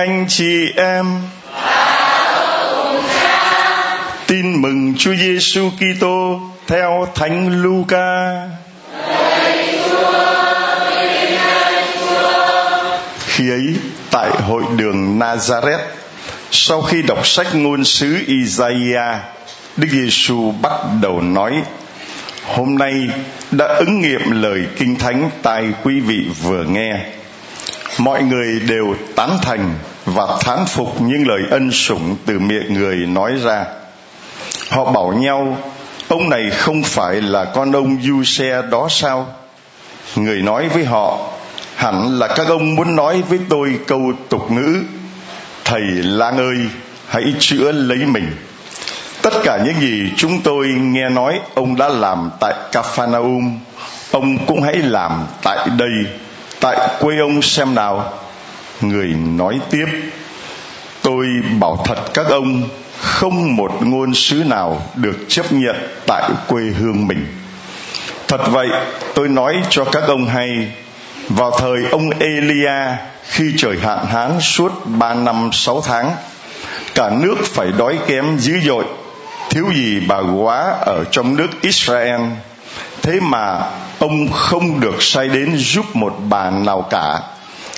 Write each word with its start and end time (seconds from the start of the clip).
Anh 0.00 0.26
chị 0.28 0.72
em. 0.76 1.06
Tin 4.26 4.62
mừng 4.62 4.94
Chúa 4.98 5.14
Giêsu 5.14 5.70
Kitô 5.70 6.40
theo 6.66 7.08
Thánh 7.14 7.62
Luca. 7.62 8.48
Khi 13.26 13.50
ấy 13.50 13.74
tại 14.10 14.30
hội 14.30 14.62
đường 14.76 15.18
Nazareth, 15.18 15.78
sau 16.50 16.82
khi 16.82 17.02
đọc 17.02 17.26
sách 17.26 17.54
ngôn 17.54 17.84
sứ 17.84 18.18
Isaiah, 18.26 19.16
Đức 19.76 19.88
Giêsu 19.90 20.50
bắt 20.62 20.80
đầu 21.02 21.20
nói: 21.20 21.52
Hôm 22.46 22.78
nay 22.78 23.08
đã 23.50 23.66
ứng 23.78 24.00
nghiệm 24.00 24.30
lời 24.30 24.66
kinh 24.76 24.96
thánh 24.98 25.30
tai 25.42 25.64
quý 25.82 26.00
vị 26.00 26.26
vừa 26.42 26.64
nghe 26.64 27.00
mọi 27.98 28.22
người 28.22 28.60
đều 28.60 28.94
tán 29.16 29.38
thành 29.42 29.74
và 30.04 30.26
thán 30.40 30.58
phục 30.66 31.00
những 31.00 31.28
lời 31.28 31.40
ân 31.50 31.72
sủng 31.72 32.16
từ 32.26 32.38
miệng 32.38 32.74
người 32.74 32.96
nói 32.96 33.32
ra. 33.44 33.64
Họ 34.70 34.92
bảo 34.92 35.12
nhau, 35.12 35.58
ông 36.08 36.30
này 36.30 36.50
không 36.50 36.82
phải 36.82 37.14
là 37.14 37.44
con 37.44 37.72
ông 37.72 38.02
du 38.02 38.24
xe 38.24 38.62
đó 38.70 38.86
sao? 38.90 39.26
Người 40.16 40.42
nói 40.42 40.68
với 40.68 40.84
họ, 40.84 41.18
hẳn 41.76 42.18
là 42.18 42.28
các 42.28 42.48
ông 42.48 42.74
muốn 42.74 42.96
nói 42.96 43.22
với 43.28 43.38
tôi 43.48 43.78
câu 43.86 44.12
tục 44.28 44.50
ngữ, 44.50 44.82
thầy 45.64 45.82
lang 45.90 46.38
ơi, 46.38 46.56
hãy 47.08 47.34
chữa 47.38 47.72
lấy 47.72 47.98
mình 47.98 48.30
tất 49.22 49.32
cả 49.44 49.58
những 49.64 49.80
gì 49.80 50.10
chúng 50.16 50.40
tôi 50.40 50.66
nghe 50.66 51.08
nói, 51.08 51.40
ông 51.54 51.76
đã 51.76 51.88
làm 51.88 52.30
tại 52.40 52.54
capharnaum. 52.72 53.58
Ông 54.10 54.46
cũng 54.46 54.62
hãy 54.62 54.76
làm 54.76 55.26
tại 55.42 55.68
đây, 55.78 55.90
tại 56.60 56.88
quê 57.00 57.18
ông 57.18 57.42
xem 57.42 57.74
nào 57.74 58.12
người 58.80 59.08
nói 59.36 59.60
tiếp, 59.70 59.86
tôi 61.02 61.26
bảo 61.60 61.82
thật 61.84 61.98
các 62.14 62.26
ông, 62.26 62.68
không 63.00 63.56
một 63.56 63.72
ngôn 63.80 64.14
sứ 64.14 64.44
nào 64.44 64.82
được 64.94 65.16
chấp 65.28 65.52
nhận 65.52 65.76
tại 66.06 66.30
quê 66.48 66.62
hương 66.62 67.06
mình. 67.06 67.26
Thật 68.28 68.40
vậy, 68.50 68.68
tôi 69.14 69.28
nói 69.28 69.54
cho 69.70 69.84
các 69.84 70.02
ông 70.06 70.26
hay, 70.26 70.72
vào 71.28 71.50
thời 71.50 71.78
ông 71.90 72.10
elia, 72.18 72.96
khi 73.28 73.52
trời 73.56 73.78
hạn 73.82 74.06
hán 74.06 74.40
suốt 74.40 74.72
ba 74.86 75.14
năm 75.14 75.50
sáu 75.52 75.80
tháng, 75.86 76.12
cả 76.94 77.10
nước 77.10 77.36
phải 77.44 77.72
đói 77.78 77.98
kém 78.06 78.38
dữ 78.38 78.60
dội, 78.60 78.84
thiếu 79.50 79.64
gì 79.74 80.00
bà 80.08 80.18
quá 80.18 80.74
ở 80.80 81.04
trong 81.10 81.36
nước 81.36 81.48
israel. 81.60 82.20
Thế 83.02 83.20
mà 83.20 83.60
ông 83.98 84.32
không 84.32 84.80
được 84.80 85.02
sai 85.02 85.28
đến 85.28 85.56
giúp 85.56 85.96
một 85.96 86.16
bà 86.28 86.50
nào 86.50 86.86
cả 86.90 87.20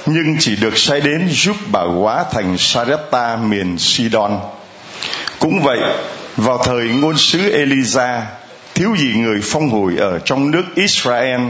nhưng 0.06 0.36
chỉ 0.40 0.56
được 0.56 0.78
sai 0.78 1.00
đến 1.00 1.28
giúp 1.30 1.56
bà 1.72 1.82
quá 1.82 2.24
thành 2.32 2.58
Sarepta 2.58 3.36
miền 3.36 3.78
Sidon. 3.78 4.40
Cũng 5.38 5.62
vậy, 5.62 5.78
vào 6.36 6.58
thời 6.58 6.88
ngôn 6.88 7.18
sứ 7.18 7.50
Elisa, 7.50 8.22
thiếu 8.74 8.94
gì 8.96 9.14
người 9.16 9.40
phong 9.42 9.70
hồi 9.70 9.96
ở 9.98 10.18
trong 10.18 10.50
nước 10.50 10.64
Israel, 10.74 11.40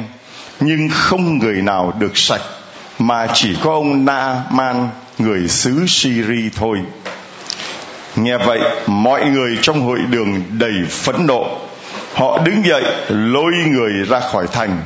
nhưng 0.60 0.88
không 0.92 1.38
người 1.38 1.62
nào 1.62 1.92
được 1.98 2.18
sạch, 2.18 2.42
mà 2.98 3.26
chỉ 3.34 3.56
có 3.62 3.72
ông 3.72 4.04
Naaman, 4.04 4.88
người 5.18 5.48
xứ 5.48 5.84
Syria 5.88 6.50
thôi. 6.56 6.78
Nghe 8.16 8.38
vậy, 8.38 8.60
mọi 8.86 9.24
người 9.24 9.58
trong 9.62 9.80
hội 9.80 9.98
đường 10.10 10.42
đầy 10.50 10.74
phẫn 10.90 11.26
nộ, 11.26 11.58
họ 12.14 12.38
đứng 12.38 12.66
dậy 12.66 12.82
lôi 13.08 13.52
người 13.66 13.92
ra 14.08 14.20
khỏi 14.20 14.46
thành 14.52 14.82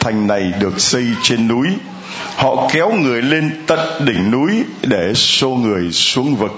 thành 0.00 0.26
này 0.26 0.52
được 0.60 0.80
xây 0.80 1.06
trên 1.22 1.48
núi 1.48 1.68
họ 2.36 2.68
kéo 2.72 2.92
người 2.92 3.22
lên 3.22 3.64
tận 3.66 4.04
đỉnh 4.04 4.30
núi 4.30 4.64
để 4.82 5.12
xô 5.14 5.48
người 5.48 5.92
xuống 5.92 6.36
vực. 6.36 6.52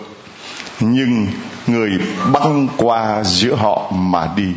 Nhưng 0.80 1.26
người 1.66 1.90
băng 2.32 2.68
qua 2.76 3.22
giữa 3.24 3.54
họ 3.54 3.90
mà 3.90 4.28
đi. 4.36 4.52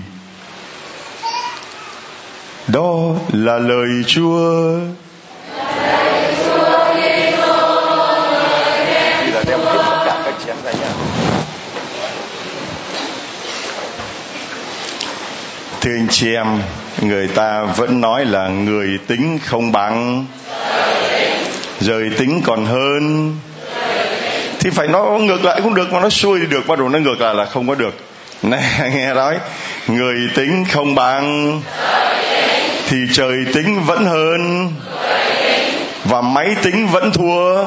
Đó 2.68 2.98
là 3.32 3.58
lời 3.60 3.88
chúa. 4.08 4.80
Thưa 15.82 15.94
anh 15.94 16.08
chị 16.10 16.34
em, 16.34 16.48
người 17.02 17.28
ta 17.28 17.64
vẫn 17.64 18.02
nói 18.02 18.26
là 18.26 18.48
người 18.48 19.00
tính 19.08 19.40
không 19.46 19.72
bằng 19.72 20.26
rời 21.80 22.10
tính 22.18 22.42
còn 22.46 22.66
hơn. 22.66 23.36
Thì 24.60 24.70
phải 24.70 24.88
nói, 24.88 25.20
ngược 25.20 25.46
lại 25.46 25.62
cũng 25.64 25.74
được, 25.74 25.94
mà 25.94 26.00
nó 26.00 26.10
xuôi 26.10 26.40
thì 26.40 26.46
được, 26.46 26.68
bắt 26.68 26.80
đầu 26.80 26.90
nó 26.90 27.00
ngược 27.00 27.22
lại 27.22 27.36
là 27.36 27.46
không 27.46 27.68
có 27.68 27.76
được. 27.76 27.94
Này, 28.44 28.64
nghe 28.96 29.14
nói, 29.14 29.38
người 29.88 30.16
tính 30.36 30.66
không 30.72 30.96
bằng. 30.96 31.62
Thì 32.90 32.98
trời 33.14 33.38
tính 33.54 33.84
vẫn 33.86 34.06
hơn. 34.06 34.72
Và 36.06 36.22
máy 36.22 36.56
tính 36.64 36.88
vẫn 36.88 37.12
thua. 37.12 37.64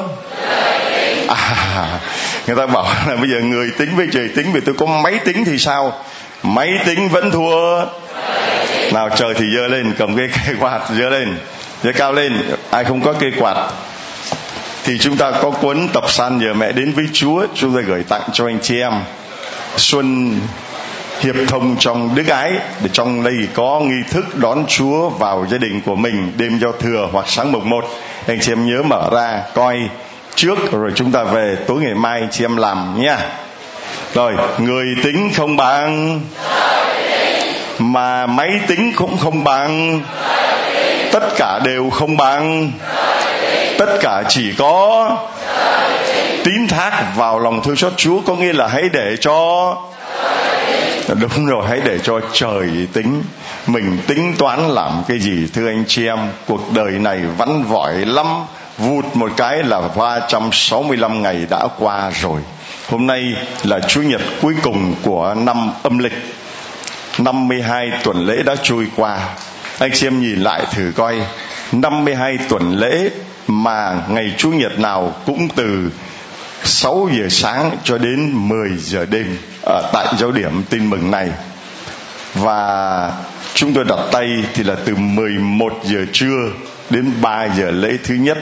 À 1.27 1.99
người 2.47 2.55
ta 2.55 2.65
bảo 2.65 2.85
là 3.07 3.15
bây 3.15 3.29
giờ 3.29 3.39
người 3.39 3.71
tính 3.77 3.89
với 3.95 4.07
trời 4.13 4.29
tính, 4.35 4.51
vì 4.53 4.59
tôi 4.59 4.75
có 4.77 4.85
máy 4.85 5.19
tính 5.25 5.45
thì 5.45 5.57
sao? 5.57 5.93
Máy 6.43 6.69
tính 6.85 7.09
vẫn 7.09 7.31
thua. 7.31 7.85
Nào, 8.93 9.09
trời 9.15 9.33
thì 9.33 9.45
dơ 9.55 9.67
lên, 9.67 9.93
cầm 9.97 10.17
cái 10.17 10.27
cây 10.45 10.55
quạt 10.59 10.79
dơ 10.89 11.09
lên, 11.09 11.37
dơ 11.83 11.91
cao 11.95 12.13
lên, 12.13 12.33
ai 12.69 12.83
không 12.83 13.01
có 13.01 13.13
cây 13.19 13.31
quạt? 13.39 13.55
Thì 14.83 14.97
chúng 14.97 15.17
ta 15.17 15.31
có 15.31 15.51
cuốn 15.51 15.87
tập 15.93 16.03
san 16.07 16.37
nhờ 16.37 16.53
mẹ 16.53 16.71
đến 16.71 16.91
với 16.91 17.05
chúa, 17.13 17.45
chúng 17.55 17.75
ta 17.75 17.81
gửi 17.81 18.03
tặng 18.03 18.21
cho 18.33 18.45
anh 18.45 18.59
chị 18.61 18.79
em. 18.79 18.93
Xuân 19.77 20.39
hiệp 21.19 21.35
thông 21.47 21.75
trong 21.79 22.15
đức 22.15 22.27
ái, 22.27 22.51
để 22.83 22.89
trong 22.93 23.23
đây 23.23 23.33
có 23.53 23.79
nghi 23.83 24.03
thức 24.11 24.37
đón 24.37 24.65
chúa 24.67 25.09
vào 25.09 25.47
gia 25.51 25.57
đình 25.57 25.81
của 25.85 25.95
mình 25.95 26.33
đêm 26.37 26.59
giao 26.61 26.71
thừa 26.71 27.09
hoặc 27.11 27.25
sáng 27.27 27.51
mùng 27.51 27.69
một. 27.69 27.85
Anh 28.27 28.39
chị 28.41 28.51
em 28.51 28.65
nhớ 28.65 28.83
mở 28.83 29.09
ra, 29.11 29.41
coi 29.53 29.79
trước, 30.35 30.71
rồi 30.71 30.91
chúng 30.95 31.11
ta 31.11 31.23
về 31.23 31.57
tối 31.67 31.81
ngày 31.81 31.95
mai 31.95 32.27
chị 32.31 32.45
em 32.45 32.57
làm 32.57 33.01
nha 33.01 33.17
rồi, 34.13 34.33
người 34.57 34.85
tính 35.03 35.31
không 35.35 35.57
bằng. 35.57 36.21
Mà 37.79 38.25
máy 38.25 38.49
tính 38.67 38.91
cũng 38.95 39.17
không 39.17 39.43
bằng. 39.43 40.01
Tất 41.11 41.23
cả 41.37 41.59
đều 41.63 41.89
không 41.89 42.17
bằng 42.17 42.71
tất 43.81 43.97
cả 44.01 44.23
chỉ 44.29 44.53
có 44.57 45.17
tín 46.43 46.67
thác 46.67 47.03
vào 47.15 47.39
lòng 47.39 47.63
thương 47.63 47.75
xót 47.75 47.93
chúa, 47.97 48.21
có 48.25 48.35
nghĩa 48.35 48.53
là 48.53 48.67
hãy 48.67 48.83
để 48.93 49.17
cho 49.21 49.77
đúng 51.19 51.45
rồi, 51.45 51.65
hãy 51.67 51.81
để 51.85 51.99
cho 52.03 52.19
trời 52.33 52.69
tính. 52.93 53.23
Mình 53.67 53.97
tính 54.07 54.33
toán 54.37 54.69
làm 54.69 55.03
cái 55.07 55.19
gì, 55.19 55.47
thưa 55.53 55.67
anh 55.67 55.83
chị 55.87 56.07
em, 56.07 56.17
cuộc 56.47 56.71
đời 56.73 56.91
này 56.91 57.19
vắn 57.37 57.63
vỏi 57.63 57.93
lắm. 57.93 58.27
Vụt 58.77 59.05
một 59.13 59.31
cái 59.37 59.63
là 59.63 59.81
365 59.95 61.21
ngày 61.21 61.45
đã 61.49 61.67
qua 61.79 62.11
rồi. 62.21 62.41
Hôm 62.89 63.07
nay 63.07 63.23
là 63.63 63.79
chủ 63.79 64.01
nhật 64.01 64.21
cuối 64.41 64.53
cùng 64.63 64.95
của 65.03 65.35
năm 65.37 65.71
âm 65.83 65.97
lịch. 65.97 66.13
52 67.17 67.91
tuần 68.03 68.25
lễ 68.25 68.43
đã 68.45 68.55
trôi 68.63 68.87
qua. 68.95 69.19
Anh 69.79 69.91
chị 69.93 70.07
em 70.07 70.21
nhìn 70.21 70.41
lại 70.41 70.61
thử 70.73 70.91
coi. 70.95 71.15
52 71.71 72.37
tuần 72.49 72.71
lễ 72.79 73.09
mà 73.63 74.01
ngày 74.09 74.33
chủ 74.37 74.49
nhật 74.49 74.79
nào 74.79 75.15
cũng 75.25 75.47
từ 75.55 75.91
6 76.63 77.09
giờ 77.11 77.29
sáng 77.29 77.71
cho 77.83 77.97
đến 77.97 78.31
10 78.33 78.69
giờ 78.77 79.05
đêm 79.05 79.37
ở 79.65 79.89
tại 79.93 80.05
giáo 80.17 80.31
điểm 80.31 80.63
tin 80.69 80.89
mừng 80.89 81.11
này. 81.11 81.29
Và 82.35 83.11
chúng 83.53 83.73
tôi 83.73 83.83
đặt 83.83 83.99
tay 84.11 84.27
thì 84.53 84.63
là 84.63 84.75
từ 84.85 84.95
11 84.95 85.73
giờ 85.83 86.05
trưa 86.13 86.49
đến 86.89 87.11
3 87.21 87.45
giờ 87.45 87.71
lễ 87.71 87.97
thứ 88.03 88.13
nhất. 88.13 88.37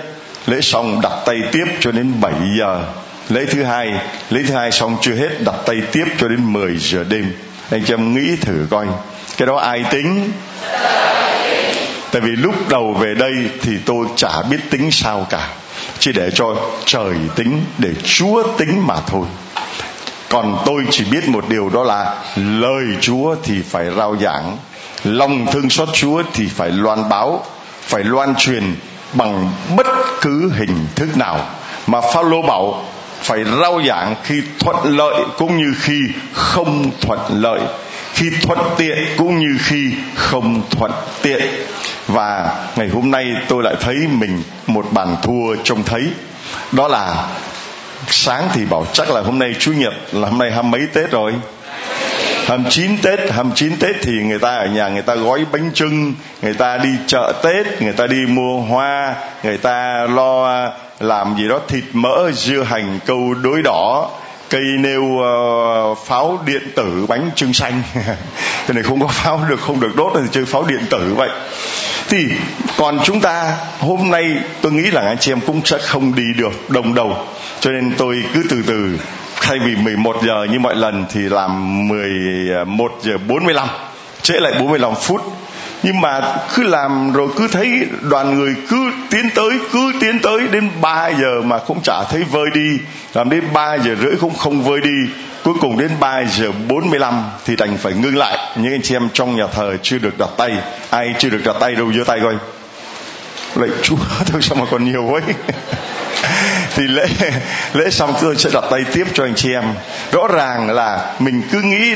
Lễ 0.47 0.61
xong 0.61 1.01
đặt 1.01 1.13
tay 1.25 1.37
tiếp 1.51 1.65
cho 1.79 1.91
đến 1.91 2.13
7 2.21 2.33
giờ. 2.59 2.83
Lễ 3.29 3.45
thứ 3.45 3.63
hai, 3.63 3.93
lễ 4.29 4.41
thứ 4.47 4.53
hai 4.53 4.71
xong 4.71 4.97
chưa 5.01 5.15
hết, 5.15 5.29
đặt 5.45 5.55
tay 5.65 5.81
tiếp 5.91 6.05
cho 6.17 6.27
đến 6.27 6.53
10 6.53 6.77
giờ 6.77 7.03
đêm. 7.09 7.33
Anh 7.71 7.83
chị 7.85 7.93
em 7.93 8.13
nghĩ 8.13 8.35
thử 8.35 8.67
coi, 8.69 8.87
cái 9.37 9.45
đó 9.47 9.57
ai 9.57 9.83
tính? 9.91 10.31
Tại 12.11 12.21
vì 12.21 12.29
lúc 12.29 12.69
đầu 12.69 12.93
về 12.93 13.13
đây 13.13 13.33
thì 13.61 13.71
tôi 13.85 14.05
chả 14.15 14.41
biết 14.49 14.59
tính 14.69 14.91
sao 14.91 15.27
cả. 15.29 15.49
Chỉ 15.99 16.11
để 16.11 16.31
cho 16.33 16.55
trời 16.85 17.15
tính, 17.35 17.61
để 17.77 17.89
chúa 18.03 18.43
tính 18.57 18.87
mà 18.87 18.95
thôi. 19.07 19.25
Còn 20.29 20.57
tôi 20.65 20.83
chỉ 20.91 21.03
biết 21.11 21.29
một 21.29 21.49
điều 21.49 21.69
đó 21.69 21.83
là 21.83 22.15
lời 22.35 22.85
chúa 23.01 23.35
thì 23.43 23.61
phải 23.69 23.85
rao 23.97 24.17
giảng, 24.21 24.57
lòng 25.03 25.45
thương 25.51 25.69
xót 25.69 25.89
chúa 25.93 26.23
thì 26.33 26.47
phải 26.47 26.69
loan 26.71 27.09
báo, 27.09 27.45
phải 27.81 28.03
loan 28.03 28.35
truyền 28.35 28.75
bằng 29.13 29.51
bất 29.77 29.87
cứ 30.21 30.51
hình 30.55 30.87
thức 30.95 31.17
nào. 31.17 31.39
Mà 31.87 32.01
Phaolô 32.01 32.41
bảo 32.41 32.85
phải 33.21 33.43
rao 33.61 33.81
giảng 33.87 34.15
khi 34.23 34.41
thuận 34.59 34.97
lợi 34.97 35.23
cũng 35.37 35.57
như 35.57 35.73
khi 35.79 35.99
không 36.33 36.91
thuận 37.01 37.19
lợi 37.29 37.59
khi 38.19 38.29
thuận 38.41 38.59
tiện 38.77 38.97
cũng 39.17 39.39
như 39.39 39.57
khi 39.59 39.91
không 40.15 40.61
thuận 40.71 40.91
tiện. 41.21 41.41
Và 42.07 42.55
ngày 42.75 42.89
hôm 42.89 43.11
nay 43.11 43.25
tôi 43.47 43.63
lại 43.63 43.75
thấy 43.79 43.95
mình 43.95 44.43
một 44.67 44.85
bàn 44.91 45.15
thua 45.23 45.55
trông 45.63 45.83
thấy. 45.83 46.07
Đó 46.71 46.87
là 46.87 47.27
sáng 48.07 48.49
thì 48.53 48.65
bảo 48.65 48.85
chắc 48.93 49.11
là 49.11 49.21
hôm 49.21 49.39
nay 49.39 49.55
chủ 49.59 49.71
nhật 49.73 49.93
là 50.11 50.29
hôm 50.29 50.37
nay 50.37 50.51
hai 50.51 50.63
mấy 50.63 50.87
tết 50.93 51.11
rồi? 51.11 51.33
Hầm 52.47 52.65
chín 52.69 52.97
tết 53.01 53.31
hầm 53.31 53.51
chín 53.55 53.77
tết 53.79 53.95
thì 54.01 54.11
người 54.11 54.39
ta 54.39 54.55
ở 54.55 54.65
nhà 54.65 54.89
người 54.89 55.01
ta 55.01 55.15
gói 55.15 55.45
bánh 55.51 55.71
trưng 55.73 56.13
người 56.41 56.53
ta 56.53 56.77
đi 56.77 56.89
chợ 57.07 57.33
tết, 57.43 57.81
người 57.81 57.93
ta 57.93 58.07
đi 58.07 58.25
mua 58.25 58.61
hoa, 58.61 59.15
người 59.43 59.57
ta 59.57 60.07
lo 60.09 60.69
làm 60.99 61.35
gì 61.37 61.47
đó 61.47 61.59
thịt 61.67 61.83
mỡ, 61.93 62.31
dưa 62.31 62.63
hành, 62.63 62.99
câu 63.05 63.33
đối 63.33 63.61
đỏ 63.61 64.09
cây 64.49 64.61
nêu 64.79 65.03
uh, 65.03 65.97
pháo 66.05 66.39
điện 66.45 66.61
tử 66.75 67.05
bánh 67.07 67.29
trưng 67.35 67.53
xanh. 67.53 67.81
Cái 68.67 68.73
này 68.73 68.83
không 68.83 69.01
có 69.01 69.07
pháo 69.07 69.41
được 69.49 69.59
không 69.59 69.79
được 69.79 69.95
đốt 69.95 70.11
thì 70.15 70.27
chơi 70.31 70.45
pháo 70.45 70.63
điện 70.63 70.81
tử 70.89 71.13
vậy. 71.17 71.29
Thì 72.09 72.17
còn 72.77 72.99
chúng 73.03 73.21
ta 73.21 73.57
hôm 73.79 74.11
nay 74.11 74.35
tôi 74.61 74.71
nghĩ 74.71 74.91
là 74.91 75.01
anh 75.01 75.17
chị 75.17 75.31
em 75.31 75.39
cũng 75.41 75.61
sẽ 75.65 75.77
không 75.77 76.15
đi 76.15 76.23
được 76.37 76.69
đồng 76.69 76.95
đầu. 76.95 77.17
Cho 77.59 77.71
nên 77.71 77.93
tôi 77.97 78.23
cứ 78.33 78.43
từ 78.49 78.63
từ 78.67 78.99
thay 79.41 79.59
vì 79.59 79.75
11 79.75 80.17
giờ 80.23 80.47
như 80.51 80.59
mọi 80.59 80.75
lần 80.75 81.05
thì 81.09 81.21
làm 81.21 81.87
11 81.87 82.91
ờ, 82.91 82.99
giờ 83.01 83.17
45 83.27 83.67
trễ 84.21 84.33
lại 84.33 84.53
45 84.59 84.95
phút 84.95 85.21
nhưng 85.83 86.01
mà 86.01 86.21
cứ 86.55 86.63
làm 86.63 87.13
rồi 87.13 87.27
cứ 87.35 87.47
thấy 87.47 87.87
đoàn 88.01 88.35
người 88.39 88.55
cứ 88.69 88.91
tiến 89.09 89.29
tới, 89.35 89.51
cứ 89.71 89.91
tiến 89.99 90.19
tới, 90.19 90.47
đến 90.51 90.69
3 90.81 91.09
giờ 91.09 91.41
mà 91.41 91.57
cũng 91.57 91.81
chả 91.83 92.03
thấy 92.03 92.23
vơi 92.23 92.45
đi. 92.53 92.79
Làm 93.13 93.29
đến 93.29 93.43
3 93.53 93.75
giờ 93.75 93.95
rưỡi 94.01 94.15
cũng 94.21 94.35
không 94.35 94.63
vơi 94.63 94.81
đi. 94.81 95.13
Cuối 95.43 95.53
cùng 95.61 95.77
đến 95.77 95.91
3 95.99 96.23
giờ 96.23 96.51
45 96.67 97.23
thì 97.45 97.55
đành 97.55 97.77
phải 97.77 97.93
ngưng 97.93 98.17
lại. 98.17 98.37
Những 98.55 98.73
anh 98.73 98.81
chị 98.81 98.95
em 98.95 99.09
trong 99.13 99.35
nhà 99.35 99.47
thờ 99.47 99.77
chưa 99.81 99.97
được 99.97 100.17
đặt 100.17 100.29
tay. 100.37 100.51
Ai 100.89 101.13
chưa 101.19 101.29
được 101.29 101.41
đặt 101.45 101.55
tay 101.59 101.75
đâu, 101.75 101.93
giơ 101.93 102.03
tay 102.03 102.19
coi. 102.23 102.35
Lạy 103.55 103.69
chúa 103.83 103.95
thôi 104.31 104.41
sao 104.41 104.57
mà 104.57 104.65
còn 104.71 104.85
nhiều 104.85 105.13
ấy 105.13 105.21
thì 106.75 106.83
lễ 106.87 107.05
lễ 107.73 107.89
xong 107.89 108.13
tôi 108.21 108.35
sẽ 108.35 108.49
đặt 108.53 108.63
tay 108.71 108.83
tiếp 108.93 109.07
cho 109.13 109.23
anh 109.23 109.35
chị 109.35 109.53
em. 109.53 109.63
Rõ 110.11 110.27
ràng 110.27 110.69
là 110.69 111.15
mình 111.19 111.41
cứ 111.51 111.61
nghĩ 111.61 111.95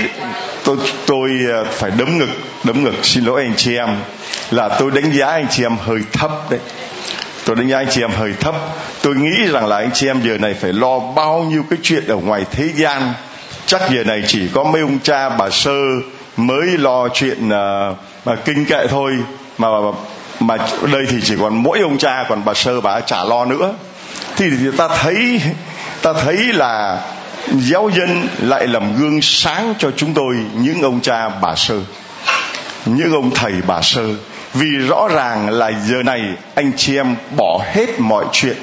tôi 0.63 0.77
tôi 1.05 1.29
ờ, 1.51 1.65
phải 1.71 1.91
đấm 1.97 2.17
ngực 2.17 2.29
đấm 2.63 2.83
ngực 2.83 2.95
xin 3.05 3.25
lỗi 3.25 3.41
anh 3.41 3.53
chị 3.57 3.75
em 3.75 3.89
là 4.51 4.69
tôi 4.69 4.91
đánh 4.91 5.11
giá 5.11 5.27
anh 5.27 5.47
chị 5.49 5.63
em 5.63 5.77
hơi 5.77 5.99
thấp 6.13 6.31
đấy. 6.49 6.59
Tôi 7.45 7.55
đánh 7.55 7.69
giá 7.69 7.77
anh 7.77 7.87
chị 7.89 8.01
em 8.01 8.11
hơi 8.11 8.33
thấp. 8.39 8.55
Tôi 9.01 9.15
nghĩ 9.15 9.47
rằng 9.51 9.67
là 9.67 9.77
anh 9.77 9.91
chị 9.93 10.07
em 10.07 10.21
giờ 10.21 10.37
này 10.37 10.53
phải 10.53 10.73
lo 10.73 10.99
bao 10.99 11.43
nhiêu 11.43 11.63
cái 11.69 11.79
chuyện 11.83 12.07
ở 12.07 12.15
ngoài 12.15 12.45
thế 12.51 12.69
gian. 12.75 13.13
Chắc 13.65 13.81
giờ 13.91 14.03
này 14.03 14.23
chỉ 14.27 14.47
có 14.53 14.63
mấy 14.63 14.81
ông 14.81 14.99
cha 15.03 15.29
bà 15.29 15.49
sơ 15.49 15.81
mới 16.37 16.77
lo 16.77 17.07
chuyện 17.07 17.47
uh, 17.47 17.97
mà 18.25 18.35
kinh 18.45 18.65
kệ 18.65 18.87
thôi. 18.89 19.17
Mà 19.57 19.67
mà 20.39 20.57
đây 20.91 21.05
thì 21.09 21.17
chỉ 21.23 21.35
còn 21.39 21.63
mỗi 21.63 21.79
ông 21.79 21.97
cha 21.97 22.25
còn 22.29 22.45
bà 22.45 22.53
sơ 22.53 22.81
bà 22.81 22.99
chả 22.99 23.23
lo 23.23 23.45
nữa 23.45 23.73
thì 24.35 24.49
ta 24.77 24.87
thấy 24.87 25.41
ta 26.01 26.13
thấy 26.13 26.37
là 26.37 26.99
giáo 27.51 27.89
dân 27.95 28.27
lại 28.39 28.67
làm 28.67 28.95
gương 28.95 29.21
sáng 29.21 29.73
cho 29.79 29.91
chúng 29.97 30.13
tôi 30.13 30.35
những 30.53 30.81
ông 30.81 31.01
cha 31.01 31.29
bà 31.29 31.55
sơ 31.55 31.75
những 32.85 33.13
ông 33.13 33.31
thầy 33.31 33.53
bà 33.67 33.81
sơ. 33.81 34.03
Vì 34.53 34.67
rõ 34.87 35.07
ràng 35.07 35.49
là 35.49 35.71
giờ 35.87 36.03
này 36.03 36.21
anh 36.55 36.71
chị 36.77 36.97
em 36.97 37.15
bỏ 37.37 37.61
hết 37.73 37.99
mọi 37.99 38.25
chuyện 38.31 38.57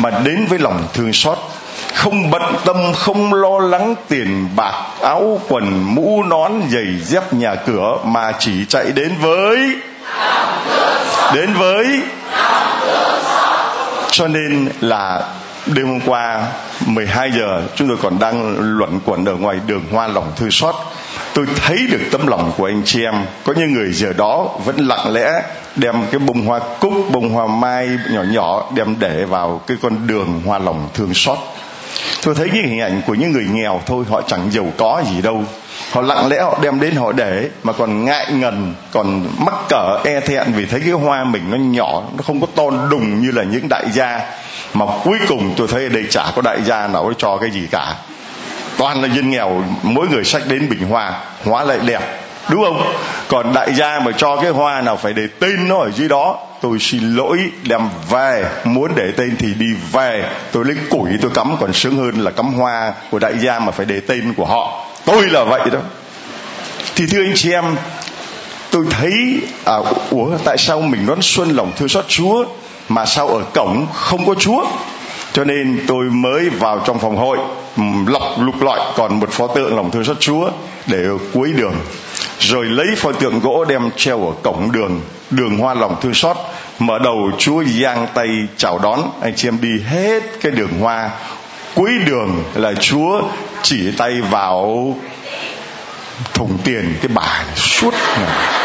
mà 0.00 0.10
đến 0.10 0.46
với 0.46 0.58
lòng 0.58 0.88
thương 0.94 1.12
xót. 1.12 1.38
Không 1.94 2.30
bận 2.30 2.42
tâm 2.64 2.92
không 2.94 3.34
lo 3.34 3.58
lắng 3.58 3.94
tiền 4.08 4.48
bạc 4.56 4.74
áo 5.02 5.40
quần 5.48 5.94
mũ 5.94 6.22
nón 6.22 6.52
giày 6.70 6.86
dép 7.04 7.32
nhà 7.32 7.54
cửa 7.54 7.98
mà 8.04 8.32
chỉ 8.38 8.52
chạy 8.68 8.84
đến 8.94 9.12
với 9.20 9.58
đến 11.34 11.52
với 11.54 12.00
cho 14.10 14.28
nên 14.28 14.68
là 14.80 15.34
đêm 15.66 15.86
hôm 15.86 16.00
qua 16.06 16.46
12 16.86 17.30
giờ, 17.32 17.62
chúng 17.74 17.88
tôi 17.88 17.96
còn 18.02 18.18
đang 18.18 18.56
luận 18.78 19.00
quẩn 19.04 19.24
ở 19.24 19.34
ngoài 19.34 19.56
đường 19.66 19.82
hoa 19.92 20.08
lòng 20.08 20.32
thư 20.36 20.50
xót. 20.50 20.74
Tôi 21.34 21.46
thấy 21.56 21.78
được 21.90 22.00
tấm 22.12 22.26
lòng 22.26 22.52
của 22.56 22.66
anh 22.66 22.82
chị 22.84 23.04
em. 23.04 23.14
Có 23.44 23.52
những 23.56 23.72
người 23.72 23.92
giờ 23.92 24.12
đó 24.12 24.48
vẫn 24.64 24.76
lặng 24.76 25.12
lẽ 25.12 25.42
đem 25.76 25.94
cái 26.10 26.18
bông 26.18 26.46
hoa 26.46 26.60
cúc, 26.80 26.92
bông 27.12 27.30
hoa 27.30 27.46
mai 27.46 27.88
nhỏ 28.12 28.22
nhỏ 28.22 28.70
đem 28.74 28.96
để 28.98 29.24
vào 29.24 29.60
cái 29.66 29.76
con 29.82 30.06
đường 30.06 30.42
hoa 30.46 30.58
lòng 30.58 30.88
thương 30.94 31.14
xót. 31.14 31.38
Tôi 32.22 32.34
thấy 32.34 32.50
những 32.54 32.66
hình 32.66 32.80
ảnh 32.80 33.02
của 33.06 33.14
những 33.14 33.32
người 33.32 33.46
nghèo 33.52 33.80
thôi, 33.86 34.04
họ 34.10 34.22
chẳng 34.22 34.50
giàu 34.50 34.66
có 34.78 35.02
gì 35.10 35.22
đâu 35.22 35.44
họ 35.92 36.00
lặng 36.00 36.28
lẽ 36.28 36.42
họ 36.42 36.58
đem 36.62 36.80
đến, 36.80 36.96
họ 36.96 37.12
để, 37.12 37.48
mà 37.62 37.72
còn 37.72 38.04
ngại 38.04 38.26
ngần, 38.32 38.74
còn 38.92 39.26
mắc 39.38 39.54
cỡ 39.68 39.98
e 40.04 40.20
thẹn 40.20 40.52
vì 40.52 40.66
thấy 40.66 40.80
cái 40.80 40.90
hoa 40.90 41.24
mình 41.24 41.42
nó 41.50 41.56
nhỏ, 41.56 42.02
nó 42.16 42.22
không 42.26 42.40
có 42.40 42.46
to 42.54 42.64
đùng 42.90 43.22
như 43.22 43.30
là 43.30 43.42
những 43.42 43.68
đại 43.68 43.84
gia. 43.92 44.20
Mà 44.74 44.86
cuối 45.04 45.18
cùng 45.28 45.54
tôi 45.56 45.68
thấy 45.68 45.82
ở 45.82 45.88
đây 45.88 46.04
chả 46.10 46.24
có 46.36 46.42
đại 46.42 46.62
gia 46.62 46.86
nào 46.86 47.12
cho 47.18 47.36
cái 47.36 47.50
gì 47.50 47.66
cả. 47.70 47.94
Toàn 48.78 49.02
là 49.02 49.08
dân 49.08 49.30
nghèo, 49.30 49.64
mỗi 49.82 50.08
người 50.08 50.24
sách 50.24 50.42
đến 50.48 50.68
bình 50.68 50.88
hoa, 50.88 51.12
hóa 51.44 51.64
lại 51.64 51.78
đẹp, 51.86 52.02
đúng 52.50 52.64
không? 52.64 52.92
Còn 53.28 53.52
đại 53.52 53.74
gia 53.74 54.00
mà 54.00 54.12
cho 54.16 54.36
cái 54.36 54.50
hoa 54.50 54.80
nào 54.80 54.96
phải 54.96 55.12
để 55.12 55.22
tên 55.40 55.68
nó 55.68 55.78
ở 55.78 55.90
dưới 55.90 56.08
đó, 56.08 56.38
tôi 56.60 56.78
xin 56.78 57.16
lỗi, 57.16 57.38
đem 57.68 57.88
về. 58.10 58.44
Muốn 58.64 58.92
để 58.96 59.12
tên 59.16 59.36
thì 59.38 59.54
đi 59.54 59.66
về. 59.92 60.30
Tôi 60.52 60.64
lấy 60.64 60.76
củi 60.90 61.10
tôi 61.22 61.30
cắm 61.34 61.56
còn 61.60 61.72
sướng 61.72 61.96
hơn 61.96 62.24
là 62.24 62.30
cắm 62.30 62.52
hoa 62.52 62.92
của 63.10 63.18
đại 63.18 63.32
gia 63.38 63.58
mà 63.58 63.72
phải 63.72 63.86
để 63.86 64.00
tên 64.00 64.34
của 64.36 64.44
họ 64.44 64.86
tôi 65.04 65.28
là 65.28 65.44
vậy 65.44 65.70
đó. 65.72 65.78
Thì 66.96 67.06
thưa 67.06 67.22
anh 67.22 67.32
chị 67.34 67.52
em 67.52 67.64
tôi 68.70 68.84
thấy 68.90 69.12
à, 69.64 69.74
ủa 70.10 70.26
tại 70.44 70.58
sao 70.58 70.80
mình 70.80 71.06
đón 71.06 71.18
xuân 71.22 71.56
lòng 71.56 71.72
thương 71.76 71.88
xót 71.88 72.04
chúa 72.08 72.44
mà 72.88 73.06
sao 73.06 73.28
ở 73.28 73.42
cổng 73.54 73.86
không 73.94 74.26
có 74.26 74.34
chúa? 74.34 74.64
Cho 75.32 75.44
nên 75.44 75.84
tôi 75.86 76.04
mới 76.04 76.48
vào 76.48 76.82
trong 76.86 76.98
phòng 76.98 77.16
hội 77.16 77.38
lọc 78.06 78.22
lục 78.40 78.62
lọi 78.62 78.80
còn 78.96 79.20
một 79.20 79.30
pho 79.30 79.46
tượng 79.46 79.76
lòng 79.76 79.90
thương 79.90 80.04
xót 80.04 80.20
chúa 80.20 80.50
để 80.86 80.98
ở 81.04 81.18
cuối 81.32 81.52
đường. 81.52 81.74
Rồi 82.38 82.64
lấy 82.64 82.86
pho 82.96 83.12
tượng 83.12 83.40
gỗ 83.40 83.64
đem 83.64 83.90
treo 83.96 84.26
ở 84.26 84.32
cổng 84.42 84.72
đường 84.72 85.00
đường 85.30 85.58
hoa 85.58 85.74
lòng 85.74 85.96
thương 86.00 86.14
xót 86.14 86.36
mở 86.78 86.98
đầu 86.98 87.30
chúa 87.38 87.64
giang 87.64 88.06
tay 88.14 88.28
chào 88.56 88.78
đón. 88.78 89.00
Anh 89.20 89.32
chị 89.36 89.48
em 89.48 89.58
đi 89.60 89.82
hết 89.86 90.22
cái 90.40 90.52
đường 90.52 90.80
hoa. 90.80 91.10
Cuối 91.74 91.90
đường 92.06 92.44
là 92.54 92.72
chúa 92.80 93.22
chỉ 93.62 93.90
tay 93.96 94.20
vào 94.20 94.96
thùng 96.34 96.58
tiền 96.64 96.94
cái 97.02 97.08
bà 97.14 97.44
suốt 97.56 97.94
ngày. 98.18 98.60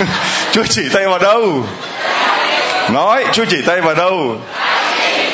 Chúa 0.52 0.64
chỉ 0.70 0.82
tay 0.94 1.06
vào 1.06 1.18
đâu? 1.18 1.64
Nói, 2.88 3.24
chúa 3.32 3.44
chỉ 3.44 3.62
tay 3.66 3.80
vào 3.80 3.94
đâu? 3.94 4.36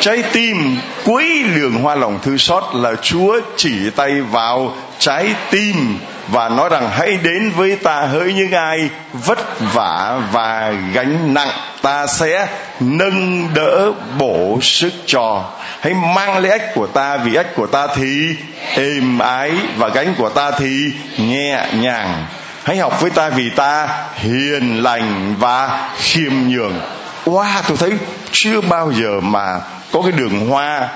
Trái 0.06 0.22
tim 0.32 0.78
cuối 1.04 1.42
đường 1.54 1.82
hoa 1.82 1.94
lòng 1.94 2.18
thư 2.22 2.36
xót 2.36 2.64
là 2.74 2.94
chúa 3.02 3.40
chỉ 3.56 3.90
tay 3.90 4.20
vào 4.20 4.76
trái 4.98 5.34
tim 5.50 5.98
và 6.28 6.48
nói 6.48 6.68
rằng 6.68 6.90
hãy 6.92 7.16
đến 7.22 7.50
với 7.50 7.76
ta 7.76 8.00
hỡi 8.00 8.32
những 8.32 8.52
ai 8.52 8.90
vất 9.12 9.38
vả 9.60 10.20
và 10.32 10.72
gánh 10.92 11.34
nặng. 11.34 11.48
Ta 11.82 12.06
sẽ 12.06 12.48
nâng 12.80 13.48
đỡ 13.54 13.92
bổ 14.18 14.58
sức 14.62 14.92
cho. 15.06 15.44
Hãy 15.80 15.94
mang 15.94 16.38
lấy 16.38 16.50
ách 16.50 16.74
của 16.74 16.86
ta, 16.86 17.16
vì 17.16 17.34
ách 17.34 17.54
của 17.56 17.66
ta 17.66 17.86
thì 17.96 18.36
êm 18.74 19.18
ái 19.18 19.52
và 19.76 19.88
gánh 19.88 20.14
của 20.18 20.28
ta 20.28 20.50
thì 20.50 20.90
nhẹ 21.18 21.66
nhàng. 21.74 22.26
Hãy 22.64 22.76
học 22.76 23.00
với 23.00 23.10
ta 23.10 23.28
vì 23.28 23.50
ta 23.50 23.88
hiền 24.14 24.82
lành 24.82 25.34
và 25.38 25.90
khiêm 25.98 26.32
nhường. 26.48 26.80
Wow, 27.24 27.62
tôi 27.68 27.76
thấy 27.76 27.92
chưa 28.32 28.60
bao 28.60 28.92
giờ 28.92 29.20
mà 29.20 29.60
có 29.92 30.02
cái 30.02 30.12
đường 30.12 30.48
hoa 30.48 30.88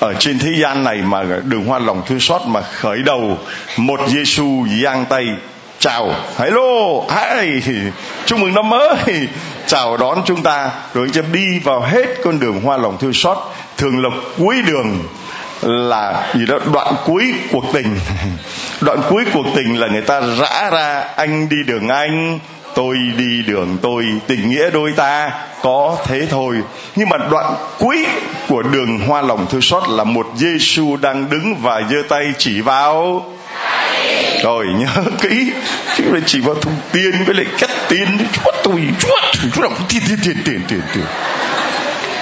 ở 0.00 0.14
trên 0.18 0.38
thế 0.38 0.50
gian 0.62 0.84
này 0.84 0.96
mà 0.96 1.22
đường 1.44 1.64
hoa 1.64 1.78
lòng 1.78 2.02
thương 2.06 2.20
xót 2.20 2.42
mà 2.46 2.60
khởi 2.60 3.02
đầu 3.02 3.38
một 3.76 4.00
Giêsu 4.08 4.66
giang 4.82 5.04
tay. 5.04 5.26
Chào. 5.78 6.14
Hello. 6.38 7.00
Hi. 7.10 7.60
Chúc 8.26 8.38
mừng 8.38 8.54
năm 8.54 8.68
mới. 8.68 8.96
Chào 9.66 9.96
đón 9.96 10.22
chúng 10.26 10.42
ta. 10.42 10.70
Rồi 10.94 11.08
cho 11.12 11.22
đi 11.32 11.58
vào 11.58 11.80
hết 11.80 12.06
con 12.24 12.40
đường 12.40 12.60
hoa 12.60 12.76
lòng 12.76 12.98
thương 13.00 13.12
xót. 13.12 13.38
Thường 13.76 14.02
là 14.02 14.10
cuối 14.38 14.62
đường 14.66 14.98
là 15.62 16.26
gì 16.34 16.46
đó, 16.46 16.58
đoạn 16.72 16.94
cuối 17.04 17.34
cuộc 17.52 17.64
tình. 17.72 17.96
Đoạn 18.80 19.00
cuối 19.08 19.24
cuộc 19.32 19.46
tình 19.56 19.80
là 19.80 19.88
người 19.88 20.02
ta 20.02 20.20
rã 20.20 20.70
ra, 20.70 21.04
anh 21.16 21.48
đi 21.48 21.56
đường 21.66 21.88
anh 21.88 22.38
tôi 22.74 22.96
đi 23.16 23.42
đường 23.42 23.78
tôi, 23.82 24.04
tình 24.26 24.50
nghĩa 24.50 24.70
đôi 24.70 24.92
ta, 24.96 25.30
có 25.62 25.96
thế 26.06 26.26
thôi. 26.30 26.56
Nhưng 26.96 27.08
mà 27.08 27.16
đoạn 27.30 27.54
cuối 27.78 28.06
của 28.48 28.62
đường 28.62 28.98
hoa 28.98 29.22
lòng 29.22 29.46
thư 29.50 29.60
xót 29.60 29.82
là 29.88 30.04
một 30.04 30.26
Giêsu 30.36 30.96
đang 30.96 31.30
đứng 31.30 31.56
và 31.62 31.82
giơ 31.90 32.02
tay 32.08 32.24
chỉ 32.38 32.60
vào. 32.60 33.26
Rồi, 34.42 34.66
nhớ 34.78 35.02
kỹ, 35.20 35.52
chứ 35.96 36.04
lại 36.12 36.22
chỉ 36.26 36.40
vào 36.40 36.54
thùng 36.54 36.76
tiền 36.92 37.24
với 37.26 37.34
lại 37.34 37.46
cắt 37.58 37.70
tiền 37.88 38.08
chúa 38.32 38.52
tôi, 38.62 38.80
chúa 38.98 39.16
chúa 39.54 39.62
đọc 39.62 39.72
tiền 39.88 40.02
tiền 40.08 40.18
tiền 40.24 40.36
tiền 40.44 40.60
tiền 40.68 40.80
tiền 40.94 41.04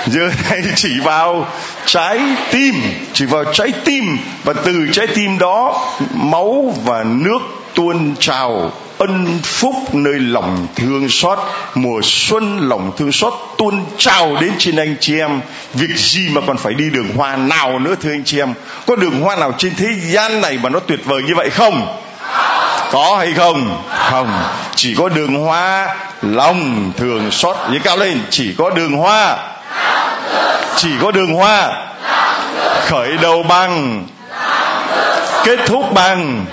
giơ 0.07 0.31
tay 0.49 0.63
chỉ 0.75 1.01
vào 1.01 1.47
trái 1.87 2.21
tim, 2.51 2.75
chỉ 3.13 3.25
vào 3.25 3.45
trái 3.53 3.73
tim. 3.85 4.19
Và 4.45 4.53
từ 4.53 4.87
trái 4.93 5.07
tim 5.07 5.39
đó, 5.39 5.89
máu 6.15 6.75
và 6.85 7.05
nước 7.05 7.39
tuôn 7.75 8.15
trào 8.19 8.73
ân 9.09 9.39
phúc 9.43 9.95
nơi 9.95 10.15
lòng 10.19 10.67
thương 10.77 11.09
xót, 11.09 11.39
mùa 11.75 12.01
xuân 12.03 12.69
lòng 12.69 12.93
thương 12.97 13.13
xót 13.13 13.33
tuôn 13.59 13.85
trào 13.99 14.37
đến 14.41 14.53
trên 14.59 14.77
anh 14.77 14.97
chị 15.01 15.19
em. 15.19 15.41
Việc 15.75 15.97
gì 15.97 16.29
mà 16.29 16.41
còn 16.47 16.57
phải 16.57 16.75
đi 16.75 16.91
đường 16.91 17.09
hoa 17.17 17.37
nào 17.37 17.79
nữa, 17.79 17.95
thưa 18.03 18.11
anh 18.11 18.25
chị 18.25 18.39
em? 18.41 18.55
Có 18.87 18.97
đường 18.97 19.21
hoa 19.21 19.37
nào 19.37 19.55
trên 19.59 19.75
thế 19.75 19.89
gian 20.01 20.41
này 20.41 20.59
mà 20.63 20.69
nó 20.69 20.81
tuyệt 20.81 21.05
vời 21.05 21.23
như 21.23 21.35
vậy 21.37 21.51
không? 21.51 21.99
Có 22.93 23.17
hay 23.19 23.33
không? 23.33 23.83
Không. 24.11 24.43
Chỉ 24.77 24.95
có 24.95 25.09
đường 25.09 25.35
hoa 25.35 25.97
lòng 26.23 26.93
thường 26.97 27.31
xót. 27.31 27.57
Như 27.71 27.79
cao 27.85 27.97
lên, 27.97 28.21
chỉ 28.31 28.55
có 28.59 28.71
đường 28.71 28.93
hoa 28.93 29.37
chỉ 30.77 30.91
có 31.03 31.11
đường 31.11 31.35
hoa 31.35 31.73
khởi 32.87 33.17
đầu 33.23 33.43
bằng, 33.43 34.05
kết 35.45 35.59
thúc 35.67 35.93
bằng 35.95 36.47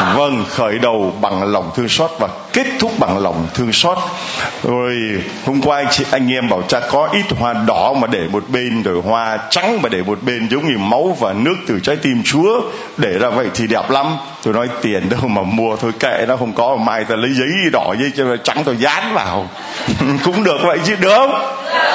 vâng 0.00 0.44
khởi 0.50 0.78
đầu 0.78 1.12
bằng 1.20 1.52
lòng 1.52 1.70
thương 1.76 1.88
xót 1.88 2.10
và 2.18 2.28
kết 2.52 2.66
thúc 2.78 2.92
bằng 2.98 3.18
lòng 3.18 3.46
thương 3.54 3.72
xót. 3.72 3.98
Rồi, 4.62 4.96
hôm 5.46 5.62
qua 5.62 5.76
anh 5.76 5.86
chị, 5.90 6.04
anh 6.10 6.32
em 6.32 6.48
bảo 6.48 6.62
cha 6.68 6.80
có 6.90 7.08
ít 7.12 7.24
hoa 7.38 7.52
đỏ 7.52 7.92
mà 7.92 8.06
để 8.06 8.26
một 8.32 8.44
bên, 8.48 8.82
rồi 8.82 9.02
hoa 9.02 9.38
trắng 9.50 9.82
mà 9.82 9.88
để 9.88 10.02
một 10.02 10.18
bên, 10.22 10.48
giống 10.50 10.68
như 10.68 10.78
máu 10.78 11.16
và 11.20 11.32
nước 11.32 11.54
từ 11.66 11.80
trái 11.80 11.96
tim 11.96 12.22
chúa. 12.24 12.60
Để 12.96 13.18
ra 13.18 13.30
vậy 13.30 13.46
thì 13.54 13.66
đẹp 13.66 13.90
lắm 13.90 14.06
tôi 14.44 14.54
nói 14.54 14.68
tiền 14.82 15.08
đâu 15.08 15.28
mà 15.28 15.42
mua 15.42 15.76
thôi 15.76 15.92
kệ 16.00 16.24
nó 16.28 16.36
không 16.36 16.52
có. 16.52 16.76
Mai 16.76 17.04
ta 17.04 17.16
lấy 17.16 17.30
giấy 17.34 17.48
đỏ 17.72 17.94
giấy 18.00 18.12
cho 18.16 18.36
trắng 18.36 18.62
tôi 18.64 18.76
dán 18.76 19.14
vào. 19.14 19.48
Cũng 20.24 20.44
được 20.44 20.58
vậy 20.62 20.78
chứ 20.84 20.94
được. 21.00 21.28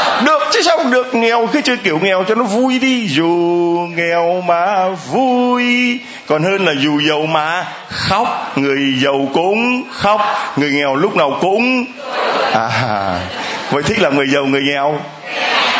Không 0.04 0.26
được 0.26 0.40
chứ 0.52 0.62
sao 0.62 0.78
không 0.78 0.92
được? 0.92 1.16
Nghèo 1.16 1.48
cứ 1.54 1.62
chơi 1.62 1.78
kiểu 1.78 2.00
nghèo 2.00 2.24
cho 2.24 2.36
nó 2.36 2.44
vui 2.44 2.80
đi. 2.80 3.08
Dù 3.08 3.28
nghèo 3.96 4.42
mà 4.42 4.90
vui 4.90 6.00
còn 6.28 6.44
hơn 6.44 6.66
là 6.66 6.74
dù 6.80 7.02
giàu 7.10 7.26
mà 7.26 7.66
khóc. 7.90 8.52
Người 8.56 9.00
giàu 9.04 9.28
cũng 9.34 9.84
khóc 9.92 10.22
người 10.58 10.72
nghèo 10.72 10.96
lúc 10.96 11.16
nào 11.16 11.38
cũng 11.42 11.86
à 12.54 13.20
vậy 13.72 13.84
thích 13.84 14.00
là 14.00 14.10
người 14.10 14.28
giàu 14.28 14.46
người 14.46 14.62
nghèo 14.62 15.00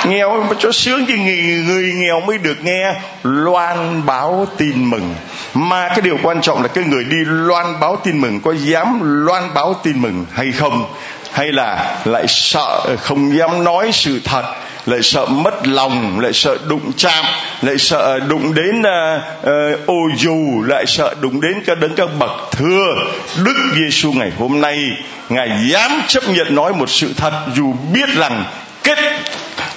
nghèo 0.06 0.46
cho 0.60 0.72
sướng 0.72 1.06
chứ 1.06 1.14
người, 1.18 1.64
người 1.68 1.94
nghèo 1.96 2.20
mới 2.20 2.38
được 2.38 2.58
nghe 2.64 2.94
loan 3.24 4.06
báo 4.06 4.48
tin 4.58 4.90
mừng. 4.90 5.16
Mà 5.54 5.88
cái 5.88 6.02
điều 6.02 6.18
quan 6.24 6.42
trọng 6.42 6.62
là 6.62 6.68
cái 6.68 6.84
người 6.84 7.04
đi 7.04 7.18
loan 7.26 7.80
báo 7.80 7.96
tin 8.04 8.18
mừng 8.22 8.42
có 8.42 8.54
dám 8.54 9.00
loan 9.26 9.54
báo 9.54 9.74
tin 9.84 10.02
mừng 10.02 10.26
hay 10.32 10.52
không? 10.52 10.94
Hay 11.32 11.52
là 11.52 11.98
lại 12.06 12.26
sợ 12.28 12.96
không 13.02 13.38
dám 13.38 13.64
nói 13.64 13.90
sự 13.94 14.20
thật 14.24 14.44
lại 14.86 15.00
sợ 15.04 15.26
mất 15.26 15.68
lòng 15.68 16.20
lại 16.20 16.34
sợ 16.34 16.58
đụng 16.68 16.92
chạm 16.98 17.26
lại 17.62 17.78
sợ 17.78 18.20
đụng 18.20 18.54
đến 18.54 18.82
uh, 18.82 19.22
uh, 19.42 19.88
ô 19.88 19.96
dù 20.18 20.64
lại 20.68 20.86
sợ 20.88 21.16
đụng 21.22 21.42
đến 21.42 21.54
các 21.66 21.80
đấng 21.80 21.96
các 21.96 22.10
bậc 22.20 22.32
thưa 22.52 22.86
đức 23.44 23.56
giêsu 23.76 24.12
ngày 24.12 24.32
hôm 24.40 24.62
nay 24.62 24.90
ngài 25.30 25.50
dám 25.70 26.02
chấp 26.08 26.24
nhận 26.30 26.56
nói 26.56 26.74
một 26.74 26.90
sự 26.90 27.14
thật 27.18 27.34
dù 27.56 27.74
biết 27.94 28.10
rằng 28.16 28.46
kết 28.84 28.98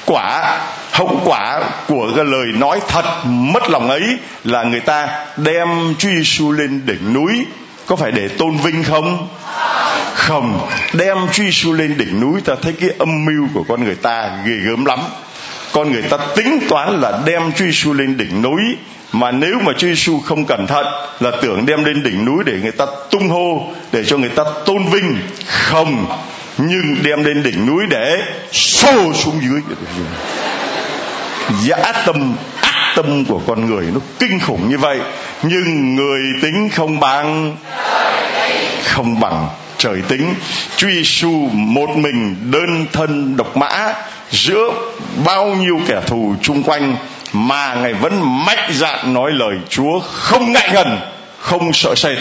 quả, 0.07 0.61
hậu 0.93 1.21
quả 1.25 1.61
của 1.89 2.13
cái 2.17 2.25
lời 2.25 2.47
nói 2.55 2.81
thật 2.89 3.05
mất 3.25 3.71
lòng 3.71 3.91
ấy 3.91 4.03
là 4.45 4.63
người 4.63 4.81
ta 4.81 5.09
đem 5.37 5.95
Chúa 5.99 6.09
Giêsu 6.09 6.53
lên 6.53 6.81
đỉnh 6.87 7.13
núi. 7.13 7.47
Có 7.87 7.97
phải 7.97 8.13
để 8.13 8.29
tôn 8.29 8.57
vinh 8.57 8.85
không? 8.85 9.29
Không. 10.15 10.69
Đem 10.93 11.19
Chúa 11.33 11.43
Giêsu 11.43 11.73
lên 11.73 11.99
đỉnh 11.99 12.21
núi, 12.21 12.41
ta 12.45 12.55
thấy 12.63 12.73
cái 12.81 12.91
âm 12.99 13.25
mưu 13.25 13.49
của 13.55 13.65
con 13.69 13.85
người 13.85 13.95
ta 13.95 14.31
ghê 14.47 14.55
gớm 14.67 14.85
lắm. 14.85 14.99
Con 15.73 15.93
người 15.93 16.03
ta 16.03 16.19
tính 16.37 16.61
toán 16.69 17.01
là 17.01 17.21
đem 17.25 17.53
Chúa 17.53 17.65
Giêsu 17.65 17.93
lên 17.93 18.17
đỉnh 18.17 18.43
núi, 18.43 18.63
mà 19.13 19.31
nếu 19.31 19.59
mà 19.65 19.73
Chúa 19.73 19.87
Giêsu 19.87 20.21
không 20.21 20.45
cẩn 20.45 20.67
thận 20.67 20.87
là 21.21 21.31
tưởng 21.43 21.67
đem 21.67 21.85
lên 21.85 22.03
đỉnh 22.03 22.25
núi 22.25 22.45
để 22.47 22.53
người 22.63 22.73
ta 22.73 22.87
tung 23.11 23.29
hô, 23.29 23.67
để 23.93 24.05
cho 24.05 24.17
người 24.17 24.29
ta 24.29 24.45
tôn 24.67 24.85
vinh. 24.85 25.19
Không 25.47 26.07
nhưng 26.59 27.03
đem 27.03 27.25
lên 27.25 27.43
đỉnh 27.43 27.67
núi 27.67 27.85
để 27.91 28.23
xô 28.53 29.13
xuống 29.13 29.41
dưới. 29.43 29.61
Dạ, 31.65 31.77
Dã 31.79 31.93
tâm, 32.07 32.35
ác 32.61 32.93
tâm 32.97 33.25
của 33.25 33.41
con 33.47 33.67
người 33.67 33.87
nó 33.95 34.01
kinh 34.19 34.41
khủng 34.41 34.71
như 34.71 34.79
vậy. 34.79 34.99
Nhưng 35.43 35.95
người 35.97 36.21
tính 36.43 36.69
không 36.77 37.01
bằng. 37.01 37.57
Không 38.85 39.21
bằng 39.21 39.49
trời 39.79 40.03
tính. 40.09 40.35
Truy 40.77 41.05
su 41.05 41.49
một 41.53 41.97
mình 41.97 42.37
đơn 42.51 42.87
thân 42.93 43.37
độc 43.37 43.57
mã 43.57 43.95
giữa 44.31 44.71
bao 45.25 45.47
nhiêu 45.47 45.81
kẻ 45.87 46.01
thù 46.07 46.35
chung 46.43 46.63
quanh 46.63 46.97
mà 47.33 47.75
ngài 47.75 47.95
vẫn 47.95 48.45
mạnh 48.47 48.71
dạn 48.73 49.15
nói 49.15 49.31
lời 49.33 49.57
Chúa 49.69 50.01
không 50.01 50.53
ngại 50.53 50.71
ngần, 50.73 51.01
không 51.39 51.73
sợ 51.73 51.95
sệt. 51.95 52.19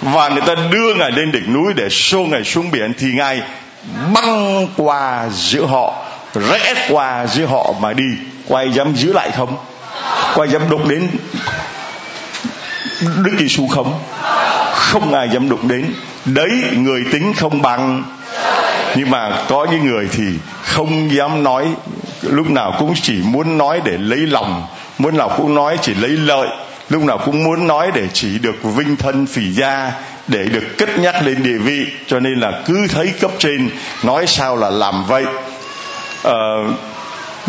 Và 0.00 0.28
người 0.28 0.42
ta 0.46 0.54
đưa 0.70 0.94
ngài 0.94 1.10
lên 1.10 1.32
đỉnh 1.32 1.52
núi 1.52 1.72
để 1.76 1.88
xô 1.88 2.18
ngài 2.18 2.44
xuống 2.44 2.70
biển 2.70 2.92
thì 2.98 3.06
ngài 3.12 3.42
băng 4.14 4.66
qua 4.76 5.28
giữa 5.32 5.66
họ, 5.66 5.94
rẽ 6.34 6.86
qua 6.90 7.26
giữa 7.26 7.46
họ 7.46 7.72
mà 7.80 7.92
đi. 7.92 8.04
Quay 8.48 8.72
dám 8.72 8.94
giữ 8.94 9.12
lại 9.12 9.30
không? 9.30 9.56
Quay 10.34 10.48
dám 10.48 10.70
đụng 10.70 10.88
đến 10.88 11.08
Đức 13.00 13.32
Giêsu 13.38 13.68
không? 13.68 14.00
Không 14.74 15.14
ai 15.14 15.28
dám 15.32 15.48
đụng 15.48 15.68
đến. 15.68 15.94
Đấy, 16.24 16.50
người 16.76 17.04
tính 17.12 17.32
không 17.36 17.62
bằng. 17.62 18.04
Nhưng 18.96 19.10
mà 19.10 19.44
có 19.48 19.66
những 19.70 19.86
người 19.86 20.08
thì 20.12 20.24
không 20.62 21.14
dám 21.14 21.42
nói. 21.42 21.66
Lúc 22.22 22.50
nào 22.50 22.74
cũng 22.78 22.94
chỉ 23.02 23.22
muốn 23.24 23.58
nói 23.58 23.80
để 23.84 23.92
lấy 23.98 24.18
lòng. 24.18 24.66
Muốn 24.98 25.16
nào 25.16 25.30
cũng 25.36 25.54
nói 25.54 25.78
chỉ 25.82 25.94
lấy 25.94 26.10
lợi. 26.10 26.48
Lúc 26.88 27.02
nào 27.02 27.18
cũng 27.24 27.44
muốn 27.44 27.66
nói 27.66 27.90
để 27.94 28.08
chỉ 28.12 28.38
được 28.38 28.62
vinh 28.62 28.96
thân 28.96 29.26
phỉ 29.26 29.52
gia 29.52 29.92
để 30.28 30.44
được 30.44 30.64
kết 30.78 30.98
nhắc 30.98 31.22
lên 31.22 31.42
địa 31.42 31.58
vị 31.58 31.86
cho 32.06 32.20
nên 32.20 32.40
là 32.40 32.62
cứ 32.66 32.86
thấy 32.88 33.12
cấp 33.20 33.30
trên 33.38 33.70
nói 34.02 34.26
sao 34.26 34.56
là 34.56 34.70
làm 34.70 35.04
vậy. 35.06 35.24
À, 36.24 36.34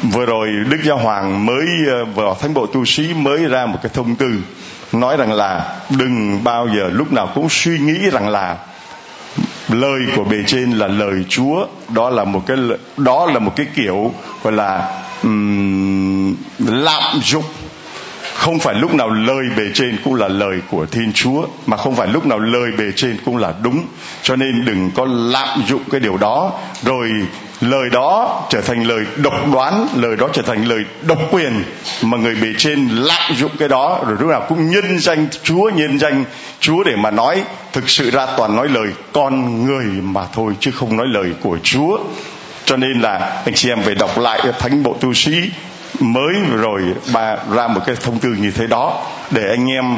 vừa 0.04 0.26
rồi 0.26 0.50
đức 0.70 0.78
giáo 0.84 0.98
hoàng 0.98 1.46
mới 1.46 1.66
ờ, 1.88 2.06
vào 2.06 2.38
thánh 2.42 2.54
bộ 2.54 2.66
tu 2.66 2.86
sĩ 2.86 3.14
mới 3.14 3.46
ra 3.46 3.66
một 3.66 3.78
cái 3.84 3.92
thông 3.94 4.16
tư 4.16 4.32
nói 4.92 5.18
rằng 5.18 5.34
là 5.34 5.76
đừng 5.90 6.44
bao 6.44 6.68
giờ 6.68 6.90
lúc 6.92 7.14
nào 7.14 7.32
cũng 7.36 7.48
suy 7.50 7.80
nghĩ 7.80 8.10
rằng 8.12 8.30
là 8.30 8.58
lời 9.70 10.00
của 10.16 10.24
bề 10.24 10.38
trên 10.48 10.72
là 10.72 10.88
lời 10.88 11.26
Chúa. 11.30 11.68
Đó 11.90 12.10
là 12.10 12.24
một 12.24 12.42
cái 12.48 12.58
đó 12.98 13.26
là 13.34 13.40
một 13.40 13.54
cái 13.56 13.66
kiểu 13.76 14.14
gọi 14.44 14.54
là 14.54 15.02
um, 15.24 16.36
lạm 16.60 17.20
dụng 17.24 17.44
không 18.46 18.60
phải 18.60 18.76
lúc 18.76 18.94
nào 18.94 19.10
lời 19.10 19.46
bề 19.58 19.64
trên 19.74 19.98
cũng 20.04 20.16
là 20.16 20.28
lời 20.28 20.58
của 20.72 20.86
thiên 20.86 21.12
chúa, 21.14 21.46
mà 21.66 21.78
không 21.78 21.96
phải 21.96 22.08
lúc 22.08 22.26
nào 22.26 22.40
lời 22.40 22.72
bề 22.78 22.86
trên 22.96 23.18
cũng 23.26 23.38
là 23.38 23.54
đúng. 23.64 23.86
Cho 24.22 24.36
nên 24.36 24.66
đừng 24.66 24.92
có 24.96 25.06
lạm 25.10 25.64
dụng 25.68 25.82
cái 25.92 26.00
điều 26.00 26.18
đó. 26.18 26.52
Rồi 26.84 27.10
lời 27.62 27.90
đó 27.92 28.44
trở 28.50 28.62
thành 28.62 28.84
lời 28.84 29.06
độc 29.18 29.34
đoán, 29.54 29.88
lời 29.96 30.16
đó 30.16 30.28
trở 30.34 30.42
thành 30.42 30.66
lời 30.66 30.84
độc 31.02 31.20
quyền, 31.32 31.64
mà 32.02 32.18
người 32.18 32.36
bề 32.36 32.48
trên 32.58 32.88
lạm 32.90 33.36
dụng 33.36 33.52
cái 33.60 33.68
đó. 33.68 34.04
Rồi 34.08 34.18
lúc 34.20 34.30
nào 34.30 34.46
cũng 34.50 34.72
nhân 34.72 35.00
danh 35.00 35.28
chúa, 35.44 35.70
nhân 35.76 36.00
danh 36.00 36.24
chúa 36.60 36.84
để 36.84 36.96
mà 36.96 37.12
nói, 37.12 37.44
thực 37.74 37.90
sự 37.90 38.12
ra 38.12 38.26
toàn 38.38 38.56
nói 38.56 38.68
lời 38.70 38.88
con 39.14 39.66
người 39.66 39.86
mà 39.86 40.22
thôi, 40.34 40.54
chứ 40.60 40.72
không 40.72 40.98
nói 40.98 41.06
lời 41.10 41.34
của 41.42 41.58
chúa. 41.64 41.98
Cho 42.66 42.78
nên 42.78 43.02
là 43.02 43.42
anh 43.46 43.54
chị 43.54 43.70
em 43.70 43.82
phải 43.82 43.96
đọc 43.96 44.20
lại 44.20 44.42
thánh 44.60 44.84
bộ 44.84 44.96
tu 45.02 45.14
sĩ 45.14 45.32
mới 46.00 46.34
rồi 46.58 46.82
bà 47.14 47.38
ra 47.56 47.68
một 47.68 47.82
cái 47.86 47.96
thông 47.96 48.20
tư 48.20 48.30
như 48.40 48.52
thế 48.52 48.68
đó, 48.68 49.06
để 49.32 49.50
anh 49.50 49.72
em 49.72 49.98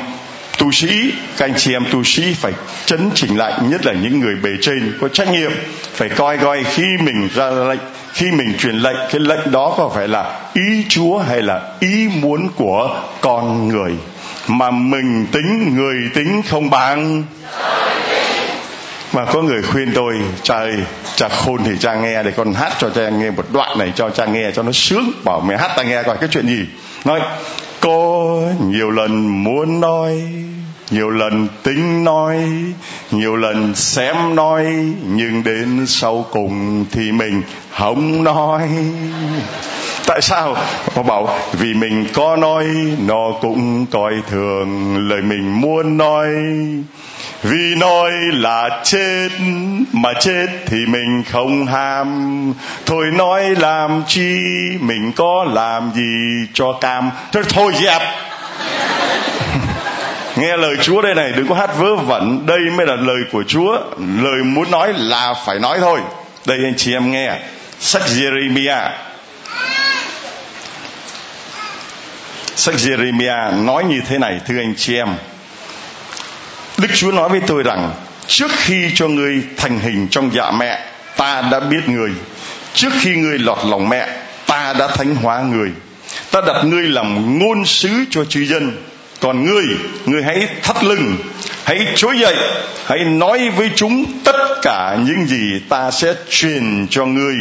tu 0.58 0.72
sĩ, 0.72 1.12
các 1.38 1.46
anh 1.46 1.54
chị 1.58 1.74
em 1.74 1.86
tu 1.92 2.04
sĩ 2.04 2.34
phải 2.34 2.54
chấn 2.86 3.10
chỉnh 3.16 3.38
lại, 3.38 3.54
nhất 3.70 3.86
là 3.86 3.94
những 3.94 4.20
người 4.20 4.36
bề 4.36 4.50
trên 4.62 4.98
có 5.02 5.08
trách 5.08 5.32
nhiệm, 5.32 5.52
phải 5.94 6.10
coi 6.10 6.38
coi 6.38 6.64
khi 6.64 6.84
mình 7.00 7.30
ra 7.34 7.50
lệnh, 7.50 7.80
khi 8.14 8.32
mình 8.32 8.54
truyền 8.60 8.76
lệnh, 8.76 8.98
cái 9.12 9.20
lệnh 9.20 9.52
đó 9.52 9.74
có 9.78 9.92
phải 9.96 10.08
là 10.08 10.40
ý 10.54 10.86
chúa 10.90 11.18
hay 11.18 11.42
là 11.42 11.62
ý 11.80 12.08
muốn 12.22 12.50
của 12.56 13.04
con 13.22 13.68
người. 13.68 13.94
Mà 14.48 14.72
mình 14.72 15.26
tính, 15.32 15.76
người 15.76 15.96
tính 16.14 16.42
không 16.50 16.70
bằng 16.70 17.24
mà 19.18 19.26
có 19.26 19.42
người 19.42 19.62
khuyên 19.62 19.92
tôi, 19.96 20.22
cha 20.44 20.56
ơi, 20.56 20.76
cha 21.16 21.30
khôn 21.30 21.64
thì 21.64 21.72
cha 21.80 21.96
nghe 21.96 22.24
để 22.24 22.32
con 22.32 22.54
hát 22.54 22.74
cho 22.80 22.90
cha 22.90 23.10
nghe 23.10 23.32
một 23.32 23.46
đoạn 23.54 23.78
này, 23.78 23.92
cho 23.96 24.10
cha 24.10 24.26
nghe 24.26 24.52
cho 24.52 24.64
nó 24.64 24.72
sướng. 24.72 25.12
Bảo 25.24 25.42
mẹ 25.42 25.58
hát, 25.58 25.72
ta 25.78 25.84
nghe 25.84 26.04
coi 26.04 26.18
cái 26.18 26.30
chuyện 26.32 26.48
gì? 26.48 26.66
Nói, 27.06 27.22
có 27.80 28.40
nhiều 28.60 28.92
lần 28.92 29.44
muốn 29.44 29.80
nói 29.80 30.22
nhiều 30.92 31.10
lần 31.10 31.48
tính 31.64 32.04
nói, 32.04 32.38
nhiều 33.12 33.36
lần 33.36 33.76
xem 33.76 34.36
nói, 34.36 34.66
nhưng 35.08 35.44
đến 35.44 35.86
sau 35.88 36.26
cùng 36.32 36.86
thì 36.92 37.12
mình 37.12 37.42
không 37.72 38.24
nói. 38.24 38.70
Tại 40.06 40.22
sao? 40.22 40.56
Họ 40.96 41.04
bảo, 41.04 41.40
vì 41.54 41.74
mình 41.74 42.06
có 42.14 42.36
nói, 42.36 42.66
nó 43.08 43.32
cũng 43.42 43.86
coi 43.92 44.14
thường 44.30 44.98
lời 45.10 45.22
mình 45.22 45.62
muốn 45.62 45.98
nói. 45.98 46.28
Vì 47.44 47.76
nói 47.76 48.12
là 48.34 48.82
chết, 48.84 49.30
mà 49.94 50.14
chết 50.20 50.48
thì 50.66 50.78
mình 50.86 51.24
không 51.32 51.66
ham. 51.66 52.54
Thôi 52.86 53.06
nói 53.14 53.44
làm 53.60 54.04
chi, 54.08 54.38
mình 54.80 55.12
có 55.16 55.46
làm 55.54 55.92
gì 55.96 56.48
cho 56.54 56.74
cam. 56.82 57.10
Thôi 57.32 57.44
thôi 57.50 57.74
dẹp 57.82 58.02
nghe 60.38 60.58
lời 60.58 60.76
Chúa 60.82 61.02
đây 61.02 61.16
này, 61.16 61.32
đừng 61.32 61.48
có 61.48 61.56
hát 61.56 61.70
vớ 61.78 61.96
vẩn. 61.96 62.46
Đây 62.46 62.60
mới 62.60 62.88
là 62.88 62.96
lời 62.96 63.18
của 63.32 63.44
Chúa. 63.48 63.72
Lời 64.22 64.44
muốn 64.44 64.72
nói 64.72 64.94
là 64.98 65.34
phải 65.46 65.60
nói 65.60 65.78
thôi. 65.82 66.00
Đây 66.46 66.58
anh 66.64 66.74
chị 66.78 66.94
em 66.94 67.12
nghe. 67.12 67.40
Sách 67.80 68.02
Jeremiah 68.02 68.90
sách 72.56 72.76
Jeremiah 72.76 73.66
nói 73.66 73.84
như 73.84 74.02
thế 74.08 74.18
này, 74.18 74.40
thưa 74.48 74.58
anh 74.58 74.74
chị 74.78 74.96
em. 74.96 75.08
Đức 76.78 76.88
Chúa 76.94 77.12
nói 77.12 77.30
với 77.30 77.42
tôi 77.48 77.64
rằng, 77.64 77.92
trước 78.28 78.52
khi 78.52 78.92
cho 78.96 79.08
ngươi 79.08 79.44
thành 79.58 79.80
hình 79.80 80.08
trong 80.12 80.30
dạ 80.34 80.52
mẹ, 80.52 80.86
ta 81.18 81.42
đã 81.52 81.60
biết 81.60 81.90
người 81.90 82.12
trước 82.74 82.90
khi 83.00 83.16
ngươi 83.16 83.40
lọt 83.40 83.58
lòng 83.66 83.90
mẹ, 83.90 84.08
ta 84.46 84.74
đã 84.80 84.88
thánh 84.88 85.16
hóa 85.16 85.42
người 85.42 85.72
ta 86.32 86.42
đặt 86.48 86.64
ngươi 86.64 86.84
làm 86.84 87.40
ngôn 87.40 87.66
sứ 87.66 87.90
cho 88.10 88.26
chư 88.26 88.46
dân 88.46 88.84
còn 89.20 89.46
ngươi 89.46 89.66
ngươi 90.06 90.24
hãy 90.24 90.48
thắt 90.64 90.84
lưng, 90.84 91.16
hãy 91.64 91.88
trỗi 91.96 92.20
dậy, 92.20 92.36
hãy 92.86 93.00
nói 93.06 93.50
với 93.50 93.70
chúng 93.76 94.06
tất 94.24 94.60
cả 94.62 94.98
những 95.06 95.26
gì 95.26 95.62
ta 95.70 95.92
sẽ 95.92 96.14
truyền 96.30 96.88
cho 96.90 97.06
ngươi. 97.06 97.36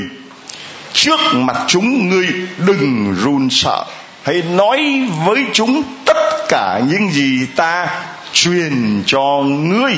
Trước 0.93 1.21
mặt 1.35 1.57
chúng 1.67 2.09
ngươi 2.09 2.27
đừng 2.59 3.15
run 3.25 3.49
sợ, 3.51 3.85
hãy 4.23 4.43
nói 4.43 5.09
với 5.27 5.45
chúng 5.53 5.83
tất 6.05 6.47
cả 6.49 6.81
những 6.91 7.11
gì 7.11 7.47
ta 7.57 7.89
truyền 8.33 9.03
cho 9.07 9.43
ngươi 9.47 9.95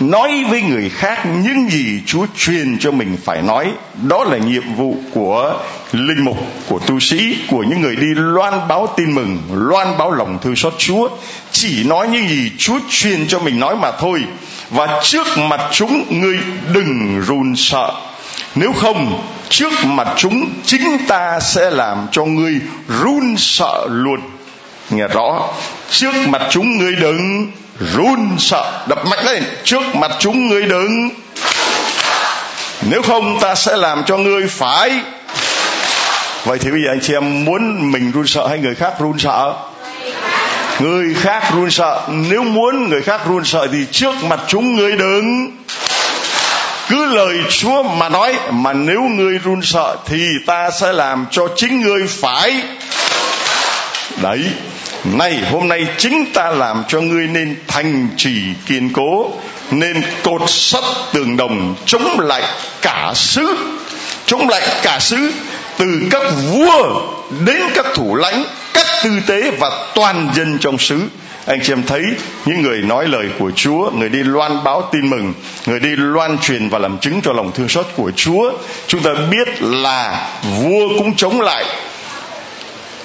nói 0.00 0.44
với 0.50 0.62
người 0.62 0.88
khác 0.88 1.26
những 1.26 1.70
gì 1.70 2.00
Chúa 2.06 2.26
truyền 2.36 2.78
cho 2.78 2.90
mình 2.90 3.16
phải 3.24 3.42
nói. 3.42 3.72
Đó 4.08 4.24
là 4.24 4.38
nhiệm 4.38 4.74
vụ 4.74 4.96
của 5.12 5.60
linh 5.92 6.24
mục, 6.24 6.38
của 6.68 6.78
tu 6.78 7.00
sĩ, 7.00 7.36
của 7.50 7.62
những 7.62 7.80
người 7.80 7.96
đi 7.96 8.06
loan 8.14 8.68
báo 8.68 8.88
tin 8.96 9.14
mừng, 9.14 9.38
loan 9.52 9.98
báo 9.98 10.10
lòng 10.10 10.38
thương 10.42 10.56
xót 10.56 10.74
Chúa. 10.78 11.08
Chỉ 11.50 11.84
nói 11.84 12.08
những 12.08 12.28
gì 12.28 12.50
Chúa 12.58 12.78
truyền 12.90 13.28
cho 13.28 13.38
mình 13.38 13.60
nói 13.60 13.76
mà 13.76 13.92
thôi. 13.92 14.22
Và 14.70 15.00
trước 15.02 15.26
mặt 15.38 15.60
chúng, 15.72 16.04
ngươi 16.20 16.38
đừng 16.72 17.20
run 17.26 17.56
sợ. 17.56 17.92
Nếu 18.54 18.72
không, 18.72 19.22
trước 19.48 19.72
mặt 19.84 20.08
chúng, 20.16 20.50
chính 20.64 20.98
ta 21.08 21.40
sẽ 21.40 21.70
làm 21.70 22.06
cho 22.12 22.24
ngươi 22.24 22.60
run 22.88 23.34
sợ 23.36 23.86
luôn. 23.90 24.20
Nghe 24.90 25.08
rõ. 25.08 25.48
Trước 25.90 26.12
mặt 26.28 26.42
chúng, 26.50 26.78
ngươi 26.78 26.96
đừng 26.96 27.50
run 27.80 28.36
sợ, 28.38 28.84
đập 28.88 29.06
mạnh 29.06 29.24
lên 29.24 29.42
trước 29.64 29.82
mặt 29.94 30.10
chúng 30.18 30.48
ngươi 30.48 30.62
đứng. 30.62 31.10
Nếu 32.90 33.02
không, 33.02 33.40
ta 33.40 33.54
sẽ 33.54 33.76
làm 33.76 34.04
cho 34.04 34.16
ngươi 34.16 34.46
phải. 34.48 34.90
Vậy 36.44 36.58
thì 36.58 36.70
bây 36.70 36.80
giờ 36.84 36.92
anh 36.92 37.00
chị 37.02 37.12
em 37.12 37.44
muốn 37.44 37.92
mình 37.92 38.12
run 38.12 38.26
sợ 38.26 38.46
hay 38.46 38.58
người 38.58 38.74
khác 38.74 38.92
run 38.98 39.18
sợ? 39.18 39.54
Người 40.78 41.14
khác 41.14 41.42
run 41.54 41.70
sợ. 41.70 42.02
Nếu 42.08 42.42
muốn 42.42 42.88
người 42.88 43.02
khác 43.02 43.20
run 43.28 43.44
sợ 43.44 43.66
thì 43.72 43.78
trước 43.90 44.14
mặt 44.24 44.40
chúng 44.48 44.76
ngươi 44.76 44.96
đứng. 44.96 45.50
Cứ 46.88 47.04
lời 47.04 47.38
chúa 47.50 47.82
mà 47.82 48.08
nói, 48.08 48.38
mà 48.50 48.72
nếu 48.72 49.02
ngươi 49.02 49.38
run 49.38 49.62
sợ 49.62 49.96
thì 50.06 50.26
ta 50.46 50.70
sẽ 50.70 50.92
làm 50.92 51.26
cho 51.30 51.48
chính 51.56 51.80
ngươi 51.80 52.06
phải. 52.06 52.62
Đấy 54.22 54.44
này 55.12 55.38
hôm 55.50 55.68
nay 55.68 55.86
chính 55.98 56.24
ta 56.34 56.50
làm 56.50 56.84
cho 56.88 57.00
ngươi 57.00 57.26
nên 57.26 57.56
thành 57.68 58.08
trì 58.16 58.40
kiên 58.66 58.90
cố 58.92 59.30
nên 59.70 60.02
cột 60.22 60.42
sắt 60.46 60.84
tường 61.12 61.36
đồng 61.36 61.74
chống 61.86 62.20
lại 62.20 62.42
cả 62.82 63.12
xứ 63.14 63.56
chống 64.26 64.48
lại 64.48 64.62
cả 64.82 64.98
xứ 65.00 65.32
từ 65.78 66.02
các 66.10 66.22
vua 66.52 67.00
đến 67.44 67.62
các 67.74 67.86
thủ 67.94 68.14
lãnh 68.14 68.44
các 68.74 68.86
tư 69.04 69.10
tế 69.26 69.50
và 69.50 69.70
toàn 69.94 70.30
dân 70.34 70.58
trong 70.58 70.78
xứ. 70.78 71.00
Anh 71.46 71.60
chị 71.62 71.72
em 71.72 71.82
thấy 71.82 72.02
những 72.46 72.62
người 72.62 72.78
nói 72.82 73.08
lời 73.08 73.26
của 73.38 73.50
Chúa, 73.56 73.90
người 73.90 74.08
đi 74.08 74.18
loan 74.18 74.64
báo 74.64 74.88
tin 74.92 75.10
mừng, 75.10 75.34
người 75.66 75.80
đi 75.80 75.88
loan 75.96 76.38
truyền 76.38 76.68
và 76.68 76.78
làm 76.78 76.98
chứng 76.98 77.20
cho 77.22 77.32
lòng 77.32 77.52
thương 77.54 77.68
xót 77.68 77.86
của 77.96 78.10
Chúa, 78.16 78.52
chúng 78.86 79.02
ta 79.02 79.10
biết 79.30 79.48
là 79.60 80.28
vua 80.42 80.88
cũng 80.98 81.16
chống 81.16 81.40
lại, 81.40 81.64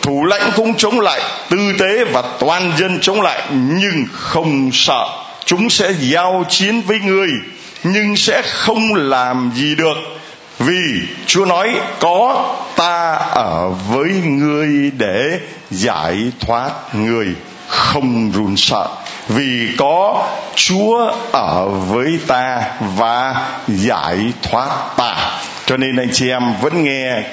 thủ 0.01 0.25
lãnh 0.25 0.51
cũng 0.55 0.77
chống 0.77 0.99
lại, 0.99 1.21
tư 1.49 1.57
tế 1.79 2.03
và 2.03 2.23
toàn 2.39 2.71
dân 2.77 2.99
chống 3.01 3.21
lại, 3.21 3.41
nhưng 3.51 4.05
không 4.11 4.69
sợ. 4.73 5.05
Chúng 5.45 5.69
sẽ 5.69 5.91
giao 5.99 6.45
chiến 6.49 6.81
với 6.81 6.99
người, 6.99 7.29
nhưng 7.83 8.17
sẽ 8.17 8.41
không 8.41 8.93
làm 8.95 9.51
gì 9.55 9.75
được. 9.75 9.97
Vì 10.59 11.01
chúa 11.25 11.45
nói, 11.45 11.75
có 11.99 12.45
ta 12.75 13.15
ở 13.31 13.69
với 13.69 14.09
ngươi 14.09 14.91
để 14.97 15.39
giải 15.71 16.17
thoát 16.39 16.95
người, 16.95 17.27
không 17.67 18.31
run 18.31 18.57
sợ. 18.57 18.87
Vì 19.27 19.67
có 19.77 20.27
chúa 20.55 21.11
ở 21.31 21.67
với 21.67 22.19
ta 22.27 22.63
và 22.95 23.49
giải 23.67 24.17
thoát 24.41 24.69
ta. 24.97 25.39
Cho 25.65 25.77
nên 25.77 25.97
anh 25.97 26.09
chị 26.13 26.29
em 26.29 26.53
vẫn 26.61 26.83
nghe 26.83 27.23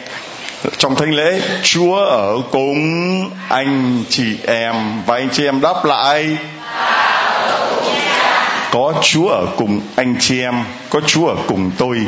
trong 0.78 0.94
thánh 0.94 1.14
lễ, 1.14 1.40
chúa 1.62 1.96
ở 1.96 2.36
cùng 2.50 3.30
anh 3.48 4.04
chị 4.08 4.36
em. 4.46 4.74
Và 5.06 5.14
anh 5.14 5.28
chị 5.32 5.44
em 5.44 5.60
đáp 5.60 5.84
lại. 5.84 6.36
Có 8.70 8.94
chúa 9.02 9.28
ở 9.28 9.46
cùng 9.56 9.80
anh 9.96 10.16
chị 10.20 10.42
em, 10.42 10.64
có 10.90 11.00
chúa 11.06 11.26
ở 11.26 11.36
cùng 11.46 11.70
tôi. 11.78 11.98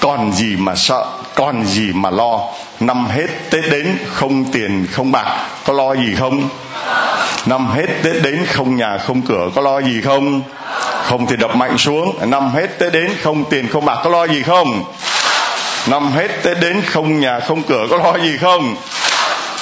Còn 0.00 0.32
gì 0.32 0.56
mà 0.56 0.74
sợ, 0.74 1.06
còn 1.34 1.66
gì 1.66 1.92
mà 1.92 2.10
lo. 2.10 2.40
Năm 2.80 3.06
hết 3.06 3.26
tết 3.50 3.64
đến, 3.70 3.98
không 4.14 4.44
tiền, 4.44 4.86
không 4.92 5.12
bạc. 5.12 5.48
Có 5.64 5.72
lo 5.72 5.94
gì 5.94 6.14
không? 6.18 6.48
Năm 7.46 7.66
hết 7.66 7.86
tết 8.02 8.22
đến, 8.22 8.46
không 8.46 8.76
nhà, 8.76 8.98
không 8.98 9.22
cửa. 9.22 9.50
Có 9.54 9.62
lo 9.62 9.80
gì 9.80 10.00
không? 10.00 10.42
Không 11.04 11.26
thì 11.26 11.36
đập 11.36 11.56
mạnh 11.56 11.78
xuống. 11.78 12.18
Năm 12.30 12.50
hết 12.50 12.78
tết 12.78 12.92
đến, 12.92 13.10
không 13.22 13.44
tiền, 13.50 13.68
không 13.68 13.84
bạc. 13.84 13.98
Có 14.04 14.10
lo 14.10 14.26
gì 14.26 14.42
không? 14.42 14.84
Năm 15.86 16.12
hết 16.12 16.28
tết 16.42 16.60
đến 16.60 16.82
không 16.86 17.20
nhà, 17.20 17.40
không 17.40 17.62
cửa, 17.62 17.86
có 17.90 17.96
lo 17.96 18.18
gì 18.18 18.36
không? 18.36 18.76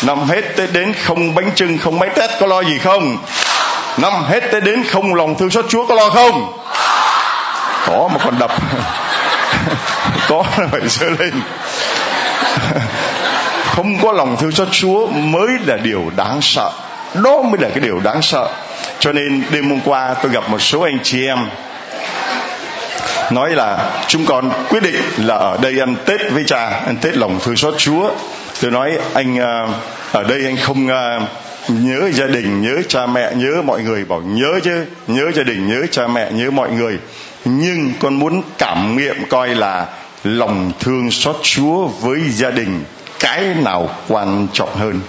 Năm 0.02 0.28
hết 0.28 0.42
tết 0.56 0.72
đến 0.72 0.92
không 1.04 1.34
bánh 1.34 1.50
trưng, 1.54 1.78
không 1.78 1.98
bánh 1.98 2.12
tét, 2.16 2.30
có 2.40 2.46
lo 2.46 2.62
gì 2.62 2.78
không? 2.78 3.18
Năm 3.96 4.12
hết 4.24 4.40
tết 4.52 4.64
đến 4.64 4.84
không 4.84 5.14
lòng 5.14 5.34
thương 5.34 5.50
xót 5.50 5.64
chúa, 5.68 5.86
có 5.86 5.94
lo 5.94 6.10
không? 6.10 6.52
Có 7.86 8.08
mà 8.12 8.18
còn 8.24 8.38
đập. 8.38 8.50
Có 10.28 10.44
là 10.58 10.66
phải 10.70 10.80
giơ 10.88 11.06
lên. 11.06 11.42
Không 13.64 13.98
có 14.02 14.12
lòng 14.12 14.36
thương 14.40 14.52
xót 14.52 14.68
chúa 14.70 15.06
mới 15.06 15.48
là 15.66 15.76
điều 15.76 16.10
đáng 16.16 16.38
sợ. 16.42 16.70
Đó 17.14 17.42
mới 17.42 17.60
là 17.60 17.68
cái 17.68 17.80
điều 17.80 18.00
đáng 18.00 18.22
sợ. 18.22 18.48
Cho 18.98 19.12
nên 19.12 19.44
đêm 19.50 19.70
hôm 19.70 19.80
qua 19.84 20.14
tôi 20.22 20.32
gặp 20.32 20.50
một 20.50 20.58
số 20.58 20.80
anh 20.80 20.98
chị 21.02 21.26
em 21.26 21.48
nói 23.32 23.50
là 23.50 23.90
chúng 24.08 24.26
con 24.26 24.50
quyết 24.68 24.82
định 24.82 24.96
là 25.16 25.34
ở 25.34 25.58
đây 25.62 25.78
ăn 25.80 25.96
tết 26.06 26.20
với 26.32 26.44
cha, 26.46 26.68
ăn 26.68 26.96
tết 27.02 27.16
lòng 27.16 27.38
thương 27.42 27.56
xót 27.56 27.74
chúa. 27.78 28.10
Tôi 28.60 28.70
nói 28.70 28.98
anh 29.14 29.38
ờ, 29.38 29.68
ở 30.12 30.22
đây 30.22 30.44
anh 30.44 30.56
không 30.56 30.88
ờ, 30.88 31.20
nhớ 31.68 32.10
gia 32.12 32.26
đình, 32.26 32.62
nhớ 32.62 32.82
cha 32.88 33.06
mẹ, 33.06 33.32
nhớ 33.34 33.62
mọi 33.62 33.82
người 33.82 34.04
bảo 34.04 34.20
nhớ 34.20 34.60
chứ, 34.64 34.84
nhớ 35.06 35.30
gia 35.34 35.42
đình, 35.42 35.68
nhớ 35.68 35.86
cha 35.90 36.06
mẹ, 36.06 36.30
nhớ 36.32 36.50
mọi 36.50 36.70
người. 36.70 36.98
Nhưng 37.44 37.92
con 38.00 38.14
muốn 38.14 38.42
cảm 38.58 38.96
nghiệm 38.96 39.28
coi 39.28 39.54
là 39.54 39.86
lòng 40.24 40.72
thương 40.80 41.10
xót 41.10 41.36
chúa 41.42 41.86
với 41.86 42.20
gia 42.30 42.50
đình 42.50 42.84
cái 43.20 43.44
nào 43.64 43.90
quan 44.08 44.48
trọng 44.52 44.76
hơn. 44.76 45.00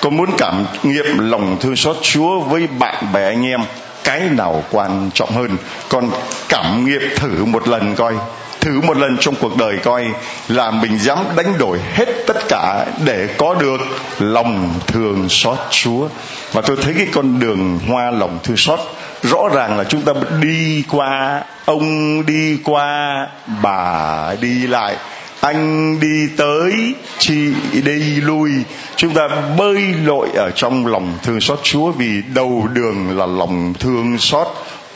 Con 0.00 0.16
muốn 0.16 0.30
cảm 0.38 0.66
nghiệm 0.82 1.30
lòng 1.30 1.56
thương 1.60 1.76
xót 1.76 1.96
chúa 2.02 2.40
với 2.40 2.66
bạn 2.78 3.12
bè 3.12 3.24
anh 3.24 3.46
em 3.46 3.60
cái 4.04 4.20
nào 4.20 4.64
quan 4.70 5.10
trọng 5.14 5.32
hơn. 5.32 5.56
Còn 5.88 6.10
cảm 6.48 6.84
nghiệm 6.84 7.02
thử 7.16 7.44
một 7.44 7.68
lần 7.68 7.94
coi, 7.94 8.14
thử 8.60 8.80
một 8.80 8.96
lần 8.96 9.16
trong 9.20 9.34
cuộc 9.40 9.56
đời 9.56 9.78
coi 9.82 10.06
là 10.48 10.70
mình 10.70 10.98
dám 10.98 11.18
đánh 11.36 11.58
đổi 11.58 11.78
hết 11.94 12.08
tất 12.26 12.36
cả 12.48 12.86
để 13.04 13.28
có 13.38 13.54
được 13.54 13.80
lòng 14.18 14.74
thương 14.86 15.28
xót 15.28 15.58
Chúa. 15.70 16.08
Và 16.52 16.62
tôi 16.62 16.76
thấy 16.82 16.94
cái 16.96 17.06
con 17.12 17.40
đường 17.40 17.78
hoa 17.88 18.10
lòng 18.10 18.38
thương 18.42 18.56
xót, 18.56 18.80
rõ 19.22 19.48
ràng 19.54 19.78
là 19.78 19.84
chúng 19.84 20.02
ta 20.02 20.12
đi 20.40 20.84
qua, 20.90 21.42
ông 21.64 22.26
đi 22.26 22.58
qua, 22.64 23.26
bà 23.62 24.34
đi 24.40 24.66
lại 24.66 24.96
anh 25.44 26.00
đi 26.00 26.28
tới, 26.36 26.72
chị 27.18 27.52
đi 27.72 28.20
lui. 28.20 28.50
Chúng 28.96 29.14
ta 29.14 29.28
bơi 29.58 29.78
lội 30.04 30.28
ở 30.34 30.50
trong 30.50 30.86
lòng 30.86 31.18
thương 31.22 31.40
xót. 31.40 31.60
Chúa, 31.62 31.90
vì 31.90 32.22
đầu 32.34 32.68
đường 32.72 33.18
là 33.18 33.26
lòng 33.26 33.74
thương 33.80 34.18
xót, 34.18 34.46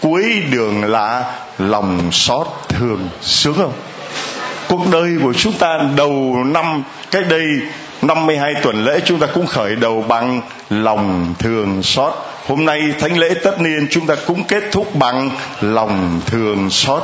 cuối 0.01 0.43
đường 0.51 0.85
là 0.85 1.35
lòng 1.59 2.13
xót 2.13 2.47
thương 2.69 3.09
sướng 3.21 3.55
không? 3.55 3.73
Cuộc 4.69 4.91
đời 4.93 5.11
của 5.23 5.33
chúng 5.33 5.53
ta 5.53 5.79
đầu 5.97 6.37
năm, 6.45 6.83
cách 7.11 7.25
đây 7.31 7.47
52 8.03 8.55
tuần 8.63 8.85
lễ, 8.85 9.01
chúng 9.05 9.19
ta 9.19 9.27
cũng 9.27 9.47
khởi 9.47 9.77
đầu 9.77 10.05
bằng 10.09 10.41
lòng 10.71 11.35
thương 11.39 11.83
xót. 11.83 12.13
Hôm 12.47 12.65
nay 12.65 12.81
thánh 13.01 13.19
lễ 13.19 13.35
tất 13.43 13.61
niên, 13.61 13.87
chúng 13.91 14.07
ta 14.07 14.15
cũng 14.27 14.45
kết 14.45 14.63
thúc 14.73 14.95
bằng 14.95 15.31
lòng 15.61 16.21
thương 16.27 16.71
xót 16.71 17.03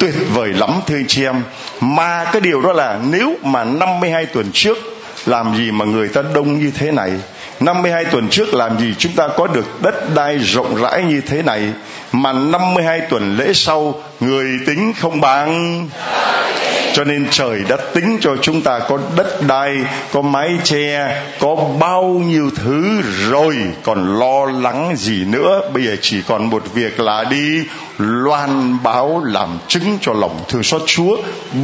tuyệt 0.00 0.14
vời 0.34 0.52
lắm, 0.52 0.80
thưa 0.86 0.96
anh 0.96 1.06
chị 1.08 1.24
em. 1.24 1.42
Mà 1.80 2.24
cái 2.32 2.40
điều 2.40 2.60
đó 2.60 2.72
là 2.72 2.98
nếu 3.10 3.34
mà 3.42 3.64
52 3.64 4.26
tuần 4.26 4.50
trước, 4.52 4.78
làm 5.26 5.56
gì 5.56 5.70
mà 5.70 5.84
người 5.84 6.08
ta 6.08 6.22
đông 6.34 6.58
như 6.58 6.70
thế 6.78 6.90
này? 6.90 7.12
52 7.60 8.04
tuần 8.04 8.28
trước 8.28 8.54
làm 8.54 8.78
gì 8.78 8.94
chúng 8.98 9.12
ta 9.12 9.28
có 9.36 9.46
được 9.46 9.82
đất 9.82 10.14
đai 10.14 10.38
rộng 10.38 10.82
rãi 10.82 11.02
như 11.02 11.20
thế 11.20 11.42
này? 11.42 11.72
Mà 12.12 12.32
52 12.32 13.00
tuần 13.00 13.36
lễ 13.36 13.52
sau, 13.54 13.94
người 14.20 14.46
tính 14.66 14.92
không 15.00 15.20
bằng 15.20 15.88
cho 16.92 17.04
nên 17.04 17.26
trời 17.30 17.62
đã 17.68 17.76
tính 17.94 18.18
cho 18.20 18.36
chúng 18.42 18.62
ta 18.62 18.78
có 18.78 18.98
đất 19.16 19.42
đai, 19.42 19.76
có 20.12 20.22
mái 20.22 20.50
che, 20.64 21.22
có 21.40 21.56
bao 21.80 22.02
nhiêu 22.04 22.50
thứ 22.56 23.02
rồi 23.30 23.56
còn 23.82 24.18
lo 24.18 24.46
lắng 24.60 24.94
gì 24.96 25.24
nữa. 25.24 25.60
Bây 25.74 25.84
giờ 25.84 25.96
chỉ 26.02 26.22
còn 26.28 26.50
một 26.50 26.62
việc 26.74 27.00
là 27.00 27.24
đi 27.24 27.64
loan 27.98 28.78
báo 28.82 29.22
làm 29.24 29.58
chứng 29.68 29.98
cho 30.00 30.12
lòng 30.12 30.40
thương 30.48 30.62
xót 30.62 30.82
chúa. 30.86 31.16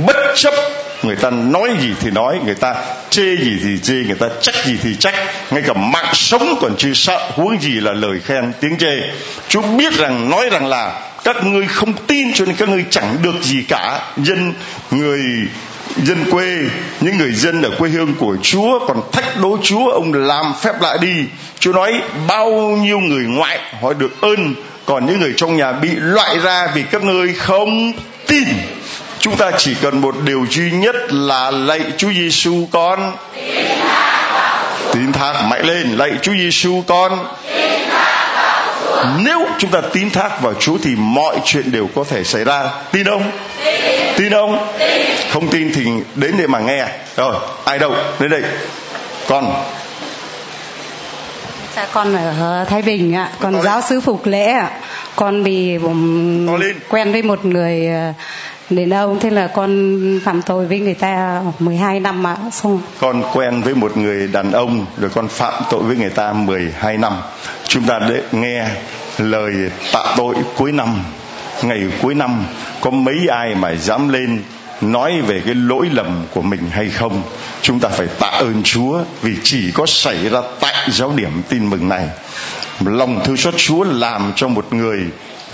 Bất 0.06 0.16
chấp 0.34 0.54
người 1.02 1.16
ta 1.16 1.30
nói 1.30 1.68
gì 1.80 1.88
thì 2.00 2.10
nói, 2.10 2.40
người 2.44 2.54
ta 2.54 2.74
chê 3.10 3.36
gì 3.36 3.58
thì 3.64 3.78
chê, 3.82 3.94
người 3.94 4.16
ta 4.18 4.26
trách 4.40 4.54
gì 4.64 4.78
thì 4.82 4.96
trách. 4.96 5.14
Ngay 5.50 5.62
cả 5.66 5.72
mạng 5.72 6.14
sống 6.14 6.58
còn 6.60 6.76
chưa 6.78 6.92
sợ, 6.94 7.30
huống 7.34 7.60
gì 7.60 7.72
là 7.72 7.92
lời 7.92 8.20
khen 8.24 8.52
tiếng 8.60 8.78
chê. 8.78 9.00
Chúa 9.48 9.62
biết 9.62 9.92
rằng, 9.92 10.30
nói 10.30 10.48
rằng 10.50 10.66
là 10.66 11.05
các 11.26 11.44
ngươi 11.44 11.66
không 11.66 11.92
tin 12.06 12.32
cho 12.34 12.44
nên 12.44 12.56
các 12.56 12.68
ngươi 12.68 12.84
chẳng 12.90 13.16
được 13.22 13.42
gì 13.42 13.62
cả. 13.68 14.00
Dân, 14.16 14.54
người, 14.90 15.20
dân 16.02 16.24
quê, 16.30 16.56
những 17.00 17.18
người 17.18 17.32
dân 17.32 17.62
ở 17.62 17.70
quê 17.78 17.90
hương 17.90 18.14
của 18.14 18.36
chúa, 18.42 18.86
còn 18.86 19.00
thách 19.12 19.40
đố 19.42 19.58
chúa, 19.62 19.90
ông 19.90 20.12
làm 20.12 20.54
phép 20.62 20.80
lại 20.80 20.98
đi. 21.00 21.14
Chúa 21.58 21.72
nói, 21.72 21.92
bao 22.28 22.50
nhiêu 22.52 23.00
người 23.00 23.24
ngoại 23.24 23.58
họ 23.82 23.92
được 23.92 24.20
ơn, 24.20 24.54
còn 24.84 25.06
những 25.06 25.20
người 25.20 25.32
trong 25.36 25.56
nhà 25.56 25.72
bị 25.72 25.88
loại 25.92 26.38
ra 26.38 26.66
vì 26.74 26.82
các 26.90 27.02
ngươi 27.02 27.34
không 27.34 27.92
tin. 28.26 28.48
Chúng 29.18 29.36
ta 29.36 29.50
chỉ 29.58 29.74
cần 29.82 30.00
một 30.00 30.14
điều 30.24 30.46
duy 30.50 30.70
nhất 30.70 30.96
là 31.12 31.50
lạy 31.50 31.80
Chúa 31.96 32.12
Giêsu 32.12 32.68
con. 32.72 33.12
Tin 34.92 35.12
thác 35.12 35.42
mạnh 35.50 35.66
lên, 35.66 35.96
lạy 35.96 36.12
Chúa 36.22 36.32
Giêsu 36.32 36.82
con 36.86 37.26
nếu 39.18 39.46
chúng 39.58 39.70
ta 39.70 39.80
tin 39.92 40.10
thác 40.10 40.42
vào 40.42 40.54
Chúa 40.54 40.78
thì 40.82 40.96
mọi 40.96 41.36
chuyện 41.44 41.72
đều 41.72 41.88
có 41.94 42.04
thể 42.04 42.24
xảy 42.24 42.44
ra. 42.44 42.70
Tin 42.92 43.06
không? 43.06 43.30
Tin 44.16 44.32
không? 44.32 44.68
Không 45.30 45.48
tin 45.48 45.72
thì 45.74 45.84
đến 46.14 46.34
để 46.38 46.46
mà 46.46 46.58
nghe. 46.58 46.86
Rồi 47.16 47.34
ai 47.64 47.78
đâu? 47.78 47.94
Đến 48.18 48.30
đây. 48.30 48.42
Con. 49.28 49.64
Dạ 51.76 51.86
con 51.92 52.14
ở 52.14 52.64
Thái 52.68 52.82
Bình 52.82 53.14
ạ, 53.14 53.30
con 53.40 53.62
giáo 53.62 53.80
sứ 53.88 54.00
Phục 54.00 54.26
Lễ 54.26 54.46
ạ. 54.46 54.70
Con 55.16 55.44
bị 55.44 55.78
quen 56.88 57.12
với 57.12 57.22
một 57.22 57.44
người 57.44 57.88
đến 58.70 58.88
đâu 58.88 59.16
thế 59.20 59.30
là 59.30 59.46
con 59.46 60.00
phạm 60.24 60.42
tội 60.42 60.66
với 60.66 60.80
người 60.80 60.94
ta 60.94 61.42
12 61.58 62.00
năm 62.00 62.26
ạ 62.26 62.36
xong. 62.52 62.80
Con 62.98 63.22
quen 63.32 63.62
với 63.62 63.74
một 63.74 63.96
người 63.96 64.28
đàn 64.28 64.52
ông, 64.52 64.86
rồi 64.98 65.10
con 65.14 65.28
phạm 65.28 65.62
tội 65.70 65.82
với 65.82 65.96
người 65.96 66.10
ta 66.10 66.32
12 66.32 66.98
năm. 66.98 67.12
Chúng 67.68 67.84
ta 67.84 67.98
để 68.08 68.22
nghe 68.32 68.68
lời 69.18 69.52
tạ 69.92 70.14
tội 70.16 70.34
cuối 70.56 70.72
năm. 70.72 71.04
Ngày 71.62 71.80
cuối 72.02 72.14
năm, 72.14 72.44
có 72.80 72.90
mấy 72.90 73.16
ai 73.28 73.54
mà 73.54 73.74
dám 73.74 74.08
lên 74.08 74.42
nói 74.80 75.20
về 75.20 75.42
cái 75.44 75.54
lỗi 75.54 75.88
lầm 75.92 76.24
của 76.34 76.42
mình 76.42 76.70
hay 76.70 76.88
không? 76.88 77.22
Chúng 77.62 77.80
ta 77.80 77.88
phải 77.88 78.06
tạ 78.18 78.26
ơn 78.26 78.62
chúa, 78.62 79.00
vì 79.22 79.34
chỉ 79.42 79.70
có 79.74 79.86
xảy 79.86 80.28
ra 80.28 80.40
tại 80.60 80.88
giáo 80.90 81.12
điểm 81.16 81.42
tin 81.48 81.70
mừng 81.70 81.88
này. 81.88 82.08
Lòng 82.84 83.20
thương 83.24 83.36
xót 83.36 83.54
chúa 83.56 83.84
làm 83.84 84.32
cho 84.36 84.48
một 84.48 84.72
người 84.72 85.00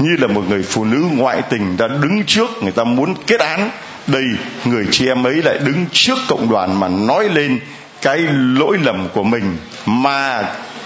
như 0.03 0.17
là 0.19 0.27
một 0.27 0.43
người 0.49 0.63
phụ 0.63 0.85
nữ 0.85 0.99
ngoại 1.13 1.43
tình 1.51 1.77
đã 1.77 1.89
đứng 1.89 2.25
trước, 2.27 2.63
người 2.63 2.73
ta 2.73 2.85
muốn 2.85 3.15
kết 3.27 3.41
án. 3.41 3.71
Đây, 4.07 4.25
người 4.65 4.87
chị 4.91 5.09
em 5.09 5.27
ấy 5.27 5.35
lại 5.35 5.59
đứng 5.59 5.87
trước 5.93 6.19
cộng 6.29 6.49
đoàn 6.49 6.81
mà 6.81 6.89
nói 6.89 7.29
lên 7.29 7.61
cái 8.03 8.19
lỗi 8.59 8.79
lầm 8.83 9.09
của 9.15 9.23
mình. 9.23 9.57
Mà 9.87 10.43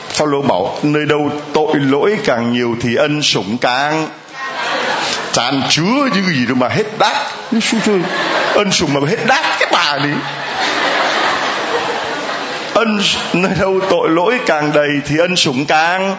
Phaolô 0.09 0.43
bảo, 0.43 0.79
nơi 0.83 1.07
đâu 1.07 1.31
tội 1.55 1.75
lỗi 1.75 2.17
càng 2.25 2.53
nhiều 2.53 2.77
thì 2.81 2.95
ân 2.95 3.23
sủng 3.23 3.59
càng. 3.59 4.09
Tràn 5.33 5.63
chứa 5.69 6.09
như 6.15 6.23
gì 6.23 6.47
đâu 6.47 6.57
mà 6.57 6.69
hết 6.69 6.99
đát. 6.99 7.17
Ân 8.55 8.71
sủng 8.71 8.95
mà 8.95 9.01
hết 9.09 9.27
đát 9.27 9.45
cái 9.61 9.69
bà 9.73 9.99
đi. 9.99 10.11
Ân, 12.75 13.01
nơi 13.33 13.53
đâu 13.61 13.81
tội 13.91 14.09
lỗi 14.09 14.39
càng 14.47 14.73
đầy 14.75 14.89
thì 15.07 15.19
ân 15.19 15.37
sủng 15.37 15.67
càng 15.67 16.17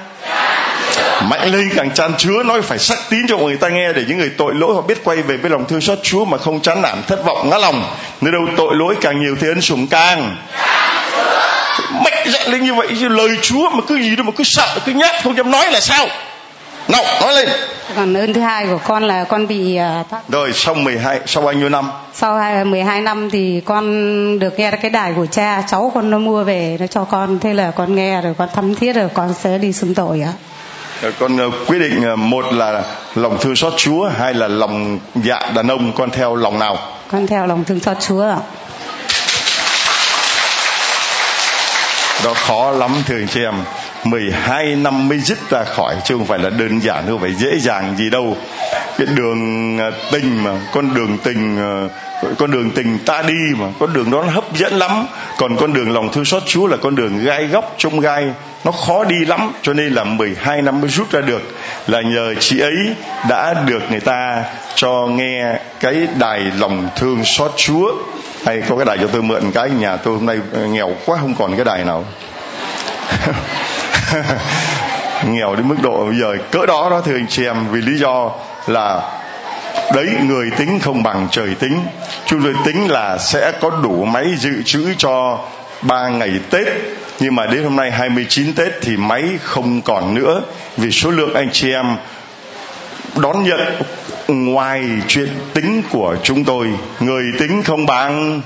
mạnh 1.22 1.52
lên 1.52 1.70
càng 1.76 1.94
chan 1.94 2.14
chứa 2.18 2.44
nói 2.44 2.62
phải 2.62 2.80
sắc 2.80 2.98
tín 3.10 3.28
cho 3.28 3.38
người 3.38 3.58
ta 3.58 3.70
nghe 3.70 3.94
để 3.94 4.06
những 4.08 4.18
người 4.18 4.32
tội 4.38 4.56
lỗi 4.56 4.76
họ 4.76 4.82
biết 4.82 5.04
quay 5.04 5.18
về 5.18 5.38
với 5.38 5.52
lòng 5.52 5.66
thương 5.66 5.82
xót 5.82 6.00
Chúa 6.04 6.26
mà 6.26 6.38
không 6.38 6.62
chán 6.62 6.82
nản 6.82 7.04
thất 7.08 7.26
vọng 7.26 7.50
ngã 7.50 7.58
lòng. 7.58 7.96
Nơi 8.22 8.32
đâu 8.32 8.42
tội 8.58 8.76
lỗi 8.76 8.96
càng 9.02 9.20
nhiều 9.20 9.36
thì 9.42 9.48
ân 9.48 9.62
sủng 9.62 9.88
càng. 9.88 10.36
Mạnh 12.04 12.28
dạn 12.28 12.52
lên 12.52 12.64
như 12.64 12.74
vậy 12.74 12.88
chứ 13.00 13.08
lời 13.08 13.30
Chúa 13.42 13.70
mà 13.70 13.82
cứ 13.88 13.96
gì 13.96 14.16
đâu 14.16 14.26
mà 14.26 14.32
cứ 14.36 14.44
sợ 14.44 14.80
cứ 14.86 14.92
nhát 14.92 15.24
không 15.24 15.38
dám 15.38 15.52
nói 15.52 15.72
là 15.72 15.80
sao? 15.80 16.08
Nào 16.88 17.04
nói 17.22 17.34
lên. 17.34 17.50
Còn 17.96 18.18
ơn 18.18 18.34
thứ 18.34 18.42
hai 18.42 18.66
của 18.68 18.80
con 18.88 19.04
là 19.04 19.24
con 19.24 19.48
bị 19.48 19.80
uh, 20.02 20.30
rồi 20.30 20.52
sau 20.54 20.74
12 20.74 21.20
sau 21.26 21.44
bao 21.44 21.54
nhiêu 21.54 21.70
năm? 21.70 21.90
Sau 22.14 22.66
12 22.66 23.02
năm 23.02 23.30
thì 23.30 23.62
con 23.66 24.40
được 24.40 24.60
nghe 24.60 24.72
cái 24.72 24.92
đài 24.92 25.14
của 25.16 25.26
cha 25.26 25.64
cháu 25.68 25.92
con 25.96 26.10
nó 26.10 26.18
mua 26.18 26.44
về 26.44 26.78
nó 26.80 26.88
cho 26.88 27.04
con. 27.04 27.40
Thế 27.40 27.54
là 27.54 27.72
con 27.72 27.96
nghe 27.96 28.22
rồi 28.22 28.34
con 28.38 28.50
thấm 28.56 28.76
thiết 28.76 28.94
rồi 28.94 29.10
con 29.14 29.34
sẽ 29.34 29.58
đi 29.58 29.74
xưng 29.74 29.96
tội 29.96 30.22
ạ 30.22 30.34
con 31.20 31.38
ờ, 31.38 31.50
quyết 31.68 31.80
định 31.80 32.04
ờ, 32.04 32.16
một 32.16 32.54
là 32.54 32.84
lòng 33.16 33.38
thương 33.42 33.56
xót 33.56 33.74
Chúa 33.78 34.10
hai 34.20 34.34
là 34.34 34.48
lòng 34.48 35.00
dạ 35.16 35.40
đàn 35.56 35.68
ông 35.68 35.92
con 35.94 36.10
theo 36.12 36.36
lòng 36.36 36.60
nào? 36.60 36.78
Con 37.12 37.28
theo 37.28 37.48
lòng 37.48 37.64
thương 37.64 37.80
xót 37.80 37.98
Chúa 38.00 38.24
ạ. 38.24 38.38
Đó 42.24 42.34
khó 42.34 42.72
lắm 42.72 43.04
thưa 43.08 43.16
anh 43.16 43.28
chị 43.28 43.44
em 43.44 43.54
12 44.10 44.76
năm 44.76 45.08
mới 45.08 45.20
dứt 45.20 45.50
ra 45.50 45.64
khỏi, 45.64 45.96
chứ 46.06 46.18
không 46.18 46.26
phải 46.26 46.40
là 46.40 46.50
đơn 46.50 46.80
giản, 46.80 47.04
không 47.08 47.20
phải 47.20 47.34
dễ 47.34 47.60
dàng 47.60 47.96
gì 47.98 48.10
đâu. 48.10 48.38
Cái 48.98 49.08
đường 49.16 49.78
à, 49.80 49.92
tình 50.12 50.44
mà, 50.44 50.52
con 50.74 50.94
đường 50.94 51.18
tình 51.24 51.58
à, 51.58 51.72
con 52.38 52.52
đường 52.52 52.72
tình 52.72 52.98
ta 53.06 53.22
đi 53.22 53.34
mà, 53.58 53.66
con 53.80 53.94
đường 53.94 54.12
đó 54.12 54.24
nó 54.24 54.32
hấp 54.32 54.56
dẫn 54.56 54.74
lắm. 54.74 55.08
Còn 55.38 55.58
con 55.58 55.74
đường 55.74 55.94
lòng 55.94 56.12
thương 56.14 56.26
xót 56.26 56.44
Chúa 56.46 56.68
là 56.68 56.78
con 56.78 56.96
đường 56.96 57.24
gai 57.24 57.48
góc 57.48 57.76
trong 57.78 58.00
gai, 58.00 58.28
nó 58.64 58.72
khó 58.72 59.04
đi 59.04 59.26
lắm. 59.26 59.52
Cho 59.62 59.74
nên 59.74 59.94
là 59.94 60.04
12 60.04 60.62
năm 60.62 60.82
mới 60.82 60.90
rút 60.90 61.12
ra 61.12 61.22
được. 61.22 61.42
Là 61.88 62.02
nhờ 62.02 62.34
chị 62.40 62.60
ấy 62.60 62.96
đã 63.30 63.54
được 63.54 63.82
người 63.92 64.00
ta 64.00 64.44
cho 64.76 65.08
nghe 65.08 65.60
cái 65.80 66.08
đài 66.20 66.40
lòng 66.40 66.90
thương 66.96 67.26
xót 67.26 67.52
Chúa. 67.58 67.92
Hay 68.46 68.62
có 68.70 68.76
cái 68.76 68.86
đài 68.86 68.98
cho 68.98 69.08
tôi 69.08 69.22
mượn 69.22 69.52
cái, 69.54 69.70
nhà 69.70 69.98
tôi 69.98 70.14
hôm 70.14 70.26
nay 70.26 70.38
nghèo 70.70 70.92
quá, 71.06 71.18
không 71.22 71.36
còn 71.36 71.56
cái 71.56 71.66
đài 71.66 71.84
nào. 71.84 72.06
nghèo 75.26 75.56
đến 75.56 75.68
mức 75.68 75.76
độ 75.82 76.06
bây 76.06 76.20
giờ 76.20 76.38
cỡ 76.52 76.66
đó 76.66 76.88
đó, 76.90 77.02
thưa 77.06 77.16
anh 77.16 77.28
chị 77.28 77.46
em, 77.46 77.68
vì 77.72 77.82
lý 77.82 78.00
do 78.00 78.32
là 78.68 79.02
đấy, 79.96 80.08
người 80.24 80.52
tính 80.58 80.80
không 80.80 81.04
bằng 81.04 81.28
trời 81.32 81.56
tính. 81.60 81.80
Chúng 82.26 82.44
tôi 82.44 82.54
tính 82.66 82.92
là 82.92 83.18
sẽ 83.18 83.52
có 83.62 83.70
đủ 83.70 84.06
máy 84.06 84.26
dự 84.38 84.64
trữ 84.66 84.94
cho 84.98 85.40
ba 85.82 86.10
ngày 86.10 86.40
Tết. 86.50 86.68
Nhưng 87.20 87.36
mà 87.36 87.46
đến 87.46 87.64
hôm 87.64 87.76
nay 87.76 87.92
29 87.92 88.54
Tết 88.54 88.74
thì 88.82 88.98
máy 88.98 89.24
không 89.44 89.82
còn 89.82 90.14
nữa. 90.14 90.42
Vì 90.78 90.92
số 90.92 91.12
lượng 91.12 91.34
anh 91.34 91.50
chị 91.52 91.72
em 91.72 91.96
đón 93.16 93.44
nhận 93.44 93.60
ngoài 94.28 94.84
chuyện 95.08 95.30
tính 95.54 95.84
của 95.92 96.16
chúng 96.24 96.44
tôi, 96.44 96.68
người 97.00 97.24
tính 97.40 97.64
không 97.64 97.86
bằng 97.86 98.42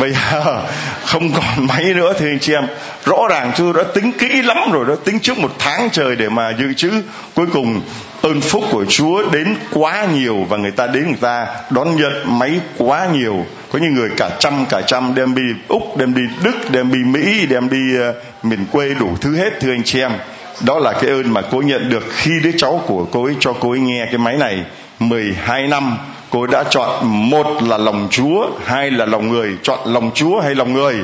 bây 0.00 0.12
giờ 0.12 0.66
không 1.04 1.32
còn 1.32 1.66
máy 1.66 1.84
nữa 1.94 2.12
thì 2.18 2.26
anh 2.26 2.38
chị 2.40 2.52
em 2.52 2.66
rõ 3.04 3.16
ràng 3.30 3.52
tôi 3.58 3.72
đã 3.76 3.82
tính 3.94 4.12
kỹ 4.12 4.42
lắm 4.42 4.72
rồi 4.72 4.86
đó 4.88 4.94
tính 5.04 5.18
trước 5.20 5.38
một 5.38 5.52
tháng 5.58 5.88
trời 5.92 6.16
để 6.16 6.28
mà 6.28 6.50
dự 6.58 6.72
trữ. 6.72 6.90
Cuối 7.34 7.46
cùng 7.52 7.80
ơn 8.22 8.40
phúc 8.40 8.64
của 8.70 8.84
Chúa 8.84 9.30
đến 9.30 9.56
quá 9.72 10.06
nhiều 10.14 10.46
và 10.48 10.56
người 10.56 10.70
ta 10.70 10.86
đến 10.86 11.04
người 11.04 11.18
ta 11.20 11.46
đón 11.70 11.96
nhận 11.96 12.38
máy 12.38 12.60
quá 12.78 13.06
nhiều. 13.12 13.46
Có 13.72 13.78
những 13.78 13.94
người 13.94 14.10
cả 14.16 14.30
trăm 14.38 14.66
cả 14.68 14.82
trăm 14.86 15.14
đem 15.14 15.34
đi 15.34 15.42
úc 15.68 15.96
đem 15.96 16.14
đi 16.14 16.22
đức 16.44 16.70
đem 16.70 16.92
đi 16.92 16.98
mỹ 16.98 17.46
đem 17.46 17.68
đi 17.70 17.98
uh, 17.98 18.44
miền 18.44 18.66
quê 18.72 18.94
đủ 19.00 19.16
thứ 19.20 19.36
hết 19.36 19.60
thưa 19.60 19.72
anh 19.72 19.82
chị 19.84 20.00
em. 20.00 20.12
Đó 20.60 20.78
là 20.78 20.92
cái 20.92 21.10
ơn 21.10 21.32
mà 21.32 21.42
cô 21.50 21.62
nhận 21.62 21.90
được 21.90 22.04
khi 22.10 22.30
đứa 22.42 22.52
cháu 22.58 22.82
của 22.86 23.06
cô 23.10 23.24
ấy 23.24 23.34
cho 23.40 23.52
cô 23.60 23.70
ấy 23.70 23.80
nghe 23.80 24.06
cái 24.06 24.18
máy 24.18 24.36
này 24.36 24.64
12 24.98 25.66
năm 25.66 25.98
cô 26.32 26.40
ấy 26.40 26.48
đã 26.52 26.64
chọn 26.70 26.90
một 27.30 27.62
là 27.62 27.78
lòng 27.78 28.08
Chúa 28.10 28.46
hai 28.64 28.90
là 28.90 29.06
lòng 29.06 29.28
người. 29.28 29.50
Chọn 29.62 29.78
lòng 29.84 30.10
Chúa 30.14 30.40
hay 30.40 30.54
lòng 30.54 30.72
người? 30.72 30.94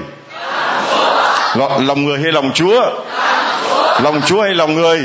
Gọi 1.57 1.83
lòng 1.83 2.05
người 2.05 2.19
hay 2.19 2.33
lòng 2.33 2.51
Chúa? 2.55 2.83
Lòng 4.03 4.21
Chúa 4.27 4.43
hay 4.43 4.55
lòng 4.55 4.75
người? 4.75 5.01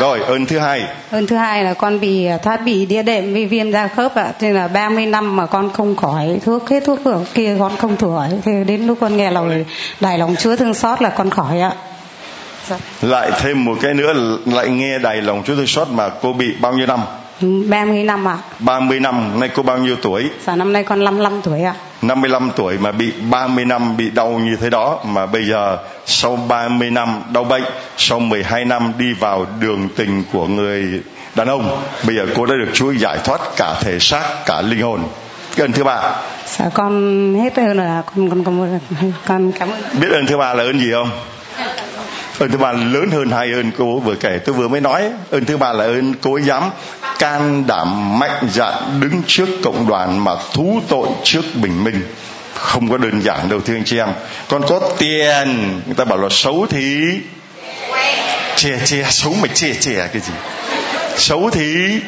Rồi 0.00 0.20
ơn 0.20 0.46
thứ 0.46 0.58
hai. 0.58 0.82
Ơn 1.10 1.26
thứ 1.26 1.36
hai 1.36 1.64
là 1.64 1.74
con 1.74 2.00
bị 2.00 2.26
à, 2.26 2.38
thoát 2.38 2.56
bị 2.56 2.86
đĩa 2.86 3.02
đệm 3.02 3.32
với 3.32 3.46
viêm 3.46 3.72
da 3.72 3.88
khớp 3.88 4.14
ạ. 4.14 4.32
Nên 4.40 4.54
là 4.54 4.68
30 4.68 5.06
năm 5.06 5.36
mà 5.36 5.46
con 5.46 5.70
không 5.72 5.96
khỏi 5.96 6.38
thuốc 6.44 6.68
hết 6.68 6.82
thuốc 6.86 7.04
ở 7.04 7.24
kia 7.34 7.56
con 7.58 7.76
không 7.76 7.96
khỏi 7.96 8.28
thì 8.44 8.52
đến 8.66 8.86
lúc 8.86 8.98
con 9.00 9.16
nghe 9.16 9.30
lòng 9.30 9.64
đài 10.00 10.18
lòng 10.18 10.36
chúa 10.38 10.56
thương 10.56 10.74
xót 10.74 11.02
là 11.02 11.08
con 11.08 11.30
khỏi 11.30 11.60
ạ. 11.60 11.72
Dạ. 12.68 12.76
lại 13.02 13.30
thêm 13.40 13.64
một 13.64 13.74
cái 13.82 13.94
nữa 13.94 14.12
lại 14.46 14.68
nghe 14.68 14.98
đài 14.98 15.22
lòng 15.22 15.42
chúa 15.46 15.54
thương 15.54 15.66
xót 15.66 15.88
mà 15.88 16.08
cô 16.22 16.32
bị 16.32 16.46
bao 16.60 16.72
nhiêu 16.72 16.86
năm 16.86 17.00
30 17.40 18.04
năm 18.04 18.28
ạ. 18.28 18.38
À. 18.42 18.56
30 18.58 19.00
năm, 19.00 19.40
nay 19.40 19.50
cô 19.54 19.62
bao 19.62 19.78
nhiêu 19.78 19.96
tuổi? 20.02 20.30
Dạ 20.46 20.56
năm 20.56 20.72
nay 20.72 20.84
con 20.84 21.04
55 21.04 21.40
tuổi 21.42 21.62
ạ. 21.62 21.74
À. 21.78 21.88
55 22.02 22.50
tuổi 22.56 22.78
mà 22.78 22.92
bị 22.92 23.12
30 23.30 23.64
năm 23.64 23.96
bị 23.96 24.10
đau 24.10 24.30
như 24.30 24.56
thế 24.60 24.70
đó 24.70 25.00
mà 25.04 25.26
bây 25.26 25.44
giờ 25.44 25.78
sau 26.06 26.36
30 26.36 26.90
năm 26.90 27.22
đau 27.32 27.44
bệnh, 27.44 27.64
sau 27.96 28.20
12 28.20 28.64
năm 28.64 28.92
đi 28.98 29.12
vào 29.12 29.46
đường 29.60 29.88
tình 29.96 30.24
của 30.32 30.46
người 30.46 31.02
đàn 31.34 31.48
ông, 31.48 31.82
bây 32.06 32.16
giờ 32.16 32.26
cô 32.36 32.46
đã 32.46 32.54
được 32.54 32.70
Chúa 32.72 32.90
giải 32.90 33.18
thoát 33.24 33.40
cả 33.56 33.74
thể 33.80 33.98
xác, 33.98 34.22
cả 34.46 34.62
linh 34.62 34.82
hồn. 34.82 35.00
Cái 35.56 35.64
ơn 35.64 35.72
thứ 35.72 35.84
ba. 35.84 36.16
Dạ 36.46 36.64
con 36.74 37.34
hết 37.34 37.56
ơn 37.56 37.76
rồi, 37.76 37.86
con 38.16 38.30
con 38.30 38.44
con 38.44 38.80
con 39.26 39.52
cảm 39.52 39.68
ơn. 39.70 39.80
Biết 40.00 40.08
ơn 40.10 40.26
thứ 40.26 40.36
ba 40.36 40.54
là 40.54 40.62
ơn 40.62 40.80
gì 40.80 40.92
không? 40.92 41.10
Ơn 42.38 42.50
thứ 42.50 42.58
ba 42.58 42.72
lớn 42.72 43.10
hơn 43.12 43.30
hai 43.30 43.52
ơn 43.52 43.70
cô 43.78 43.98
vừa 43.98 44.14
kể. 44.14 44.38
Tôi 44.38 44.54
vừa 44.54 44.68
mới 44.68 44.80
nói, 44.80 45.10
ơn 45.30 45.44
thứ 45.44 45.56
ba 45.56 45.72
là 45.72 45.84
ơn 45.84 46.14
cô 46.22 46.34
ấy 46.34 46.42
dám 46.42 46.70
can 47.18 47.66
đảm 47.66 48.18
mạnh 48.18 48.48
dạn 48.52 48.74
đứng 49.00 49.22
trước 49.26 49.48
cộng 49.62 49.88
đoàn 49.88 50.24
mà 50.24 50.32
thú 50.52 50.80
tội 50.88 51.08
trước 51.24 51.44
bình 51.54 51.84
minh. 51.84 52.02
Không 52.54 52.90
có 52.90 52.96
đơn 52.96 53.22
giản 53.22 53.48
đâu, 53.48 53.60
thưa 53.60 53.74
anh 53.74 53.84
chị 53.84 53.98
em. 53.98 54.08
Còn 54.48 54.62
có 54.68 54.80
tiền, 54.98 55.80
người 55.86 55.94
ta 55.96 56.04
bảo 56.04 56.18
là 56.18 56.28
xấu 56.30 56.66
thì 56.70 57.00
chè 58.56 58.78
chè, 58.84 59.04
xấu 59.10 59.34
mà 59.42 59.48
chè 59.54 59.74
chè, 59.80 60.08
cái 60.12 60.22
gì? 60.22 60.32
Xấu 61.16 61.50
thì 61.50 62.00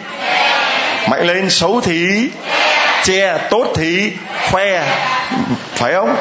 mạnh 1.09 1.27
lên, 1.27 1.51
xấu 1.51 1.81
thì 1.81 2.29
che 3.05 3.39
tốt 3.51 3.73
thì 3.77 4.13
khoe. 4.51 4.83
Phải 5.75 5.93
không? 5.95 6.17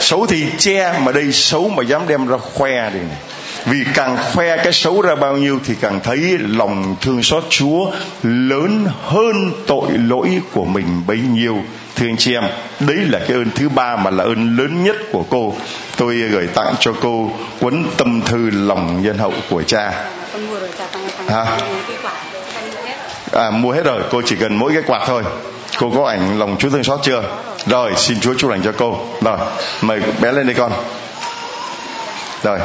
Xấu 0.00 0.26
thì 0.26 0.46
che 0.58 0.98
mà 1.04 1.12
đây 1.12 1.32
xấu 1.32 1.68
mà 1.68 1.82
dám 1.82 2.08
đem 2.08 2.26
ra 2.26 2.36
khoe 2.36 2.70
đây 2.70 3.02
này. 3.08 3.16
Vì 3.64 3.84
càng 3.94 4.16
khoe 4.34 4.56
cái 4.56 4.72
xấu 4.72 5.02
ra 5.02 5.14
bao 5.14 5.36
nhiêu 5.36 5.58
thì 5.64 5.74
càng 5.80 6.00
thấy 6.04 6.36
lòng 6.38 6.96
thương 7.00 7.22
xót 7.22 7.44
Chúa 7.50 7.90
lớn 8.22 8.86
hơn 9.02 9.52
tội 9.66 9.90
lỗi 9.90 10.40
của 10.52 10.64
mình 10.64 11.02
bấy 11.06 11.18
nhiêu. 11.18 11.58
Thưa 11.96 12.06
anh 12.06 12.16
chị 12.16 12.34
em 12.34 12.44
đấy 12.80 12.96
là 12.96 13.18
cái 13.18 13.36
ơn 13.36 13.50
thứ 13.54 13.68
ba 13.68 13.96
mà 13.96 14.10
là 14.10 14.24
ơn 14.24 14.56
lớn 14.56 14.84
nhất 14.84 14.96
của 15.12 15.24
cô. 15.30 15.54
Tôi 15.96 16.14
gửi 16.14 16.46
tặng 16.46 16.74
cho 16.80 16.92
cô 17.02 17.30
cuốn 17.60 17.84
tâm 17.96 18.20
thư 18.22 18.50
lòng 18.50 19.02
nhân 19.02 19.18
hậu 19.18 19.32
của 19.50 19.62
cha. 19.62 20.04
À, 21.28 21.58
à 23.32 23.50
mua 23.50 23.72
hết 23.72 23.84
rồi 23.84 24.02
cô 24.10 24.22
chỉ 24.24 24.36
cần 24.36 24.56
mỗi 24.56 24.72
cái 24.74 24.82
quạt 24.86 25.02
thôi. 25.06 25.22
Cô 25.78 25.92
có 25.96 26.08
ảnh 26.08 26.38
lòng 26.38 26.56
Chúa 26.58 26.70
thương 26.70 26.84
xót 26.84 27.00
chưa 27.02 27.22
rồi 27.66 27.92
xin 27.96 28.20
Chúa 28.20 28.34
chúc 28.34 28.50
lành 28.50 28.62
cho 28.62 28.72
cô. 28.76 28.98
Rồi 29.22 29.38
mời 29.82 30.00
bé 30.20 30.32
lên 30.32 30.46
đây 30.46 30.54
con. 30.54 30.72
Rồi. 32.42 32.58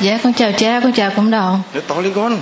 Dạ 0.00 0.18
con 0.22 0.32
chào 0.32 0.52
cha 0.52 0.80
con 0.82 0.92
chào 0.92 1.10
cộng 1.16 1.30
đồng 1.30 1.62
dạ 1.74 1.80
to 1.88 2.00
lên 2.00 2.12
con. 2.14 2.36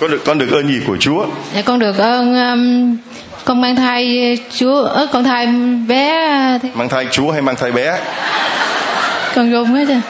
Con 0.00 0.10
được 0.10 0.22
con 0.24 0.38
được 0.38 0.50
ơn 0.52 0.68
gì 0.68 0.80
của 0.86 0.96
Chúa? 1.00 1.26
Dạ 1.54 1.62
con 1.62 1.78
được 1.78 1.98
ơn 1.98 2.34
um, 2.34 2.96
con 3.44 3.60
mang 3.60 3.76
thai 3.76 4.38
Chúa 4.58 4.82
ớ 4.82 5.06
con 5.12 5.24
thai 5.24 5.46
bé 5.88 6.58
mang 6.74 6.88
thai 6.88 7.06
Chúa 7.10 7.32
hay 7.32 7.42
mang 7.42 7.56
thai 7.56 7.72
bé? 7.72 8.00
Con 9.34 9.52
run 9.52 9.64
hết 9.64 9.84
rồi 9.84 10.00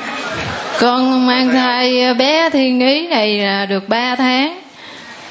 con 0.81 1.27
mang 1.27 1.51
thai. 1.53 2.15
bé 2.15 2.51
thiên 2.51 2.81
ý 2.81 3.09
này 3.09 3.43
được 3.69 3.89
3 3.89 4.17
tháng 4.17 4.64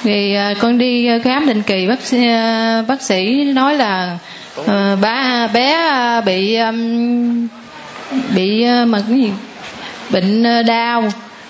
vì 0.03 0.33
à, 0.33 0.53
con 0.59 0.77
đi 0.77 1.07
à, 1.07 1.17
khám 1.23 1.45
định 1.45 1.61
kỳ 1.61 1.87
bác 1.87 2.01
sĩ, 2.01 2.27
à, 2.27 2.81
bác 2.87 3.01
sĩ 3.01 3.43
nói 3.43 3.75
là 3.77 4.17
uh, 4.61 4.67
ba 5.01 5.47
bé 5.53 5.91
bị 6.25 6.55
um, 6.55 7.47
bị 8.35 8.65
uh, 8.81 8.87
mà 8.87 8.99
cái 9.09 9.17
gì? 9.17 9.31
Bệnh 10.09 10.43
đau. 10.65 11.03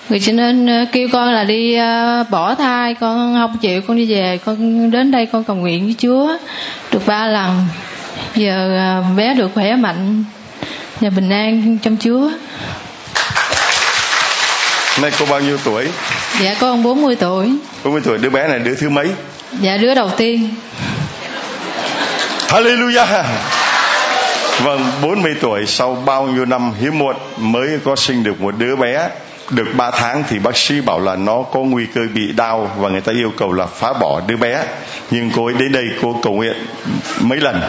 Người 0.08 0.20
cho 0.20 0.32
nên 0.32 0.86
kêu 0.92 1.08
con 1.12 1.32
là 1.32 1.44
đi 1.44 1.76
bỏ 2.30 2.54
thai 2.54 2.94
con 2.94 3.34
không 3.34 3.58
chịu 3.58 3.80
con 3.82 3.96
đi 3.96 4.06
về 4.06 4.38
con 4.44 4.90
đến 4.90 5.10
đây 5.10 5.26
con 5.26 5.44
cầu 5.44 5.56
nguyện 5.56 5.84
với 5.84 5.94
chúa 5.98 6.36
được 6.92 7.06
ba 7.06 7.26
lần. 7.26 7.66
Giờ 8.34 9.02
bé 9.16 9.34
được 9.34 9.50
khỏe 9.54 9.76
mạnh 9.76 10.24
và 11.00 11.10
bình 11.10 11.30
an 11.30 11.78
trong 11.82 11.96
chúa. 12.00 12.30
Nay 15.02 15.10
cô 15.18 15.26
bao 15.30 15.40
nhiêu 15.40 15.58
tuổi? 15.64 15.88
Dạ 16.40 16.54
con 16.60 16.82
40 16.82 17.16
tuổi. 17.16 17.52
40 17.84 18.02
tuổi 18.04 18.18
đứa 18.18 18.30
bé 18.30 18.48
này 18.48 18.58
đứa 18.58 18.74
thứ 18.74 18.88
mấy? 18.88 19.08
Dạ 19.60 19.76
đứa 19.76 19.94
đầu 19.94 20.10
tiên. 20.16 20.54
Hallelujah. 22.48 23.24
Vâng 24.62 24.92
40 25.02 25.34
tuổi 25.40 25.66
sau 25.66 25.94
bao 26.06 26.26
nhiêu 26.26 26.44
năm 26.44 26.72
hiếm 26.80 26.98
muộn 26.98 27.16
mới 27.36 27.78
có 27.84 27.96
sinh 27.96 28.22
được 28.22 28.40
một 28.40 28.54
đứa 28.58 28.76
bé 28.76 29.08
được 29.50 29.66
3 29.76 29.90
tháng 29.90 30.24
thì 30.28 30.38
bác 30.38 30.56
sĩ 30.56 30.80
bảo 30.80 31.00
là 31.00 31.16
nó 31.16 31.42
có 31.42 31.60
nguy 31.60 31.86
cơ 31.94 32.00
bị 32.14 32.32
đau 32.32 32.70
và 32.78 32.88
người 32.88 33.00
ta 33.00 33.12
yêu 33.12 33.32
cầu 33.36 33.52
là 33.52 33.66
phá 33.66 33.92
bỏ 33.92 34.20
đứa 34.26 34.36
bé. 34.36 34.64
Nhưng 35.10 35.30
cô 35.36 35.46
ấy 35.46 35.54
đến 35.58 35.72
đây 35.72 35.84
cô 36.02 36.20
cầu 36.22 36.32
nguyện 36.32 36.66
mấy 37.20 37.40
lần? 37.40 37.60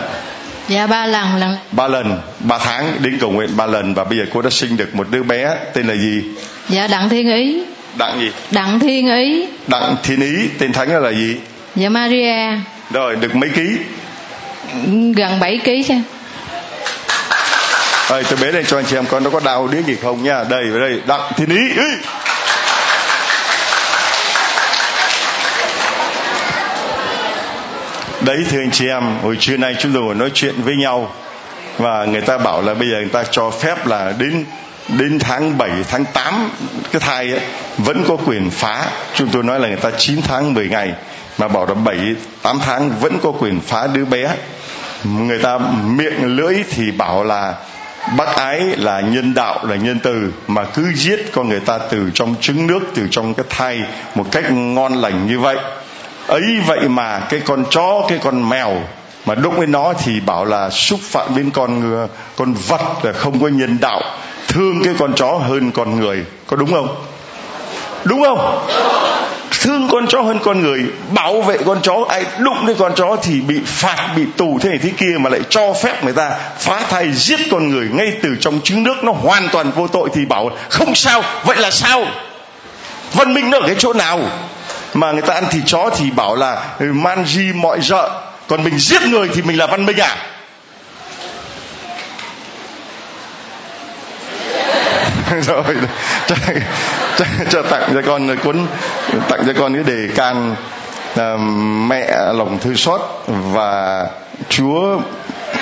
Dạ 0.67 0.87
ba 0.87 1.05
lần 1.05 1.35
lần. 1.35 1.57
Ba 1.71 1.87
lần 1.87 2.21
ba 2.39 2.57
tháng 2.57 2.97
đến 3.01 3.17
cầu 3.21 3.31
nguyện 3.31 3.49
ba 3.57 3.65
lần 3.65 3.93
và 3.93 4.03
bây 4.03 4.17
giờ 4.17 4.25
cô 4.33 4.41
đã 4.41 4.49
sinh 4.49 4.77
được 4.77 4.95
một 4.95 5.07
đứa 5.11 5.23
bé 5.23 5.55
tên 5.73 5.87
là 5.87 5.95
gì? 5.95 6.23
Dạ 6.69 6.87
đặng 6.87 7.09
thiên 7.09 7.33
ý 7.33 7.63
đặng 7.97 8.19
gì? 8.19 8.31
Đặng 8.51 8.79
thiên 8.79 9.15
ý. 9.15 9.47
Đặng 9.67 9.95
thiên 10.03 10.21
ý 10.21 10.47
tên 10.59 10.73
thánh 10.73 11.03
là 11.03 11.11
gì? 11.11 11.37
Dạ 11.75 11.89
maria. 11.89 12.35
Rồi 12.91 13.15
được 13.15 13.35
mấy 13.35 13.49
ký? 13.49 13.77
Gần 15.15 15.39
7 15.39 15.59
ký 15.63 15.83
chứ 15.87 15.93
Đây, 18.09 18.23
tôi 18.23 18.39
bế 18.41 18.51
lên 18.51 18.65
cho 18.65 18.77
anh 18.77 18.85
chị 18.85 18.97
em 18.97 19.05
con 19.05 19.23
nó 19.23 19.29
có 19.29 19.39
đau 19.39 19.67
điếc 19.67 19.85
gì 19.85 19.95
không 20.01 20.23
nha. 20.23 20.43
Đây 20.43 20.63
ở 20.73 20.79
đây 20.79 21.01
đặng 21.07 21.31
thiên 21.37 21.49
ý. 21.49 21.69
Ý. 21.69 21.97
đấy 28.25 28.45
thưa 28.49 28.59
anh 28.59 28.71
chị 28.71 28.87
em 28.87 29.03
hồi 29.21 29.37
trưa 29.39 29.57
nay 29.57 29.75
chúng 29.79 29.93
tôi 29.93 30.15
nói 30.15 30.31
chuyện 30.33 30.55
với 30.63 30.75
nhau 30.75 31.11
và 31.77 32.05
người 32.05 32.21
ta 32.21 32.37
bảo 32.37 32.61
là 32.61 32.73
bây 32.73 32.89
giờ 32.89 32.95
người 32.95 33.09
ta 33.09 33.23
cho 33.31 33.49
phép 33.49 33.87
là 33.87 34.13
đến 34.19 34.45
đến 34.89 35.19
tháng 35.19 35.57
7, 35.57 35.69
tháng 35.87 36.05
8 36.05 36.51
cái 36.91 36.99
thai 36.99 37.31
ấy, 37.31 37.41
vẫn 37.77 38.03
có 38.07 38.17
quyền 38.25 38.49
phá. 38.49 38.85
Chúng 39.13 39.29
tôi 39.29 39.43
nói 39.43 39.59
là 39.59 39.67
người 39.67 39.77
ta 39.77 39.91
9 39.97 40.21
tháng 40.21 40.53
10 40.53 40.69
ngày. 40.69 40.93
Mà 41.37 41.47
bảo 41.47 41.65
là 41.65 41.73
7, 41.73 41.97
8 42.41 42.59
tháng 42.65 42.91
vẫn 42.99 43.19
có 43.23 43.31
quyền 43.31 43.59
phá 43.59 43.87
đứa 43.87 44.05
bé. 44.05 44.35
Người 45.03 45.39
ta 45.39 45.57
miệng 45.85 46.35
lưỡi 46.35 46.55
thì 46.69 46.91
bảo 46.91 47.23
là 47.23 47.53
bác 48.17 48.35
ái 48.35 48.59
là 48.59 49.01
nhân 49.01 49.33
đạo 49.33 49.65
là 49.65 49.75
nhân 49.75 49.99
từ. 49.99 50.33
Mà 50.47 50.63
cứ 50.63 50.93
giết 50.93 51.31
con 51.33 51.49
người 51.49 51.59
ta 51.59 51.77
từ 51.77 52.09
trong 52.13 52.35
trứng 52.41 52.67
nước 52.67 52.79
từ 52.95 53.07
trong 53.11 53.33
cái 53.33 53.45
thai 53.49 53.81
một 54.15 54.25
cách 54.31 54.51
ngon 54.51 54.93
lành 54.93 55.27
như 55.27 55.39
vậy. 55.39 55.57
Ấy 56.27 56.43
vậy 56.67 56.89
mà 56.89 57.19
cái 57.19 57.39
con 57.39 57.65
chó 57.69 58.05
cái 58.07 58.19
con 58.21 58.49
mèo 58.49 58.81
mà 59.25 59.35
đụng 59.35 59.57
với 59.57 59.67
nó 59.67 59.93
thì 60.03 60.19
bảo 60.19 60.45
là 60.45 60.69
xúc 60.69 60.99
phạm 61.03 61.35
đến 61.35 61.49
con 61.51 62.07
con 62.35 62.53
vật 62.53 62.81
là 63.03 63.13
không 63.13 63.41
có 63.41 63.47
nhân 63.47 63.77
đạo 63.81 64.01
thương 64.47 64.83
cái 64.83 64.93
con 64.99 65.13
chó 65.15 65.31
hơn 65.31 65.71
con 65.71 65.99
người, 65.99 66.25
có 66.47 66.57
đúng 66.57 66.71
không? 66.71 67.05
Đúng 68.03 68.23
không? 68.23 68.67
Thương 69.51 69.87
con 69.91 70.07
chó 70.07 70.21
hơn 70.21 70.39
con 70.43 70.61
người, 70.61 70.83
bảo 71.13 71.41
vệ 71.41 71.57
con 71.65 71.81
chó, 71.81 72.05
ai 72.09 72.25
đụng 72.39 72.65
đến 72.65 72.75
con 72.79 72.95
chó 72.95 73.15
thì 73.23 73.41
bị 73.41 73.59
phạt, 73.65 74.09
bị 74.15 74.23
tù 74.37 74.59
thế 74.61 74.69
này 74.69 74.79
thế 74.83 74.89
kia 74.97 75.17
mà 75.19 75.29
lại 75.29 75.39
cho 75.49 75.73
phép 75.73 76.03
người 76.03 76.13
ta 76.13 76.31
phá 76.59 76.81
thai 76.89 77.11
giết 77.13 77.39
con 77.51 77.69
người 77.69 77.87
ngay 77.91 78.13
từ 78.23 78.29
trong 78.39 78.61
trứng 78.63 78.83
nước. 78.83 79.03
Nó 79.03 79.11
hoàn 79.11 79.49
toàn 79.51 79.71
vô 79.71 79.87
tội 79.87 80.09
thì 80.13 80.25
bảo 80.25 80.49
không 80.69 80.95
sao, 80.95 81.23
vậy 81.43 81.57
là 81.57 81.71
sao? 81.71 82.05
Văn 83.13 83.33
minh 83.33 83.49
nó 83.49 83.59
ở 83.59 83.67
cái 83.67 83.75
chỗ 83.79 83.93
nào? 83.93 84.19
Mà 84.93 85.11
người 85.11 85.21
ta 85.21 85.33
ăn 85.33 85.45
thịt 85.51 85.63
chó 85.65 85.89
thì 85.97 86.11
bảo 86.11 86.35
là 86.35 86.63
ừ, 86.79 86.85
man 86.93 87.25
di 87.25 87.51
mọi 87.53 87.81
rợ, 87.81 88.21
còn 88.47 88.63
mình 88.63 88.79
giết 88.79 89.01
người 89.01 89.29
thì 89.33 89.41
mình 89.41 89.57
là 89.57 89.67
văn 89.67 89.85
minh 89.85 89.97
à? 89.97 90.17
rồi 95.41 95.63
cho, 96.27 96.35
cho, 97.17 97.25
cho 97.49 97.61
tặng 97.61 97.91
cho 97.93 98.01
con 98.05 98.35
cuốn 98.43 98.67
tặng 99.29 99.43
cho 99.45 99.53
con 99.59 99.73
cái 99.73 99.83
đề 99.83 100.07
can 100.15 100.55
uh, 101.13 101.39
mẹ 101.89 102.33
lòng 102.33 102.59
thư 102.59 102.75
xót 102.75 103.01
và 103.27 104.07
chúa 104.49 104.99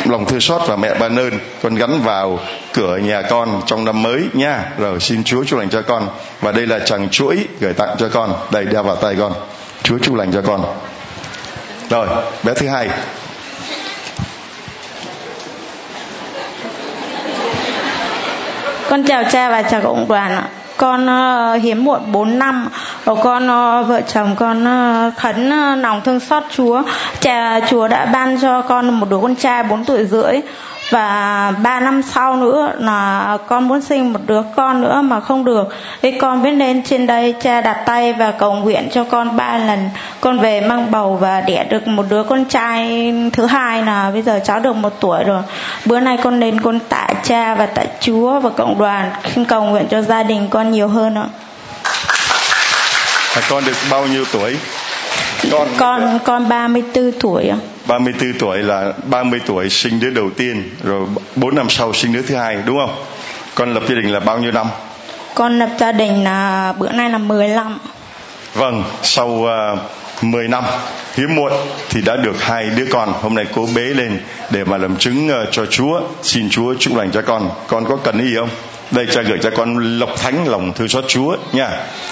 lòng 0.06 0.26
thư 0.26 0.40
xót 0.40 0.62
và 0.68 0.76
mẹ 0.76 0.94
ban 1.00 1.16
ơn. 1.16 1.40
Con 1.64 1.76
gắn 1.76 2.02
vào 2.02 2.40
cửa 2.74 2.98
nhà 2.98 3.22
con 3.22 3.62
trong 3.66 3.86
năm 3.86 4.04
mới 4.04 4.24
nha. 4.34 4.66
Rồi 4.78 5.00
xin 5.00 5.24
chúa 5.24 5.44
chúc 5.44 5.60
lành 5.60 5.70
cho 5.70 5.82
con. 5.82 6.08
Và 6.42 6.52
đây 6.52 6.68
là 6.68 6.80
chàng 6.80 7.10
chuỗi 7.10 7.48
gửi 7.60 7.74
tặng 7.74 7.96
cho 8.00 8.10
con. 8.10 8.34
Đây 8.52 8.66
đeo 8.66 8.84
vào 8.84 8.96
tay 8.96 9.16
con. 9.20 9.34
Chúa 9.84 9.98
chúc 9.98 10.16
lành 10.16 10.32
cho 10.32 10.42
con. 10.42 10.66
Rồi 11.90 12.08
bé 12.44 12.54
thứ 12.54 12.68
hai. 12.68 12.90
Con 18.94 19.04
chào 19.04 19.24
cha 19.32 19.50
và 19.50 19.62
chào 19.62 19.82
cộng 19.82 20.08
đoàn 20.08 20.32
ạ. 20.32 20.50
Con 20.78 21.08
ờ, 21.08 21.54
hiếm 21.54 21.84
muộn 21.84 22.12
4 22.12 22.40
năm. 22.40 22.70
Và 23.04 23.16
con 23.16 23.48
ờ, 23.48 23.84
vợ 23.84 24.02
chồng 24.02 24.36
con 24.36 24.66
khấn 25.18 25.50
lòng 25.82 26.02
thương 26.06 26.20
xót 26.20 26.44
Chúa. 26.50 26.82
Cha, 27.20 27.60
Chúa 27.70 27.88
đã 27.88 28.06
ban 28.06 28.38
cho 28.42 28.62
con 28.62 28.90
một 28.90 29.10
đứa 29.10 29.18
con 29.22 29.36
trai 29.36 29.64
4 29.64 29.86
tuổi 29.86 30.06
rưỡi 30.06 30.42
và 30.94 31.54
ba 31.64 31.80
năm 31.80 32.02
sau 32.14 32.36
nữa 32.36 32.74
là 32.80 33.38
con 33.48 33.68
muốn 33.68 33.82
sinh 33.82 34.14
một 34.14 34.20
đứa 34.26 34.42
con 34.56 34.82
nữa 34.82 35.02
mà 35.02 35.20
không 35.20 35.46
được. 35.46 35.64
Thì 36.02 36.12
con 36.12 36.44
biết 36.44 36.52
lên 36.52 36.84
trên 36.84 37.08
đây 37.08 37.36
cha 37.42 37.62
đặt 37.62 37.84
tay 37.86 38.14
và 38.14 38.32
cầu 38.32 38.54
nguyện 38.54 38.90
cho 38.94 39.04
con 39.04 39.38
ba 39.38 39.58
lần. 39.58 39.90
Con 40.22 40.40
về 40.40 40.62
mang 40.62 40.92
bầu 40.92 41.18
và 41.22 41.42
đẻ 41.42 41.64
được 41.64 41.88
một 41.88 42.06
đứa 42.10 42.24
con 42.24 42.46
trai 42.46 43.14
thứ 43.34 43.46
hai 43.46 43.84
là 43.84 44.12
bây 44.12 44.22
giờ 44.22 44.40
cháu 44.46 44.60
được 44.60 44.76
một 44.76 44.94
tuổi 45.00 45.24
rồi. 45.24 45.42
Bữa 45.86 46.00
nay 46.00 46.18
con 46.24 46.40
lên 46.40 46.62
con 46.62 46.80
tạ 46.80 47.08
cha 47.24 47.56
và 47.56 47.66
tạ 47.66 47.84
chúa 48.00 48.40
và 48.40 48.50
cộng 48.50 48.80
đoàn 48.80 49.12
xin 49.36 49.46
cầu 49.46 49.64
nguyện 49.64 49.86
cho 49.90 50.02
gia 50.02 50.24
đình 50.24 50.48
con 50.50 50.72
nhiều 50.72 50.88
hơn 50.88 51.16
ạ. 51.16 51.26
À, 53.36 53.42
con 53.50 53.66
được 53.66 53.78
bao 53.92 54.08
nhiêu 54.08 54.26
tuổi? 54.32 54.58
Con 55.52 55.68
con 55.78 56.20
con 56.26 56.50
34 56.50 57.12
tuổi 57.20 57.48
ạ 57.48 57.58
34 57.88 58.34
tuổi 58.40 58.58
là 58.58 58.94
30 59.04 59.42
tuổi 59.46 59.70
sinh 59.70 60.00
đứa 60.00 60.10
đầu 60.10 60.30
tiên 60.30 60.70
rồi 60.84 61.08
4 61.36 61.56
năm 61.56 61.70
sau 61.70 61.94
sinh 61.94 62.14
đứa 62.14 62.22
thứ 62.22 62.36
hai 62.36 62.58
đúng 62.66 62.78
không? 62.78 62.96
Con 63.56 63.74
lập 63.74 63.84
gia 63.90 63.96
đình 63.96 64.12
là 64.12 64.20
bao 64.20 64.40
nhiêu 64.40 64.52
năm? 64.52 64.68
Con 65.36 65.60
lập 65.60 65.70
gia 65.80 65.92
đình 65.92 66.24
là 66.24 66.74
bữa 66.78 66.92
nay 66.92 67.10
là 67.10 67.18
15 67.18 67.80
vâng 68.54 68.84
sau 69.02 69.28
uh, 69.28 69.50
à, 69.50 69.76
10 70.22 70.48
năm 70.48 70.64
hiếm 71.16 71.36
muộn 71.36 71.52
thì 71.90 72.02
đã 72.02 72.16
được 72.16 72.44
hai 72.44 72.70
đứa 72.78 72.86
con. 72.92 73.14
Hôm 73.22 73.36
nay 73.36 73.46
cô 73.54 73.68
bế 73.76 73.82
lên 73.82 74.20
để 74.50 74.64
mà 74.64 74.78
làm 74.78 74.98
chứng 74.98 75.28
uh, 75.28 75.48
cho 75.52 75.66
Chúa 75.66 76.02
xin 76.22 76.50
Chúa 76.50 76.74
chúc 76.80 76.96
lành 76.96 77.12
cho 77.12 77.22
con. 77.22 77.50
Con 77.68 77.86
có 77.86 77.96
cần 77.96 78.22
gì 78.22 78.36
không 78.36 78.50
đây 78.94 79.08
cha 79.12 79.22
gửi 79.22 79.38
cho 79.42 79.50
con 79.50 80.00
lộc 80.00 80.10
thánh, 80.18 80.48
lòng 80.48 80.74
thương 80.74 80.88
xót 80.88 81.04
chúa 81.08 81.38
nha. 81.52 81.70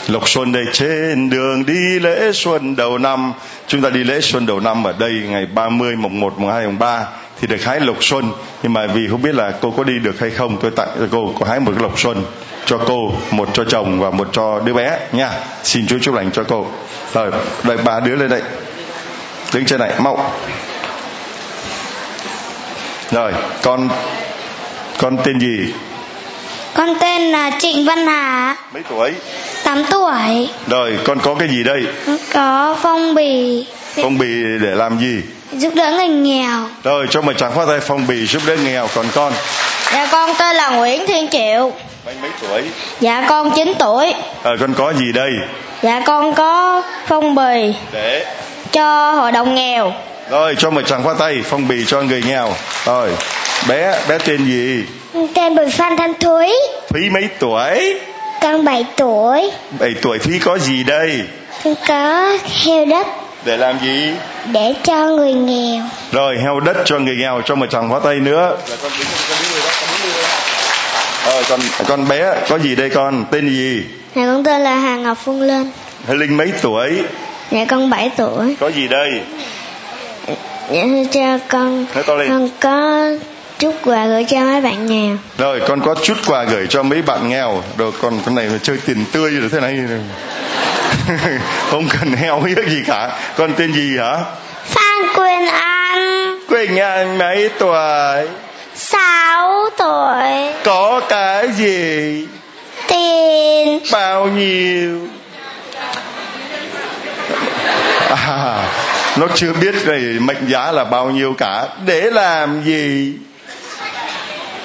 Lộc 0.07 0.29
xuân 0.29 0.51
đây, 0.51 0.65
trên 0.73 1.29
đường 1.29 1.65
đi 1.65 1.99
lễ 1.99 2.31
xuân 2.33 2.75
đầu 2.75 2.97
năm. 2.97 3.33
Chúng 3.67 3.81
ta 3.81 3.89
đi 3.89 4.03
lễ 4.03 4.21
xuân 4.21 4.45
đầu 4.45 4.59
năm 4.59 4.83
ở 4.83 4.93
đây, 4.99 5.11
ngày 5.29 5.45
30 5.45 5.95
mùng 5.95 6.19
1 6.19 6.39
mùng 6.39 6.51
2 6.51 6.65
mùng 6.65 6.79
3 6.79 7.05
thì 7.41 7.47
được 7.47 7.63
hái 7.63 7.79
lộc 7.79 8.03
xuân 8.03 8.31
nhưng 8.63 8.73
mà 8.73 8.87
vì 8.87 9.07
không 9.07 9.21
biết 9.21 9.35
là 9.35 9.51
cô 9.61 9.71
có 9.71 9.83
đi 9.83 9.99
được 9.99 10.19
hay 10.19 10.29
không, 10.29 10.57
tôi 10.61 10.71
tặng 10.71 10.89
cho 10.99 11.07
cô 11.11 11.33
có 11.39 11.45
hái 11.45 11.59
một 11.59 11.71
cái 11.71 11.81
lộc 11.83 11.99
xuân 11.99 12.23
cho 12.65 12.77
cô, 12.77 13.13
một 13.31 13.49
cho 13.53 13.63
chồng 13.63 13.99
và 13.99 14.09
một 14.09 14.29
cho 14.31 14.59
đứa 14.65 14.73
bé 14.73 14.99
nha. 15.11 15.29
Xin 15.63 15.87
chúa 15.87 15.99
chúc 16.01 16.15
lành 16.15 16.31
cho 16.31 16.43
cô. 16.43 16.67
Rồi, 17.13 17.31
đợi 17.63 17.77
ba 17.77 17.99
đứa 17.99 18.15
lên 18.15 18.29
đây. 18.29 18.41
Đứng 19.53 19.65
trên 19.65 19.79
này, 19.79 19.91
mau. 19.99 20.31
Rồi, 23.11 23.33
con 23.61 23.89
con 24.97 25.17
tên 25.23 25.39
gì? 25.39 25.73
Con 26.73 26.95
tên 26.99 27.21
là 27.31 27.51
Trịnh 27.59 27.85
Văn 27.85 28.07
Hà. 28.07 28.55
Mấy 28.73 28.83
tuổi? 28.89 29.11
8 29.63 29.85
tuổi. 29.85 30.49
Rồi, 30.67 30.97
con 31.03 31.19
có 31.19 31.35
cái 31.35 31.47
gì 31.47 31.63
đây? 31.63 31.83
Có 32.33 32.77
phong 32.81 33.15
bì. 33.15 33.65
Phong 33.95 34.17
bì 34.17 34.27
để 34.61 34.75
làm 34.75 34.99
gì? 34.99 35.21
Giúp 35.51 35.73
đỡ 35.75 35.91
người 35.91 36.07
nghèo. 36.07 36.67
Rồi, 36.83 37.07
cho 37.09 37.21
một 37.21 37.33
tràng 37.37 37.51
phát 37.55 37.65
tay 37.67 37.79
phong 37.79 38.07
bì 38.07 38.25
giúp 38.25 38.41
đỡ 38.47 38.55
nghèo. 38.55 38.87
Còn 38.95 39.05
con? 39.15 39.33
Dạ 39.93 40.07
con 40.11 40.29
tên 40.39 40.55
là 40.55 40.69
Nguyễn 40.69 41.07
Thiên 41.07 41.29
Triệu. 41.29 41.71
Mấy 42.05 42.15
mấy 42.21 42.31
tuổi? 42.41 42.63
Dạ 42.99 43.25
con 43.29 43.51
9 43.55 43.73
tuổi. 43.79 44.13
Ờ, 44.43 44.57
con 44.59 44.73
có 44.73 44.93
gì 44.93 45.11
đây? 45.13 45.31
Dạ 45.81 46.01
con 46.05 46.33
có 46.33 46.81
phong 47.07 47.35
bì. 47.35 47.73
Để? 47.93 48.25
Cho 48.71 49.11
hội 49.11 49.31
đồng 49.31 49.55
nghèo. 49.55 49.93
Rồi, 50.29 50.55
cho 50.57 50.69
một 50.69 50.81
tràng 50.81 51.03
phát 51.03 51.17
tay 51.19 51.41
phong 51.43 51.67
bì 51.67 51.85
cho 51.87 52.01
người 52.01 52.23
nghèo. 52.27 52.53
Rồi, 52.85 53.09
bé, 53.67 53.99
bé 54.07 54.17
tên 54.17 54.45
gì? 54.45 54.83
Tên 55.13 55.55
Bùi 55.55 55.69
Phan 55.69 55.97
Thanh 55.97 56.13
Thúy 56.19 56.53
Thúy 56.89 57.09
mấy 57.09 57.29
tuổi? 57.39 57.99
Con 58.41 58.65
7 58.65 58.85
tuổi 58.95 59.51
7 59.79 59.93
tuổi 60.01 60.19
Thúy 60.19 60.39
có 60.39 60.57
gì 60.57 60.83
đây? 60.83 61.21
Con 61.63 61.75
có 61.87 62.37
heo 62.65 62.85
đất 62.85 63.07
Để 63.45 63.57
làm 63.57 63.79
gì? 63.79 64.11
Để 64.51 64.73
cho 64.83 65.07
người 65.07 65.33
nghèo 65.33 65.83
Rồi 66.11 66.37
heo 66.43 66.59
đất 66.59 66.77
cho 66.85 66.99
người 66.99 67.15
nghèo 67.15 67.41
cho 67.45 67.55
một 67.55 67.65
chàng 67.69 67.89
hóa 67.89 67.99
tay 68.03 68.15
nữa 68.15 68.57
Rồi 71.25 71.43
con, 71.49 71.59
con 71.87 72.07
bé 72.07 72.35
có 72.49 72.59
gì 72.59 72.75
đây 72.75 72.89
con? 72.89 73.25
Tên 73.31 73.49
gì? 73.49 73.83
Dạ 74.15 74.25
con 74.25 74.43
tên 74.43 74.61
là 74.61 74.75
Hà 74.75 74.95
Ngọc 74.95 75.17
Phương 75.23 75.41
Linh 75.41 75.71
Linh 76.07 76.37
mấy 76.37 76.51
tuổi? 76.61 77.03
Dạ 77.51 77.65
con 77.69 77.89
7 77.89 78.11
tuổi 78.17 78.55
Có 78.59 78.67
gì 78.67 78.87
đây? 78.87 79.21
Dạ 80.71 80.83
cha 81.11 81.39
con. 81.47 81.85
Con 82.07 82.49
có 82.59 83.07
chút 83.61 83.75
quà 83.83 84.05
gửi 84.05 84.25
cho 84.27 84.39
mấy 84.39 84.61
bạn 84.61 84.85
nghèo 84.85 85.17
rồi 85.37 85.61
con 85.67 85.81
có 85.81 85.95
chút 86.03 86.17
quà 86.27 86.43
gửi 86.43 86.67
cho 86.69 86.83
mấy 86.83 87.01
bạn 87.01 87.29
nghèo. 87.29 87.63
Rồi 87.77 87.91
còn 88.01 88.19
con 88.25 88.35
này 88.35 88.47
mà 88.51 88.57
chơi 88.63 88.77
tiền 88.85 89.05
tươi 89.11 89.31
rồi 89.31 89.49
thế 89.51 89.59
này. 89.59 89.79
Không 91.69 91.87
cần 91.89 92.13
heo 92.13 92.41
hiếc 92.43 92.67
gì 92.67 92.81
cả. 92.87 93.19
Con 93.37 93.53
tên 93.57 93.73
gì 93.73 93.97
hả? 93.97 94.17
Phan 94.65 95.13
quyền 95.15 95.45
anh. 95.47 96.39
Quyền 96.49 96.77
anh 96.77 97.17
mấy 97.17 97.49
tuổi? 97.59 98.27
Sáu 98.75 99.69
tuổi. 99.77 100.53
Có 100.63 101.01
cái 101.09 101.51
gì? 101.51 102.27
Tiền. 102.87 103.79
Bao 103.91 104.27
nhiêu? 104.27 105.07
À, 108.09 108.67
nó 109.17 109.27
chưa 109.35 109.53
biết 109.53 109.75
này 109.85 109.99
mệnh 109.99 110.47
giá 110.47 110.71
là 110.71 110.83
bao 110.83 111.09
nhiêu 111.09 111.33
cả. 111.37 111.67
Để 111.85 112.01
làm 112.11 112.63
gì 112.63 113.13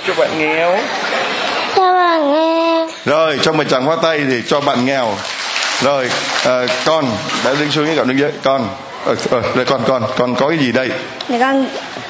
cho 0.06 0.14
bạn 0.14 0.38
nghèo. 0.38 0.78
Cho 1.76 1.92
bạn 1.92 2.32
nghèo. 2.32 2.88
Rồi 3.04 3.38
cho 3.42 3.52
một 3.52 3.64
chàng 3.70 3.84
hoa 3.84 3.96
tay 4.02 4.20
thì 4.30 4.42
cho 4.46 4.60
bạn 4.60 4.84
nghèo. 4.84 5.14
Rồi 5.82 6.10
à, 6.44 6.66
con 6.84 7.04
đã 7.44 7.54
đứng 7.60 7.70
xuống 7.70 7.86
cái 7.86 7.96
cậu 7.96 8.04
đứng 8.04 8.18
dưới. 8.18 8.30
Con 8.42 8.68
ờ, 9.04 9.16
ờ, 9.30 9.42
đây 9.54 9.64
con 9.64 9.80
con 9.86 10.02
con 10.16 10.34
có 10.34 10.48
cái 10.48 10.58
gì 10.58 10.72
đây? 10.72 10.90
Dạ 11.28 11.38
con 11.40 11.66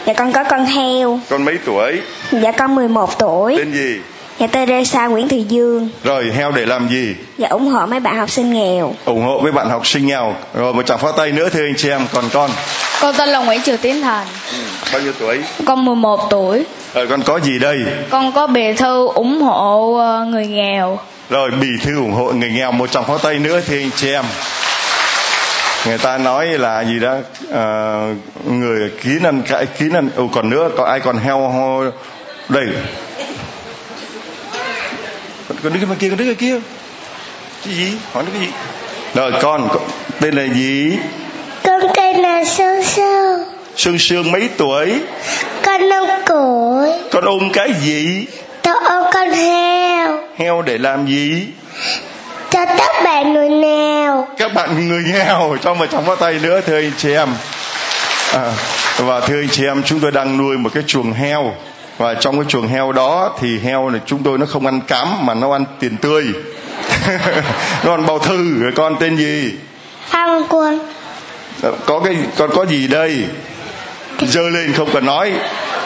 dạ 0.06 0.12
con 0.12 0.32
có 0.32 0.44
con 0.44 0.66
heo. 0.66 1.20
Con 1.30 1.44
mấy 1.44 1.58
tuổi? 1.64 2.00
Dạ 2.32 2.52
con 2.52 2.74
11 2.74 3.18
tuổi. 3.18 3.56
Tên 3.58 3.72
gì 3.72 4.00
Dạ 4.38 4.46
Teresa 4.46 5.06
Nguyễn 5.06 5.28
Thị 5.28 5.44
Dương. 5.48 5.88
Rồi 6.04 6.32
heo 6.36 6.52
để 6.52 6.66
làm 6.66 6.88
gì? 6.88 7.14
Dạ 7.38 7.48
ủng 7.48 7.66
hộ 7.66 7.86
mấy 7.86 8.00
bạn 8.00 8.18
học 8.18 8.30
sinh 8.30 8.52
nghèo. 8.52 8.94
Ủng 9.04 9.22
hộ 9.22 9.40
với 9.40 9.52
bạn 9.52 9.68
học 9.68 9.86
sinh 9.86 10.06
nghèo. 10.06 10.34
Rồi 10.54 10.74
một 10.74 10.86
tràng 10.86 10.98
pháo 10.98 11.12
tay 11.12 11.32
nữa 11.32 11.48
thưa 11.48 11.66
anh 11.66 11.74
chị 11.76 11.90
em. 11.90 12.06
Còn 12.12 12.24
con? 12.32 12.50
Con 13.00 13.14
tên 13.18 13.28
là 13.28 13.38
Nguyễn 13.38 13.62
Triều 13.62 13.76
Tiến 13.76 14.02
Thành. 14.02 14.26
Ừ, 14.52 14.58
bao 14.92 15.02
nhiêu 15.02 15.12
tuổi? 15.18 15.40
Con 15.66 15.84
11 15.84 16.30
tuổi. 16.30 16.64
Rồi 16.94 17.06
con 17.06 17.22
có 17.22 17.40
gì 17.40 17.58
đây? 17.58 17.78
Con 18.10 18.32
có 18.32 18.46
bì 18.46 18.72
thư 18.72 19.08
ủng 19.14 19.40
hộ 19.40 19.94
ờ, 19.94 20.24
người 20.24 20.46
nghèo. 20.46 20.98
Rồi 21.30 21.50
bì 21.60 21.68
thư 21.84 21.96
ủng 21.96 22.12
hộ 22.12 22.32
người 22.32 22.50
nghèo. 22.50 22.72
Một 22.72 22.90
tràng 22.90 23.04
pháo 23.04 23.18
tay 23.18 23.38
nữa 23.38 23.60
thưa 23.66 23.76
anh 23.76 23.90
chị 23.96 24.12
em. 24.12 24.24
Người 25.86 25.98
ta 25.98 26.18
nói 26.18 26.46
là 26.46 26.84
gì 26.84 26.98
đó 26.98 27.14
à, 27.52 27.98
người 28.44 28.90
kín 29.02 29.22
ăn 29.22 29.42
cãi 29.48 29.66
kín 29.66 29.92
ăn 29.92 30.08
ừ, 30.16 30.22
còn 30.32 30.50
nữa 30.50 30.70
có 30.76 30.84
ai 30.84 31.00
còn 31.00 31.18
heo 31.18 31.48
ho 31.48 31.82
đây 32.48 32.66
còn 35.66 35.80
đứng 35.80 35.88
bên 35.88 35.98
kia 35.98 36.08
còn 36.08 36.18
đứng 36.18 36.28
bên 36.28 36.36
kia. 36.36 36.58
Cái 37.64 37.74
gì? 37.74 37.92
Hỏi 38.12 38.24
nó 38.24 38.30
cái 38.32 38.40
gì? 38.40 38.52
Rồi 39.14 39.32
con, 39.42 39.68
con 39.68 39.82
tên 40.20 40.34
là 40.34 40.54
gì? 40.54 40.98
Con 41.64 41.80
tên 41.96 42.16
là 42.16 42.44
sương 42.44 42.84
sương. 42.84 43.40
Sương 43.76 43.98
sương 43.98 44.32
mấy 44.32 44.48
tuổi? 44.56 45.00
Con 45.62 45.88
năm 45.88 46.04
tuổi. 46.26 46.90
Con 47.12 47.24
ôm 47.24 47.50
cái 47.52 47.72
gì? 47.82 48.26
Tôi 48.62 48.74
ôm 48.84 49.04
con 49.14 49.30
heo. 49.30 50.18
Heo 50.36 50.62
để 50.62 50.78
làm 50.78 51.06
gì? 51.06 51.46
Cho 52.50 52.66
các 52.66 53.04
bạn 53.04 53.32
người 53.32 53.48
nghèo 53.48 54.26
các 54.38 54.54
bạn 54.54 54.88
người 54.88 55.02
nghèo 55.12 55.56
cho 55.62 55.74
một 55.74 55.86
trong 55.90 56.06
pháo 56.06 56.16
tay 56.16 56.38
nữa 56.42 56.60
thưa 56.66 56.76
anh 56.76 56.92
chị 56.98 57.12
em. 57.12 57.28
À, 58.32 58.52
và 58.98 59.20
thưa 59.20 59.40
anh 59.40 59.48
chị 59.48 59.64
em 59.66 59.82
chúng 59.82 60.00
tôi 60.00 60.10
đang 60.10 60.38
nuôi 60.38 60.58
một 60.58 60.70
cái 60.74 60.82
chuồng 60.86 61.12
heo 61.12 61.54
và 61.98 62.14
trong 62.14 62.36
cái 62.36 62.44
chuồng 62.48 62.68
heo 62.68 62.92
đó 62.92 63.34
thì 63.40 63.58
heo 63.58 63.90
này 63.90 64.00
chúng 64.06 64.22
tôi 64.22 64.38
nó 64.38 64.46
không 64.46 64.66
ăn 64.66 64.80
cám 64.80 65.26
mà 65.26 65.34
nó 65.34 65.52
ăn 65.52 65.64
tiền 65.80 65.96
tươi. 65.96 66.24
Nó 67.84 67.90
ăn 67.90 68.06
bao 68.06 68.18
thư. 68.18 68.58
Rồi 68.60 68.72
con 68.76 68.96
tên 69.00 69.16
gì? 69.16 69.52
Phan 70.06 70.42
Quân. 70.48 70.78
Có 71.86 72.00
cái 72.04 72.16
con 72.36 72.50
có 72.54 72.66
gì 72.66 72.86
đây? 72.86 73.24
Dơ 74.20 74.48
lên 74.48 74.72
không 74.72 74.88
cần 74.92 75.06
nói. 75.06 75.32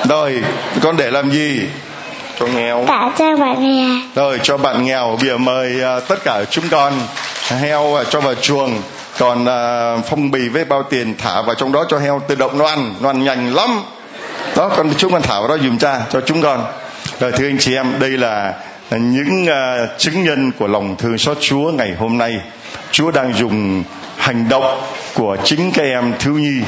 Rồi 0.08 0.42
con 0.82 0.96
để 0.96 1.10
làm 1.10 1.30
gì? 1.30 1.60
Cho 2.38 2.46
nghèo. 2.46 2.84
Tạ 2.88 3.12
cho 3.18 3.36
bạn 3.36 3.62
nghèo. 3.62 4.00
Rồi 4.14 4.40
cho 4.42 4.56
bạn 4.56 4.84
nghèo. 4.84 5.16
Bây 5.20 5.28
giờ 5.28 5.38
mời 5.38 5.80
uh, 5.98 6.08
tất 6.08 6.24
cả 6.24 6.44
chúng 6.50 6.64
con 6.70 6.92
heo 7.48 7.82
uh, 7.82 8.10
cho 8.10 8.20
vào 8.20 8.34
chuồng. 8.34 8.82
Còn 9.18 9.42
uh, 9.42 10.04
phong 10.10 10.30
bì 10.30 10.48
với 10.48 10.64
bao 10.64 10.82
tiền 10.82 11.14
thả 11.18 11.42
vào 11.42 11.54
trong 11.54 11.72
đó 11.72 11.84
cho 11.88 11.98
heo 11.98 12.22
tự 12.28 12.34
động 12.34 12.58
nó 12.58 12.66
ăn. 12.66 12.94
Nó 13.00 13.08
ăn 13.08 13.24
nhanh 13.24 13.54
lắm 13.54 13.82
đó 14.56 14.70
con 14.76 14.92
chúng 14.98 15.12
con 15.12 15.22
thảo 15.22 15.48
đó 15.48 15.58
dùm 15.58 15.78
cha 15.78 16.00
cho 16.12 16.20
chúng 16.20 16.42
con. 16.42 16.64
Rồi 17.20 17.32
thưa 17.32 17.46
anh 17.46 17.58
chị 17.58 17.74
em 17.74 17.98
đây 18.00 18.10
là 18.10 18.54
những 18.90 19.46
uh, 19.46 19.98
chứng 19.98 20.22
nhân 20.22 20.52
của 20.58 20.66
lòng 20.66 20.96
thương 20.96 21.18
xót 21.18 21.38
Chúa 21.40 21.72
ngày 21.72 21.94
hôm 21.98 22.18
nay. 22.18 22.40
Chúa 22.90 23.10
đang 23.10 23.34
dùng 23.34 23.84
hành 24.16 24.48
động 24.48 24.80
của 25.14 25.36
chính 25.44 25.70
các 25.72 25.82
em 25.82 26.12
thiếu 26.18 26.34
nhi 26.34 26.60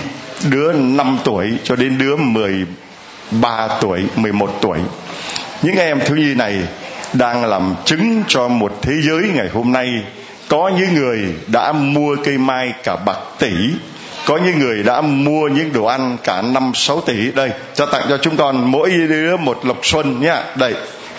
đứa 0.51 0.73
5 0.73 1.19
tuổi 1.25 1.53
cho 1.65 1.77
đến 1.77 1.99
đứa 1.99 2.17
13 2.17 3.69
tuổi 3.81 4.05
11 4.17 4.59
tuổi. 4.61 4.79
Những 5.63 5.77
em 5.77 6.01
thiếu 6.01 6.17
nhi 6.17 6.35
này 6.35 6.59
đang 7.13 7.45
làm 7.45 7.75
chứng 7.85 8.23
cho 8.29 8.49
một 8.49 8.79
thế 8.83 8.93
giới 9.03 9.23
ngày 9.35 9.49
hôm 9.53 9.73
nay. 9.73 9.89
Có 10.49 10.71
những 10.79 10.95
người 10.95 11.35
đã 11.47 11.73
mua 11.73 12.17
cây 12.25 12.39
mai 12.39 12.73
cả 12.85 12.97
bạc 12.97 13.19
tỷ 13.39 13.53
có 14.27 14.37
những 14.37 14.59
người 14.59 14.83
đã 14.83 15.01
mua 15.01 15.49
những 15.49 15.73
đồ 15.73 15.85
ăn 15.85 16.17
cả 16.25 16.43
năm 16.43 16.73
sáu 16.75 17.01
tỷ. 17.01 17.31
Đây, 17.31 17.51
cho 17.75 17.87
tặng 17.87 18.03
cho 18.09 18.19
chúng 18.19 18.37
con 18.37 18.71
mỗi 18.71 18.91
đứa 18.91 19.37
một 19.37 19.67
lộc 19.67 19.79
xuân 19.83 20.21
nhá. 20.21 20.43
Đây, 20.57 20.75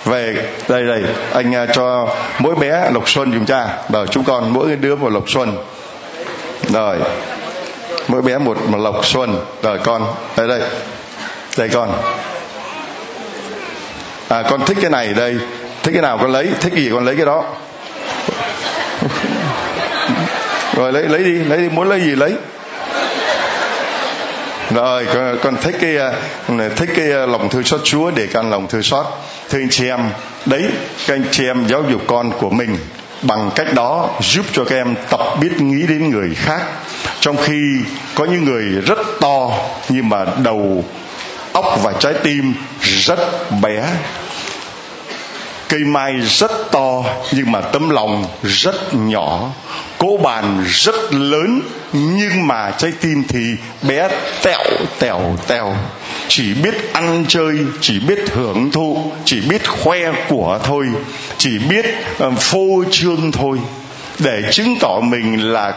về, 0.05 0.35
đây 0.67 0.83
đây. 0.83 1.03
Anh 1.33 1.55
à, 1.55 1.65
cho 1.65 2.07
mỗi 2.39 2.55
bé 2.55 2.89
lộc 2.93 3.09
xuân 3.09 3.33
dùng 3.33 3.45
cha. 3.45 3.67
Và 3.89 4.05
chúng 4.05 4.23
con 4.23 4.53
mỗi 4.53 4.75
đứa 4.75 4.95
một 4.95 5.09
lộc 5.09 5.29
xuân. 5.29 5.57
Rồi, 6.69 6.97
mỗi 8.07 8.21
bé 8.21 8.37
một 8.37 8.57
một 8.69 8.77
lộc 8.77 9.05
xuân. 9.05 9.45
Rồi 9.61 9.79
con, 9.83 10.05
đây 10.37 10.47
đây. 10.47 10.61
Đây 11.57 11.69
con. 11.69 11.91
À 14.27 14.43
con 14.49 14.65
thích 14.65 14.77
cái 14.81 14.89
này 14.89 15.13
đây. 15.13 15.35
Thích 15.83 15.91
cái 15.93 16.01
nào 16.01 16.17
con 16.17 16.31
lấy? 16.31 16.47
Thích 16.59 16.73
gì 16.73 16.89
con 16.93 17.05
lấy 17.05 17.15
cái 17.15 17.25
đó? 17.25 17.43
Rồi 20.75 20.93
lấy 20.93 21.03
lấy 21.03 21.23
đi 21.23 21.31
lấy 21.31 21.57
đi. 21.57 21.69
Muốn 21.69 21.89
lấy 21.89 21.99
gì 21.99 22.15
lấy? 22.15 22.33
Rồi 24.73 25.05
con, 25.13 25.37
con 25.43 25.57
thích 25.61 25.75
cái 25.81 25.95
ờ, 25.97 26.13
thích 26.75 26.89
cái 26.95 27.11
ờ, 27.11 27.25
lòng 27.25 27.49
thương 27.49 27.63
xót 27.63 27.81
Chúa 27.83 28.11
để 28.11 28.27
con 28.33 28.49
lòng 28.49 28.67
thương 28.67 28.83
xót. 28.83 29.05
Thưa 29.49 29.59
anh 29.59 29.69
chị 29.69 29.87
em 29.87 29.99
đấy 30.45 30.63
các 31.07 31.15
anh 31.15 31.25
chị 31.31 31.45
em 31.45 31.67
giáo 31.67 31.83
dục 31.91 32.01
con 32.07 32.31
của 32.39 32.49
mình 32.49 32.77
bằng 33.21 33.51
cách 33.55 33.73
đó 33.73 34.09
giúp 34.21 34.45
cho 34.53 34.65
các 34.65 34.75
em 34.75 34.95
tập 35.09 35.21
biết 35.41 35.61
nghĩ 35.61 35.87
đến 35.87 36.09
người 36.09 36.35
khác. 36.35 36.61
Trong 37.19 37.37
khi 37.37 37.59
có 38.15 38.25
những 38.25 38.45
người 38.45 38.63
rất 38.63 38.99
to 39.21 39.49
nhưng 39.89 40.09
mà 40.09 40.25
đầu 40.43 40.85
óc 41.53 41.79
và 41.83 41.93
trái 41.99 42.13
tim 42.23 42.53
rất 42.81 43.19
bé 43.61 43.83
cây 45.69 45.79
mai 45.83 46.13
rất 46.21 46.51
to 46.71 47.03
nhưng 47.31 47.51
mà 47.51 47.61
tấm 47.61 47.89
lòng 47.89 48.25
rất 48.43 48.93
nhỏ. 48.93 49.49
Cỗ 49.97 50.17
bàn 50.17 50.65
rất 50.67 51.13
lớn 51.13 51.61
nhưng 51.93 52.47
mà 52.47 52.71
trái 52.77 52.91
tim 53.01 53.23
thì 53.27 53.55
bé 53.81 54.09
tẹo 54.43 54.63
tẹo 54.99 55.37
tẹo, 55.47 55.75
chỉ 56.27 56.53
biết 56.53 56.93
ăn 56.93 57.25
chơi 57.27 57.57
chỉ 57.81 57.99
biết 57.99 58.19
hưởng 58.33 58.71
thụ 58.71 59.11
chỉ 59.25 59.41
biết 59.41 59.67
khoe 59.67 59.99
của 60.29 60.59
thôi. 60.63 60.87
Chỉ 61.37 61.57
biết 61.69 61.85
ờ, 62.19 62.31
phô 62.31 62.83
trương 62.91 63.31
thôi 63.31 63.59
để 64.19 64.43
chứng 64.51 64.77
tỏ 64.79 64.99
mình 64.99 65.51
là 65.51 65.73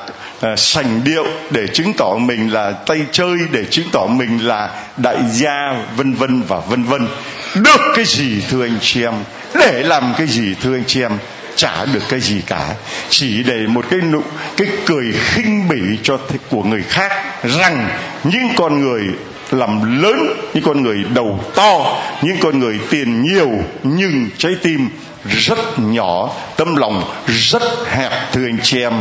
uh, 0.53 0.59
sành 0.59 1.05
điệu 1.05 1.27
để 1.51 1.67
chứng 1.67 1.93
tỏ 1.93 2.15
mình 2.15 2.53
là 2.53 2.73
tay 2.73 3.01
chơi 3.13 3.39
để 3.51 3.65
chứng 3.65 3.87
tỏ 3.93 4.07
mình 4.07 4.47
là 4.47 4.71
đại 4.97 5.19
gia 5.33 5.85
vân 5.97 6.15
vân 6.15 6.43
và 6.43 6.61
vân 6.61 6.83
vân. 6.83 7.09
Được 7.55 7.81
cái 7.95 8.05
gì 8.05 8.43
thưa 8.51 8.65
anh 8.65 8.79
chị 8.81 9.03
em? 9.03 9.15
Để 9.55 9.83
làm 9.83 10.15
cái 10.19 10.27
gì 10.27 10.55
thưa 10.63 10.77
anh 10.77 10.85
chị 10.87 11.03
em? 11.03 11.13
Chả 11.57 11.85
được 11.85 12.03
cái 12.09 12.21
gì 12.21 12.41
cả. 12.47 12.75
Chỉ 13.09 13.43
để 13.43 13.67
một 13.67 13.85
cái 13.91 14.01
nụ 14.01 14.23
cái 14.57 14.69
cười 14.87 15.13
khinh 15.13 15.69
bỉ 15.69 15.99
cho 16.03 16.19
của 16.51 16.63
người 16.63 16.83
khác 16.89 17.13
rằng 17.43 17.89
những 18.25 18.49
con 18.57 18.81
người 18.81 19.03
làm 19.51 20.03
lớn 20.03 20.37
những 20.55 20.65
con 20.65 20.83
người 20.83 21.05
đầu 21.15 21.41
to 21.55 22.03
những 22.23 22.37
con 22.41 22.59
người 22.59 22.79
tiền 22.91 23.23
nhiều 23.23 23.51
nhưng 23.83 24.29
trái 24.39 24.57
tim 24.63 24.89
rất 25.29 25.59
nhỏ 25.79 26.31
tâm 26.57 26.77
lòng 26.77 27.05
rất 27.27 27.63
hẹp, 27.87 28.13
thưa 28.33 28.45
anh 28.47 28.59
chị 28.63 28.81
em. 28.81 28.93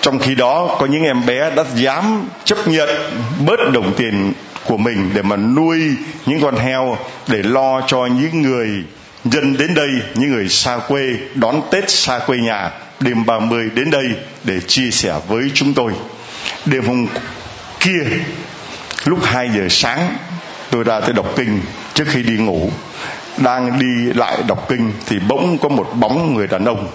Trong 0.00 0.18
khi 0.18 0.34
đó, 0.34 0.76
có 0.80 0.86
những 0.86 1.02
em 1.02 1.26
bé 1.26 1.50
đã 1.56 1.64
dám 1.74 2.28
chấp 2.44 2.68
nhận 2.68 2.88
bớt 3.46 3.70
đồng 3.72 3.94
tiền 3.96 4.32
của 4.64 4.76
mình 4.76 5.10
để 5.14 5.22
mà 5.22 5.36
nuôi 5.36 5.80
những 6.26 6.40
con 6.40 6.56
heo, 6.56 6.98
để 7.28 7.42
lo 7.42 7.80
cho 7.86 8.06
những 8.06 8.42
người 8.42 8.68
dân 9.24 9.56
đến 9.56 9.74
đây, 9.74 9.88
những 10.14 10.30
người 10.30 10.48
xa 10.48 10.78
quê 10.88 11.14
đón 11.34 11.62
Tết 11.70 11.90
xa 11.90 12.18
quê 12.18 12.38
nhà. 12.38 12.70
Đêm 13.00 13.26
30 13.26 13.70
đến 13.74 13.90
đây 13.90 14.06
để 14.44 14.60
chia 14.66 14.90
sẻ 14.90 15.14
với 15.28 15.50
chúng 15.54 15.74
tôi. 15.74 15.92
Đêm 16.66 16.86
hôm 16.86 17.06
kia, 17.80 18.02
lúc 19.04 19.24
2 19.24 19.50
giờ 19.56 19.66
sáng, 19.70 20.16
tôi 20.70 20.84
ra 20.84 21.00
tới 21.00 21.12
đọc 21.12 21.26
kinh 21.36 21.60
trước 21.94 22.04
khi 22.08 22.22
đi 22.22 22.36
ngủ 22.36 22.70
đang 23.36 23.78
đi 23.78 24.12
lại 24.14 24.38
đọc 24.46 24.68
kinh 24.68 24.92
thì 25.06 25.18
bỗng 25.28 25.58
có 25.58 25.68
một 25.68 25.90
bóng 25.94 26.34
người 26.34 26.46
đàn 26.46 26.64
ông, 26.64 26.88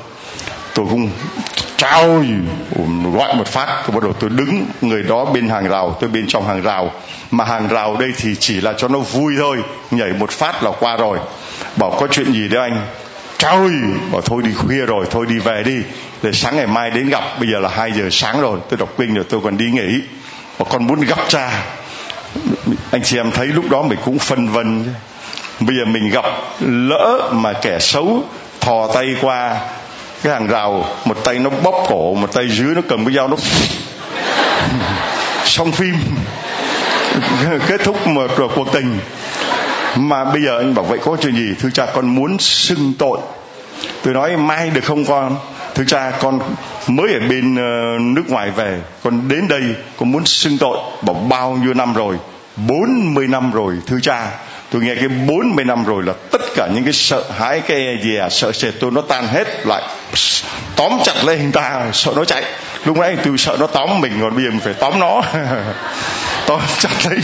tôi 0.74 0.86
cũng 0.90 1.10
trao 1.78 2.24
gọi 3.14 3.36
một 3.36 3.48
phát, 3.48 3.84
tôi 3.88 3.96
bắt 3.96 4.04
đầu 4.04 4.14
tôi 4.14 4.30
đứng 4.30 4.66
người 4.82 5.04
đó 5.04 5.26
bên 5.26 5.50
hàng 5.50 5.68
rào, 5.68 5.98
tôi 6.00 6.10
bên 6.10 6.28
trong 6.28 6.48
hàng 6.48 6.62
rào. 6.62 6.92
Mà 7.32 7.46
hàng 7.46 7.68
rào 7.68 7.98
đây 7.98 8.14
thì 8.18 8.36
chỉ 8.40 8.62
là 8.62 8.74
cho 8.78 8.88
nó 8.88 9.00
vui 9.00 9.34
thôi, 9.38 9.58
nhảy 9.92 10.14
một 10.20 10.32
phát 10.32 10.64
là 10.64 10.72
qua 10.80 10.98
rồi. 10.98 11.20
Bảo 11.76 11.98
có 12.00 12.08
chuyện 12.12 12.34
gì 12.34 12.48
đấy 12.48 12.70
anh? 12.70 12.88
Trời 13.38 13.70
bảo 14.12 14.22
thôi 14.22 14.42
đi 14.46 14.54
khuya 14.54 14.86
rồi, 14.86 15.06
thôi 15.12 15.26
đi 15.30 15.40
về 15.40 15.64
đi. 15.66 15.78
Để 16.22 16.32
sáng 16.32 16.56
ngày 16.56 16.68
mai 16.68 16.92
đến 16.92 17.10
gặp, 17.10 17.24
bây 17.40 17.50
giờ 17.50 17.60
là 17.60 17.70
hai 17.70 17.92
giờ 17.92 18.10
sáng 18.12 18.42
rồi, 18.42 18.60
tôi 18.70 18.78
đọc 18.78 18.90
kinh 18.98 19.14
rồi 19.14 19.26
tôi 19.30 19.42
còn 19.44 19.58
đi 19.58 19.66
nghỉ. 19.66 20.02
Và 20.58 20.66
con 20.70 20.88
muốn 20.88 21.02
gặp 21.02 21.20
cha. 21.28 21.64
Anh 22.92 23.04
chị 23.04 23.18
em 23.18 23.32
thấy 23.32 23.48
lúc 23.48 23.70
đó 23.70 23.82
mình 23.82 24.00
cũng 24.06 24.20
phân 24.20 24.48
vân 24.48 24.94
bây 25.60 25.76
giờ 25.78 25.86
mình 25.86 26.10
gặp 26.10 26.26
lỡ 26.60 27.30
mà 27.32 27.54
kẻ 27.54 27.80
xấu 27.80 28.24
thò 28.62 28.88
tay 28.94 29.16
qua 29.22 29.60
cái 30.24 30.34
hàng 30.34 30.48
rào, 30.48 30.86
một 31.06 31.24
tay 31.24 31.40
nó 31.40 31.50
bóp 31.50 31.86
cổ, 31.88 32.14
một 32.14 32.34
tay 32.34 32.50
dưới 32.50 32.76
nó 32.76 32.82
cầm 32.90 33.06
cái 33.06 33.16
dao 33.16 33.28
nó 33.28 33.36
xong 35.46 35.72
phim, 35.72 35.96
kết 37.68 37.82
thúc 37.84 38.08
một 38.08 38.32
cuộc 38.56 38.74
tình. 38.74 39.00
Mà 39.96 40.24
bây 40.24 40.42
giờ 40.42 40.58
anh 40.58 40.76
bảo 40.76 40.86
vậy 40.86 41.00
có 41.04 41.18
chuyện 41.22 41.36
gì? 41.36 41.56
Thưa 41.60 41.70
cha 41.70 41.86
con 41.86 42.16
muốn 42.16 42.40
xưng 42.40 42.94
tội. 43.00 43.20
Tôi 44.04 44.14
nói, 44.14 44.38
mai 44.38 44.70
được 44.70 44.84
không 44.84 45.06
con? 45.06 45.38
Thưa 45.76 45.84
cha 45.88 46.12
con 46.20 46.40
mới 46.88 47.14
ở 47.14 47.20
bên 47.30 47.56
ờ, 47.56 48.00
nước 48.00 48.24
ngoài 48.30 48.52
về, 48.52 48.82
con 49.04 49.28
đến 49.28 49.48
đây, 49.48 49.64
con 49.98 50.12
muốn 50.12 50.26
xưng 50.26 50.58
tội. 50.58 50.78
Bảo 51.02 51.16
bao 51.30 51.52
nhiêu 51.64 51.74
năm 51.74 51.94
rồi? 51.94 52.16
40 52.56 53.28
năm 53.28 53.52
rồi 53.52 53.76
thưa 53.88 54.00
cha 54.02 54.32
tôi 54.76 54.84
nghe 54.84 54.96
cái 54.96 55.08
40 55.08 55.66
năm 55.66 55.86
rồi 55.86 56.04
là 56.04 56.14
tất 56.32 56.42
cả 56.56 56.68
những 56.74 56.84
cái 56.84 56.94
sợ 56.94 57.24
hãi, 57.38 57.62
cái 57.68 58.00
gì 58.04 58.16
à 58.16 58.30
sợ 58.30 58.52
sệt 58.52 58.74
tôi 58.80 58.92
nó 58.92 59.02
tan 59.02 59.28
hết 59.28 59.66
lại. 59.66 59.82
Tóm 60.76 61.00
chặt 61.04 61.26
lấy 61.26 61.38
hình 61.38 61.52
ta, 61.52 61.86
sợ 61.94 62.14
nó 62.16 62.26
chạy. 62.26 62.44
Lúc 62.86 62.98
nãy 62.98 63.18
tôi 63.24 63.38
sợ 63.38 63.58
nó 63.60 63.68
tóm 63.68 64.02
mình, 64.02 64.18
còn 64.22 64.36
bây 64.36 64.44
giờ 64.44 64.50
mình 64.50 64.60
phải 64.60 64.74
tóm 64.74 65.00
nó. 65.00 65.22
Tóm 66.48 66.62
chặt 66.80 66.90
lấy. 67.06 67.20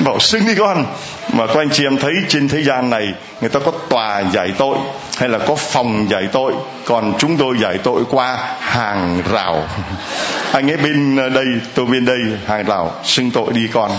Bảo, 0.00 0.18
xưng 0.20 0.46
đi 0.46 0.54
con 0.58 0.86
mà 1.32 1.46
các 1.46 1.58
anh 1.58 1.70
chị 1.72 1.84
em 1.84 1.96
thấy 1.96 2.12
trên 2.28 2.48
thế 2.48 2.62
gian 2.62 2.90
này, 2.90 3.14
người 3.40 3.50
ta 3.50 3.60
có 3.64 3.72
tòa 3.88 4.22
giải 4.32 4.52
tội 4.58 4.78
hay 5.16 5.28
là 5.28 5.38
có 5.38 5.54
phòng 5.54 6.06
giải 6.10 6.28
tội, 6.32 6.52
còn 6.84 7.12
chúng 7.18 7.36
tôi 7.36 7.56
giải 7.58 7.78
tội 7.78 8.02
qua 8.10 8.38
hàng 8.60 9.22
rào. 9.32 9.68
Anh 10.52 10.70
ấy 10.70 10.76
bên 10.76 11.16
đây, 11.34 11.46
tôi 11.74 11.86
bên 11.86 12.04
đây, 12.04 12.18
hàng 12.46 12.66
rào, 12.66 12.94
xưng 13.04 13.30
tội 13.30 13.52
đi 13.52 13.68
con. 13.72 13.90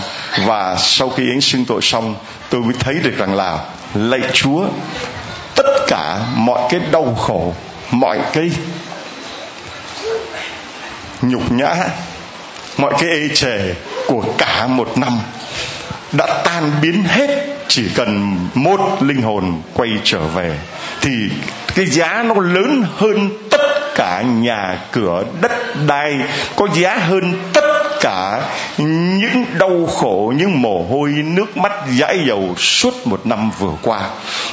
Và 0.46 0.76
sau 0.78 1.10
khi 1.10 1.30
anh 1.32 1.40
xưng 1.40 1.64
tội 1.64 1.82
xong, 1.82 2.14
tôi 2.50 2.60
mới 2.60 2.74
thấy 2.80 2.94
được 2.94 3.16
rằng 3.18 3.34
là 3.34 3.58
lạy 3.94 4.20
chúa, 4.32 4.66
tất 5.54 5.66
cả 5.86 6.18
mọi 6.34 6.60
cái 6.70 6.80
đau 6.90 7.14
khổ, 7.18 7.54
mọi 7.90 8.18
cái 8.32 8.50
nhục 11.22 11.52
nhã, 11.52 11.74
mọi 12.78 12.92
cái 12.98 13.10
ê 13.10 13.28
chề 13.34 13.74
của 14.06 14.24
cả 14.38 14.66
một 14.66 14.98
năm 14.98 15.18
đã 16.12 16.42
tan 16.44 16.70
biến 16.82 17.04
hết, 17.04 17.46
chỉ 17.68 17.88
cần 17.94 18.38
một 18.54 19.02
linh 19.02 19.22
hồn 19.22 19.62
quay 19.74 19.90
trở 20.04 20.20
về, 20.20 20.58
thì 21.00 21.10
cái 21.74 21.86
giá 21.86 22.22
nó 22.22 22.34
lớn 22.34 22.84
hơn 22.96 23.30
tất 23.50 23.94
cả 23.94 24.22
nhà 24.22 24.78
cửa 24.92 25.24
đất 25.40 25.52
đai, 25.86 26.18
có 26.56 26.68
giá 26.74 26.96
hơn 26.96 27.32
tất 27.52 27.61
cả 28.02 28.42
những 28.78 29.44
đau 29.58 29.86
khổ, 29.86 30.32
những 30.36 30.62
mồ 30.62 30.86
hôi 30.90 31.10
nước 31.10 31.56
mắt 31.56 31.72
dãi 32.00 32.18
dầu 32.28 32.54
suốt 32.58 33.06
một 33.06 33.26
năm 33.26 33.50
vừa 33.58 33.72
qua. 33.82 34.00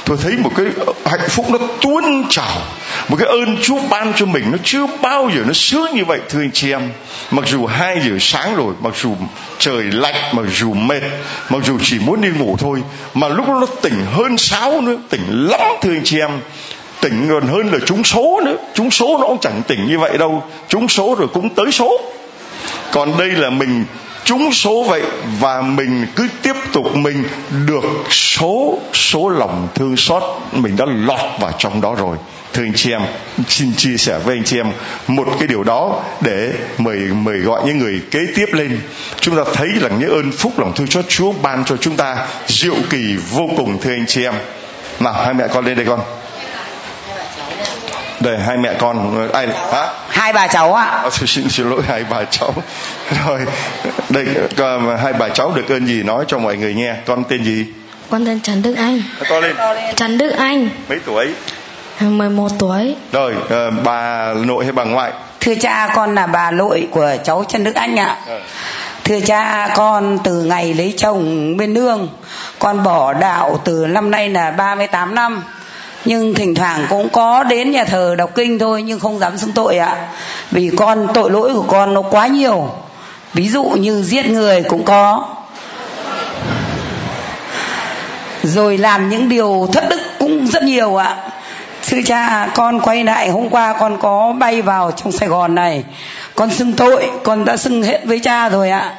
Tôi 0.04 0.16
thấy 0.22 0.32
một 0.36 0.50
cái 0.56 0.66
hạnh 1.04 1.28
phúc 1.28 1.46
nó 1.50 1.58
tuôn 1.80 2.24
trào, 2.30 2.58
một 3.08 3.16
cái 3.16 3.28
ơn 3.28 3.56
chúa 3.62 3.78
ban 3.90 4.12
cho 4.16 4.26
mình 4.26 4.44
nó 4.52 4.58
chưa 4.64 4.86
bao 5.02 5.30
giờ 5.34 5.42
nó 5.46 5.52
sướng 5.52 5.94
như 5.94 6.04
vậy, 6.04 6.20
thưa 6.28 6.40
anh 6.40 6.50
chị 6.54 6.72
em. 6.72 6.92
Mặc 7.30 7.44
dù 7.48 7.66
hai 7.66 8.00
giờ 8.00 8.16
sáng 8.20 8.56
rồi, 8.56 8.74
mặc 8.80 8.94
dù 9.02 9.14
trời 9.58 9.82
lạnh, 9.82 10.16
mặc 10.32 10.46
dù 10.58 10.72
mệt, 10.72 11.02
mặc 11.48 11.62
dù 11.64 11.78
chỉ 11.82 11.98
muốn 11.98 12.20
đi 12.20 12.28
ngủ 12.38 12.56
thôi, 12.58 12.82
mà 13.14 13.28
lúc 13.28 13.48
đó 13.48 13.58
nó 13.60 13.66
tỉnh 13.82 14.06
hơn 14.12 14.38
sáu 14.38 14.80
nữa, 14.80 14.96
tỉnh 15.10 15.48
lắm, 15.50 15.60
thưa 15.82 15.92
anh 15.92 16.04
chị 16.04 16.18
em. 16.18 16.30
Tỉnh 17.00 17.28
còn 17.28 17.46
hơn 17.46 17.72
là 17.72 17.78
trúng 17.86 18.04
số 18.04 18.40
nữa, 18.44 18.56
trúng 18.74 18.90
số 18.90 19.18
nó 19.20 19.26
cũng 19.26 19.38
chẳng 19.40 19.62
tỉnh 19.68 19.86
như 19.88 19.98
vậy 19.98 20.18
đâu, 20.18 20.44
trúng 20.68 20.88
số 20.88 21.16
rồi 21.18 21.28
cũng 21.32 21.48
tới 21.54 21.72
số 21.72 22.00
còn 22.92 23.18
đây 23.18 23.28
là 23.28 23.50
mình 23.50 23.84
trúng 24.24 24.52
số 24.52 24.82
vậy 24.82 25.02
và 25.40 25.60
mình 25.60 26.06
cứ 26.16 26.28
tiếp 26.42 26.54
tục 26.72 26.96
mình 26.96 27.24
được 27.66 27.84
số 28.10 28.78
số 28.94 29.28
lòng 29.28 29.68
thương 29.74 29.96
xót 29.96 30.22
mình 30.52 30.76
đã 30.76 30.84
lọt 30.88 31.40
vào 31.40 31.52
trong 31.58 31.80
đó 31.80 31.94
rồi. 31.98 32.16
Thưa 32.52 32.62
anh 32.62 32.72
chị 32.74 32.92
em, 32.92 33.02
xin 33.48 33.74
chia 33.76 33.96
sẻ 33.96 34.18
với 34.24 34.36
anh 34.36 34.44
chị 34.44 34.58
em 34.58 34.66
một 35.08 35.28
cái 35.38 35.48
điều 35.48 35.64
đó 35.64 36.02
để 36.20 36.52
mời 36.78 36.98
mời 36.98 37.38
gọi 37.38 37.62
những 37.66 37.78
người 37.78 38.00
kế 38.10 38.20
tiếp 38.34 38.46
lên. 38.52 38.80
Chúng 39.20 39.36
ta 39.36 39.42
thấy 39.54 39.68
là 39.80 39.88
những 39.88 40.10
ơn 40.10 40.32
phúc, 40.32 40.58
lòng 40.58 40.72
thương 40.76 40.86
xót 40.86 41.04
Chúa 41.08 41.32
ban 41.42 41.64
cho 41.64 41.76
chúng 41.76 41.96
ta 41.96 42.26
diệu 42.46 42.76
kỳ 42.90 43.16
vô 43.30 43.50
cùng, 43.56 43.78
thưa 43.80 43.90
anh 43.90 44.06
chị 44.06 44.24
em. 44.24 44.34
Nào, 45.00 45.12
hai 45.12 45.34
mẹ 45.34 45.48
con 45.48 45.64
lên 45.64 45.76
đây 45.76 45.86
con 45.86 46.00
đây 48.20 48.38
hai 48.38 48.56
mẹ 48.56 48.74
con. 48.78 49.28
Ai 49.32 49.46
hả? 49.46 49.88
Hai 50.08 50.32
bà 50.32 50.46
cháu 50.46 50.74
ạ. 50.74 50.84
À, 50.84 51.10
xin, 51.10 51.48
xin 51.48 51.70
lỗi 51.70 51.82
hai 51.88 52.04
bà 52.10 52.24
cháu. 52.24 52.54
Rồi 53.26 53.40
đây 54.08 54.26
hai 55.02 55.12
bà 55.12 55.28
cháu 55.28 55.52
được 55.54 55.68
ơn 55.68 55.86
gì 55.86 56.02
nói 56.02 56.24
cho 56.28 56.38
mọi 56.38 56.56
người 56.56 56.74
nghe. 56.74 56.94
Con 57.06 57.24
tên 57.24 57.44
gì? 57.44 57.66
Con 58.10 58.26
tên 58.26 58.40
Trần 58.40 58.62
Đức 58.62 58.74
Anh. 58.74 59.02
To 59.28 59.40
lên. 59.40 59.56
Trần 59.96 60.18
Đức 60.18 60.30
Anh. 60.30 60.68
Mấy 60.88 60.98
tuổi? 61.06 61.34
11 62.00 62.48
tuổi. 62.58 62.96
Rồi 63.12 63.34
uh, 63.44 63.84
bà 63.84 64.32
nội 64.34 64.64
hay 64.64 64.72
bà 64.72 64.84
ngoại? 64.84 65.12
Thưa 65.40 65.54
cha 65.54 65.88
con 65.94 66.14
là 66.14 66.26
bà 66.26 66.50
nội 66.50 66.88
của 66.90 67.12
cháu 67.24 67.44
Trần 67.48 67.64
Đức 67.64 67.74
Anh 67.74 67.98
ạ. 67.98 68.16
À. 68.28 68.38
thưa 69.04 69.20
cha 69.20 69.68
con 69.76 70.18
từ 70.24 70.42
ngày 70.42 70.74
lấy 70.74 70.94
chồng 70.96 71.56
bên 71.56 71.74
nương 71.74 72.08
con 72.58 72.82
bỏ 72.82 73.12
đạo 73.12 73.60
từ 73.64 73.86
năm 73.86 74.10
nay 74.10 74.28
là 74.28 74.50
38 74.50 75.14
năm 75.14 75.42
nhưng 76.04 76.34
thỉnh 76.34 76.54
thoảng 76.54 76.86
cũng 76.88 77.08
có 77.08 77.42
đến 77.42 77.70
nhà 77.70 77.84
thờ 77.84 78.14
đọc 78.18 78.30
kinh 78.34 78.58
thôi, 78.58 78.82
nhưng 78.82 79.00
không 79.00 79.18
dám 79.18 79.38
xưng 79.38 79.52
tội 79.52 79.78
ạ. 79.78 79.96
Vì 80.50 80.70
con, 80.76 81.06
tội 81.14 81.30
lỗi 81.30 81.54
của 81.54 81.64
con 81.68 81.94
nó 81.94 82.02
quá 82.02 82.26
nhiều. 82.26 82.70
Ví 83.34 83.48
dụ 83.48 83.64
như 83.64 84.02
giết 84.02 84.26
người 84.26 84.62
cũng 84.62 84.84
có. 84.84 85.28
Rồi 88.42 88.78
làm 88.78 89.08
những 89.08 89.28
điều 89.28 89.68
thất 89.72 89.84
đức 89.90 90.00
cũng 90.18 90.46
rất 90.46 90.62
nhiều 90.62 90.96
ạ. 90.96 91.16
Sư 91.82 92.00
cha, 92.06 92.48
con 92.54 92.80
quay 92.80 93.04
lại, 93.04 93.28
hôm 93.28 93.50
qua 93.50 93.74
con 93.80 93.98
có 94.00 94.34
bay 94.38 94.62
vào 94.62 94.92
trong 94.92 95.12
sài 95.12 95.28
gòn 95.28 95.54
này. 95.54 95.84
Con 96.34 96.50
xưng 96.50 96.72
tội, 96.72 97.10
con 97.24 97.44
đã 97.44 97.56
xưng 97.56 97.82
hết 97.82 98.00
với 98.04 98.18
cha 98.18 98.48
rồi 98.48 98.70
ạ 98.70 98.94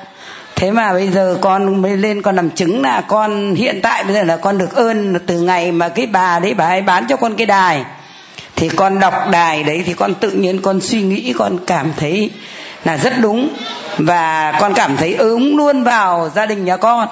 thế 0.61 0.71
mà 0.71 0.93
bây 0.93 1.07
giờ 1.07 1.37
con 1.41 1.81
mới 1.81 1.97
lên 1.97 2.21
con 2.21 2.35
làm 2.35 2.49
chứng 2.49 2.81
là 2.81 3.01
con 3.01 3.55
hiện 3.55 3.79
tại 3.83 4.03
bây 4.03 4.13
giờ 4.13 4.23
là 4.23 4.37
con 4.37 4.57
được 4.57 4.75
ơn 4.75 5.19
từ 5.25 5.41
ngày 5.41 5.71
mà 5.71 5.89
cái 5.89 6.05
bà 6.05 6.39
đấy, 6.39 6.53
bà 6.53 6.65
ấy 6.65 6.81
bán 6.81 7.05
cho 7.09 7.15
con 7.15 7.35
cái 7.35 7.45
đài. 7.45 7.85
Thì 8.55 8.69
con 8.69 8.99
đọc 8.99 9.13
đài 9.31 9.63
đấy 9.63 9.83
thì 9.85 9.93
con 9.93 10.13
tự 10.13 10.31
nhiên 10.31 10.61
con 10.61 10.81
suy 10.81 11.01
nghĩ, 11.01 11.33
con 11.37 11.57
cảm 11.67 11.93
thấy 11.97 12.29
là 12.85 12.97
rất 12.97 13.13
đúng. 13.21 13.49
Và 13.97 14.53
con 14.59 14.73
cảm 14.73 14.97
thấy 14.97 15.13
ứng 15.13 15.57
luôn 15.57 15.83
vào 15.83 16.31
gia 16.35 16.45
đình 16.45 16.65
nhà 16.65 16.77
con. 16.77 17.07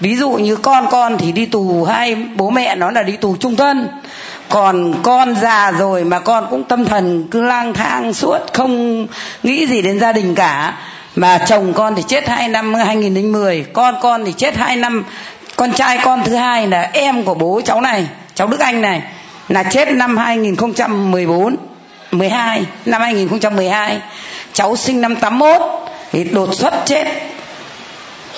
Ví 0.00 0.16
dụ 0.16 0.30
như 0.30 0.56
con 0.56 0.86
con 0.90 1.18
thì 1.18 1.32
đi 1.32 1.46
tù 1.46 1.84
hai 1.84 2.14
bố 2.14 2.50
mẹ 2.50 2.76
nó 2.76 2.90
là 2.90 3.02
đi 3.02 3.16
tù 3.16 3.36
trung 3.36 3.56
thân. 3.56 3.88
Còn 4.48 4.94
con 5.02 5.34
già 5.34 5.72
rồi 5.72 6.04
mà 6.04 6.18
con 6.18 6.46
cũng 6.50 6.64
tâm 6.64 6.84
thần 6.84 7.28
cứ 7.30 7.42
lang 7.42 7.74
thang 7.74 8.12
suốt, 8.12 8.38
không 8.52 9.06
nghĩ 9.42 9.66
gì 9.66 9.82
đến 9.82 10.00
gia 10.00 10.12
đình 10.12 10.34
cả 10.34 10.74
mà 11.16 11.38
chồng 11.46 11.72
con 11.76 11.94
thì 11.94 12.02
chết 12.08 12.28
hai 12.28 12.48
năm 12.48 12.74
2010 12.74 13.64
con 13.72 13.94
con 14.02 14.24
thì 14.24 14.32
chết 14.36 14.56
hai 14.56 14.76
năm, 14.76 15.04
con 15.56 15.72
trai 15.72 15.98
con 16.04 16.24
thứ 16.24 16.34
hai 16.34 16.66
là 16.66 16.90
em 16.92 17.24
của 17.24 17.34
bố 17.34 17.60
cháu 17.64 17.80
này, 17.80 18.06
cháu 18.34 18.46
Đức 18.48 18.60
Anh 18.60 18.82
này, 18.82 19.02
là 19.48 19.62
chết 19.62 19.88
năm 19.92 20.16
2014 20.16 21.56
12 22.10 22.62
năm 22.86 23.00
2012 23.00 24.00
cháu 24.52 24.76
sinh 24.76 25.00
năm 25.00 25.16
81 25.16 25.62
thì 26.12 26.24
đột 26.24 26.54
xuất 26.54 26.74
chết. 26.84 27.04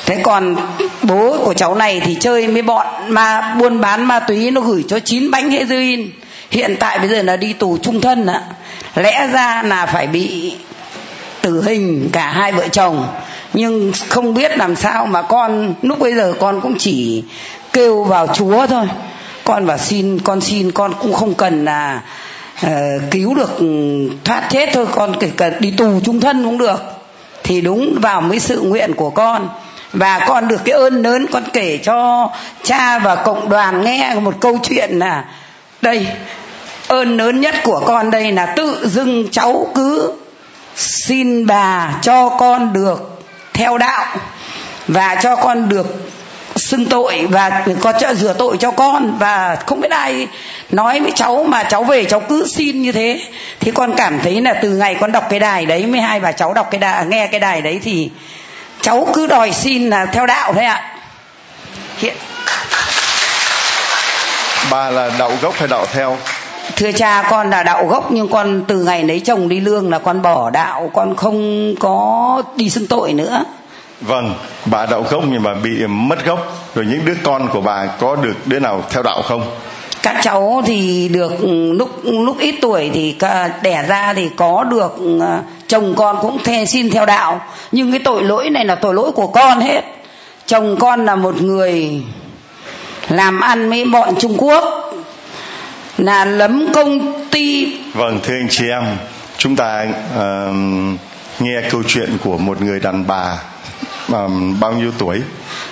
Thế 0.06 0.20
còn 0.22 0.56
bố 1.02 1.38
của 1.44 1.54
cháu 1.54 1.74
này 1.74 2.00
thì 2.00 2.16
chơi 2.20 2.46
với 2.46 2.62
bọn 2.62 2.86
mà 3.08 3.54
buôn 3.58 3.80
bán 3.80 4.04
ma 4.04 4.20
túy, 4.20 4.50
nó 4.50 4.60
gửi 4.60 4.84
cho 4.88 4.98
chín 4.98 5.30
bánh 5.30 5.50
heroin. 5.50 6.10
Hiện 6.50 6.76
tại 6.80 6.98
bây 6.98 7.08
giờ 7.08 7.22
là 7.22 7.36
đi 7.36 7.52
tù 7.52 7.78
trung 7.78 8.00
thân 8.00 8.26
ạ. 8.26 8.42
Lẽ 8.94 9.28
ra 9.32 9.62
là 9.62 9.86
phải 9.86 10.06
bị 10.06 10.54
tử 11.46 11.62
hình 11.62 12.08
cả 12.12 12.28
hai 12.28 12.52
vợ 12.52 12.68
chồng. 12.68 13.06
Nhưng 13.52 13.92
không 14.08 14.34
biết 14.34 14.58
làm 14.58 14.76
sao 14.76 15.06
mà 15.06 15.22
con 15.22 15.74
lúc 15.82 15.98
bây 15.98 16.14
giờ 16.14 16.34
con 16.40 16.60
cũng 16.60 16.78
chỉ 16.78 17.24
kêu 17.72 18.04
vào 18.04 18.26
chúa 18.26 18.66
thôi. 18.66 18.86
Con 19.44 19.66
và 19.66 19.78
xin 19.78 20.18
con 20.18 20.40
xin 20.40 20.70
con 20.70 20.94
cũng 21.00 21.12
không 21.12 21.34
cần 21.34 21.64
là 21.64 22.02
uh, 22.66 22.70
cứu 23.10 23.34
được 23.34 23.58
thoát 24.24 24.42
chết 24.50 24.68
thôi. 24.72 24.86
Con 24.92 25.16
kể 25.20 25.30
cả 25.36 25.50
đi 25.60 25.70
tù 25.70 26.00
trung 26.04 26.20
thân 26.20 26.44
cũng 26.44 26.58
được. 26.58 26.80
Thì 27.42 27.60
đúng 27.60 27.98
vào 28.00 28.20
mấy 28.20 28.38
sự 28.38 28.60
nguyện 28.60 28.94
của 28.94 29.10
con. 29.10 29.48
Và 29.92 30.18
con 30.28 30.48
được 30.48 30.60
cái 30.64 30.74
ơn 30.74 31.02
lớn 31.02 31.26
con 31.32 31.42
kể 31.52 31.78
cho 31.82 32.30
cha 32.62 32.98
và 32.98 33.14
cộng 33.16 33.48
đoàn 33.48 33.84
nghe 33.84 34.14
một 34.14 34.34
câu 34.40 34.58
chuyện 34.62 34.98
là 34.98 35.24
đây 35.82 36.06
ơn 36.88 37.16
lớn 37.16 37.40
nhất 37.40 37.54
của 37.64 37.82
con 37.86 38.10
đây 38.10 38.32
là 38.32 38.46
tự 38.46 38.88
dưng 38.88 39.28
cháu 39.30 39.66
cứ 39.74 40.12
xin 40.76 41.46
bà 41.46 41.90
cho 42.02 42.28
con 42.28 42.72
được 42.72 43.20
theo 43.52 43.78
đạo 43.78 44.06
và 44.88 45.14
cho 45.14 45.36
con 45.36 45.68
được 45.68 46.10
xưng 46.56 46.86
tội 46.86 47.26
và 47.30 47.64
có 47.80 47.92
cho 47.92 48.14
rửa 48.14 48.34
tội 48.38 48.56
cho 48.60 48.70
con. 48.70 49.18
Và 49.18 49.56
không 49.66 49.80
biết 49.80 49.90
ai 49.90 50.28
nói 50.70 51.00
với 51.00 51.12
cháu 51.14 51.44
mà 51.48 51.62
cháu 51.62 51.84
về 51.84 52.04
cháu 52.04 52.20
cứ 52.20 52.46
xin 52.48 52.82
như 52.82 52.92
thế. 52.92 53.20
Thì 53.60 53.70
con 53.70 53.94
cảm 53.96 54.20
thấy 54.20 54.40
là 54.40 54.54
từ 54.62 54.70
ngày 54.70 54.96
con 55.00 55.12
đọc 55.12 55.26
cái 55.30 55.38
đài 55.38 55.66
đấy, 55.66 55.86
mới 55.86 56.00
hai 56.00 56.20
bà 56.20 56.32
cháu 56.32 56.54
đọc 56.54 56.68
cái 56.70 56.78
đài, 56.78 57.06
nghe 57.06 57.26
cái 57.26 57.40
đài 57.40 57.62
đấy 57.62 57.80
thì 57.84 58.10
cháu 58.80 59.08
cứ 59.14 59.26
đòi 59.26 59.52
xin 59.52 59.90
là 59.90 60.06
theo 60.06 60.26
đạo 60.26 60.52
thôi 60.54 60.64
ạ. 60.64 60.96
Hiện 61.98 62.16
bà 64.70 64.90
là 64.90 65.10
đạo 65.18 65.32
gốc 65.42 65.54
hay 65.58 65.68
đạo 65.68 65.86
theo? 65.92 66.18
Thưa 66.76 66.92
cha 66.92 67.28
con 67.30 67.50
là 67.50 67.62
đạo 67.62 67.86
gốc 67.86 68.12
nhưng 68.12 68.28
con 68.28 68.64
từ 68.68 68.84
ngày 68.84 69.04
lấy 69.04 69.20
chồng 69.20 69.48
đi 69.48 69.60
lương 69.60 69.90
là 69.90 69.98
con 69.98 70.22
bỏ 70.22 70.50
đạo 70.50 70.90
con 70.94 71.16
không 71.16 71.74
có 71.78 72.42
đi 72.56 72.70
xưng 72.70 72.86
tội 72.86 73.12
nữa. 73.12 73.44
Vâng 74.00 74.34
bà 74.64 74.86
đạo 74.86 75.04
gốc 75.10 75.22
nhưng 75.30 75.42
mà 75.42 75.54
bị 75.54 75.86
mất 75.86 76.24
gốc. 76.24 76.38
Rồi 76.74 76.86
những 76.86 77.04
đứa 77.04 77.14
con 77.22 77.48
của 77.52 77.60
bà 77.60 77.86
có 77.86 78.16
được 78.16 78.34
đứa 78.44 78.58
nào 78.58 78.84
theo 78.90 79.02
đạo 79.02 79.22
không? 79.22 79.42
Các 80.02 80.16
cháu 80.22 80.62
thì 80.66 81.08
được 81.08 81.32
lúc 81.72 81.90
lúc 82.04 82.38
ít 82.38 82.54
tuổi 82.62 82.90
thì 82.94 83.16
đẻ 83.62 83.84
ra 83.88 84.14
thì 84.14 84.28
có 84.36 84.64
được 84.64 84.96
ờ, 85.20 85.38
chồng 85.66 85.94
con 85.96 86.18
cũng 86.22 86.38
thề 86.44 86.66
xin 86.66 86.90
theo 86.90 87.06
đạo. 87.06 87.40
Nhưng 87.72 87.90
cái 87.90 88.00
tội 88.04 88.22
lỗi 88.22 88.50
này 88.50 88.64
là 88.64 88.74
tội 88.74 88.94
lỗi 88.94 89.12
của 89.12 89.26
con 89.26 89.60
hết. 89.60 89.82
Chồng 90.46 90.76
con 90.80 91.06
là 91.06 91.16
một 91.16 91.42
người 91.42 92.02
làm 93.08 93.40
ăn 93.40 93.70
với 93.70 93.84
bọn 93.84 94.14
trung 94.18 94.36
quốc 94.38 94.85
là 95.98 96.24
lấm 96.24 96.72
công 96.74 97.24
ty 97.30 97.76
vâng 97.94 98.20
thưa 98.22 98.34
anh 98.34 98.48
chị 98.50 98.68
em 98.68 98.84
chúng 99.38 99.56
ta 99.56 99.86
uh, 100.18 100.54
nghe 101.40 101.62
câu 101.70 101.82
chuyện 101.88 102.18
của 102.24 102.38
một 102.38 102.62
người 102.62 102.80
đàn 102.80 103.06
bà 103.06 103.38
um, 104.08 104.60
bao 104.60 104.72
nhiêu 104.72 104.92
tuổi? 104.98 105.20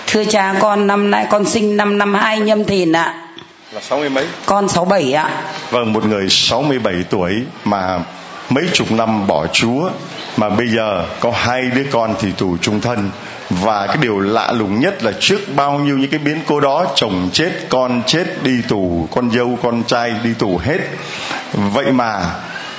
Thưa 0.07 0.25
cha 0.25 0.55
con 0.61 0.87
năm 0.87 1.11
nay 1.11 1.27
con 1.31 1.45
sinh 1.45 1.77
năm 1.77 1.99
năm 1.99 2.15
hai 2.15 2.41
nhâm 2.41 2.65
thìn 2.65 2.93
ạ. 2.93 3.15
Là 3.73 3.81
sáu 3.81 3.99
mươi 3.99 4.11
mấy? 4.11 4.27
Con 4.47 4.69
sáu 4.69 4.85
bảy 4.85 5.13
ạ. 5.13 5.31
Vâng 5.71 5.93
một 5.93 6.05
người 6.05 6.29
sáu 6.29 6.63
mươi 6.63 6.79
bảy 6.79 6.95
tuổi 7.11 7.35
mà 7.65 7.99
mấy 8.51 8.65
chục 8.73 8.93
năm 8.93 9.27
bỏ 9.27 9.47
chúa 9.47 9.91
mà 10.37 10.49
bây 10.49 10.69
giờ 10.69 11.07
có 11.21 11.33
hai 11.35 11.63
đứa 11.75 11.85
con 11.91 12.15
thì 12.21 12.29
tù 12.39 12.57
trung 12.57 12.81
thân 12.81 13.11
và 13.51 13.87
cái 13.87 13.97
điều 14.01 14.21
lạ 14.21 14.53
lùng 14.53 14.81
nhất 14.81 15.05
là 15.05 15.13
trước 15.21 15.41
bao 15.57 15.79
nhiêu 15.79 15.99
những 15.99 16.11
cái 16.11 16.19
biến 16.19 16.41
cố 16.47 16.61
đó, 16.61 16.87
chồng 16.97 17.31
chết, 17.33 17.53
con 17.69 18.03
chết, 18.07 18.43
đi 18.43 18.63
tù, 18.69 19.09
con 19.11 19.31
dâu, 19.31 19.59
con 19.63 19.85
trai 19.85 20.15
đi 20.25 20.35
tù 20.39 20.61
hết. 20.65 20.79
Vậy 21.53 21.93
mà 21.93 22.21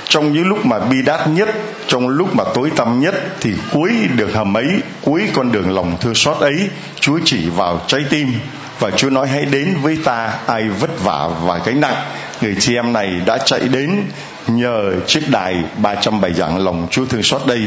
trong 0.09 0.33
những 0.33 0.47
lúc 0.47 0.65
mà 0.65 0.79
bi 0.79 0.97
đát 1.05 1.27
nhất, 1.27 1.49
trong 1.87 2.07
lúc 2.07 2.35
mà 2.35 2.43
tối 2.53 2.71
tăm 2.75 2.99
nhất, 2.99 3.15
thì 3.41 3.53
cuối 3.71 3.91
đường 4.15 4.33
hầm 4.33 4.57
ấy, 4.57 4.67
cuối 5.01 5.23
con 5.33 5.51
đường 5.51 5.75
lòng 5.75 5.97
thương 6.01 6.15
xót 6.15 6.37
ấy, 6.37 6.69
chúa 6.99 7.19
chỉ 7.25 7.49
vào 7.49 7.81
trái 7.87 8.01
tim. 8.09 8.33
Và 8.79 8.91
chúa 8.91 9.09
nói, 9.09 9.27
hãy 9.27 9.45
đến 9.45 9.77
với 9.81 9.97
ta, 10.03 10.33
ai 10.45 10.69
vất 10.69 11.03
vả 11.03 11.27
và 11.43 11.59
gánh 11.65 11.81
nặng. 11.81 11.95
Người 12.41 12.55
chị 12.59 12.75
em 12.75 12.93
này 12.93 13.21
đã 13.25 13.37
chạy 13.37 13.59
đến 13.59 14.01
nhờ 14.47 14.91
chiếc 15.07 15.29
đài 15.29 15.63
300 15.77 16.21
bài 16.21 16.33
lòng 16.57 16.87
Chúa 16.91 17.05
thương 17.05 17.23
xót 17.23 17.41
đây 17.47 17.61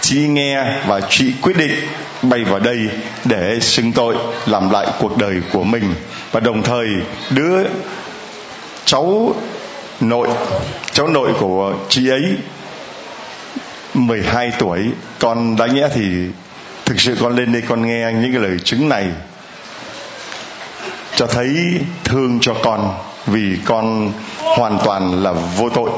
chị 0.00 0.16
nghe 0.16 0.64
và 0.86 1.00
chị 1.08 1.32
quyết 1.42 1.56
định 1.56 1.74
bay 2.22 2.44
vào 2.44 2.58
đây 2.58 2.88
để 3.24 3.58
xưng 3.60 3.92
tội, 3.92 4.16
làm 4.46 4.70
lại 4.70 4.86
cuộc 4.98 5.18
đời 5.18 5.34
của 5.52 5.64
mình. 5.64 5.94
Và 6.32 6.40
đồng 6.40 6.62
thời, 6.62 6.86
đứa 7.30 7.62
cháu 8.84 9.34
nội 10.00 10.28
cháu 10.92 11.08
nội 11.08 11.32
của 11.40 11.74
chị 11.88 12.08
ấy 12.08 12.22
12 13.94 14.52
tuổi, 14.58 14.80
con 15.18 15.56
đã 15.56 15.66
nghĩa 15.66 15.88
thì 15.94 16.02
thực 16.86 17.00
sự 17.00 17.16
con 17.20 17.36
lên 17.36 17.52
đây 17.52 17.62
con 17.68 17.86
nghe 17.86 18.12
những 18.12 18.32
cái 18.32 18.42
lời 18.42 18.58
chứng 18.64 18.88
này, 18.88 19.06
cho 21.16 21.26
thấy 21.26 21.80
thương 22.04 22.38
cho 22.40 22.54
con 22.62 22.94
vì 23.26 23.56
con 23.64 24.12
hoàn 24.38 24.78
toàn 24.84 25.22
là 25.22 25.32
vô 25.32 25.68
tội 25.68 25.90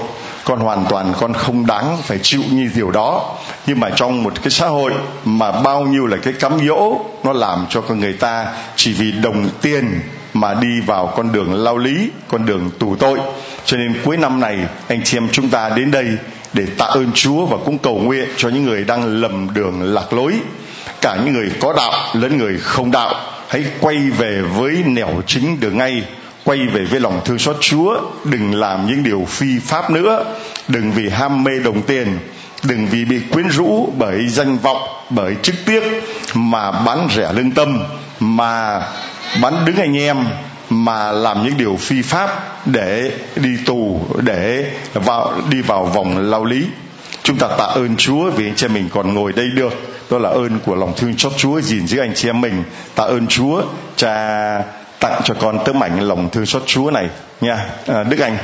con 0.44 0.60
hoàn 0.60 0.84
toàn, 0.88 1.12
con 1.20 1.32
không 1.32 1.66
đáng 1.66 1.98
phải 2.02 2.18
chịu 2.22 2.40
như 2.50 2.70
điều 2.74 2.90
đó. 2.90 3.36
Nhưng 3.66 3.80
mà 3.80 3.90
trong 3.96 4.22
một 4.22 4.32
cái 4.42 4.50
xã 4.50 4.66
hội 4.66 4.92
mà 5.24 5.52
bao 5.52 5.82
nhiêu 5.82 6.06
là 6.06 6.16
cái 6.16 6.32
cám 6.32 6.52
dỗ, 6.68 7.00
nó 7.24 7.32
làm 7.32 7.66
cho 7.70 7.80
con 7.80 8.00
người 8.00 8.12
ta 8.12 8.46
chỉ 8.76 8.92
vì 8.92 9.12
đồng 9.12 9.48
tiền 9.62 10.00
mà 10.34 10.54
đi 10.54 10.80
vào 10.86 11.12
con 11.16 11.32
đường 11.32 11.54
lao 11.54 11.78
lý, 11.78 12.10
con 12.28 12.46
đường 12.46 12.70
tù 12.78 12.96
tội. 12.96 13.18
Cho 13.64 13.76
nên 13.76 13.94
cuối 14.04 14.16
năm 14.16 14.40
này, 14.40 14.58
anh 14.88 15.00
chị 15.04 15.16
em 15.16 15.28
chúng 15.32 15.48
ta 15.48 15.68
đến 15.68 15.90
đây 15.90 16.06
để 16.52 16.66
tạ 16.78 16.84
ơn 16.84 17.10
Chúa 17.14 17.46
và 17.46 17.56
cũng 17.64 17.78
cầu 17.78 17.98
nguyện 17.98 18.28
cho 18.36 18.48
những 18.48 18.64
người 18.64 18.84
đang 18.84 19.20
lầm 19.20 19.54
đường 19.54 19.94
lạc 19.94 20.12
lối. 20.12 20.34
Cả 21.00 21.16
những 21.24 21.34
người 21.34 21.50
có 21.60 21.72
đạo 21.76 21.92
lẫn 22.12 22.38
người 22.38 22.58
không 22.58 22.90
đạo, 22.90 23.14
hãy 23.48 23.64
quay 23.80 23.96
về 23.96 24.42
với 24.56 24.82
nẻo 24.86 25.22
chính 25.26 25.60
đường 25.60 25.78
ngay 25.78 26.02
quay 26.44 26.66
về 26.66 26.84
với 26.84 27.00
lòng 27.00 27.20
thương 27.24 27.38
xót 27.38 27.56
Chúa, 27.60 28.00
đừng 28.24 28.54
làm 28.54 28.86
những 28.86 29.02
điều 29.02 29.24
phi 29.28 29.58
pháp 29.58 29.90
nữa. 29.90 30.24
Đừng 30.68 30.92
vì 30.92 31.08
ham 31.08 31.44
mê 31.44 31.52
đồng 31.64 31.82
tiền, 31.82 32.18
đừng 32.62 32.86
vì 32.86 33.04
bị 33.04 33.20
quyến 33.32 33.48
rũ 33.48 33.92
bởi 33.98 34.28
danh 34.28 34.58
vọng, 34.58 34.82
bởi 35.10 35.34
chức 35.42 35.54
tiếc 35.66 35.82
mà 36.34 36.70
bán 36.70 37.08
rẻ 37.16 37.32
lương 37.32 37.50
tâm, 37.50 37.84
mà 38.20 38.82
bán 39.42 39.64
đứng 39.64 39.76
anh 39.76 39.96
em, 39.96 40.16
mà 40.70 41.12
làm 41.12 41.44
những 41.44 41.56
điều 41.56 41.76
phi 41.76 42.02
pháp 42.02 42.28
để 42.66 43.12
đi 43.36 43.56
tù, 43.66 44.00
để 44.20 44.70
vào, 44.94 45.32
đi 45.50 45.62
vào 45.62 45.84
vòng 45.84 46.30
lao 46.30 46.44
lý. 46.44 46.66
Chúng 47.22 47.38
ta 47.38 47.48
tạ 47.58 47.64
ơn 47.64 47.96
Chúa 47.96 48.30
vì 48.30 48.46
anh 48.46 48.56
chị 48.56 48.66
em 48.66 48.74
mình 48.74 48.88
còn 48.92 49.14
ngồi 49.14 49.32
đây 49.32 49.46
được. 49.54 49.72
Đó 50.10 50.18
là 50.18 50.28
ơn 50.28 50.58
của 50.66 50.74
lòng 50.74 50.92
thương 50.96 51.18
xót 51.18 51.32
Chúa 51.36 51.60
gìn 51.60 51.86
giữ 51.86 51.98
anh 51.98 52.12
chị 52.14 52.28
em 52.28 52.40
mình. 52.40 52.64
Tạ 52.94 53.04
ơn 53.04 53.26
Chúa, 53.26 53.62
cha 53.96 54.62
tặng 55.02 55.20
cho 55.24 55.34
con 55.40 55.58
tấm 55.64 55.84
ảnh 55.84 56.00
lòng 56.00 56.30
thương 56.30 56.46
xót 56.46 56.62
Chúa 56.66 56.90
này. 56.90 57.08
Nha 57.40 57.66
à, 57.86 58.02
Đức 58.02 58.18
Anh. 58.20 58.38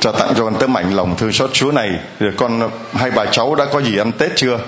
Cho 0.00 0.12
tặng 0.12 0.32
cho 0.36 0.44
con 0.44 0.54
tấm 0.58 0.76
ảnh 0.76 0.94
lòng 0.94 1.16
thương 1.16 1.32
xót 1.32 1.50
Chúa 1.52 1.72
này. 1.72 1.90
Rồi 2.20 2.32
con 2.36 2.70
hai 2.94 3.10
bà 3.10 3.24
cháu 3.24 3.54
đã 3.54 3.64
có 3.72 3.82
gì 3.82 3.98
ăn 3.98 4.12
Tết 4.12 4.36
chưa? 4.36 4.58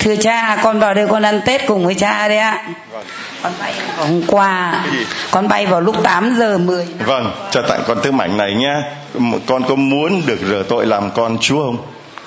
Thưa 0.00 0.16
cha 0.16 0.58
con 0.62 0.80
vào 0.80 0.94
đây 0.94 1.06
con 1.08 1.22
ăn 1.22 1.40
tết 1.46 1.66
cùng 1.66 1.86
với 1.86 1.94
cha 1.94 2.28
đấy 2.28 2.38
ạ. 2.38 2.64
Vâng. 2.92 3.04
con 3.42 3.52
bay 3.60 3.72
vào 3.96 4.06
hôm 4.06 4.22
qua. 4.26 4.84
Con 5.30 5.48
bay 5.48 5.66
vào 5.66 5.80
lúc 5.80 6.02
8 6.02 6.34
giờ 6.38 6.58
10 6.58 6.88
vâng 7.06 7.32
cho 7.50 7.62
tặng 7.68 7.80
con 7.86 7.98
tấm 8.02 8.22
ảnh 8.22 8.36
này 8.36 8.54
nhá. 8.54 8.82
Con 9.46 9.62
có 9.68 9.74
muốn 9.74 10.22
được 10.26 10.38
rửa 10.48 10.62
tội 10.68 10.86
làm 10.86 11.10
con 11.10 11.38
chúa 11.40 11.64
không? 11.64 11.76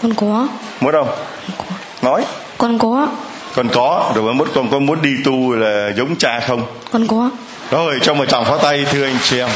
Con 0.01 0.13
có. 0.13 0.47
Muốn 0.81 0.91
không? 0.91 1.07
Có. 1.57 1.65
nói. 2.01 2.25
Con 2.57 2.79
có 2.79 3.07
con 3.55 3.69
có 3.73 4.11
rồi 4.15 4.33
muốn 4.33 4.47
con 4.55 4.71
có 4.71 4.79
muốn 4.79 5.01
đi 5.01 5.15
tu 5.25 5.53
là 5.53 5.89
giống 5.97 6.15
cha 6.15 6.39
không? 6.47 6.65
Con 6.91 7.07
có. 7.07 7.29
Rồi 7.71 7.99
cho 8.01 8.13
một 8.13 8.25
tràng 8.25 8.45
pháo 8.45 8.57
tay 8.57 8.85
thưa 8.91 9.05
anh 9.05 9.17
chị 9.23 9.39
em. 9.39 9.49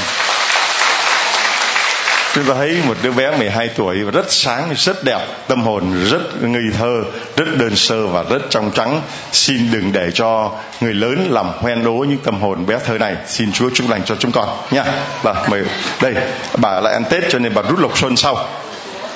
Chúng 2.33 2.45
ta 2.45 2.53
thấy 2.53 2.77
một 2.87 2.97
đứa 3.03 3.11
bé 3.11 3.37
12 3.37 3.67
tuổi 3.67 4.03
và 4.03 4.11
rất 4.11 4.25
sáng 4.29 4.73
rất 4.75 5.03
đẹp 5.03 5.19
tâm 5.47 5.61
hồn 5.61 6.05
rất 6.11 6.41
ngây 6.41 6.63
thơ 6.77 7.03
rất 7.35 7.45
đơn 7.57 7.75
sơ 7.75 8.07
và 8.07 8.23
rất 8.23 8.39
trong 8.49 8.71
trắng. 8.71 9.01
Xin 9.31 9.71
đừng 9.71 9.91
để 9.91 10.11
cho 10.13 10.51
người 10.81 10.93
lớn 10.93 11.27
làm 11.29 11.49
hoen 11.59 11.83
đố 11.83 11.91
những 11.91 12.17
tâm 12.17 12.41
hồn 12.41 12.65
bé 12.65 12.77
thơ 12.85 12.97
này. 12.97 13.15
Xin 13.27 13.51
Chúa 13.51 13.69
chúc 13.73 13.89
lành 13.89 14.01
cho 14.05 14.15
chúng 14.15 14.31
con 14.31 14.49
nha. 14.71 14.83
Và 15.21 15.45
mời. 15.49 15.63
Đây 16.01 16.13
bà 16.57 16.79
lại 16.79 16.93
ăn 16.93 17.03
Tết 17.09 17.23
cho 17.29 17.39
nên 17.39 17.53
bà 17.53 17.61
rút 17.61 17.79
lộc 17.79 17.97
xuân 17.97 18.17
sau. 18.17 18.37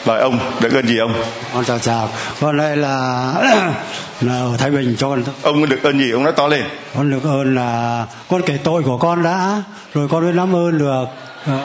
Lời 0.05 0.21
ông 0.21 0.39
được 0.59 0.73
ơn 0.73 0.87
gì 0.87 0.97
ông? 0.97 1.23
Con 1.53 1.65
chào 1.65 1.79
chào. 1.79 2.09
Con 2.41 2.57
đây 2.57 2.77
là 2.77 3.33
là 4.21 4.33
ở 4.33 4.57
thái 4.57 4.71
bình 4.71 4.95
cho 4.97 5.09
con 5.09 5.23
ông 5.41 5.69
được 5.69 5.83
ơn 5.83 5.99
gì? 5.99 6.11
Ông 6.11 6.23
nói 6.23 6.33
to 6.33 6.47
lên. 6.47 6.63
Con 6.95 7.11
được 7.11 7.23
ơn 7.23 7.55
là 7.55 8.05
con 8.29 8.41
kể 8.41 8.57
tội 8.63 8.83
của 8.83 8.97
con 8.97 9.23
đã 9.23 9.63
rồi 9.93 10.07
con 10.07 10.23
mới 10.23 10.33
làm 10.33 10.55
ơn 10.55 10.77
được. 10.77 11.05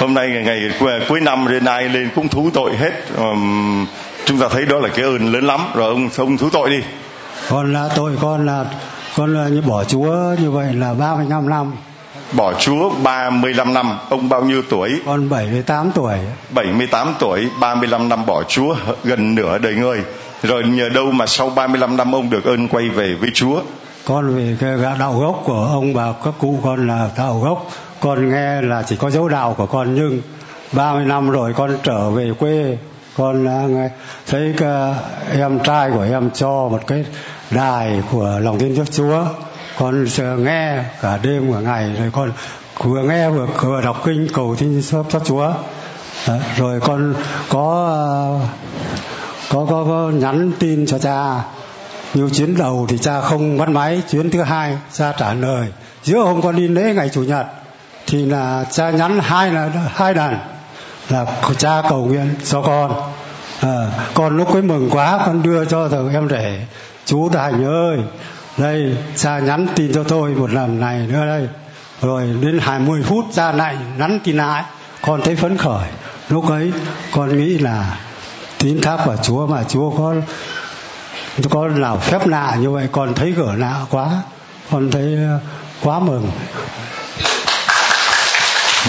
Hôm 0.00 0.14
nay 0.14 0.28
ngày, 0.28 0.44
ngày 0.80 1.00
cuối 1.08 1.20
năm 1.20 1.48
đến 1.48 1.64
nay 1.64 1.88
lên 1.88 2.10
cũng 2.14 2.28
thú 2.28 2.50
tội 2.54 2.76
hết. 2.76 2.92
Um, 3.18 3.86
chúng 4.24 4.38
ta 4.38 4.48
thấy 4.48 4.64
đó 4.64 4.78
là 4.78 4.88
cái 4.88 5.04
ơn 5.04 5.32
lớn 5.32 5.46
lắm. 5.46 5.60
Rồi 5.74 5.88
ông 5.88 6.08
ông 6.16 6.36
thú 6.38 6.50
tội 6.50 6.70
đi. 6.70 6.80
Con 7.48 7.72
là 7.72 7.88
tội 7.96 8.12
con 8.20 8.46
là 8.46 8.64
con 9.16 9.34
là 9.34 9.48
như 9.48 9.60
bỏ 9.60 9.84
chúa 9.84 10.34
như 10.40 10.50
vậy 10.50 10.72
là 10.72 10.94
35 10.94 11.50
năm. 11.50 11.72
Bỏ 12.32 12.52
Chúa 12.58 12.90
35 13.02 13.74
năm, 13.74 13.98
ông 14.08 14.28
bao 14.28 14.44
nhiêu 14.44 14.62
tuổi? 14.70 15.00
Con 15.06 15.28
78 15.28 15.90
tuổi. 15.94 16.14
78 16.50 17.14
tuổi, 17.18 17.48
35 17.60 18.08
năm 18.08 18.26
bỏ 18.26 18.42
Chúa, 18.42 18.76
gần 19.04 19.34
nửa 19.34 19.58
đời 19.58 19.74
người. 19.74 20.02
Rồi 20.42 20.64
nhờ 20.64 20.88
đâu 20.88 21.10
mà 21.10 21.26
sau 21.26 21.50
35 21.50 21.96
năm 21.96 22.14
ông 22.14 22.30
được 22.30 22.44
ơn 22.44 22.68
quay 22.68 22.88
về 22.88 23.14
với 23.14 23.30
Chúa? 23.34 23.60
Con 24.04 24.36
về 24.36 24.56
cái 24.60 24.98
đạo 24.98 25.18
gốc 25.18 25.42
của 25.44 25.68
ông 25.72 25.94
bà 25.94 26.12
các 26.24 26.34
cụ 26.38 26.58
con 26.64 26.88
là 26.88 27.10
đạo 27.16 27.40
gốc. 27.40 27.70
Con 28.00 28.30
nghe 28.30 28.62
là 28.62 28.82
chỉ 28.82 28.96
có 28.96 29.10
dấu 29.10 29.28
đạo 29.28 29.54
của 29.58 29.66
con 29.66 29.94
nhưng 29.94 30.22
30 30.72 31.04
năm 31.04 31.30
rồi 31.30 31.52
con 31.52 31.76
trở 31.82 32.10
về 32.10 32.32
quê. 32.38 32.78
Con 33.16 33.44
nghe, 33.74 33.88
thấy 34.26 34.54
cái 34.56 34.94
em 35.32 35.58
trai 35.58 35.90
của 35.90 36.02
em 36.02 36.30
cho 36.30 36.68
một 36.68 36.86
cái 36.86 37.04
đài 37.50 38.02
của 38.10 38.38
lòng 38.42 38.58
tin 38.58 38.76
trước 38.76 38.92
Chúa. 38.92 39.24
Con 39.78 40.04
nghe 40.38 40.84
cả 41.02 41.18
đêm 41.22 41.52
cả 41.52 41.60
ngày. 41.60 41.90
Rồi 41.98 42.10
con 42.12 42.32
vừa 42.78 43.02
nghe 43.02 43.30
vừa 43.30 43.46
vừa 43.60 43.80
đọc 43.80 44.02
kinh 44.04 44.28
cầu 44.34 44.56
tin 44.58 44.82
cho, 44.90 45.04
cho 45.10 45.18
Chúa 45.18 45.52
rồi 46.56 46.80
con 46.80 47.14
có 47.48 48.40
có 49.52 49.66
có, 49.70 49.84
có 49.84 50.10
nhắn 50.14 50.52
tin 50.58 50.86
cho 50.86 50.98
cha. 50.98 51.42
Nhiều 52.14 52.30
chuyến 52.30 52.56
đầu 52.58 52.86
thì 52.88 52.98
cha 52.98 53.20
không 53.20 53.58
bắt 53.58 53.68
máy. 53.68 54.02
Chuyến 54.10 54.30
thứ 54.30 54.42
hai 54.42 54.76
cha 54.92 55.12
trả 55.18 55.34
lời. 55.34 55.68
Giữa 56.02 56.18
hôm 56.18 56.42
con 56.42 56.56
đi 56.56 56.68
lễ 56.68 56.94
ngày 56.94 57.08
chủ 57.08 57.22
nhật 57.22 57.46
thì 58.06 58.26
là 58.26 58.64
cha 58.70 58.90
nhắn 58.90 59.20
hai 59.22 59.50
là 59.50 59.70
hai 59.94 60.14
lần 60.14 60.36
là 61.08 61.26
cha 61.58 61.82
cầu 61.88 62.04
nguyện 62.04 62.34
cho 62.44 62.62
con. 62.62 62.92
À, 63.60 63.86
con 64.14 64.36
lúc 64.36 64.52
ấy 64.52 64.62
mừng 64.62 64.90
quá 64.90 65.20
con 65.26 65.42
đưa 65.42 65.64
cho 65.64 65.88
thằng 65.88 66.12
em 66.12 66.28
rể. 66.28 66.66
Chú 67.04 67.28
thành 67.28 67.64
ơi 67.64 67.98
đây 68.58 68.96
cha 69.16 69.38
nhắn 69.38 69.66
tin 69.74 69.92
cho 69.94 70.04
tôi 70.04 70.30
một 70.30 70.50
lần 70.50 70.80
này 70.80 71.06
nữa 71.06 71.26
đây. 71.26 71.48
Rồi 72.02 72.36
đến 72.42 72.58
20 72.62 73.02
phút 73.02 73.24
cha 73.34 73.52
lại 73.52 73.76
nhắn 73.98 74.18
tin 74.24 74.36
lại. 74.36 74.64
Con 75.02 75.20
thấy 75.24 75.36
phấn 75.36 75.56
khởi. 75.56 75.88
Lúc 76.28 76.48
ấy 76.50 76.72
con 77.12 77.38
nghĩ 77.38 77.58
là 77.58 77.96
tín 78.62 78.80
thác 78.80 78.96
vào 79.06 79.16
chúa 79.16 79.46
mà 79.46 79.64
chúa 79.68 79.90
có 79.90 80.14
có 81.50 81.68
nào 81.68 81.98
phép 81.98 82.26
lạ 82.26 82.56
như 82.60 82.70
vậy 82.70 82.88
con 82.92 83.14
thấy 83.14 83.32
gỡ 83.32 83.54
lạ 83.56 83.80
quá 83.90 84.10
con 84.70 84.90
thấy 84.90 85.16
uh, 85.36 85.42
quá 85.84 85.98
mừng. 85.98 86.30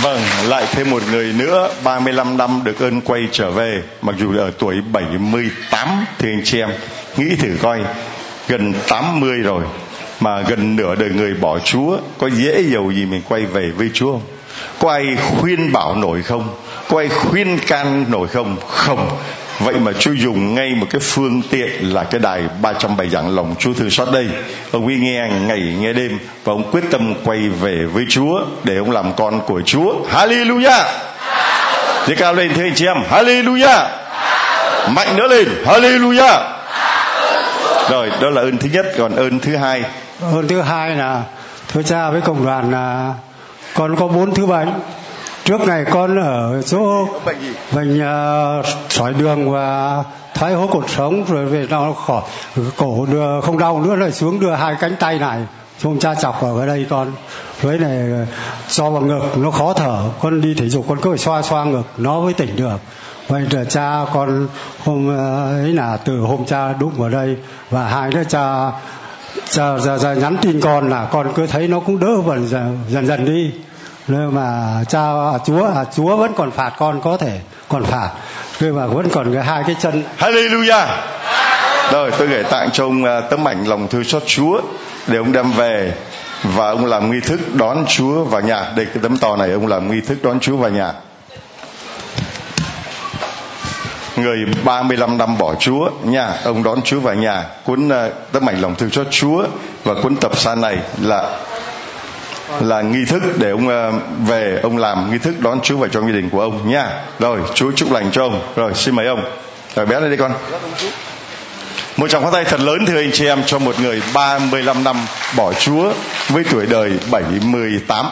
Vâng, 0.01 0.21
lại 0.47 0.65
thêm 0.71 0.89
một 0.89 1.03
người 1.11 1.33
nữa 1.33 1.69
35 1.83 2.37
năm 2.37 2.61
được 2.63 2.79
ơn 2.79 3.01
quay 3.01 3.27
trở 3.31 3.51
về 3.51 3.83
Mặc 4.01 4.15
dù 4.19 4.37
ở 4.37 4.51
tuổi 4.59 4.81
78 4.91 6.05
Thì 6.19 6.29
anh 6.29 6.41
chị 6.43 6.59
em 6.59 6.69
nghĩ 7.17 7.35
thử 7.35 7.57
coi 7.61 7.79
Gần 8.47 8.73
80 8.87 9.39
rồi 9.39 9.63
Mà 10.19 10.41
gần 10.41 10.75
nửa 10.75 10.95
đời 10.95 11.09
người 11.09 11.33
bỏ 11.33 11.59
Chúa 11.59 11.97
Có 12.17 12.27
dễ 12.27 12.61
dầu 12.61 12.91
gì 12.91 13.05
mình 13.05 13.21
quay 13.29 13.45
về 13.45 13.71
với 13.77 13.89
Chúa 13.93 14.11
không? 14.11 14.21
Có 14.79 14.91
ai 14.91 15.03
khuyên 15.39 15.71
bảo 15.71 15.95
nổi 15.95 16.21
không? 16.21 16.55
Có 16.89 16.97
ai 16.97 17.09
khuyên 17.09 17.57
can 17.67 18.05
nổi 18.09 18.27
không? 18.27 18.57
Không. 18.67 19.17
Vậy 19.59 19.73
mà 19.73 19.91
Chúa 19.99 20.11
dùng 20.11 20.55
ngay 20.55 20.75
một 20.75 20.87
cái 20.89 21.01
phương 21.01 21.41
tiện 21.49 21.93
là 21.93 22.03
cái 22.03 22.19
đài 22.19 22.41
300 22.61 22.97
bài 22.97 23.09
giảng 23.09 23.35
lòng 23.35 23.55
Chúa 23.59 23.73
thương 23.73 23.89
xót 23.89 24.07
đây. 24.13 24.27
Ông 24.71 24.87
ấy 24.87 24.95
nghe 24.95 25.29
ngày 25.47 25.75
nghe 25.79 25.93
đêm 25.93 26.19
và 26.43 26.53
ông 26.53 26.71
quyết 26.71 26.83
tâm 26.91 27.13
quay 27.23 27.39
về 27.49 27.85
với 27.85 28.05
Chúa 28.09 28.41
để 28.63 28.77
ông 28.77 28.91
làm 28.91 29.13
con 29.13 29.41
của 29.41 29.61
Chúa. 29.65 29.93
Hallelujah. 30.11 30.83
Thế 32.05 32.15
cao 32.15 32.33
lên 32.33 32.51
thế 32.53 32.63
anh 32.63 32.75
chị 32.75 32.85
em. 32.85 32.97
Hallelujah. 33.11 33.87
Mạnh 34.89 35.15
nữa 35.15 35.27
lên. 35.27 35.47
Hallelujah. 35.65 36.39
Rồi, 37.89 38.11
đó 38.21 38.29
là 38.29 38.41
ơn 38.41 38.57
thứ 38.57 38.69
nhất, 38.73 38.85
còn 38.97 39.15
ơn 39.15 39.39
thứ 39.39 39.55
hai. 39.55 39.83
Ơn 40.21 40.47
thứ 40.47 40.61
hai 40.61 40.95
là 40.95 41.21
thưa 41.73 41.83
cha 41.83 42.09
với 42.09 42.21
cộng 42.21 42.45
đoàn 42.45 42.71
là 42.71 43.13
con 43.73 43.95
có 43.95 44.07
bốn 44.07 44.35
thứ 44.35 44.45
bệnh 44.45 44.69
trước 45.45 45.67
này 45.67 45.85
con 45.85 46.19
ở 46.19 46.61
chỗ 46.61 47.07
bệnh 47.75 48.01
uh, 48.01 48.65
sỏi 48.89 49.13
đường 49.13 49.51
và 49.51 50.03
thoái 50.33 50.53
hóa 50.53 50.67
cột 50.71 50.89
sống 50.89 51.23
rồi 51.27 51.45
về 51.45 51.67
nó 51.69 51.93
khỏi 51.93 52.21
cổ 52.77 53.05
đưa 53.11 53.41
không 53.41 53.57
đau 53.57 53.81
nữa 53.81 53.95
lại 53.95 54.11
xuống 54.11 54.39
đưa 54.39 54.51
hai 54.51 54.75
cánh 54.79 54.95
tay 54.99 55.19
này 55.19 55.39
xong 55.79 55.99
cha 55.99 56.15
chọc 56.15 56.41
cái 56.57 56.67
đây 56.67 56.85
con. 56.89 57.11
Với 57.61 57.77
này 57.77 58.09
cho 58.67 58.89
vào 58.89 59.01
ngực 59.01 59.37
nó 59.37 59.51
khó 59.51 59.73
thở. 59.73 60.03
Con 60.21 60.41
đi 60.41 60.53
thể 60.53 60.69
dục 60.69 60.85
con 60.89 60.99
cứ 61.01 61.09
phải 61.09 61.19
xoa 61.19 61.41
xoa 61.41 61.63
ngực 61.63 61.83
nó 61.97 62.21
mới 62.21 62.33
tỉnh 62.33 62.55
được. 62.55 62.77
Vậy 63.27 63.43
là 63.51 63.63
cha 63.63 64.05
con 64.13 64.47
hôm 64.83 65.17
ấy 65.59 65.73
là 65.73 65.97
từ 65.97 66.19
hôm 66.19 66.45
cha 66.45 66.73
đụng 66.73 66.93
vào 66.97 67.09
đây 67.09 67.37
và 67.69 67.85
hai 67.85 68.11
đứa 68.11 68.23
cha 68.23 68.71
cha, 69.49 69.77
cha, 69.85 69.97
cha 69.97 70.13
nhắn 70.13 70.37
tin 70.41 70.61
con 70.61 70.89
là 70.89 71.05
con 71.11 71.33
cứ 71.35 71.47
thấy 71.47 71.67
nó 71.67 71.79
cũng 71.79 71.99
đỡ 71.99 72.37
dần 72.47 72.79
dần 72.89 73.07
dần 73.07 73.25
đi 73.25 73.51
nếu 74.07 74.31
mà 74.31 74.79
cha 74.87 74.99
chúa 75.45 75.65
à, 75.75 75.85
chúa 75.95 76.17
vẫn 76.17 76.33
còn 76.35 76.51
phạt 76.51 76.71
con 76.77 77.01
có 77.01 77.17
thể 77.17 77.39
còn 77.69 77.83
phạt. 77.83 78.09
Nhưng 78.59 78.75
mà 78.75 78.87
vẫn 78.87 79.09
còn 79.09 79.33
cái 79.33 79.43
hai 79.43 79.63
cái 79.67 79.75
chân. 79.79 80.03
Hallelujah. 80.19 80.87
Rồi 81.91 82.11
tôi 82.17 82.27
gửi 82.27 82.43
tặng 82.43 82.69
cho 82.73 82.85
ông 82.85 83.03
à, 83.03 83.21
tấm 83.21 83.47
ảnh 83.47 83.67
lòng 83.67 83.87
thư 83.87 84.03
xót 84.03 84.23
chúa 84.25 84.61
để 85.07 85.17
ông 85.17 85.31
đem 85.31 85.51
về 85.51 85.93
và 86.43 86.69
ông 86.69 86.85
làm 86.85 87.11
nghi 87.11 87.19
thức 87.19 87.39
đón 87.53 87.85
chúa 87.87 88.23
vào 88.23 88.41
nhà. 88.41 88.71
Đây 88.75 88.85
cái 88.85 88.97
tấm 89.03 89.17
to 89.17 89.35
này 89.35 89.51
ông 89.51 89.67
làm 89.67 89.91
nghi 89.91 90.01
thức 90.01 90.17
đón 90.23 90.39
chúa 90.39 90.57
vào 90.57 90.69
nhà. 90.69 90.93
Người 94.15 94.45
35 94.63 95.17
năm 95.17 95.37
bỏ 95.37 95.55
Chúa 95.55 95.89
nha 96.03 96.33
ông 96.43 96.63
đón 96.63 96.81
Chúa 96.81 96.99
vào 96.99 97.15
nhà. 97.15 97.45
Cuốn 97.65 97.87
uh, 97.87 98.13
tấm 98.31 98.49
ảnh 98.49 98.61
lòng 98.61 98.75
thương 98.75 98.89
xót 98.89 99.07
Chúa 99.11 99.45
và 99.83 99.93
cuốn 99.93 100.15
tập 100.15 100.37
san 100.37 100.61
này 100.61 100.77
là 101.01 101.39
là 102.61 102.81
nghi 102.81 103.05
thức 103.05 103.21
để 103.37 103.49
ông 103.49 103.67
ờ, 103.67 103.91
về 104.27 104.59
ông 104.63 104.77
làm 104.77 105.11
nghi 105.11 105.17
thức 105.17 105.39
đón 105.39 105.59
Chúa 105.63 105.77
vào 105.77 105.89
trong 105.89 106.05
gia 106.05 106.13
đình 106.13 106.29
của 106.29 106.41
ông 106.41 106.69
nha. 106.69 106.89
Rồi, 107.19 107.39
Chúa 107.53 107.71
chúc 107.71 107.91
lành 107.91 108.11
cho 108.11 108.23
ông. 108.23 108.41
Rồi, 108.55 108.73
xin 108.75 108.95
mời 108.95 109.07
ông. 109.07 109.23
Rồi 109.75 109.85
bé 109.85 109.99
lên 109.99 110.11
đi 110.11 110.17
con. 110.17 110.33
Một 111.97 112.07
tràng 112.07 112.21
pháo 112.21 112.31
tay 112.31 112.43
thật 112.45 112.59
lớn 112.59 112.85
thưa 112.85 112.97
anh 112.97 113.11
chị 113.13 113.25
em 113.25 113.43
cho 113.45 113.59
một 113.59 113.79
người 113.79 114.01
35 114.13 114.83
năm 114.83 114.95
bỏ 115.37 115.53
Chúa 115.53 115.93
với 116.29 116.43
tuổi 116.51 116.65
đời 116.65 116.91
78. 117.11 118.05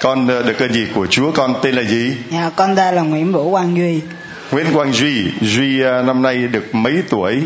Con 0.00 0.28
ờ, 0.28 0.42
được 0.42 0.58
ơn 0.58 0.72
gì 0.72 0.86
của 0.94 1.06
Chúa? 1.06 1.32
Con 1.32 1.54
tên 1.62 1.74
là 1.74 1.82
gì? 1.82 2.16
Dạ, 2.32 2.50
con 2.56 2.76
tên 2.76 2.94
là 2.94 3.02
Nguyễn 3.02 3.32
Vũ 3.32 3.50
Quang 3.50 3.76
Duy. 3.76 4.00
Nguyễn 4.50 4.66
Quang 4.74 4.92
Duy 4.92 5.24
Duy 5.40 5.82
à, 5.82 6.02
năm 6.02 6.22
nay 6.22 6.36
được 6.36 6.74
mấy 6.74 7.02
tuổi 7.08 7.42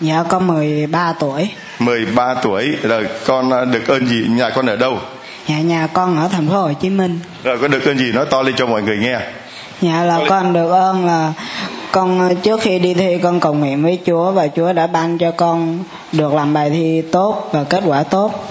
Dạ 0.00 0.24
con 0.28 0.46
13 0.46 1.12
tuổi 1.20 1.50
13 1.78 2.34
tuổi 2.34 2.76
rồi 2.82 3.06
con 3.26 3.70
được 3.72 3.88
ơn 3.88 4.06
gì 4.06 4.24
nhà 4.28 4.50
con 4.50 4.66
ở 4.66 4.76
đâu 4.76 4.98
Dạ 5.48 5.60
nhà 5.60 5.86
con 5.92 6.16
ở 6.16 6.28
thành 6.28 6.48
phố 6.48 6.60
Hồ 6.62 6.72
Chí 6.72 6.90
Minh. 6.90 7.20
Rồi 7.44 7.58
con 7.60 7.70
được 7.70 7.84
ơn 7.84 7.98
gì 7.98 8.12
nói 8.12 8.26
to 8.30 8.42
lên 8.42 8.54
cho 8.58 8.66
mọi 8.66 8.82
người 8.82 8.96
nghe? 8.96 9.20
Dạ 9.80 10.02
là 10.02 10.20
con 10.28 10.52
được 10.52 10.70
ơn 10.70 11.06
là 11.06 11.32
con 11.92 12.36
trước 12.42 12.60
khi 12.60 12.78
đi 12.78 12.94
thi 12.94 13.18
con 13.22 13.40
cầu 13.40 13.54
nguyện 13.54 13.82
với 13.82 13.98
Chúa 14.06 14.30
và 14.30 14.48
Chúa 14.56 14.72
đã 14.72 14.86
ban 14.86 15.18
cho 15.18 15.30
con 15.30 15.78
được 16.12 16.34
làm 16.34 16.54
bài 16.54 16.70
thi 16.70 17.02
tốt 17.12 17.48
và 17.52 17.64
kết 17.64 17.82
quả 17.86 18.02
tốt. 18.02 18.48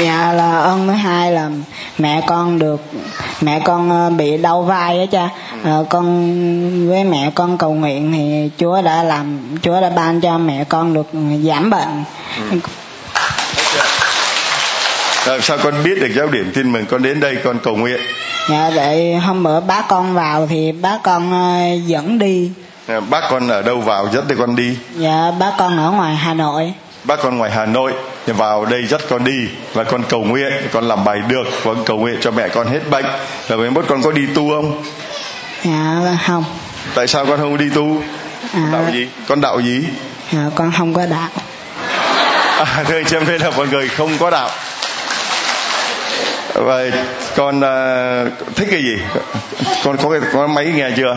Dạ 0.00 0.32
là 0.32 0.58
ơn 0.58 0.86
thứ 0.86 0.92
hai 0.92 1.32
là 1.32 1.50
mẹ 1.98 2.22
con 2.26 2.58
được 2.58 2.80
mẹ 3.40 3.60
con 3.64 3.90
ờ, 3.90 4.10
bị 4.10 4.36
đau 4.36 4.62
vai 4.62 4.98
á 4.98 5.06
cha. 5.12 5.28
À, 5.64 5.78
con 5.88 6.88
với 6.88 7.04
mẹ 7.04 7.30
con 7.34 7.58
cầu 7.58 7.74
nguyện 7.74 8.12
thì 8.12 8.50
Chúa 8.58 8.82
đã 8.82 9.02
làm 9.02 9.38
Chúa 9.62 9.80
đã 9.80 9.90
ban 9.90 10.20
cho 10.20 10.38
mẹ 10.38 10.64
con 10.64 10.94
được 10.94 11.06
giảm 11.44 11.70
bệnh. 11.70 12.04
Ừ. 12.50 12.58
Rồi 15.26 15.40
sao 15.40 15.58
con 15.62 15.74
biết 15.84 15.94
được 16.00 16.10
giáo 16.16 16.26
điểm 16.26 16.52
tin 16.54 16.72
mừng 16.72 16.86
con 16.86 17.02
đến 17.02 17.20
đây 17.20 17.36
con 17.44 17.58
cầu 17.58 17.76
nguyện? 17.76 18.00
Dạ 18.50 18.70
vậy 18.74 19.14
hôm 19.16 19.42
bữa 19.42 19.60
bác 19.60 19.88
con 19.88 20.14
vào 20.14 20.46
thì 20.50 20.72
bác 20.72 20.98
con 21.02 21.30
uh, 21.30 21.86
dẫn 21.86 22.18
đi. 22.18 22.50
À, 22.88 23.00
bác 23.00 23.20
con 23.30 23.48
ở 23.48 23.62
đâu 23.62 23.80
vào 23.80 24.08
dẫn 24.12 24.24
thì 24.28 24.34
con 24.38 24.56
đi? 24.56 24.76
Dạ 24.96 25.30
bác 25.38 25.52
con 25.58 25.78
ở 25.78 25.90
ngoài 25.90 26.14
Hà 26.14 26.34
Nội. 26.34 26.72
Bác 27.04 27.22
con 27.22 27.38
ngoài 27.38 27.50
Hà 27.50 27.66
Nội 27.66 27.92
thì 28.26 28.32
vào 28.32 28.64
đây 28.64 28.86
dắt 28.86 29.00
con 29.08 29.24
đi 29.24 29.48
và 29.72 29.84
con 29.84 30.02
cầu 30.08 30.24
nguyện 30.24 30.52
con 30.72 30.88
làm 30.88 31.04
bài 31.04 31.18
được 31.28 31.44
và 31.62 31.72
cầu 31.86 31.98
nguyện 31.98 32.16
cho 32.20 32.30
mẹ 32.30 32.48
con 32.48 32.66
hết 32.66 32.80
bệnh. 32.90 33.04
Rồi 33.48 33.58
mai 33.58 33.70
mốt 33.70 33.84
con 33.88 34.02
có 34.02 34.12
đi 34.12 34.22
tu 34.34 34.50
không? 34.50 34.82
Dạ 35.64 36.18
không. 36.26 36.44
Tại 36.94 37.06
sao 37.06 37.26
con 37.26 37.38
không 37.38 37.56
đi 37.56 37.70
tu? 37.74 38.02
À, 38.54 38.68
đạo 38.72 38.84
gì? 38.92 39.08
Con 39.28 39.40
đạo 39.40 39.60
gì? 39.60 39.84
Dạ 40.32 40.40
con 40.54 40.72
không 40.78 40.94
có 40.94 41.06
đạo. 41.06 41.28
À, 42.58 42.84
thưa 42.88 42.96
anh 42.96 43.04
chị 43.04 43.16
em 43.16 43.26
đây 43.26 43.38
là 43.38 43.50
mọi 43.56 43.66
người 43.68 43.88
không 43.88 44.18
có 44.18 44.30
đạo 44.30 44.50
và 46.54 46.84
con 47.36 47.58
uh, 47.58 48.56
thích 48.56 48.68
cái 48.70 48.82
gì? 48.82 48.96
Con 49.84 49.96
có 49.96 50.10
cái 50.10 50.20
có 50.32 50.46
máy 50.46 50.64
nghe 50.74 50.90
chưa? 50.96 51.16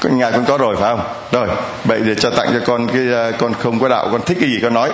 Con 0.00 0.18
nhà 0.18 0.30
con 0.30 0.44
có 0.44 0.58
rồi 0.58 0.76
phải 0.76 0.96
không? 0.96 1.04
Rồi 1.32 1.48
vậy 1.84 2.00
để 2.04 2.14
cho 2.14 2.30
tặng 2.30 2.48
cho 2.52 2.60
con 2.66 2.88
cái 2.88 3.28
uh, 3.28 3.38
con 3.38 3.54
không 3.54 3.80
có 3.80 3.88
đạo 3.88 4.08
con 4.12 4.22
thích 4.22 4.38
cái 4.40 4.50
gì 4.50 4.58
con 4.62 4.74
nói? 4.74 4.90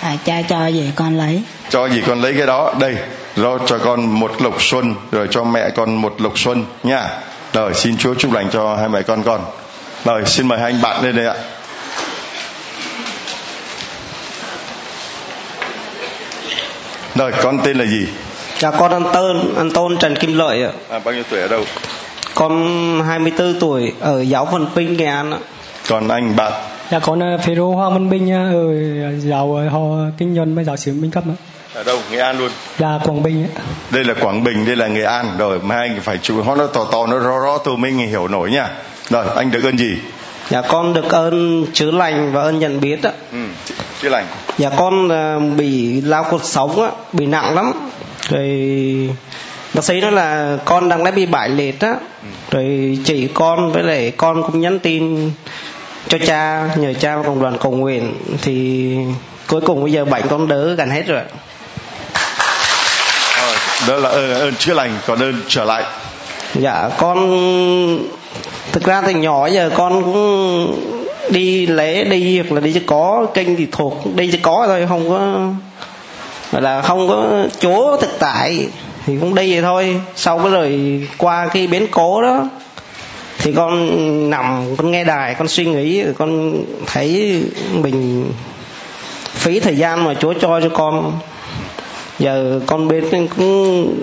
À, 0.00 0.16
cha 0.24 0.42
cho 0.48 0.66
gì 0.66 0.92
con 0.96 1.18
lấy. 1.18 1.42
Cho 1.68 1.88
gì 1.88 2.02
con 2.06 2.20
lấy 2.22 2.34
cái 2.36 2.46
đó? 2.46 2.74
Đây 2.80 2.96
rồi 3.36 3.58
cho 3.66 3.78
con 3.78 4.06
một 4.06 4.42
lộc 4.42 4.62
xuân 4.62 4.94
rồi 5.12 5.28
cho 5.30 5.44
mẹ 5.44 5.70
con 5.70 5.94
một 5.94 6.20
lộc 6.20 6.38
xuân 6.38 6.64
nha. 6.82 7.08
Rồi 7.52 7.74
xin 7.74 7.96
chúa 7.96 8.14
chúc 8.14 8.32
lành 8.32 8.50
cho 8.50 8.76
hai 8.76 8.88
mẹ 8.88 9.02
con 9.02 9.22
con. 9.22 9.40
Rồi 10.04 10.22
xin 10.26 10.48
mời 10.48 10.58
hai 10.58 10.72
anh 10.72 10.82
bạn 10.82 11.04
lên 11.04 11.16
đây 11.16 11.26
ạ. 11.26 11.34
Rồi 17.14 17.32
con 17.42 17.58
tên 17.64 17.78
là 17.78 17.84
gì 17.84 18.06
Dạ 18.60 18.70
con 18.70 18.92
ăn 18.92 19.04
tên 19.14 19.54
ăn 19.56 19.70
tôn 19.70 19.98
Trần 19.98 20.16
Kim 20.16 20.38
Lợi 20.38 20.62
ạ. 20.62 20.70
À, 20.90 20.98
bao 20.98 21.14
nhiêu 21.14 21.22
tuổi 21.30 21.40
ở 21.40 21.48
đâu? 21.48 21.64
Con 22.34 22.52
24 23.06 23.60
tuổi 23.60 23.92
ở 24.00 24.20
giáo 24.22 24.48
phận 24.52 24.66
Vinh 24.74 24.96
Nghệ 24.96 25.04
An 25.04 25.32
ạ. 25.32 25.38
Còn 25.88 26.08
anh 26.08 26.36
bạn? 26.36 26.52
Dạ 26.90 26.98
con 26.98 27.20
Phê 27.46 27.54
Rô 27.54 27.70
Hoàng 27.70 27.92
Văn 27.92 28.10
Bình 28.10 28.32
ở 28.32 28.52
giáo 29.18 29.68
họ 29.70 29.80
kinh 30.18 30.36
doanh 30.36 30.54
với 30.54 30.64
giáo 30.64 30.76
sư 30.76 30.92
Minh 30.92 31.10
cấp 31.10 31.24
ạ. 31.28 31.36
Ở 31.74 31.84
đâu? 31.84 31.98
Nghệ 32.10 32.18
An 32.18 32.38
luôn? 32.38 32.50
Dạ 32.78 32.98
Quảng 33.04 33.22
Bình 33.22 33.46
ạ. 33.56 33.62
Đây 33.90 34.04
là 34.04 34.14
Quảng 34.14 34.44
Bình, 34.44 34.66
đây 34.66 34.76
là 34.76 34.86
Nghệ 34.86 35.02
An. 35.02 35.26
Rồi 35.38 35.58
mai 35.58 35.88
anh 35.88 36.00
phải 36.00 36.18
chịu 36.18 36.44
nó 36.56 36.66
to 36.66 36.84
to 36.84 37.06
nó 37.06 37.18
rõ 37.18 37.38
rõ 37.44 37.58
tôi 37.58 37.76
mới 37.76 37.90
hiểu 37.92 38.28
nổi 38.28 38.50
nha. 38.50 38.68
Rồi 39.10 39.24
anh 39.36 39.50
được 39.50 39.64
ơn 39.64 39.78
gì? 39.78 39.96
Dạ 40.50 40.62
con 40.68 40.94
được 40.94 41.08
ơn 41.10 41.66
chữa 41.72 41.90
lành 41.90 42.32
và 42.32 42.42
ơn 42.42 42.58
nhận 42.58 42.80
biết 42.80 43.02
ạ. 43.02 43.12
Ừ, 43.32 43.38
chữa 44.02 44.08
lành. 44.08 44.26
Dạ 44.58 44.70
con 44.76 45.08
bị 45.56 46.00
lao 46.00 46.24
cột 46.30 46.44
sống 46.44 46.82
á, 46.82 46.90
bị 47.12 47.26
nặng 47.26 47.54
lắm 47.54 47.72
rồi 48.30 49.10
bác 49.74 49.84
sĩ 49.84 50.00
nói 50.00 50.12
là 50.12 50.56
con 50.64 50.88
đang 50.88 51.04
đã 51.04 51.10
bị 51.10 51.26
bại 51.26 51.48
liệt 51.48 51.80
á. 51.80 51.94
Rồi 52.50 52.98
chị 53.04 53.28
con 53.34 53.72
với 53.72 53.82
lại 53.82 54.12
con 54.16 54.42
cũng 54.42 54.60
nhắn 54.60 54.78
tin 54.78 55.30
cho 56.08 56.18
cha 56.26 56.68
nhờ 56.76 56.92
cha 57.00 57.16
và 57.16 57.22
cộng 57.22 57.42
đoàn 57.42 57.58
cầu 57.60 57.72
nguyện. 57.72 58.14
Thì 58.42 58.96
cuối 59.46 59.60
cùng 59.60 59.82
bây 59.82 59.92
giờ 59.92 60.04
bệnh 60.04 60.28
con 60.28 60.48
đỡ 60.48 60.74
gần 60.74 60.90
hết 60.90 61.06
rồi 61.06 61.22
đó 63.88 63.96
là 63.96 64.08
ơn, 64.08 64.34
ơn 64.34 64.54
chữa 64.54 64.74
lành 64.74 64.98
còn 65.06 65.18
ơn 65.22 65.34
trở 65.48 65.64
lại. 65.64 65.84
Dạ 66.54 66.90
con 66.98 67.18
thực 68.72 68.84
ra 68.84 69.02
từ 69.06 69.12
nhỏ 69.12 69.46
giờ 69.46 69.70
con 69.76 70.02
cũng 70.02 70.80
đi 71.30 71.66
lễ 71.66 72.04
đi 72.04 72.38
hoặc 72.38 72.52
là 72.52 72.60
đi 72.60 72.72
cho 72.72 72.80
có 72.86 73.26
kênh 73.34 73.56
thì 73.56 73.66
thuộc 73.72 74.06
đi 74.14 74.30
cho 74.32 74.38
có 74.42 74.64
thôi 74.66 74.86
không 74.88 75.08
có 75.08 75.48
là 76.52 76.82
không 76.82 77.08
có 77.08 77.46
chỗ 77.60 77.96
thực 77.96 78.18
tại, 78.18 78.68
thì 79.06 79.16
cũng 79.20 79.34
đi 79.34 79.52
vậy 79.52 79.62
thôi. 79.62 80.00
Sau 80.16 80.38
cái 80.38 80.52
rồi 80.52 81.00
qua 81.18 81.46
cái 81.46 81.66
bến 81.66 81.86
cố 81.90 82.22
đó, 82.22 82.48
thì 83.38 83.52
con 83.52 84.30
nằm, 84.30 84.76
con 84.76 84.90
nghe 84.90 85.04
đài, 85.04 85.34
con 85.34 85.48
suy 85.48 85.66
nghĩ 85.66 86.04
con 86.18 86.56
thấy 86.86 87.42
mình 87.72 88.26
phí 89.24 89.60
thời 89.60 89.76
gian 89.76 90.04
mà 90.04 90.14
chúa 90.14 90.34
cho 90.40 90.60
cho 90.60 90.68
con. 90.68 91.12
Giờ 92.18 92.60
con 92.66 92.88
bên 92.88 93.04
cũng 93.36 93.94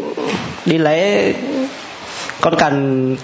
đi 0.66 0.78
lễ, 0.78 1.34
con 2.42 2.56
cần 2.56 3.16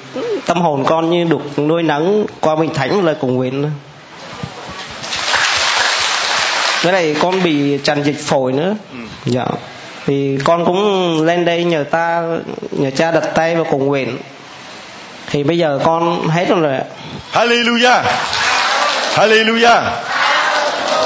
tâm 0.45 0.61
hồn 0.61 0.83
con 0.85 1.09
như 1.09 1.23
được 1.23 1.59
nuôi 1.59 1.83
nấng 1.83 2.25
qua 2.39 2.55
mình 2.55 2.73
thánh, 2.73 3.05
lời 3.05 3.15
cùng 3.19 3.35
nguyện 3.35 3.65
cái 6.83 6.91
này 6.91 7.15
con 7.21 7.43
bị 7.43 7.77
tràn 7.83 8.03
dịch 8.03 8.19
phổi 8.19 8.51
nữa. 8.51 8.75
Ừ. 8.91 8.97
dạ. 9.25 9.45
Thì 10.05 10.37
con 10.43 10.65
cũng 10.65 11.21
lên 11.25 11.45
đây 11.45 11.63
nhờ 11.63 11.83
ta 11.91 12.23
nhờ 12.71 12.91
cha 12.91 13.11
đặt 13.11 13.23
tay 13.35 13.55
vào 13.55 13.65
cùng 13.71 13.85
nguyện. 13.85 14.17
Thì 15.27 15.43
bây 15.43 15.57
giờ 15.57 15.79
con 15.83 16.27
hết 16.27 16.45
rồi 16.49 16.73
Hallelujah. 17.33 18.03
Hallelujah. 19.15 19.81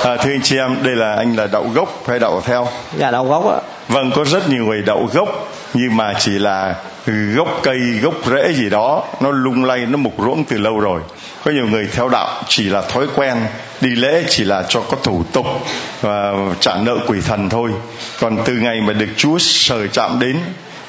À, 0.04 0.18
thưa 0.18 0.32
anh 0.32 0.42
chị 0.44 0.58
em 0.58 0.78
đây 0.84 0.96
là 0.96 1.16
anh 1.16 1.36
là 1.36 1.48
đậu 1.48 1.70
gốc 1.74 2.04
hay 2.08 2.20
đậu 2.20 2.42
theo? 2.42 2.68
Dạ 2.98 3.12
đậu 3.12 3.26
gốc 3.26 3.52
ạ. 3.52 3.60
Vâng 3.88 4.12
có 4.16 4.24
rất 4.24 4.50
nhiều 4.50 4.66
người 4.66 4.82
đậu 4.86 5.10
gốc 5.14 5.50
nhưng 5.74 5.98
mà 5.98 6.14
chỉ 6.20 6.32
là 6.32 6.76
gốc 7.36 7.48
cây, 7.64 7.80
gốc 8.02 8.14
rễ 8.26 8.54
gì 8.54 8.70
đó, 8.70 9.04
nó 9.22 9.32
lung 9.32 9.66
lay, 9.66 9.86
nó 9.86 9.98
mục 9.98 10.14
ruỗng 10.18 10.44
từ 10.44 10.58
lâu 10.58 10.80
rồi. 10.80 11.02
Có 11.44 11.52
nhiều 11.52 11.68
người 11.68 11.88
theo 11.94 12.10
đạo 12.10 12.44
chỉ 12.48 12.64
là 12.64 12.82
thói 12.82 13.06
quen, 13.16 13.38
đi 13.82 13.90
lễ 13.90 14.24
chỉ 14.30 14.44
là 14.44 14.64
cho 14.70 14.82
có 14.82 14.98
thủ 15.04 15.24
tục 15.34 15.46
và 16.02 16.34
trả 16.60 16.76
nợ 16.76 16.98
quỷ 17.08 17.22
thần 17.22 17.50
thôi. 17.50 17.72
Còn 18.20 18.38
từ 18.46 18.54
ngày 18.54 18.82
mà 18.82 18.94
được 18.94 19.10
chúa 19.18 19.38
sờ 19.38 19.88
chạm 19.88 20.20
đến, 20.20 20.38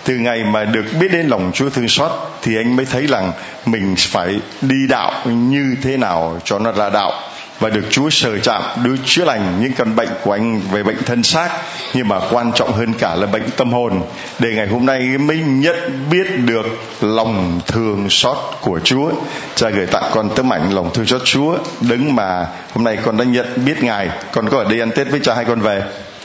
từ 0.04 0.14
ngày 0.14 0.44
mà 0.44 0.64
được 0.64 0.84
biết 1.00 1.08
đến 1.12 1.28
lòng 1.28 1.50
Chúa 1.54 1.70
thương 1.70 1.88
xót, 1.88 2.10
thì 2.42 2.56
anh 2.56 2.76
mới 2.76 2.86
thấy 2.86 3.06
rằng 3.06 3.32
mình 3.66 3.94
phải 3.98 4.40
đi 4.60 4.76
đạo 4.88 5.12
như 5.26 5.76
thế 5.82 5.96
nào 5.96 6.40
cho 6.44 6.58
nó 6.58 6.72
ra 6.72 6.90
đạo 6.90 7.12
và 7.60 7.68
được 7.68 7.84
Chúa 7.90 8.10
sờ 8.10 8.38
chạm 8.38 8.62
đối 8.84 8.98
chữa 9.04 9.24
lành 9.24 9.58
những 9.60 9.72
căn 9.72 9.96
bệnh 9.96 10.08
của 10.22 10.32
anh 10.32 10.60
về 10.72 10.82
bệnh 10.82 11.02
thân 11.02 11.22
xác. 11.22 11.48
Nhưng 11.94 12.08
mà 12.08 12.20
quan 12.30 12.52
trọng 12.54 12.72
hơn 12.72 12.94
cả 12.94 13.14
là 13.14 13.26
bệnh 13.26 13.50
tâm 13.56 13.72
hồn. 13.72 14.02
Để 14.38 14.48
ngày 14.54 14.66
hôm 14.66 14.86
nay 14.86 15.00
mới 15.18 15.38
nhận 15.38 16.08
biết 16.10 16.26
được 16.44 16.66
lòng 17.00 17.60
thương 17.66 18.06
xót 18.10 18.36
của 18.60 18.80
Chúa. 18.84 19.10
Cha 19.54 19.68
gửi 19.68 19.86
tặng 19.86 20.10
con 20.12 20.30
tấm 20.36 20.52
ảnh 20.52 20.74
lòng 20.74 20.90
thương 20.94 21.06
xót 21.06 21.20
Chúa. 21.24 21.58
Đứng 21.80 22.14
mà 22.14 22.46
hôm 22.72 22.84
nay 22.84 22.98
con 23.04 23.16
đã 23.16 23.24
nhận 23.24 23.46
biết 23.64 23.82
ngài. 23.82 24.08
Con 24.32 24.48
có 24.48 24.58
ở 24.58 24.64
đây 24.64 24.80
ăn 24.80 24.90
Tết 24.90 25.10
với 25.10 25.20
cha 25.22 25.34
hai 25.34 25.44
con 25.44 25.60
về? 25.60 25.82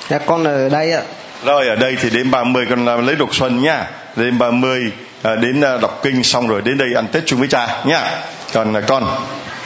Dạ 0.10 0.20
con 0.26 0.44
ở 0.44 0.70
đây 0.70 0.92
ạ. 0.92 1.02
Rồi 1.46 1.68
ở 1.68 1.76
đây 1.76 1.96
thì 2.02 2.10
đến 2.10 2.32
30 2.32 2.66
con 2.70 3.06
lấy 3.06 3.16
độc 3.16 3.36
xuân 3.36 3.64
nha. 3.64 3.86
Đến 4.16 4.38
30 4.38 4.92
à, 5.24 5.36
đến 5.36 5.62
à, 5.62 5.78
đọc 5.82 6.00
kinh 6.04 6.24
xong 6.24 6.48
rồi 6.48 6.62
đến 6.62 6.78
đây 6.78 6.88
ăn 6.96 7.08
Tết 7.08 7.24
chung 7.26 7.40
với 7.40 7.48
cha 7.48 7.68
nha. 7.86 8.02
Còn 8.54 8.74
à, 8.74 8.82
con 8.82 9.04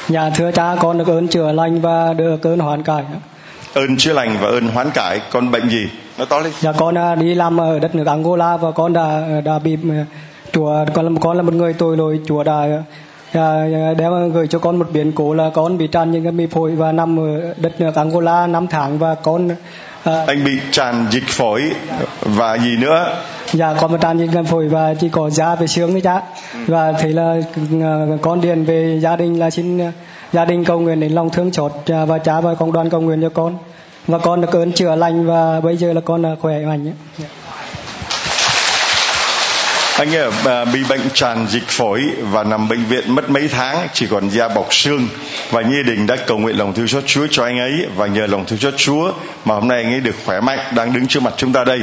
Dạ 0.10 0.30
thưa 0.30 0.52
cha 0.52 0.76
con 0.80 0.98
được 0.98 1.08
ơn 1.08 1.28
chữa 1.28 1.52
lành 1.52 1.82
và 1.82 2.14
được 2.14 2.44
ơn 2.48 2.60
hoán 2.60 2.84
cải. 2.84 3.04
Ơn 3.74 3.98
chữa 3.98 4.14
lành 4.14 4.38
và 4.42 4.48
ơn 4.48 4.68
hoán 4.68 4.92
cải. 4.92 5.22
Con 5.32 5.52
bệnh 5.52 5.70
gì? 5.70 5.90
Nó 6.18 6.26
to 6.26 6.40
lên. 6.40 6.52
Dạ 6.60 6.72
con 6.72 6.98
à, 6.98 7.16
đi 7.16 7.36
làm 7.36 7.62
ở 7.62 7.80
đất 7.80 7.96
nước 7.96 8.08
Angola 8.08 8.58
và 8.58 8.72
con 8.72 8.94
đã 8.94 9.22
đã 9.46 9.60
bị 9.60 9.78
à, 9.92 10.06
chùa 10.52 10.86
con 10.94 11.06
là 11.06 11.20
con 11.22 11.38
là 11.38 11.44
một 11.44 11.54
người 11.54 11.74
tội 11.74 11.98
lỗi 11.98 12.20
chùa 12.28 12.44
đã 12.44 12.68
à, 13.34 13.64
đem 13.98 14.32
gửi 14.32 14.48
cho 14.48 14.60
con 14.60 14.80
một 14.80 14.88
biến 14.94 15.12
cố 15.12 15.34
là 15.34 15.50
con 15.54 15.78
bị 15.78 15.88
tràn 15.88 16.12
những 16.12 16.24
cái 16.24 16.32
mì 16.32 16.48
phổi 16.48 16.72
và 16.72 16.92
nằm 16.92 17.20
ở 17.20 17.54
đất 17.58 17.82
nước 17.82 17.96
Angola 17.96 18.48
5 18.48 18.68
tháng 18.68 18.98
và 18.98 19.16
con 19.16 19.50
anh 20.04 20.44
bị 20.46 20.60
tràn 20.72 21.08
dịch 21.12 21.28
phổi 21.28 21.72
và 22.22 22.58
gì 22.58 22.78
nữa? 22.78 23.16
Dạ 23.54 23.74
con 23.82 23.92
bị 23.92 23.98
tràn 24.02 24.18
dịch 24.18 24.30
phổi 24.50 24.68
và 24.68 24.94
chỉ 24.94 25.10
có 25.10 25.30
da 25.30 25.56
về 25.56 25.68
xương 25.68 25.94
đấy 25.94 26.02
cha. 26.02 26.22
Ừ. 26.54 26.60
và 26.68 26.92
thấy 26.92 27.14
là 27.14 27.36
con 28.22 28.42
điền 28.42 28.64
về 28.64 29.00
gia 29.02 29.16
đình 29.16 29.40
là 29.40 29.50
xin 29.50 29.80
gia 30.34 30.46
đình 30.46 30.66
cầu 30.66 30.80
nguyện 30.80 31.00
đến 31.00 31.12
lòng 31.12 31.30
thương 31.30 31.54
xót 31.54 31.72
và 32.08 32.18
cha 32.18 32.42
và 32.42 32.56
cộng 32.56 32.72
đoàn 32.72 32.90
cầu 32.90 33.02
nguyện 33.02 33.22
cho 33.22 33.30
con. 33.30 33.58
Và 34.08 34.18
con 34.18 34.42
được 34.42 34.56
ơn 34.56 34.72
chữa 34.72 34.96
lành 34.96 35.26
và 35.26 35.60
bây 35.60 35.78
giờ 35.78 35.94
là 35.94 36.02
con 36.02 36.36
khỏe 36.42 36.60
mạnh 36.60 36.94
anh 39.98 40.16
ấy 40.16 40.32
à, 40.46 40.66
bị 40.66 40.80
bệnh 40.90 41.00
tràn 41.14 41.48
dịch 41.48 41.68
phổi 41.68 42.02
và 42.32 42.44
nằm 42.44 42.70
bệnh 42.70 42.84
viện 42.84 43.16
mất 43.16 43.30
mấy 43.30 43.48
tháng 43.48 43.88
chỉ 43.94 44.08
còn 44.08 44.30
da 44.30 44.48
bọc 44.48 44.74
xương. 44.74 45.08
Và 45.52 45.62
Nhi 45.62 45.76
Đình 45.86 46.08
đã 46.08 46.16
cầu 46.16 46.38
nguyện 46.38 46.58
lòng 46.58 46.74
thương 46.74 46.88
xót 46.88 47.04
Chúa 47.06 47.28
cho 47.32 47.44
anh 47.44 47.60
ấy 47.60 47.72
và 47.96 48.08
nhờ 48.08 48.28
lòng 48.28 48.46
thương 48.46 48.60
xót 48.60 48.74
Chúa 48.78 49.12
mà 49.46 49.56
hôm 49.56 49.68
nay 49.68 49.84
anh 49.84 49.94
ấy 49.94 50.00
được 50.00 50.16
khỏe 50.26 50.42
mạnh 50.42 50.60
đang 50.76 50.94
đứng 50.94 51.08
trước 51.08 51.24
mặt 51.24 51.34
chúng 51.38 51.54
ta 51.54 51.64
đây. 51.64 51.80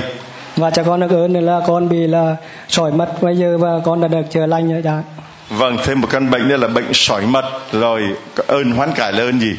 Và 0.56 0.70
cho 0.70 0.82
con 0.84 1.00
được 1.00 1.10
ơn 1.10 1.32
là 1.32 1.60
con 1.66 1.88
bị 1.88 2.06
là 2.06 2.36
sỏi 2.68 2.92
mật 2.92 3.22
bây 3.22 3.36
giờ 3.36 3.58
và 3.58 3.68
con 3.84 4.00
đã 4.00 4.08
được 4.08 4.22
chữa 4.30 4.46
lành 4.46 4.72
rồi 4.72 4.82
dạ 4.84 5.02
vâng 5.50 5.76
thêm 5.84 6.00
một 6.00 6.08
căn 6.10 6.30
bệnh 6.30 6.48
nữa 6.48 6.56
là 6.56 6.68
bệnh 6.68 6.92
sỏi 6.92 7.26
mật 7.26 7.44
rồi 7.72 8.02
ơn 8.46 8.70
hoán 8.70 8.92
cải 8.94 9.12
là 9.12 9.18
ơn 9.18 9.40
gì? 9.40 9.56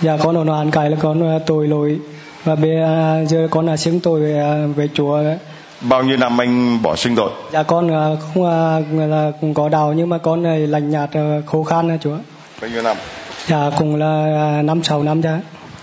Dạ 0.00 0.16
con 0.22 0.46
hoán 0.46 0.70
cải 0.70 0.90
là 0.90 0.96
con 1.00 1.40
tội 1.46 1.68
lỗi. 1.68 1.98
Và 2.44 2.54
bây 2.54 2.70
giờ 3.28 3.48
con 3.50 3.66
là 3.66 3.76
xứng 3.76 4.00
tội 4.00 4.20
về, 4.20 4.66
về 4.76 4.88
chúa 4.94 5.22
bao 5.82 6.02
nhiêu 6.02 6.16
năm 6.16 6.40
anh 6.40 6.82
bỏ 6.82 6.96
sinh 6.96 7.16
tội 7.16 7.30
dạ 7.52 7.62
con 7.62 8.16
không 8.34 9.10
là 9.10 9.30
cũng 9.40 9.54
có 9.54 9.68
đào 9.68 9.92
nhưng 9.92 10.08
mà 10.08 10.18
con 10.18 10.42
này 10.42 10.58
lành 10.58 10.90
nhạt 10.90 11.10
khô 11.46 11.62
khan 11.62 11.98
chúa. 12.00 12.16
Bao 12.60 12.70
nhiêu 12.70 12.82
năm? 12.82 12.96
Dạ 13.46 13.70
cũng 13.78 13.96
là 13.96 14.62
năm 14.62 14.82
sáu 14.82 15.02
năm 15.02 15.22
cha 15.22 15.38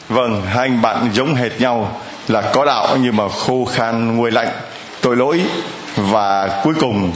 vâng 0.10 0.42
hai 0.46 0.68
anh 0.68 0.82
bạn 0.82 1.10
giống 1.14 1.36
hệt 1.36 1.62
nhau 1.62 1.92
là 2.28 2.42
có 2.42 2.66
đạo 2.66 2.98
nhưng 3.02 3.16
mà 3.16 3.30
khô 3.30 3.66
khan 3.66 4.18
nguôi 4.18 4.32
lạnh 4.32 4.50
tội 5.02 5.16
lỗi. 5.16 5.42
Và 5.96 6.62
cuối 6.64 6.74
cùng 6.80 7.12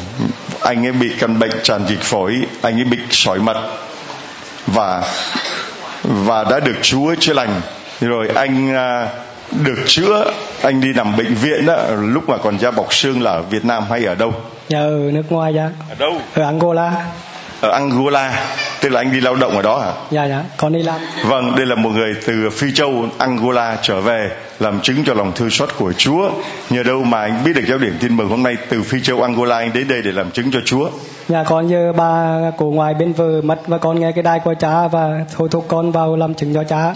anh 0.62 0.86
ấy 0.86 0.92
bị 0.92 1.12
căn 1.20 1.40
bệnh 1.40 1.52
tràn 1.64 1.86
dịch 1.88 2.02
phổi 2.02 2.36
anh 2.62 2.80
ấy 2.80 2.84
bị 2.84 2.98
sỏi 3.10 3.40
mật. 3.40 3.58
Và 4.68 5.04
và 6.04 6.44
đã 6.44 6.60
được 6.60 6.76
Chúa 6.82 7.16
chữa 7.20 7.34
lành. 7.34 7.62
Rồi 8.02 8.28
anh 8.36 8.74
được 9.64 9.84
chữa 9.86 10.32
anh 10.62 10.82
đi 10.82 10.94
nằm 10.94 11.18
bệnh 11.18 11.34
viện 11.34 11.66
đó 11.66 11.78
lúc 12.02 12.30
mà 12.30 12.38
còn 12.38 12.60
da 12.60 12.72
bọc 12.72 12.94
xương 12.94 13.22
là 13.22 13.32
ở 13.32 13.42
Việt 13.42 13.66
Nam 13.66 13.84
hay 13.90 14.06
ở 14.06 14.16
đâu? 14.16 14.34
Dạ 14.70 14.80
ở 14.80 15.10
nước 15.14 15.32
ngoài 15.32 15.54
dạ. 15.56 15.70
Ở 15.90 15.96
đâu? 16.00 16.14
Ở 16.34 16.44
Angola. 16.44 17.06
Ở 17.62 17.72
Angola, 17.72 18.46
tức 18.82 18.90
là 18.90 19.00
anh 19.00 19.12
đi 19.12 19.22
lao 19.22 19.36
động 19.36 19.56
ở 19.56 19.62
đó 19.62 19.80
hả? 19.80 19.92
Dạ 20.12 20.26
dạ, 20.26 20.44
con 20.58 20.74
đi 20.74 20.84
làm. 20.84 21.02
Vâng, 21.26 21.56
đây 21.56 21.66
là 21.66 21.76
một 21.76 21.90
người 21.90 22.14
từ 22.26 22.50
Phi 22.50 22.74
Châu 22.74 23.06
Angola 23.18 23.78
trở 23.82 24.02
về 24.02 24.32
làm 24.60 24.80
chứng 24.82 25.04
cho 25.06 25.14
lòng 25.14 25.32
thương 25.36 25.50
xót 25.50 25.70
của 25.78 25.94
Chúa. 25.94 26.30
Nhờ 26.70 26.84
đâu 26.84 27.04
mà 27.04 27.22
anh 27.22 27.44
biết 27.46 27.52
được 27.56 27.64
giáo 27.68 27.78
điểm 27.78 27.98
tin 28.00 28.18
mừng 28.18 28.30
hôm 28.30 28.44
nay 28.44 28.56
từ 28.70 28.84
Phi 28.84 29.02
Châu 29.02 29.22
Angola 29.22 29.58
anh 29.58 29.74
đến 29.74 29.88
đây 29.88 30.02
để 30.02 30.12
làm 30.12 30.32
chứng 30.32 30.52
cho 30.52 30.60
Chúa? 30.66 30.90
Dạ 31.28 31.44
con 31.44 31.68
giờ 31.70 31.94
ba 31.94 32.38
cổ 32.58 32.66
ngoài 32.66 32.94
bên 32.94 33.14
vợ 33.14 33.42
mất 33.44 33.68
và 33.68 33.78
con 33.78 34.00
nghe 34.00 34.12
cái 34.12 34.24
đai 34.24 34.40
của 34.40 34.54
cha 34.60 34.88
và 34.88 35.10
thôi 35.38 35.48
thúc 35.52 35.66
con 35.68 35.92
vào 35.92 36.16
làm 36.16 36.34
chứng 36.34 36.54
cho 36.54 36.64
cha 36.64 36.96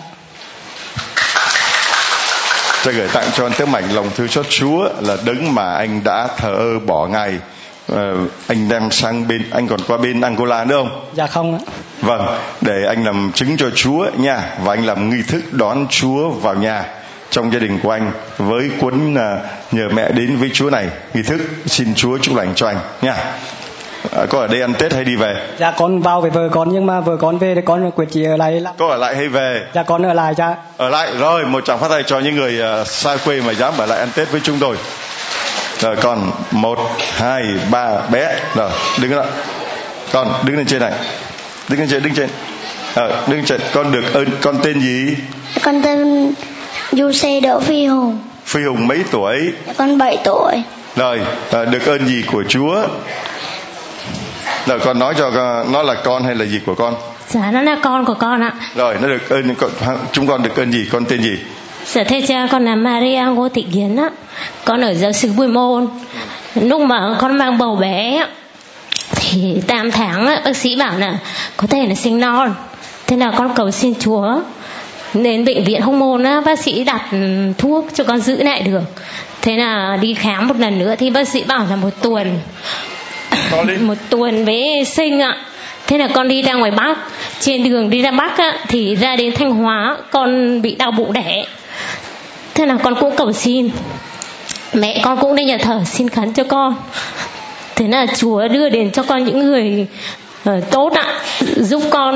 tôi 2.84 2.94
gửi 2.94 3.08
tặng 3.14 3.26
cho 3.36 3.46
anh 3.46 3.52
tấm 3.58 3.72
mảnh 3.72 3.96
lòng 3.96 4.10
thương 4.16 4.28
xót 4.28 4.46
Chúa 4.50 4.90
là 5.02 5.18
đấng 5.26 5.56
mà 5.56 5.74
anh 5.74 6.04
đã 6.04 6.28
thờ 6.38 6.54
ơ 6.54 6.80
bỏ 6.80 7.08
ngài 7.08 7.40
uh, 7.92 7.98
anh 8.48 8.70
đem 8.70 8.92
sang 8.92 9.28
bên 9.28 9.50
anh 9.52 9.68
còn 9.68 9.80
qua 9.88 9.98
bên 9.98 10.22
Angola 10.22 10.66
nữa 10.66 10.76
không? 10.76 11.06
Dạ 11.14 11.28
không 11.28 11.54
ạ. 11.54 11.60
Vâng, 12.02 12.26
để 12.62 12.86
anh 12.88 13.06
làm 13.06 13.32
chứng 13.36 13.58
cho 13.58 13.70
Chúa 13.76 14.10
nha 14.18 14.56
và 14.64 14.74
anh 14.74 14.86
làm 14.86 15.10
nghi 15.10 15.24
thức 15.28 15.42
đón 15.52 15.88
Chúa 15.90 16.30
vào 16.30 16.56
nhà 16.56 16.84
trong 17.30 17.54
gia 17.54 17.60
đình 17.60 17.80
của 17.84 17.92
anh 17.92 18.12
với 18.38 18.70
cuốn 18.80 19.14
uh, 19.14 19.20
nhờ 19.72 19.90
mẹ 19.94 20.12
đến 20.12 20.38
với 20.38 20.50
Chúa 20.54 20.70
này 20.70 20.88
nghi 21.14 21.24
thức 21.24 21.42
xin 21.66 21.96
Chúa 21.96 22.18
chúc 22.18 22.36
lành 22.36 22.56
cho 22.56 22.68
anh 22.68 22.78
nha. 23.02 23.16
À, 24.12 24.26
có 24.30 24.40
ở 24.40 24.48
đây 24.48 24.62
ăn 24.62 24.74
Tết 24.74 24.94
hay 24.94 25.04
đi 25.04 25.16
về? 25.16 25.36
Dạ 25.60 25.72
con 25.72 26.02
vào 26.02 26.22
với 26.22 26.30
vợ 26.30 26.50
con 26.52 26.70
nhưng 26.72 26.86
mà 26.86 27.00
vợ 27.00 27.18
con 27.18 27.38
về 27.38 27.56
thì 27.56 27.62
con 27.66 27.92
quyết 27.92 28.06
chỉ 28.12 28.24
ở 28.24 28.38
lại 28.38 28.60
lắm. 28.60 28.74
Có 28.78 28.88
ở 28.88 28.98
lại 28.98 29.16
hay 29.16 29.28
về? 29.28 29.68
Dạ 29.74 29.84
con 29.84 30.04
ở 30.04 30.14
lại 30.14 30.34
cha. 30.38 30.56
Ở 30.78 30.90
lại 30.90 31.10
rồi 31.20 31.46
một 31.46 31.66
tràng 31.66 31.80
phát 31.80 31.88
tay 31.90 32.04
cho 32.04 32.20
những 32.20 32.36
người 32.36 32.62
uh, 32.82 32.88
xa 32.88 33.18
quê 33.26 33.42
mà 33.42 33.54
dám 33.54 33.74
ở 33.78 33.86
lại 33.86 34.00
ăn 34.00 34.10
Tết 34.16 34.32
với 34.32 34.42
chúng 34.44 34.60
tôi. 34.60 34.78
Rồi 35.80 35.96
còn 35.96 36.32
một, 36.52 36.80
hai, 37.14 37.44
ba 37.72 38.00
bé. 38.12 38.36
Rồi 38.56 38.70
đứng 39.02 39.12
đó. 39.12 39.24
Con 40.12 40.34
đứng 40.46 40.58
lên 40.58 40.66
trên 40.66 40.82
này. 40.82 40.92
Đứng 41.70 41.80
lên 41.80 41.90
trên, 41.90 42.04
đứng 42.04 42.14
trên. 42.16 42.30
À, 42.96 43.08
đứng 43.28 43.46
trên. 43.46 43.62
Con 43.74 43.92
được 43.92 44.14
ơn 44.14 44.28
con 44.42 44.56
tên 44.64 44.80
gì? 44.80 45.16
Con 45.64 45.82
tên 45.82 46.32
Du 46.92 47.12
Xe 47.12 47.40
Đỗ 47.40 47.60
Phi 47.60 47.86
Hùng. 47.86 48.20
Phi 48.46 48.64
Hùng 48.64 48.88
mấy 48.88 49.04
tuổi? 49.12 49.54
Con 49.78 49.98
7 49.98 50.18
tuổi. 50.24 50.64
Rồi, 50.96 51.20
à, 51.52 51.66
được 51.66 51.86
ơn 51.86 52.08
gì 52.08 52.24
của 52.32 52.44
Chúa? 52.50 52.88
Rồi 54.68 54.80
con 54.80 55.00
nói 55.00 55.14
cho 55.18 55.32
nó 55.72 55.84
là 55.84 55.94
con 55.94 56.24
hay 56.24 56.36
là 56.36 56.46
gì 56.46 56.60
của 56.66 56.76
con? 56.76 56.96
Dạ 57.30 57.52
nó 57.52 57.62
là 57.62 57.78
con 57.82 58.06
của 58.06 58.14
con 58.14 58.42
ạ. 58.42 58.54
Rồi 58.76 58.96
nó 59.02 59.08
được 59.08 59.30
ơn 59.30 59.56
chúng 60.12 60.28
con 60.28 60.44
được 60.44 60.56
ơn 60.56 60.72
gì? 60.72 60.86
Con 60.92 61.06
tên 61.06 61.24
gì? 61.24 61.38
Dạ 61.86 62.04
thưa 62.04 62.18
cha 62.28 62.48
con 62.52 62.66
là 62.66 62.76
Maria 62.76 63.22
Ngô 63.36 63.50
Thị 63.50 63.66
Kiến 63.74 63.98
á 63.98 64.10
con 64.66 64.82
ở 64.82 64.94
giáo 64.94 65.12
sứ 65.12 65.32
Bùi 65.32 65.48
Môn. 65.48 65.88
Lúc 66.56 66.82
mà 66.82 67.16
con 67.20 67.38
mang 67.38 67.58
bầu 67.58 67.76
bé 67.76 68.26
thì 69.16 69.62
8 69.68 69.92
tháng 69.92 70.28
á, 70.28 70.42
bác 70.46 70.56
sĩ 70.56 70.76
bảo 70.76 70.98
là 70.98 71.18
có 71.58 71.68
thể 71.68 71.86
là 71.88 71.96
sinh 71.96 72.20
non. 72.20 72.54
Thế 73.08 73.18
là 73.18 73.32
con 73.38 73.54
cầu 73.56 73.72
xin 73.72 73.94
Chúa 74.00 74.40
đến 75.14 75.46
bệnh 75.46 75.64
viện 75.64 75.82
hông 75.82 76.00
môn 76.00 76.24
á, 76.24 76.42
bác 76.46 76.60
sĩ 76.60 76.84
đặt 76.84 77.02
thuốc 77.58 77.88
cho 77.94 78.04
con 78.04 78.20
giữ 78.20 78.44
lại 78.44 78.62
được. 78.62 78.82
Thế 79.42 79.58
là 79.58 79.98
đi 80.02 80.14
khám 80.14 80.48
một 80.48 80.58
lần 80.60 80.80
nữa 80.80 80.96
thì 81.00 81.10
bác 81.10 81.28
sĩ 81.28 81.44
bảo 81.44 81.66
là 81.70 81.76
một 81.76 81.90
tuần 82.02 82.40
một 83.80 83.98
tuần 84.10 84.46
với 84.46 84.86
sinh 84.86 85.22
ạ. 85.22 85.38
Thế 85.88 85.98
là 85.98 86.08
con 86.14 86.28
đi 86.28 86.42
ra 86.42 86.54
ngoài 86.54 86.72
bắc. 86.72 86.98
Trên 87.40 87.64
đường 87.64 87.90
đi 87.90 88.02
ra 88.02 88.12
bắc 88.12 88.38
á, 88.38 88.58
thì 88.68 88.96
ra 88.96 89.16
đến 89.16 89.34
thanh 89.36 89.52
hóa 89.52 89.98
con 90.12 90.62
bị 90.62 90.76
đau 90.76 90.92
bụng 90.92 91.14
đẻ. 91.14 91.46
Thế 92.54 92.66
là 92.66 92.78
con 92.84 92.96
cũng 92.96 93.16
cầu 93.18 93.34
xin. 93.34 93.70
Mẹ 94.74 95.02
con 95.04 95.18
cũng 95.22 95.36
đến 95.36 95.48
nhà 95.48 95.58
thờ 95.58 95.82
xin 95.86 96.10
khấn 96.10 96.34
cho 96.34 96.44
con. 96.44 96.76
Thế 97.76 97.88
là 97.88 98.06
chúa 98.18 98.48
đưa 98.48 98.70
đến 98.70 98.92
cho 98.92 99.04
con 99.04 99.26
những 99.26 99.40
người 99.40 99.88
uh, 100.50 100.72
tốt 100.72 100.94
ạ. 100.96 101.06
Giúp 101.56 101.84
con 101.90 102.14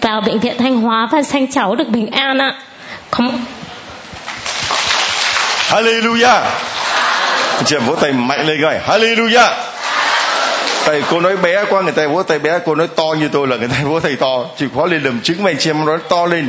vào 0.00 0.20
bệnh 0.20 0.38
viện 0.38 0.54
thanh 0.58 0.76
hóa 0.80 1.08
và 1.12 1.22
sanh 1.22 1.52
cháu 1.52 1.74
được 1.74 1.88
bình 1.88 2.10
an 2.10 2.38
ạ. 2.38 2.54
Không 3.10 3.44
Hallelujah. 5.68 6.42
Chị 7.64 7.76
vỗ 7.76 7.94
tay 7.94 8.12
mạnh 8.12 8.46
lên 8.46 8.58
coi 8.62 8.78
Hallelujah 8.86 9.67
tại 10.86 11.02
cô 11.10 11.20
nói 11.20 11.36
bé 11.36 11.64
quá, 11.70 11.82
người 11.82 11.92
ta 11.92 12.06
vỗ 12.06 12.22
tay 12.22 12.38
bé, 12.38 12.58
cô 12.64 12.74
nói 12.74 12.88
to 12.96 13.14
như 13.20 13.28
tôi 13.28 13.48
là 13.48 13.56
người 13.56 13.68
ta 13.68 13.76
vỗ 13.84 14.00
tay 14.00 14.16
to. 14.16 14.46
Chịu 14.58 14.68
khó 14.74 14.86
lên 14.86 15.02
làm 15.02 15.20
chứng 15.22 15.42
mấy 15.42 15.54
chị 15.58 15.70
em 15.70 15.84
nói 15.86 15.98
to 16.08 16.26
lên 16.26 16.48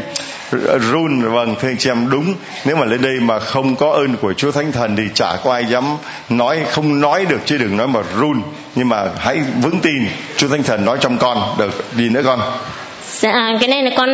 run 0.92 1.22
vâng 1.22 1.56
thưa 1.62 1.68
anh 1.68 1.78
chị 1.78 1.90
em, 1.90 2.10
đúng. 2.10 2.34
Nếu 2.66 2.76
mà 2.76 2.86
lên 2.86 3.02
đây 3.02 3.20
mà 3.22 3.40
không 3.40 3.76
có 3.76 3.92
ơn 3.92 4.18
của 4.18 4.34
Chúa 4.34 4.52
Thánh 4.52 4.72
Thần 4.72 4.96
thì 4.96 5.04
chả 5.14 5.36
có 5.44 5.54
ai 5.54 5.66
dám 5.66 5.84
nói, 6.30 6.60
không 6.72 7.02
nói 7.02 7.26
được, 7.26 7.40
chứ 7.46 7.58
đừng 7.58 7.78
nói 7.78 7.88
mà 7.88 8.00
run. 8.20 8.42
Nhưng 8.76 8.90
mà 8.90 9.06
hãy 9.18 9.42
vững 9.62 9.80
tin, 9.80 10.08
Chúa 10.38 10.48
Thánh 10.48 10.64
Thần 10.64 10.86
nói 10.86 10.98
trong 11.02 11.18
con. 11.18 11.56
Được 11.58 11.84
gì 11.96 12.10
nữa 12.10 12.22
con. 12.26 12.40
Dạ 13.20 13.58
cái 13.60 13.70
này 13.70 13.84
là 13.84 13.92
con 13.98 14.10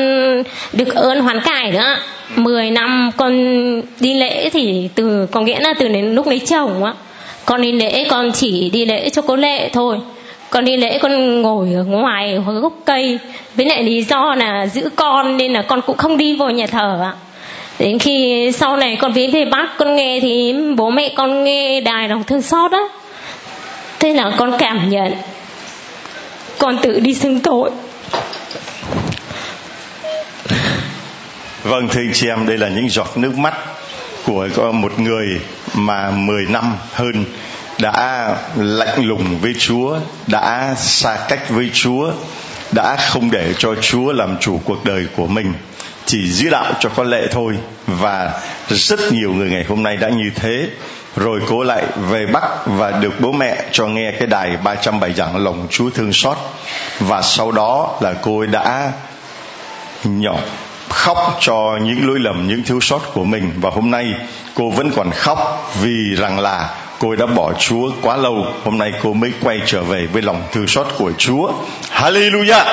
được 0.73 0.95
ơn 0.95 1.19
hoàn 1.19 1.41
cải 1.41 1.71
nữa 1.71 1.97
10 2.35 2.71
năm 2.71 3.11
con 3.17 3.31
đi 3.99 4.13
lễ 4.13 4.49
thì 4.53 4.89
từ 4.95 5.27
có 5.31 5.41
nghĩa 5.41 5.59
là 5.59 5.73
từ 5.79 5.87
đến 5.87 6.15
lúc 6.15 6.27
lấy 6.27 6.39
chồng 6.39 6.83
á 6.83 6.93
con 7.45 7.61
đi 7.61 7.71
lễ, 7.71 8.05
con 8.09 8.31
chỉ 8.31 8.69
đi 8.69 8.85
lễ 8.85 9.09
cho 9.09 9.21
cô 9.21 9.35
lệ 9.35 9.69
thôi. 9.73 9.97
Con 10.49 10.65
đi 10.65 10.77
lễ, 10.77 10.99
con 11.01 11.41
ngồi 11.41 11.73
ở 11.73 11.83
ngoài 11.83 12.39
gốc 12.61 12.73
cây. 12.85 13.19
Với 13.55 13.65
lại 13.65 13.83
lý 13.83 14.03
do 14.03 14.35
là 14.35 14.67
giữ 14.67 14.89
con, 14.95 15.37
nên 15.37 15.53
là 15.53 15.61
con 15.61 15.81
cũng 15.81 15.97
không 15.97 16.17
đi 16.17 16.35
vào 16.35 16.49
nhà 16.49 16.67
thờ 16.67 16.99
ạ. 17.03 17.13
Đến 17.79 17.99
khi 17.99 18.51
sau 18.51 18.77
này 18.77 18.97
con 19.01 19.11
về 19.13 19.27
về 19.27 19.45
bác 19.45 19.77
con 19.77 19.95
nghe 19.95 20.19
thì 20.21 20.55
bố 20.77 20.89
mẹ 20.89 21.13
con 21.15 21.43
nghe 21.43 21.81
đài 21.81 22.09
lòng 22.09 22.23
thương 22.23 22.41
xót 22.41 22.71
á. 22.71 22.83
Thế 23.99 24.13
là 24.13 24.31
con 24.37 24.51
cảm 24.59 24.89
nhận. 24.89 25.13
Con 26.57 26.77
tự 26.77 26.99
đi 26.99 27.13
xưng 27.13 27.39
tội. 27.39 27.69
Vâng 31.63 31.87
thưa 31.87 32.01
anh 32.01 32.11
chị 32.13 32.27
em, 32.27 32.47
đây 32.47 32.57
là 32.57 32.69
những 32.69 32.89
giọt 32.89 33.17
nước 33.17 33.37
mắt 33.37 33.53
của 34.25 34.71
một 34.71 34.99
người 34.99 35.39
mà 35.73 36.11
10 36.11 36.45
năm 36.45 36.77
hơn 36.93 37.25
đã 37.79 38.29
lạnh 38.55 39.05
lùng 39.05 39.39
với 39.39 39.53
Chúa, 39.59 39.97
đã 40.27 40.75
xa 40.77 41.17
cách 41.27 41.49
với 41.49 41.69
Chúa, 41.73 42.11
đã 42.71 42.95
không 42.95 43.31
để 43.31 43.53
cho 43.57 43.75
Chúa 43.75 44.13
làm 44.13 44.37
chủ 44.39 44.59
cuộc 44.65 44.85
đời 44.85 45.05
của 45.15 45.27
mình, 45.27 45.53
chỉ 46.05 46.31
giữ 46.31 46.49
đạo 46.49 46.73
cho 46.79 46.89
con 46.89 47.09
lệ 47.09 47.27
thôi. 47.31 47.57
Và 47.87 48.41
rất 48.67 48.99
nhiều 49.11 49.33
người 49.33 49.49
ngày 49.49 49.65
hôm 49.69 49.83
nay 49.83 49.97
đã 49.97 50.09
như 50.09 50.31
thế. 50.35 50.69
Rồi 51.15 51.41
cô 51.47 51.63
lại 51.63 51.83
về 52.09 52.25
Bắc 52.25 52.49
và 52.65 52.91
được 52.91 53.19
bố 53.19 53.31
mẹ 53.31 53.63
cho 53.71 53.87
nghe 53.87 54.11
cái 54.11 54.27
đài 54.27 54.57
307 54.57 55.13
giảng 55.13 55.43
lòng 55.43 55.67
Chúa 55.69 55.89
thương 55.89 56.13
xót. 56.13 56.37
Và 56.99 57.21
sau 57.21 57.51
đó 57.51 57.97
là 58.01 58.13
cô 58.21 58.39
ấy 58.39 58.47
đã 58.47 58.91
nhỏ 60.03 60.35
khóc 60.95 61.37
cho 61.41 61.77
những 61.81 62.07
lỗi 62.07 62.19
lầm, 62.19 62.47
những 62.47 62.63
thiếu 62.63 62.79
sót 62.81 62.99
của 63.13 63.23
mình. 63.23 63.51
Và 63.61 63.69
hôm 63.69 63.91
nay, 63.91 64.13
cô 64.53 64.69
vẫn 64.69 64.91
còn 64.95 65.11
khóc 65.11 65.71
vì 65.81 66.15
rằng 66.15 66.39
là 66.39 66.69
cô 66.99 67.15
đã 67.15 67.25
bỏ 67.25 67.53
Chúa 67.59 67.91
quá 68.01 68.17
lâu. 68.17 68.45
Hôm 68.63 68.77
nay 68.77 68.93
cô 69.03 69.13
mới 69.13 69.31
quay 69.43 69.59
trở 69.65 69.83
về 69.83 70.07
với 70.13 70.21
lòng 70.21 70.41
thương 70.51 70.67
xót 70.67 70.87
của 70.97 71.11
Chúa. 71.17 71.51
Hallelujah! 71.91 72.63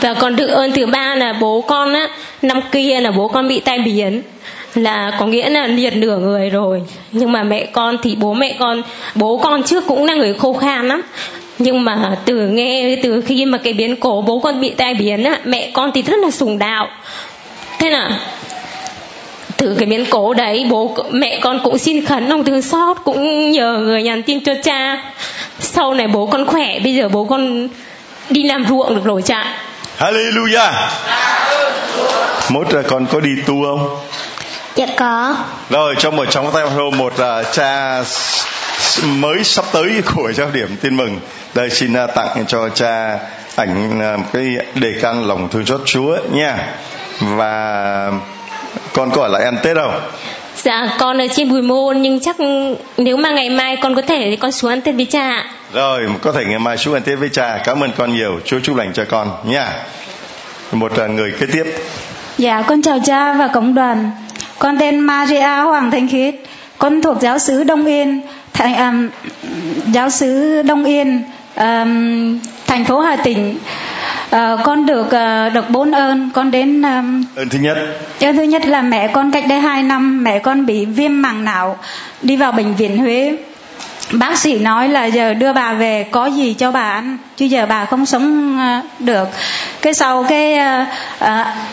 Và 0.00 0.14
còn 0.14 0.36
được 0.36 0.46
ơn 0.46 0.72
thứ 0.72 0.86
ba 0.86 1.14
là 1.14 1.32
bố 1.32 1.60
con 1.60 1.92
á, 1.94 2.08
năm 2.42 2.60
kia 2.72 3.00
là 3.00 3.10
bố 3.10 3.28
con 3.28 3.48
bị 3.48 3.60
tai 3.60 3.78
biến. 3.78 4.22
Là 4.74 5.12
có 5.18 5.26
nghĩa 5.26 5.50
là 5.50 5.66
liệt 5.66 5.96
nửa 5.96 6.18
người 6.18 6.50
rồi. 6.50 6.82
Nhưng 7.12 7.32
mà 7.32 7.42
mẹ 7.42 7.66
con 7.72 7.96
thì 8.02 8.16
bố 8.16 8.34
mẹ 8.34 8.56
con, 8.58 8.82
bố 9.14 9.40
con 9.42 9.62
trước 9.62 9.84
cũng 9.86 10.04
là 10.04 10.14
người 10.14 10.34
khô 10.34 10.52
khan 10.52 10.88
lắm 10.88 11.02
nhưng 11.58 11.84
mà 11.84 12.16
từ 12.24 12.34
nghe 12.34 12.96
từ 13.02 13.22
khi 13.26 13.44
mà 13.44 13.58
cái 13.58 13.72
biến 13.72 13.96
cố 13.96 14.24
bố 14.26 14.38
con 14.38 14.60
bị 14.60 14.70
tai 14.70 14.94
biến 14.94 15.24
á 15.24 15.38
mẹ 15.44 15.70
con 15.74 15.90
thì 15.94 16.02
rất 16.02 16.18
là 16.18 16.30
sùng 16.30 16.58
đạo. 16.58 16.88
Thế 17.78 17.90
là 17.90 18.20
từ 19.56 19.74
cái 19.78 19.86
biến 19.86 20.04
cố 20.10 20.34
đấy 20.34 20.66
bố 20.70 20.96
mẹ 21.10 21.38
con 21.42 21.60
cũng 21.64 21.78
xin 21.78 22.04
khấn 22.04 22.28
lòng 22.28 22.44
thương 22.44 22.62
xót 22.62 22.96
cũng 23.04 23.50
nhờ 23.50 23.78
người 23.78 24.02
nhắn 24.02 24.22
tin 24.22 24.44
cho 24.44 24.52
cha. 24.64 25.02
Sau 25.58 25.94
này 25.94 26.06
bố 26.06 26.26
con 26.26 26.46
khỏe 26.46 26.78
bây 26.78 26.94
giờ 26.94 27.08
bố 27.08 27.24
con 27.24 27.68
đi 28.30 28.42
làm 28.42 28.64
ruộng 28.68 28.94
được 28.94 29.04
rồi 29.04 29.22
cha. 29.22 29.58
Hallelujah. 29.98 30.88
Mốt 32.50 32.66
con 32.88 33.06
có 33.06 33.20
đi 33.20 33.30
tu 33.46 33.54
không? 33.64 33.98
Dạ 34.76 34.86
có. 34.96 35.36
Rồi 35.70 35.94
trong 35.98 36.16
một 36.16 36.24
trong 36.30 36.50
tay 36.52 36.62
hô 36.62 36.90
một 36.90 37.12
uh, 37.12 37.46
cha 37.52 38.02
mới 39.04 39.44
sắp 39.44 39.64
tới 39.72 40.02
của 40.14 40.32
giáo 40.32 40.50
điểm 40.52 40.76
tin 40.80 40.96
mừng 40.96 41.20
đây 41.54 41.70
xin 41.70 42.04
uh, 42.04 42.10
tặng 42.14 42.44
cho 42.48 42.68
cha 42.68 43.18
ảnh 43.56 44.00
uh, 44.14 44.32
cái 44.32 44.56
đề 44.74 44.94
can 45.02 45.26
lòng 45.26 45.48
thương 45.48 45.66
xót 45.66 45.80
Chúa 45.84 46.16
nha. 46.32 46.74
Và 47.20 48.12
con 48.92 49.10
có 49.10 49.22
ở 49.22 49.28
lại 49.28 49.44
ăn 49.44 49.56
Tết 49.62 49.76
không? 49.76 50.00
Dạ 50.56 50.96
con 50.98 51.18
ở 51.18 51.26
trên 51.36 51.50
Bùi 51.50 51.62
Môn 51.62 52.02
nhưng 52.02 52.20
chắc 52.20 52.36
nếu 52.96 53.16
mà 53.16 53.30
ngày 53.30 53.50
mai 53.50 53.76
con 53.82 53.94
có 53.94 54.02
thể 54.02 54.28
thì 54.30 54.36
con 54.36 54.52
xuống 54.52 54.70
ăn 54.70 54.80
Tết 54.80 54.94
với 54.94 55.04
cha 55.04 55.44
Rồi 55.72 56.08
có 56.22 56.32
thể 56.32 56.44
ngày 56.44 56.58
mai 56.58 56.76
xuống 56.76 56.94
ăn 56.94 57.02
Tết 57.02 57.18
với 57.18 57.28
cha. 57.28 57.60
Cảm 57.64 57.80
ơn 57.80 57.90
con 57.96 58.12
nhiều. 58.16 58.40
Chúa 58.44 58.58
chúc 58.62 58.76
lành 58.76 58.92
cho 58.92 59.04
con 59.04 59.30
nha. 59.44 59.72
Một 60.72 60.92
uh, 61.04 61.10
người 61.10 61.32
kế 61.40 61.46
tiếp. 61.52 61.64
Dạ 62.38 62.62
con 62.62 62.82
chào 62.82 62.98
cha 63.04 63.32
và 63.32 63.48
cộng 63.48 63.74
đoàn. 63.74 64.10
Con 64.58 64.78
tên 64.78 65.00
Maria 65.00 65.62
Hoàng 65.64 65.90
Thanh 65.90 66.08
Khiết. 66.08 66.34
Con 66.78 67.02
thuộc 67.02 67.16
giáo 67.20 67.38
sứ 67.38 67.64
Đông 67.64 67.86
Yên. 67.86 68.22
Thành, 68.52 68.76
um, 68.76 69.08
Giáo 69.92 70.10
sứ 70.10 70.62
Đông 70.62 70.84
Yên 70.84 71.22
um, 71.58 72.38
Thành 72.66 72.84
phố 72.84 73.00
Hà 73.00 73.16
Tĩnh 73.16 73.58
uh, 74.30 74.60
con 74.64 74.86
được 74.86 75.06
uh, 75.06 75.54
được 75.54 75.70
bốn 75.70 75.90
ơn 75.90 76.30
con 76.34 76.50
đến 76.50 76.82
um, 76.82 77.24
ơn 77.36 77.48
thứ 77.48 77.58
nhất. 77.58 77.76
Ơn 78.20 78.36
thứ 78.36 78.42
nhất 78.42 78.66
là 78.66 78.82
mẹ 78.82 79.08
con 79.12 79.30
cách 79.30 79.44
đây 79.48 79.60
hai 79.60 79.82
năm 79.82 80.24
mẹ 80.24 80.38
con 80.38 80.66
bị 80.66 80.84
viêm 80.84 81.22
màng 81.22 81.44
não 81.44 81.76
đi 82.22 82.36
vào 82.36 82.52
bệnh 82.52 82.74
viện 82.74 82.98
Huế 82.98 83.36
bác 84.12 84.38
sĩ 84.38 84.58
nói 84.58 84.88
là 84.88 85.04
giờ 85.04 85.34
đưa 85.34 85.52
bà 85.52 85.72
về 85.72 86.06
có 86.10 86.26
gì 86.26 86.54
cho 86.54 86.72
bà 86.72 86.90
ăn 86.90 87.18
chứ 87.36 87.44
giờ 87.44 87.66
bà 87.66 87.84
không 87.84 88.06
sống 88.06 88.58
ờ, 88.58 88.80
được. 88.98 89.28
Cái 89.82 89.94
sau 89.94 90.24
cái 90.28 90.58
uh, 91.24 91.28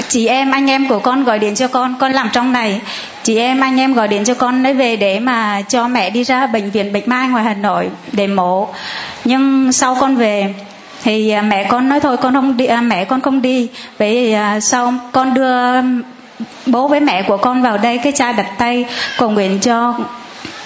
chị 0.08 0.28
em 0.28 0.52
anh 0.52 0.70
em 0.70 0.88
của 0.88 1.00
con 1.00 1.24
gọi 1.24 1.40
điện 1.40 1.56
cho 1.56 1.68
con 1.68 1.96
con 2.00 2.12
làm 2.12 2.30
trong 2.34 2.54
này. 2.54 2.82
Chị 3.24 3.38
em 3.38 3.60
anh 3.60 3.80
em 3.80 3.94
gọi 3.94 4.08
điện 4.08 4.26
cho 4.26 4.34
con 4.34 4.64
lấy 4.64 4.74
về 4.74 4.96
để 4.96 5.20
mà 5.20 5.62
cho 5.68 5.88
mẹ 5.88 6.10
đi 6.10 6.24
ra 6.24 6.48
bệnh 6.48 6.72
viện 6.72 6.94
bạch 6.94 7.08
mai 7.08 7.28
ngoài 7.28 7.44
hà 7.44 7.54
nội 7.54 7.90
để 8.12 8.28
mổ. 8.28 8.68
Nhưng 9.26 9.72
sau 9.72 9.98
con 10.00 10.16
về 10.16 10.54
thì 11.04 11.36
mẹ 11.48 11.64
con 11.64 11.90
nói 11.90 12.00
thôi 12.00 12.18
con 12.18 12.34
không 12.34 12.58
đi 12.58 12.66
à, 12.66 12.82
mẹ 12.82 13.06
con 13.06 13.22
không 13.22 13.42
đi. 13.42 13.70
Vậy 13.98 14.34
à, 14.34 14.60
sau 14.60 14.94
con 15.12 15.34
đưa 15.34 15.82
bố 16.66 16.88
với 16.88 17.00
mẹ 17.00 17.22
của 17.22 17.38
con 17.38 17.62
vào 17.62 17.78
đây 17.78 17.98
cái 17.98 18.12
cha 18.12 18.32
đặt 18.32 18.48
tay 18.58 18.86
cầu 19.18 19.30
nguyện 19.30 19.60
cho 19.60 19.94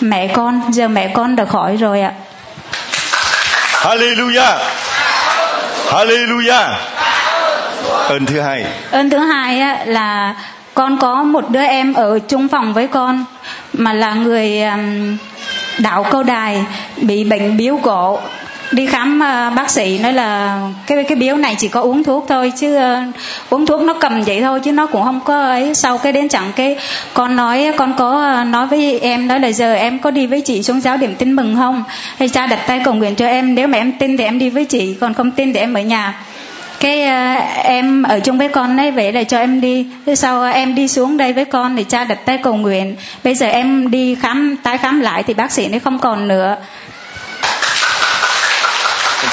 mẹ 0.01 0.27
con 0.27 0.61
giờ 0.71 0.87
mẹ 0.87 1.11
con 1.13 1.35
được 1.35 1.49
khỏi 1.49 1.75
rồi 1.77 2.01
ạ. 2.01 2.13
Hallelujah. 3.81 4.57
Hallelujah. 5.91 6.75
Ơn 8.07 8.25
thứ 8.25 8.41
hai. 8.41 8.65
Ơn 8.91 9.09
thứ 9.09 9.17
hai 9.17 9.59
á, 9.59 9.77
là 9.85 10.35
con 10.73 10.99
có 10.99 11.23
một 11.23 11.49
đứa 11.49 11.63
em 11.63 11.93
ở 11.93 12.19
chung 12.19 12.47
phòng 12.47 12.73
với 12.73 12.87
con 12.87 13.25
mà 13.73 13.93
là 13.93 14.13
người 14.13 14.61
um, 14.61 15.17
đạo 15.77 16.05
câu 16.11 16.23
đài 16.23 16.65
bị 16.97 17.23
bệnh 17.23 17.57
biếu 17.57 17.79
cổ 17.83 18.19
đi 18.71 18.85
khám 18.85 19.19
ờ, 19.19 19.49
bác 19.55 19.69
sĩ 19.69 19.99
nói 19.99 20.13
là 20.13 20.59
cái 20.87 21.03
cái 21.03 21.15
biếu 21.15 21.35
này 21.35 21.55
chỉ 21.59 21.67
có 21.67 21.81
uống 21.81 22.03
thuốc 22.03 22.25
thôi 22.29 22.51
chứ 22.55 22.77
uh, 22.77 23.15
uống 23.49 23.65
thuốc 23.65 23.81
nó 23.81 23.93
cầm 23.93 24.21
vậy 24.21 24.41
thôi 24.41 24.59
chứ 24.63 24.71
nó 24.71 24.85
cũng 24.85 25.03
không 25.03 25.19
có 25.25 25.41
ấy. 25.41 25.75
Sau 25.75 25.97
cái 25.97 26.13
đến 26.13 26.29
chẳng 26.29 26.51
cái 26.55 26.75
con 27.13 27.35
nói 27.35 27.71
con 27.77 27.93
có 27.97 28.33
ờ, 28.35 28.43
nói 28.43 28.67
với 28.67 28.99
em 28.99 29.27
nói 29.27 29.39
là 29.39 29.51
giờ 29.51 29.73
em 29.73 29.99
có 29.99 30.11
đi 30.11 30.27
với 30.27 30.41
chị 30.41 30.63
xuống 30.63 30.81
giáo 30.81 30.97
điểm 30.97 31.15
tin 31.15 31.33
mừng 31.33 31.55
không? 31.55 31.83
Hay 32.17 32.29
cha 32.29 32.47
đặt 32.47 32.59
tay 32.67 32.81
cầu 32.83 32.93
nguyện 32.93 33.15
cho 33.15 33.27
em 33.27 33.55
nếu 33.55 33.67
mà 33.67 33.77
em 33.77 33.91
tin 33.91 34.17
thì 34.17 34.23
em 34.23 34.39
đi 34.39 34.49
với 34.49 34.65
chị 34.65 34.95
còn 35.01 35.13
không 35.13 35.31
tin 35.31 35.53
thì 35.53 35.59
em 35.59 35.73
ở 35.73 35.81
nhà. 35.81 36.19
Cái 36.79 37.01
uh, 37.01 37.65
em 37.65 38.03
ở 38.03 38.19
chung 38.19 38.37
với 38.37 38.47
con 38.47 38.77
ấy 38.77 38.91
vậy 38.91 39.11
là 39.11 39.23
cho 39.23 39.37
em 39.37 39.61
đi. 39.61 39.87
Thế 40.05 40.15
sau 40.15 40.49
uh, 40.49 40.55
em 40.55 40.75
đi 40.75 40.87
xuống 40.87 41.17
đây 41.17 41.33
với 41.33 41.45
con 41.45 41.75
thì 41.75 41.83
cha 41.83 42.03
đặt 42.03 42.25
tay 42.25 42.37
cầu 42.37 42.53
nguyện. 42.53 42.95
Bây 43.23 43.35
giờ 43.35 43.47
em 43.47 43.91
đi 43.91 44.15
khám 44.15 44.55
tái 44.63 44.77
khám 44.77 44.99
lại 44.99 45.23
thì 45.23 45.33
bác 45.33 45.51
sĩ 45.51 45.67
nó 45.67 45.77
không 45.83 45.99
còn 45.99 46.27
nữa 46.27 46.55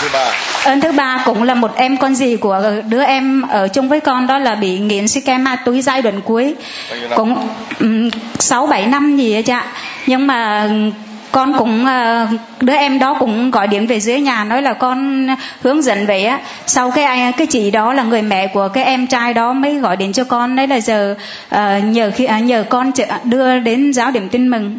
thứ 0.07 0.13
ba. 0.13 0.33
Ơn 0.65 0.81
thứ 0.81 0.93
ba 0.93 1.23
cũng 1.25 1.43
là 1.43 1.55
một 1.55 1.77
em 1.77 1.97
con 1.97 2.15
gì 2.15 2.37
của 2.37 2.63
đứa 2.89 3.03
em 3.03 3.43
ở 3.43 3.69
chung 3.69 3.89
với 3.89 4.01
con 4.01 4.27
đó 4.27 4.39
là 4.39 4.55
bị 4.55 4.79
nghiện 4.79 5.09
si 5.09 5.21
ke 5.21 5.39
ma 5.39 5.57
túy 5.57 5.83
giai 5.83 6.03
đoạn 6.03 6.21
cuối. 6.21 6.55
Cũng 7.17 7.49
sáu 8.39 8.67
bảy 8.67 8.87
năm 8.87 9.17
gì 9.17 9.33
vậy 9.33 9.43
cha 9.43 9.65
nhưng 10.07 10.27
mà 10.27 10.69
con 11.33 11.59
cũng 11.59 11.87
ờ, 11.87 12.27
đứa 12.61 12.75
em 12.75 12.99
đó 12.99 13.17
cũng 13.21 13.51
gọi 13.51 13.67
điện 13.67 13.87
về 13.87 14.01
dưới 14.01 14.21
nhà 14.21 14.45
nói 14.45 14.63
là 14.63 14.73
con 14.73 15.29
hướng 15.63 15.83
dẫn 15.83 16.07
vậy 16.07 16.25
á. 16.25 16.41
Sau 16.67 16.91
cái 16.91 17.05
ai 17.05 17.33
cái 17.33 17.47
chị 17.47 17.71
đó 17.71 17.93
là 17.93 18.03
người 18.03 18.23
mẹ 18.23 18.47
của 18.47 18.69
cái 18.69 18.85
em 18.85 19.07
trai 19.07 19.35
đó 19.35 19.53
mới 19.53 19.75
gọi 19.75 19.97
điện 19.97 20.13
cho 20.13 20.25
con. 20.25 20.57
Đấy 20.57 20.67
là 20.67 20.81
giờ 20.81 21.15
uh, 21.55 21.59
nhờ 21.85 22.11
khi 22.15 22.25
uh, 22.25 22.45
nhờ 22.45 22.65
con 22.69 22.93
đưa 23.25 23.59
đến 23.59 23.93
giáo 23.93 24.11
điểm 24.11 24.29
tin 24.29 24.49
mừng 24.49 24.79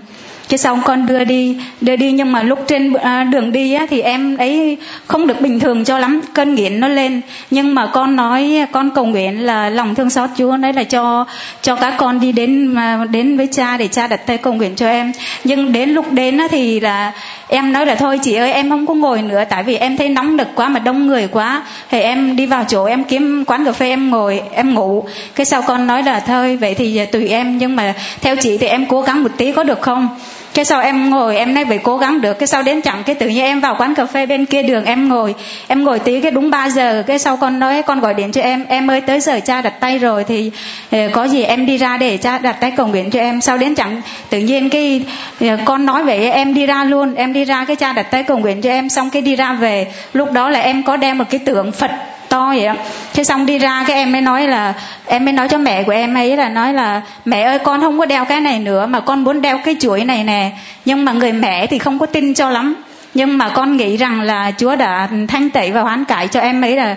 cái 0.50 0.58
xong 0.58 0.82
con 0.86 1.06
đưa 1.06 1.24
đi 1.24 1.58
đưa 1.82 1.96
đi 1.96 2.12
nhưng 2.12 2.32
mà 2.32 2.44
lúc 2.44 2.60
trên 2.68 2.94
à, 2.94 3.24
đường 3.24 3.52
đi 3.52 3.74
á, 3.74 3.86
thì 3.90 4.02
em 4.02 4.38
ấy 4.38 4.78
không 5.08 5.28
được 5.28 5.42
bình 5.42 5.60
thường 5.60 5.86
cho 5.86 5.98
lắm 5.98 6.22
cơn 6.34 6.56
nghiện 6.56 6.80
nó 6.80 6.88
lên. 6.88 7.22
Nhưng 7.52 7.76
mà 7.76 7.88
con 7.94 8.16
nói 8.16 8.66
con 8.72 8.90
cầu 8.96 9.06
nguyện 9.06 9.46
là 9.46 9.70
lòng 9.70 9.96
thương 9.96 10.10
xót 10.10 10.30
Chúa 10.38 10.58
đấy 10.58 10.74
là 10.74 10.84
cho 10.84 11.26
cho 11.62 11.76
các 11.76 11.94
con 11.98 12.20
đi 12.20 12.32
đến 12.32 12.68
mà 12.68 13.06
đến 13.12 13.38
với 13.38 13.48
cha 13.48 13.78
để 13.78 13.88
cha 13.88 14.08
đặt 14.08 14.26
tay 14.26 14.38
cầu 14.38 14.54
nguyện 14.54 14.76
cho 14.76 14.90
em. 14.90 15.12
Nhưng 15.44 15.72
đến 15.72 15.90
lúc 15.90 16.12
đến 16.12 16.38
á, 16.38 16.48
thì 16.52 16.80
là 16.80 17.12
em 17.48 17.74
nói 17.74 17.86
là 17.86 17.96
thôi 17.96 18.20
chị 18.24 18.34
ơi 18.34 18.54
em 18.54 18.70
không 18.70 18.88
có 18.88 18.94
ngồi 18.94 19.22
nữa 19.22 19.44
tại 19.50 19.64
vì 19.64 19.76
em 19.76 19.98
thấy 19.98 20.10
nóng 20.10 20.38
nực 20.38 20.48
quá 20.56 20.70
mà 20.70 20.80
đông 20.80 21.08
người 21.08 21.28
quá. 21.32 21.62
Thì 21.92 22.00
em 22.00 22.36
đi 22.36 22.46
vào 22.46 22.64
chỗ 22.68 22.86
em 22.86 23.04
kiếm 23.04 23.44
quán 23.46 23.66
cà 23.66 23.72
phê 23.72 23.90
em 23.90 24.10
ngồi 24.10 24.42
em 24.52 24.74
ngủ. 24.74 25.04
Cái 25.36 25.46
sau 25.46 25.62
con 25.62 25.88
nói 25.88 26.04
là 26.04 26.20
thôi 26.20 26.58
vậy 26.58 26.74
thì 26.74 27.06
tùy 27.06 27.28
em 27.28 27.58
nhưng 27.58 27.76
mà 27.76 27.94
theo 28.22 28.36
chị 28.36 28.58
thì 28.58 28.68
em 28.68 28.86
cố 28.86 29.02
gắng 29.02 29.24
một 29.24 29.32
tí 29.38 29.52
có 29.52 29.64
được 29.64 29.82
không? 29.82 30.10
Cái 30.58 30.66
sau 30.66 30.82
em 30.82 31.10
ngồi, 31.10 31.38
em 31.38 31.54
nói 31.54 31.66
phải 31.66 31.78
cố 31.78 31.98
gắng 31.98 32.22
được. 32.22 32.40
Cái 32.40 32.48
sau 32.48 32.64
đến 32.64 32.82
chẳng 32.82 33.04
cái 33.06 33.16
tự 33.16 33.28
nhiên 33.28 33.44
em 33.44 33.60
vào 33.60 33.76
quán 33.80 33.96
cà 33.96 34.06
phê 34.06 34.26
bên 34.26 34.46
kia 34.46 34.64
đường, 34.64 34.86
em 34.86 35.10
ngồi. 35.10 35.36
Em 35.68 35.84
ngồi 35.84 36.00
tí 36.00 36.22
cái 36.22 36.32
đúng 36.32 36.50
3 36.50 36.70
giờ. 36.70 37.04
Cái 37.08 37.20
sau 37.20 37.38
con 37.38 37.60
nói, 37.60 37.82
con 37.82 38.00
gọi 38.00 38.14
điện 38.14 38.32
cho 38.32 38.42
em. 38.42 38.66
Em 38.70 38.92
ơi, 38.92 39.02
tới 39.02 39.20
giờ 39.20 39.40
cha 39.46 39.62
đặt 39.62 39.74
tay 39.80 40.00
rồi 40.00 40.24
thì 40.24 40.52
ờ, 40.92 41.00
có 41.14 41.24
gì 41.24 41.44
em 41.44 41.66
đi 41.66 41.78
ra 41.78 41.98
để 41.98 42.18
cha 42.18 42.38
đặt 42.38 42.58
tay 42.62 42.72
cầu 42.72 42.88
nguyện 42.88 43.10
cho 43.10 43.20
em. 43.20 43.42
Sau 43.42 43.58
đến 43.58 43.76
chẳng 43.76 44.02
tự 44.30 44.40
nhiên 44.40 44.70
cái 44.70 45.06
ờ, 45.40 45.58
con 45.66 45.86
nói 45.86 46.04
vậy, 46.04 46.32
em 46.32 46.54
đi 46.54 46.66
ra 46.66 46.84
luôn. 46.84 47.16
Em 47.16 47.34
đi 47.34 47.46
ra 47.46 47.66
cái 47.66 47.76
cha 47.76 47.94
đặt 47.94 48.12
tay 48.12 48.24
cầu 48.24 48.38
nguyện 48.38 48.62
cho 48.62 48.70
em, 48.70 48.90
xong 48.90 49.10
cái 49.10 49.22
đi 49.22 49.36
ra 49.36 49.54
về. 49.54 49.88
Lúc 50.14 50.32
đó 50.32 50.50
là 50.50 50.60
em 50.60 50.84
có 50.84 50.98
đem 50.98 51.18
một 51.18 51.26
cái 51.30 51.40
tượng 51.40 51.72
phật 51.72 51.92
to 52.30 52.48
vậy 52.48 52.68
thế 53.14 53.24
xong 53.24 53.46
đi 53.46 53.58
ra 53.58 53.84
cái 53.88 53.98
em 53.98 54.12
mới 54.12 54.22
nói 54.22 54.48
là, 54.48 54.74
em 55.06 55.26
mới 55.26 55.34
nói 55.34 55.48
cho 55.48 55.58
mẹ 55.58 55.84
của 55.84 55.92
em 55.92 56.14
ấy 56.14 56.38
là 56.38 56.50
nói 56.50 56.74
là, 56.74 57.02
mẹ 57.26 57.42
ơi, 57.42 57.60
con 57.60 57.82
không 57.82 58.00
có 58.00 58.06
đeo 58.06 58.26
cái 58.26 58.42
này 58.42 58.60
nữa, 58.60 58.86
mà 58.86 59.00
con 59.00 59.24
muốn 59.24 59.42
đeo 59.42 59.60
cái 59.66 59.76
chuỗi 59.80 60.06
này 60.06 60.24
nè. 60.24 60.52
Nhưng 60.86 61.06
mà 61.06 61.12
người 61.12 61.32
mẹ 61.32 61.68
thì 61.68 61.80
không 61.80 62.00
có 62.00 62.06
tin 62.06 62.34
cho 62.34 62.50
lắm. 62.50 62.76
Nhưng 63.14 63.38
mà 63.38 63.50
con 63.50 63.78
nghĩ 63.78 63.98
rằng 63.98 64.22
là 64.22 64.52
Chúa 64.58 64.76
đã 64.76 65.10
thanh 65.28 65.50
tẩy 65.50 65.72
và 65.72 65.82
hoán 65.82 66.06
cải 66.06 66.28
cho 66.28 66.40
em 66.40 66.62
ấy 66.62 66.76
là 66.76 66.96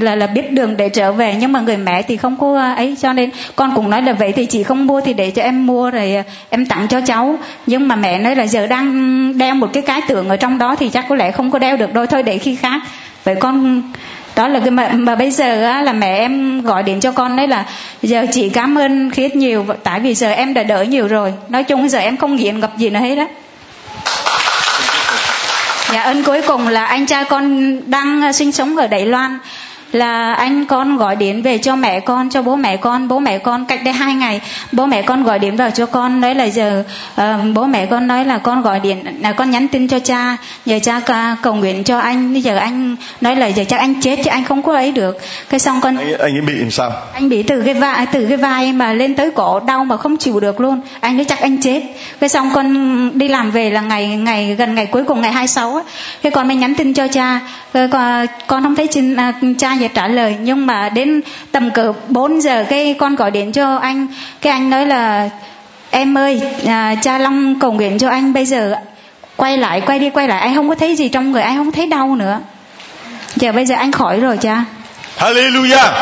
là 0.00 0.14
là 0.14 0.26
biết 0.26 0.52
đường 0.52 0.76
để 0.76 0.88
trở 0.88 1.12
về. 1.12 1.36
Nhưng 1.40 1.52
mà 1.52 1.60
người 1.60 1.76
mẹ 1.76 2.02
thì 2.02 2.16
không 2.16 2.36
có 2.36 2.58
ờ, 2.58 2.74
ấy. 2.74 2.96
Cho 3.00 3.12
nên 3.12 3.30
con 3.56 3.72
cũng 3.74 3.90
nói 3.90 4.02
là 4.02 4.12
vậy 4.12 4.32
thì 4.32 4.46
chị 4.46 4.62
không 4.62 4.86
mua 4.86 5.00
thì 5.00 5.12
để 5.14 5.30
cho 5.30 5.42
em 5.42 5.66
mua 5.66 5.90
rồi 5.90 6.14
ờ, 6.14 6.22
em 6.50 6.66
tặng 6.66 6.86
cho 6.88 7.00
cháu. 7.00 7.38
Nhưng 7.66 7.88
mà 7.88 7.96
mẹ 7.96 8.18
nói 8.18 8.36
là 8.36 8.46
giờ 8.46 8.66
đang 8.66 9.38
đeo 9.38 9.54
một 9.54 9.70
cái 9.72 9.82
cái 9.82 10.00
tượng 10.08 10.28
ở 10.28 10.36
trong 10.36 10.58
đó 10.58 10.76
thì 10.76 10.88
chắc 10.88 11.04
có 11.08 11.14
lẽ 11.14 11.30
không 11.30 11.50
có 11.50 11.58
đeo 11.58 11.76
được 11.76 11.94
đôi 11.94 12.06
thôi 12.06 12.22
để 12.22 12.38
khi 12.38 12.56
khác. 12.56 12.80
Vậy 13.24 13.34
con 13.40 13.82
đó 14.38 14.48
là 14.48 14.60
cái 14.60 14.70
mà, 14.70 14.88
mà 14.92 15.14
bây 15.14 15.30
giờ 15.30 15.64
á, 15.64 15.82
là 15.82 15.92
mẹ 15.92 16.18
em 16.18 16.62
gọi 16.62 16.82
điện 16.82 17.00
cho 17.00 17.12
con 17.12 17.36
đấy 17.36 17.48
là 17.48 17.64
giờ 18.02 18.26
chị 18.32 18.48
cảm 18.48 18.78
ơn 18.78 19.10
khiết 19.10 19.36
nhiều 19.36 19.66
tại 19.82 20.00
vì 20.00 20.14
giờ 20.14 20.30
em 20.30 20.54
đã 20.54 20.62
đỡ 20.62 20.82
nhiều 20.82 21.08
rồi. 21.08 21.32
Nói 21.48 21.64
chung 21.64 21.88
giờ 21.88 21.98
em 21.98 22.16
không 22.16 22.36
nghiện 22.36 22.60
gặp 22.60 22.78
gì 22.78 22.90
nữa 22.90 23.00
hết 23.00 23.16
đó 23.16 23.24
dạ 25.92 26.02
ơn 26.02 26.24
cuối 26.24 26.42
cùng 26.46 26.68
là 26.68 26.86
anh 26.86 27.06
trai 27.06 27.24
con 27.24 27.76
đang 27.90 28.22
à, 28.22 28.32
sinh 28.32 28.52
sống 28.52 28.76
ở 28.76 28.86
đài 28.86 29.06
loan 29.06 29.38
là 29.92 30.32
anh 30.32 30.64
con 30.64 30.96
gọi 30.96 31.16
điện 31.16 31.42
về 31.42 31.58
cho 31.58 31.76
mẹ 31.76 32.00
con 32.00 32.30
cho 32.30 32.42
bố 32.42 32.56
mẹ 32.56 32.76
con. 32.76 33.08
Bố 33.08 33.18
mẹ 33.18 33.38
con 33.38 33.64
cách 33.64 33.80
đây 33.84 33.94
hai 33.94 34.14
ngày 34.14 34.40
bố 34.72 34.86
mẹ 34.86 35.02
con 35.02 35.24
gọi 35.24 35.38
điện 35.38 35.56
vào 35.56 35.70
cho 35.70 35.86
con. 35.86 36.20
Nói 36.20 36.34
là 36.34 36.44
giờ 36.44 36.84
uh, 37.20 37.24
bố 37.54 37.64
mẹ 37.64 37.86
con 37.86 38.06
nói 38.06 38.24
là 38.24 38.38
con 38.38 38.62
gọi 38.62 38.80
điện 38.80 39.04
là 39.20 39.32
con 39.32 39.50
nhắn 39.50 39.68
tin 39.68 39.88
cho 39.88 39.98
cha. 39.98 40.36
Giờ 40.66 40.78
cha 40.82 41.00
cầu 41.42 41.54
nguyện 41.54 41.84
cho 41.84 41.98
anh. 41.98 42.32
Bây 42.32 42.42
giờ 42.42 42.56
anh 42.56 42.96
nói 43.20 43.36
là 43.36 43.46
giờ 43.46 43.64
chắc 43.68 43.80
anh 43.80 44.00
chết 44.00 44.16
chứ 44.24 44.30
anh 44.30 44.44
không 44.44 44.62
có 44.62 44.72
ấy 44.72 44.92
được. 44.92 45.18
Cái 45.48 45.60
xong 45.60 45.80
con 45.80 45.96
anh, 45.96 46.18
anh 46.18 46.34
ấy 46.34 46.40
bị 46.40 46.54
làm 46.54 46.70
sao? 46.70 46.92
Anh 47.14 47.28
bị 47.28 47.42
từ 47.42 47.62
cái 47.62 47.74
vai 47.74 48.06
từ 48.12 48.26
cái 48.26 48.36
vai 48.36 48.72
mà 48.72 48.92
lên 48.92 49.16
tới 49.16 49.30
cổ 49.30 49.60
đau 49.60 49.84
mà 49.84 49.96
không 49.96 50.16
chịu 50.16 50.40
được 50.40 50.60
luôn. 50.60 50.80
Anh 51.00 51.16
nói 51.16 51.24
chắc 51.24 51.40
anh 51.40 51.60
chết. 51.60 51.82
Cái 52.20 52.28
xong 52.28 52.50
con 52.54 53.18
đi 53.18 53.28
làm 53.28 53.50
về 53.50 53.70
là 53.70 53.80
ngày 53.80 54.08
ngày 54.08 54.54
gần 54.54 54.74
ngày 54.74 54.86
cuối 54.86 55.04
cùng 55.04 55.20
ngày 55.20 55.32
26 55.32 55.76
á. 55.76 55.82
Cái 56.22 56.32
con 56.32 56.48
mới 56.48 56.56
nhắn 56.56 56.74
tin 56.74 56.94
cho 56.94 57.08
cha. 57.08 57.40
Con, 57.72 58.26
con 58.46 58.62
không 58.62 58.76
thấy 58.76 58.88
à, 59.16 59.32
cha 59.58 59.77
giờ 59.80 59.88
trả 59.94 60.08
lời 60.08 60.36
nhưng 60.40 60.66
mà 60.66 60.88
đến 60.88 61.20
tầm 61.52 61.70
cỡ 61.70 61.92
4 62.08 62.40
giờ 62.40 62.64
cái 62.70 62.94
con 62.98 63.14
gọi 63.14 63.30
điện 63.30 63.52
cho 63.52 63.76
anh 63.76 64.06
cái 64.40 64.52
anh 64.52 64.70
nói 64.70 64.86
là 64.86 65.28
em 65.90 66.18
ơi 66.18 66.40
à, 66.66 66.94
cha 67.02 67.18
long 67.18 67.60
cầu 67.60 67.72
nguyện 67.72 67.98
cho 67.98 68.08
anh 68.08 68.32
bây 68.32 68.46
giờ 68.46 68.74
quay 69.36 69.58
lại 69.58 69.80
quay 69.80 69.98
đi 69.98 70.10
quay 70.10 70.28
lại 70.28 70.40
anh 70.40 70.54
không 70.54 70.68
có 70.68 70.74
thấy 70.74 70.96
gì 70.96 71.08
trong 71.08 71.32
người 71.32 71.42
anh 71.42 71.56
không 71.56 71.72
thấy 71.72 71.86
đau 71.86 72.16
nữa 72.16 72.40
giờ 73.36 73.52
bây 73.52 73.66
giờ 73.66 73.76
anh 73.78 73.92
khỏi 73.92 74.20
rồi 74.20 74.36
cha. 74.36 74.64
Hallelujah. 75.18 75.92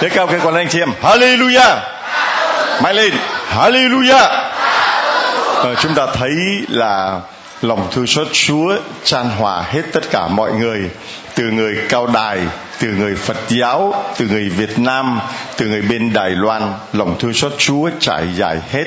Để 0.00 0.08
cao 0.08 0.26
cái 0.26 0.40
con 0.44 0.54
anh 0.54 0.68
chị 0.68 0.80
em 0.80 0.88
Hallelujah. 1.02 1.76
Mai 2.82 2.94
lên 2.94 3.12
Hallelujah. 3.56 4.28
Ờ, 5.54 5.74
Chúng 5.74 5.94
ta 5.94 6.06
thấy 6.14 6.30
là 6.68 7.20
lòng 7.62 7.88
thương 7.92 8.06
xót 8.06 8.28
Chúa 8.32 8.76
tràn 9.04 9.30
hòa 9.30 9.62
hết 9.62 9.82
tất 9.92 10.10
cả 10.10 10.28
mọi 10.28 10.52
người, 10.52 10.90
từ 11.34 11.44
người 11.44 11.78
cao 11.88 12.06
đài, 12.06 12.38
từ 12.80 12.88
người 12.88 13.14
Phật 13.14 13.36
giáo, 13.48 14.04
từ 14.18 14.26
người 14.26 14.48
Việt 14.48 14.78
Nam, 14.78 15.20
từ 15.56 15.66
người 15.66 15.82
bên 15.82 16.12
Đài 16.12 16.30
Loan, 16.30 16.72
lòng 16.92 17.16
thương 17.18 17.34
xót 17.34 17.52
Chúa 17.58 17.90
trải 18.00 18.26
dài 18.36 18.56
hết. 18.70 18.84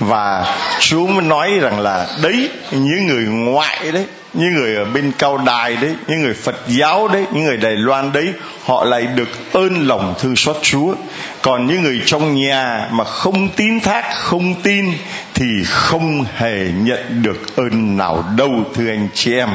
Và 0.00 0.56
Chúa 0.80 1.06
mới 1.06 1.22
nói 1.22 1.50
rằng 1.60 1.80
là, 1.80 2.06
đấy, 2.22 2.50
những 2.70 3.06
người 3.06 3.24
ngoại 3.24 3.92
đấy 3.92 4.06
những 4.34 4.54
người 4.54 4.76
ở 4.76 4.84
bên 4.84 5.12
cao 5.18 5.38
đài 5.38 5.76
đấy, 5.76 5.94
những 6.06 6.22
người 6.22 6.34
phật 6.34 6.56
giáo 6.68 7.08
đấy, 7.08 7.24
những 7.32 7.44
người 7.44 7.56
đài 7.56 7.76
loan 7.76 8.12
đấy, 8.12 8.32
họ 8.64 8.84
lại 8.84 9.06
được 9.06 9.28
ơn 9.52 9.86
lòng 9.86 10.14
thương 10.18 10.36
xót 10.36 10.56
chúa. 10.62 10.94
Còn 11.42 11.66
những 11.66 11.82
người 11.82 12.02
trong 12.06 12.34
nhà 12.34 12.88
mà 12.92 13.04
không 13.04 13.48
tín 13.48 13.80
thác, 13.80 14.04
không 14.14 14.54
tin 14.62 14.92
thì 15.34 15.46
không 15.64 16.24
hề 16.36 16.70
nhận 16.76 17.22
được 17.22 17.56
ơn 17.56 17.96
nào 17.96 18.24
đâu, 18.36 18.64
thưa 18.74 18.88
anh 18.88 19.08
chị 19.14 19.34
em. 19.34 19.48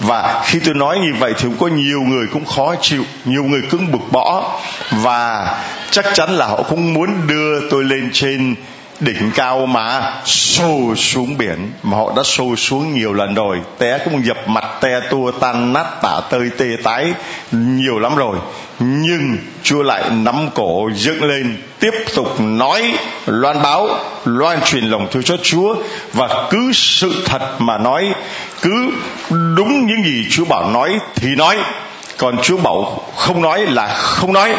Và 0.00 0.42
khi 0.44 0.60
tôi 0.64 0.74
nói 0.74 0.98
như 0.98 1.14
vậy 1.18 1.32
thì 1.38 1.42
cũng 1.42 1.58
có 1.58 1.66
nhiều 1.66 2.00
người 2.00 2.26
cũng 2.32 2.44
khó 2.44 2.74
chịu, 2.80 3.04
nhiều 3.24 3.44
người 3.44 3.62
cứng 3.70 3.92
bực 3.92 4.12
bỏ 4.12 4.60
và 4.90 5.54
chắc 5.90 6.04
chắn 6.14 6.30
là 6.30 6.46
họ 6.46 6.62
cũng 6.62 6.94
muốn 6.94 7.26
đưa 7.26 7.70
tôi 7.70 7.84
lên 7.84 8.10
trên 8.12 8.54
đỉnh 9.02 9.30
cao 9.34 9.66
mà 9.66 10.14
xô 10.24 10.94
xuống 10.96 11.38
biển, 11.38 11.70
mà 11.82 11.96
họ 11.96 12.12
đã 12.16 12.22
xô 12.22 12.56
xuống 12.56 12.94
nhiều 12.94 13.12
lần 13.12 13.34
rồi. 13.34 13.60
Té 13.78 13.98
cũng 14.04 14.26
dập 14.26 14.48
mặt, 14.48 14.64
te 14.80 15.00
tua, 15.10 15.30
tan 15.30 15.72
nát, 15.72 15.86
tả 16.02 16.20
tơi, 16.30 16.50
tê 16.58 16.66
tái 16.82 17.12
nhiều 17.52 17.98
lắm 17.98 18.16
rồi. 18.16 18.36
Nhưng 18.78 19.36
chúa 19.62 19.82
lại 19.82 20.10
nắm 20.10 20.48
cổ, 20.54 20.90
dựng 20.94 21.22
lên, 21.24 21.56
tiếp 21.80 21.94
tục 22.14 22.40
nói, 22.40 22.98
loan 23.26 23.62
báo, 23.62 23.88
loan 24.24 24.60
truyền 24.64 24.84
lòng 24.84 25.08
thương 25.10 25.22
cho 25.22 25.36
chúa. 25.42 25.74
Và 26.12 26.46
cứ 26.50 26.70
sự 26.74 27.22
thật 27.24 27.60
mà 27.60 27.78
nói, 27.78 28.12
cứ 28.62 28.90
đúng 29.30 29.86
những 29.86 30.04
gì 30.04 30.26
chúa 30.30 30.44
bảo 30.44 30.70
nói 30.70 30.98
thì 31.14 31.28
nói. 31.36 31.56
Còn 32.16 32.38
chúa 32.42 32.56
bảo 32.56 33.00
không 33.16 33.42
nói 33.42 33.66
là 33.66 33.94
không 33.94 34.32
nói 34.32 34.54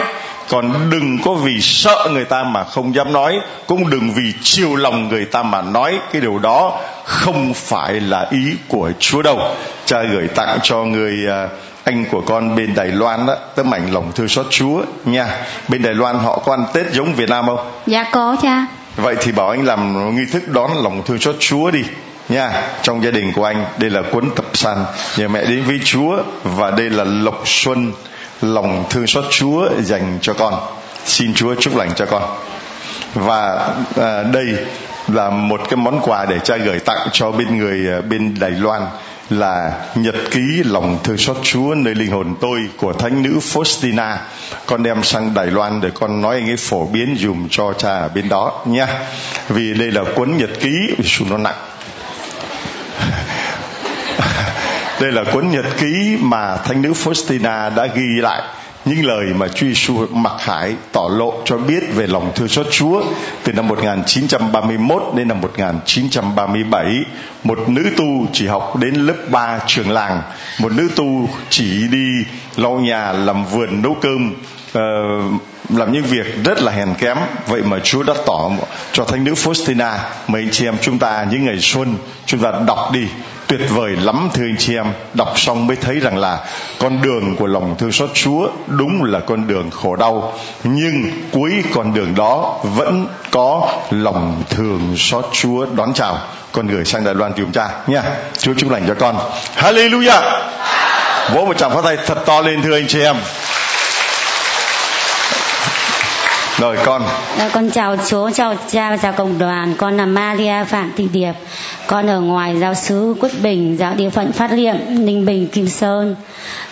còn 0.49 0.89
đừng 0.89 1.17
có 1.25 1.33
vì 1.33 1.61
sợ 1.61 2.07
người 2.11 2.25
ta 2.25 2.43
mà 2.43 2.63
không 2.63 2.95
dám 2.95 3.13
nói 3.13 3.39
cũng 3.67 3.89
đừng 3.89 4.11
vì 4.11 4.33
chiều 4.41 4.75
lòng 4.75 5.07
người 5.07 5.25
ta 5.25 5.43
mà 5.43 5.61
nói. 5.61 5.99
Cái 6.11 6.21
điều 6.21 6.39
đó 6.39 6.79
không 7.05 7.53
phải 7.53 7.93
là 7.93 8.27
ý 8.31 8.55
của 8.67 8.91
chúa 8.99 9.21
đâu. 9.21 9.39
Cha 9.85 10.03
gửi 10.03 10.27
tặng 10.27 10.59
cho 10.63 10.83
người 10.83 11.17
à, 11.29 11.47
anh 11.83 12.05
của 12.11 12.21
con 12.21 12.55
bên 12.55 12.75
Đài 12.75 12.87
Loan 12.87 13.25
đó 13.25 13.35
tấm 13.55 13.73
ảnh 13.73 13.93
lòng 13.93 14.11
thương 14.15 14.27
xót 14.27 14.45
Chúa 14.49 14.81
nha. 15.05 15.27
Bên 15.67 15.81
Đài 15.81 15.93
Loan 15.93 16.19
họ 16.19 16.41
có 16.45 16.53
ăn 16.53 16.65
Tết 16.73 16.91
giống 16.91 17.13
Việt 17.13 17.29
Nam 17.29 17.45
không? 17.45 17.71
Dạ 17.85 18.05
có 18.11 18.35
cha. 18.41 18.67
Vậy 18.95 19.15
thì 19.21 19.31
bảo 19.31 19.49
anh 19.49 19.65
làm 19.65 20.15
nghi 20.15 20.23
thức 20.31 20.43
đón 20.47 20.83
lòng 20.83 21.01
thương 21.05 21.19
xót 21.19 21.35
Chúa 21.39 21.71
đi 21.71 21.81
nha. 22.29 22.51
Trong 22.81 23.03
gia 23.03 23.11
đình 23.11 23.33
của 23.33 23.45
anh 23.45 23.65
đây 23.77 23.89
là 23.89 24.01
cuốn 24.11 24.29
tập 24.35 24.45
san 24.53 24.77
nhờ 25.17 25.27
mẹ 25.27 25.45
đến 25.45 25.63
với 25.63 25.79
Chúa 25.85 26.17
và 26.43 26.71
đây 26.71 26.89
là 26.89 27.03
lộc 27.03 27.41
xuân 27.45 27.91
lòng 28.43 28.85
thương 28.89 29.07
xót 29.07 29.25
Chúa 29.29 29.69
dành 29.81 30.17
cho 30.21 30.33
con. 30.33 30.53
Xin 31.05 31.33
Chúa 31.33 31.55
chúc 31.55 31.75
lành 31.75 31.91
cho 31.95 32.05
con. 32.05 32.23
Và 33.13 33.69
à, 33.95 34.23
đây 34.23 34.47
là 35.07 35.29
một 35.29 35.61
cái 35.69 35.77
món 35.77 36.01
quà 36.03 36.25
để 36.25 36.39
cha 36.43 36.57
gửi 36.57 36.79
tặng 36.79 37.07
cho 37.11 37.31
bên 37.31 37.57
người 37.57 37.93
à, 37.93 38.01
bên 38.01 38.35
Đài 38.39 38.51
Loan 38.51 38.81
là 39.29 39.71
nhật 39.95 40.15
ký 40.31 40.63
lòng 40.65 40.97
thương 41.03 41.17
xót 41.17 41.37
Chúa 41.43 41.75
nơi 41.75 41.95
linh 41.95 42.11
hồn 42.11 42.35
tôi 42.41 42.59
của 42.77 42.93
thánh 42.93 43.23
nữ 43.23 43.39
Faustina. 43.53 44.15
Con 44.65 44.83
đem 44.83 45.03
sang 45.03 45.33
Đài 45.33 45.47
Loan 45.47 45.81
để 45.81 45.89
con 45.93 46.21
nói 46.21 46.35
anh 46.35 46.49
ấy 46.49 46.57
phổ 46.57 46.85
biến 46.85 47.17
dùm 47.19 47.47
cho 47.51 47.73
cha 47.73 47.89
ở 47.89 48.09
bên 48.15 48.29
đó 48.29 48.63
nha 48.65 48.87
vì 49.49 49.73
đây 49.73 49.91
là 49.91 50.01
cuốn 50.15 50.37
nhật 50.37 50.49
ký 50.59 50.71
xuống 51.03 51.29
nó 51.29 51.37
nặng. 51.37 51.55
đây 55.03 55.11
là 55.11 55.23
cuốn 55.23 55.49
nhật 55.51 55.65
ký 55.77 56.17
mà 56.21 56.57
thánh 56.57 56.81
nữ 56.81 56.91
Faustina 56.91 57.75
đã 57.75 57.85
ghi 57.95 58.21
lại 58.21 58.41
những 58.85 59.05
lời 59.05 59.25
mà 59.35 59.47
Chúa 59.47 59.67
Giêsu 59.67 60.07
mặc 60.11 60.33
khải 60.39 60.75
tỏ 60.91 61.09
lộ 61.11 61.33
cho 61.45 61.57
biết 61.57 61.83
về 61.95 62.07
lòng 62.07 62.31
thương 62.35 62.47
xót 62.47 62.67
Chúa 62.71 63.03
từ 63.43 63.53
năm 63.53 63.67
1931 63.67 65.03
đến 65.15 65.27
năm 65.27 65.41
1937 65.41 67.03
một 67.43 67.69
nữ 67.69 67.89
tu 67.97 68.27
chỉ 68.33 68.47
học 68.47 68.75
đến 68.79 68.93
lớp 68.93 69.15
3 69.31 69.59
trường 69.67 69.91
làng, 69.91 70.21
một 70.59 70.71
nữ 70.71 70.89
tu 70.95 71.29
chỉ 71.49 71.87
đi 71.87 72.07
lau 72.55 72.79
nhà 72.79 73.11
làm 73.11 73.45
vườn 73.45 73.81
nấu 73.81 73.97
cơm. 74.01 74.33
Ờ, 74.73 74.81
làm 75.69 75.91
những 75.91 76.03
việc 76.03 76.43
rất 76.43 76.61
là 76.61 76.71
hèn 76.71 76.93
kém. 76.97 77.17
Vậy 77.47 77.61
mà 77.61 77.79
Chúa 77.83 78.03
đã 78.03 78.13
tỏ 78.25 78.49
cho 78.91 79.05
thánh 79.05 79.23
nữ 79.23 79.33
Faustina, 79.33 79.97
mấy 80.27 80.41
anh 80.41 80.51
chị 80.51 80.67
em 80.67 80.75
chúng 80.81 80.99
ta, 80.99 81.25
những 81.31 81.45
ngày 81.45 81.59
xuân, 81.59 81.95
chúng 82.25 82.39
ta 82.39 82.51
đọc 82.67 82.89
đi. 82.93 83.07
Tuyệt 83.47 83.61
vời 83.69 83.91
lắm, 83.91 84.29
thưa 84.33 84.43
anh 84.43 84.57
chị 84.57 84.75
em. 84.75 84.85
Đọc 85.13 85.33
xong 85.35 85.67
mới 85.67 85.75
thấy 85.75 85.99
rằng 85.99 86.17
là 86.17 86.39
con 86.79 87.01
đường 87.01 87.35
của 87.35 87.47
lòng 87.47 87.75
thương 87.77 87.91
xót 87.91 88.09
Chúa 88.13 88.47
đúng 88.67 89.03
là 89.03 89.19
con 89.19 89.47
đường 89.47 89.71
khổ 89.71 89.95
đau. 89.95 90.33
Nhưng 90.63 91.11
cuối 91.31 91.63
con 91.73 91.93
đường 91.93 92.15
đó 92.15 92.59
vẫn 92.63 93.07
có 93.31 93.69
lòng 93.91 94.43
thương 94.49 94.93
xót 94.97 95.29
Chúa. 95.31 95.65
Đón 95.65 95.93
chào 95.93 96.17
con 96.51 96.67
gửi 96.67 96.85
sang 96.85 97.03
Đài 97.03 97.15
Loan 97.15 97.33
tìm 97.33 97.51
cha 97.51 97.69
nha. 97.87 98.03
Chúa 98.37 98.53
chúc 98.57 98.71
lành 98.71 98.83
cho 98.87 98.93
con. 98.93 99.19
Hallelujah! 99.57 100.21
Vỗ 101.33 101.45
một 101.45 101.57
tràng 101.57 101.71
phát 101.71 101.81
tay 101.83 101.97
thật 102.05 102.25
to 102.25 102.41
lên, 102.41 102.61
thưa 102.61 102.75
anh 102.75 102.87
chị 102.87 103.01
em 103.01 103.15
rồi 106.57 106.77
con. 106.85 107.01
Dạ, 107.37 107.49
con 107.53 107.69
chào 107.69 107.95
chú 108.07 108.29
chào 108.29 108.55
cha 108.71 108.89
và 108.89 108.97
chào 108.97 109.13
cộng 109.13 109.37
đoàn. 109.39 109.73
Con 109.77 109.97
là 109.97 110.05
Maria 110.05 110.63
Phạm 110.67 110.91
Thị 110.95 111.07
Điệp. 111.13 111.33
Con 111.87 112.09
ở 112.09 112.19
ngoài 112.19 112.59
giáo 112.59 112.73
xứ 112.73 113.15
Quất 113.19 113.31
Bình 113.41 113.77
giáo 113.79 113.93
địa 113.95 114.09
phận 114.09 114.31
Phát 114.31 114.51
Liệm 114.51 114.75
Ninh 114.89 115.25
Bình 115.25 115.47
Kim 115.47 115.69
Sơn. 115.69 116.15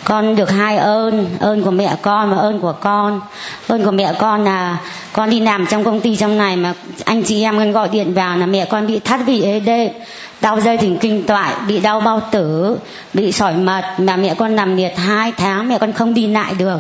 Con 0.04 0.36
được 0.36 0.52
hai 0.52 0.78
ơn 0.78 1.28
ơn 1.40 1.64
của 1.64 1.72
mẹ 1.72 1.96
con 2.02 2.32
và 2.32 2.38
ơn 2.38 2.60
của 2.60 2.74
con. 2.80 3.22
Ơn 3.68 3.86
của 3.86 3.92
mẹ 3.92 4.14
con 4.20 4.44
là 4.44 4.78
con 5.14 5.30
đi 5.30 5.40
làm 5.40 5.66
trong 5.66 5.84
công 5.84 6.00
ty 6.00 6.16
trong 6.16 6.38
này 6.38 6.56
mà 6.56 6.74
anh 7.06 7.24
chị 7.24 7.44
em 7.44 7.72
gọi 7.72 7.90
điện 7.92 8.14
vào 8.14 8.38
là 8.38 8.46
mẹ 8.46 8.66
con 8.66 8.88
bị 8.88 9.00
thắt 9.00 9.20
vị 9.26 9.44
ế 9.44 9.60
đê 9.60 9.92
đau 10.42 10.60
dây 10.60 10.78
thần 10.78 10.98
kinh 10.98 11.26
toại, 11.26 11.54
bị 11.68 11.80
đau 11.80 12.00
bao 12.00 12.22
tử, 12.32 12.78
bị 13.14 13.32
sỏi 13.32 13.54
mật, 13.54 13.84
mà 13.98 14.16
mẹ 14.16 14.34
con 14.34 14.56
nằm 14.56 14.76
liệt 14.76 14.98
hai 14.98 15.32
tháng, 15.38 15.70
mẹ 15.70 15.78
con 15.78 15.94
không 15.94 16.14
đi 16.14 16.28
lại 16.28 16.54
được. 16.58 16.78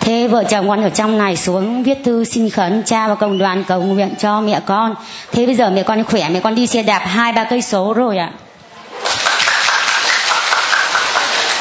Thế 0.00 0.28
vợ 0.28 0.44
chồng 0.44 0.68
con 0.68 0.82
ở 0.82 0.90
trong 0.90 1.18
này 1.18 1.36
xuống 1.36 1.82
viết 1.82 1.98
thư 2.04 2.24
xin 2.24 2.50
khấn 2.50 2.82
cha 2.86 3.08
và 3.08 3.14
cộng 3.14 3.38
đoàn 3.38 3.64
cầu 3.64 3.82
nguyện 3.82 4.14
cho 4.18 4.40
mẹ 4.40 4.60
con. 4.66 4.94
Thế 5.32 5.46
bây 5.46 5.54
giờ 5.54 5.70
mẹ 5.70 5.82
con 5.82 6.04
khỏe, 6.04 6.28
mẹ 6.28 6.40
con 6.40 6.54
đi 6.54 6.66
xe 6.66 6.82
đạp 6.82 7.02
hai, 7.06 7.32
ba 7.32 7.44
cây 7.44 7.62
số 7.62 7.92
rồi 7.94 8.18
ạ. 8.18 8.30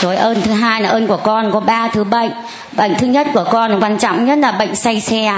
Rồi 0.01 0.15
ơn 0.15 0.41
thứ 0.41 0.51
hai 0.51 0.81
là 0.81 0.89
ơn 0.89 1.07
của 1.07 1.17
con, 1.17 1.51
có 1.51 1.59
ba 1.59 1.88
thứ 1.88 2.03
bệnh. 2.03 2.31
Bệnh 2.72 2.95
thứ 2.95 3.07
nhất 3.07 3.27
của 3.34 3.45
con 3.51 3.80
quan 3.84 3.97
trọng 3.97 4.26
nhất 4.26 4.38
là 4.38 4.51
bệnh 4.51 4.76
say 4.76 5.01
xe. 5.01 5.34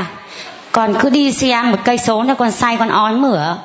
Còn 0.71 0.95
cứ 0.99 1.09
đi 1.09 1.31
xe 1.31 1.61
một 1.61 1.77
cây 1.85 1.97
số 1.97 2.23
là 2.23 2.33
con 2.33 2.51
say, 2.51 2.77
con 2.77 2.89
ói 2.89 3.13
mửa 3.13 3.55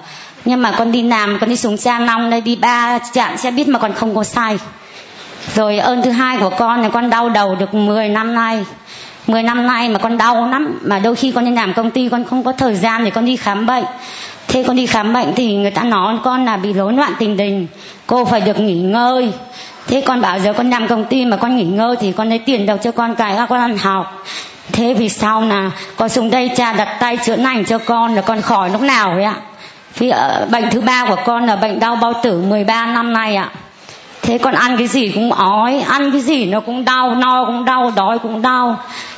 nhưng 0.45 0.63
mà 0.63 0.73
con 0.79 0.93
đi 0.93 1.03
làm, 1.03 1.39
con 1.41 1.51
đi 1.51 1.57
xuống 1.57 1.77
xe 1.77 1.99
Long 1.99 2.31
đây, 2.31 2.41
đi 2.41 2.57
ba 2.57 2.99
trạm 3.13 3.37
xe 3.37 3.51
buýt 3.51 3.69
mà 3.69 3.79
còn 3.79 3.93
không 3.93 4.15
có 4.15 4.25
sai. 4.25 4.59
Rồi 5.55 5.79
ơn 5.79 6.03
thứ 6.03 6.11
hai 6.11 6.39
của 6.39 6.51
con 6.51 6.83
là 6.83 6.89
con 6.89 7.11
đau 7.11 7.29
đầu 7.29 7.55
được 7.55 7.75
10 7.75 8.09
năm 8.09 8.35
nay. 8.35 8.65
10 9.27 9.43
năm 9.43 9.67
nay 9.67 9.89
mà 9.89 9.99
con 9.99 10.19
đau 10.19 10.49
lắm, 10.49 10.79
mà 10.83 10.99
đôi 10.99 11.17
khi 11.17 11.33
con 11.33 11.45
đi 11.45 11.51
làm 11.51 11.75
công 11.75 11.91
ty, 11.91 12.09
con 12.09 12.25
không 12.25 12.45
có 12.45 12.53
thời 12.53 12.75
gian 12.75 13.05
để 13.05 13.11
con 13.11 13.25
đi 13.25 13.37
khám 13.37 13.67
bệnh. 13.67 13.85
Thế 14.49 14.65
con 14.67 14.77
đi 14.77 14.87
khám 14.87 15.13
bệnh 15.13 15.35
thì 15.35 15.55
người 15.55 15.71
ta 15.71 15.83
nói 15.83 16.17
con 16.25 16.45
là 16.45 16.57
bị 16.57 16.73
rối 16.73 16.93
loạn 16.93 17.13
tình 17.19 17.37
đình, 17.37 17.67
cô 18.07 18.25
phải 18.25 18.41
được 18.41 18.61
nghỉ 18.61 18.75
ngơi. 18.75 19.33
Thế 19.87 20.01
con 20.01 20.21
bảo 20.21 20.39
giờ 20.39 20.53
con 20.53 20.71
làm 20.71 20.89
công 20.89 21.05
ty 21.05 21.25
mà 21.25 21.37
con 21.37 21.57
nghỉ 21.57 21.65
ngơi 21.65 21.97
thì 22.01 22.13
con 22.13 22.29
lấy 22.29 22.39
tiền 22.39 22.67
đâu 22.67 22.77
cho 22.77 22.93
con 22.93 23.15
cài 23.15 23.37
con 23.49 23.61
ăn 23.61 23.79
học. 23.79 24.25
Thế 24.73 24.95
vì 24.95 25.09
sao 25.09 25.41
là 25.41 25.71
con 25.97 26.09
xuống 26.09 26.31
đây 26.31 26.51
cha 26.57 26.73
đặt 26.73 26.97
tay 27.01 27.17
chữa 27.17 27.37
lành 27.37 27.65
cho 27.65 27.79
con 27.79 28.15
là 28.15 28.23
con 28.23 28.43
khỏi 28.43 28.71
lúc 28.71 28.81
nào 28.81 29.11
ấy 29.11 29.25
ạ? 29.25 29.37
Vì 29.99 30.09
ờ, 30.09 30.47
bệnh 30.51 30.71
thứ 30.71 30.81
ba 30.81 31.05
của 31.09 31.17
con 31.25 31.47
là 31.47 31.57
bệnh 31.57 31.81
đau 31.81 31.97
bao 31.97 32.13
tử 32.23 32.43
13 32.49 32.87
năm 32.87 33.13
nay 33.13 33.37
ạ. 33.37 33.51
Thế 34.23 34.39
con 34.39 34.55
ăn 34.55 34.77
cái 34.77 34.87
gì 34.87 35.09
cũng 35.09 35.33
ói, 35.33 35.81
ăn 35.81 36.11
cái 36.13 36.21
gì 36.21 36.47
nó 36.47 36.61
cũng 36.61 36.85
đau, 36.85 37.15
no 37.15 37.45
cũng 37.45 37.65
đau, 37.65 37.93
đói 37.97 38.19
cũng 38.19 38.43
đau. 38.43 38.77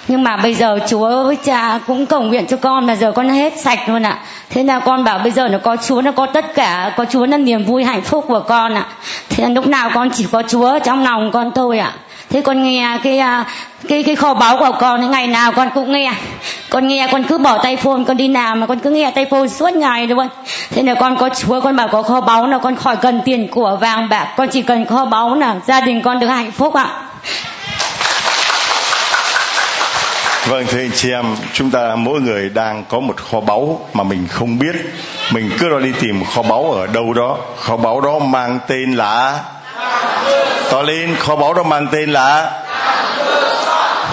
Nhưng 0.09 0.24
mà 0.24 0.36
bây 0.36 0.55
giờ 0.55 0.78
chúa 0.88 1.24
với 1.24 1.36
cha 1.36 1.80
cũng 1.86 2.06
cầu 2.06 2.22
nguyện 2.22 2.46
cho 2.46 2.56
con 2.56 2.86
mà 2.86 2.96
giờ 2.96 3.12
con 3.12 3.28
hết 3.28 3.60
sạch 3.60 3.88
luôn 3.88 4.02
ạ. 4.02 4.18
Thế 4.51 4.64
là 4.64 4.78
con 4.78 5.05
bảo 5.05 5.18
bây 5.18 5.32
giờ 5.32 5.48
nó 5.48 5.59
có 5.59 5.76
chúa, 5.86 6.02
nó 6.02 6.12
có 6.12 6.26
tất 6.26 6.55
cả, 6.55 6.92
có 6.96 7.05
chúa 7.05 7.26
là 7.26 7.38
niềm 7.38 7.64
vui 7.64 7.84
hạnh 7.84 8.02
phúc 8.02 8.24
của 8.28 8.40
con 8.40 8.74
ạ. 8.74 8.86
Thế 9.30 9.44
là 9.44 9.51
lúc 9.51 9.66
nào 9.66 9.90
con 9.94 10.10
chỉ 10.10 10.26
có 10.32 10.42
chúa 10.48 10.78
trong 10.78 11.05
lòng 11.05 11.30
con 11.32 11.51
thôi 11.55 11.78
ạ 11.78 11.92
thế 12.30 12.40
con 12.40 12.62
nghe 12.62 12.98
cái 13.02 13.18
à, 13.18 13.44
cái 13.88 14.02
cái 14.02 14.16
kho 14.16 14.34
báu 14.34 14.56
của 14.56 14.72
con 14.80 15.10
ngày 15.10 15.26
nào 15.26 15.52
con 15.52 15.68
cũng 15.74 15.92
nghe 15.92 16.12
con 16.70 16.88
nghe 16.88 17.09
con 17.12 17.24
cứ 17.24 17.38
bỏ 17.38 17.59
tay 17.59 17.76
phone 17.76 18.05
con 18.06 18.16
đi 18.16 18.28
nào 18.28 18.56
mà 18.56 18.66
con 18.66 18.78
cứ 18.78 18.90
nghe 18.90 19.10
tay 19.14 19.26
phone 19.30 19.48
suốt 19.48 19.74
ngày 19.74 20.06
luôn 20.06 20.28
thế 20.70 20.82
là 20.82 20.94
con 20.94 21.16
có 21.16 21.28
chúa 21.28 21.60
con 21.60 21.76
bảo 21.76 21.88
có 21.88 22.02
kho 22.02 22.20
báu 22.20 22.46
là 22.46 22.59
con 22.59 22.76
khỏi 22.76 22.96
cần 22.96 23.20
tiền 23.24 23.48
của 23.48 23.78
vàng 23.80 24.09
bạc 24.09 24.34
con 24.36 24.48
chỉ 24.48 24.62
cần 24.62 24.86
kho 24.86 25.05
báu 25.05 25.34
là 25.34 25.56
gia 25.66 25.80
đình 25.80 26.02
con 26.02 26.20
được 26.20 26.26
hạnh 26.26 26.51
phúc 26.51 26.74
ạ 26.74 26.88
Vâng 30.48 30.66
thưa 30.68 30.78
anh 30.78 30.90
chị 30.94 31.10
em, 31.10 31.24
chúng 31.52 31.70
ta 31.70 31.94
mỗi 31.96 32.20
người 32.20 32.48
đang 32.48 32.84
có 32.88 33.01
một 33.01 33.16
kho 33.16 33.40
báu 33.40 33.88
mà 33.92 34.05
mình 34.05 34.28
không 34.28 34.59
biết. 34.59 34.76
Mình 35.32 35.51
cứ 35.59 35.80
đi 35.80 35.92
tìm 36.01 36.24
kho 36.24 36.42
báu 36.42 36.72
ở 36.72 36.86
đâu 36.86 37.14
đó. 37.14 37.36
Kho 37.56 37.76
báu 37.76 38.01
đó 38.01 38.18
mang 38.18 38.59
tên 38.68 38.92
là 38.92 39.40
to 40.70 40.82
lên, 40.82 41.16
kho 41.16 41.36
báu 41.36 41.55
đó 41.55 41.62
mang 41.62 41.89
tên 41.93 42.12
là 42.12 42.51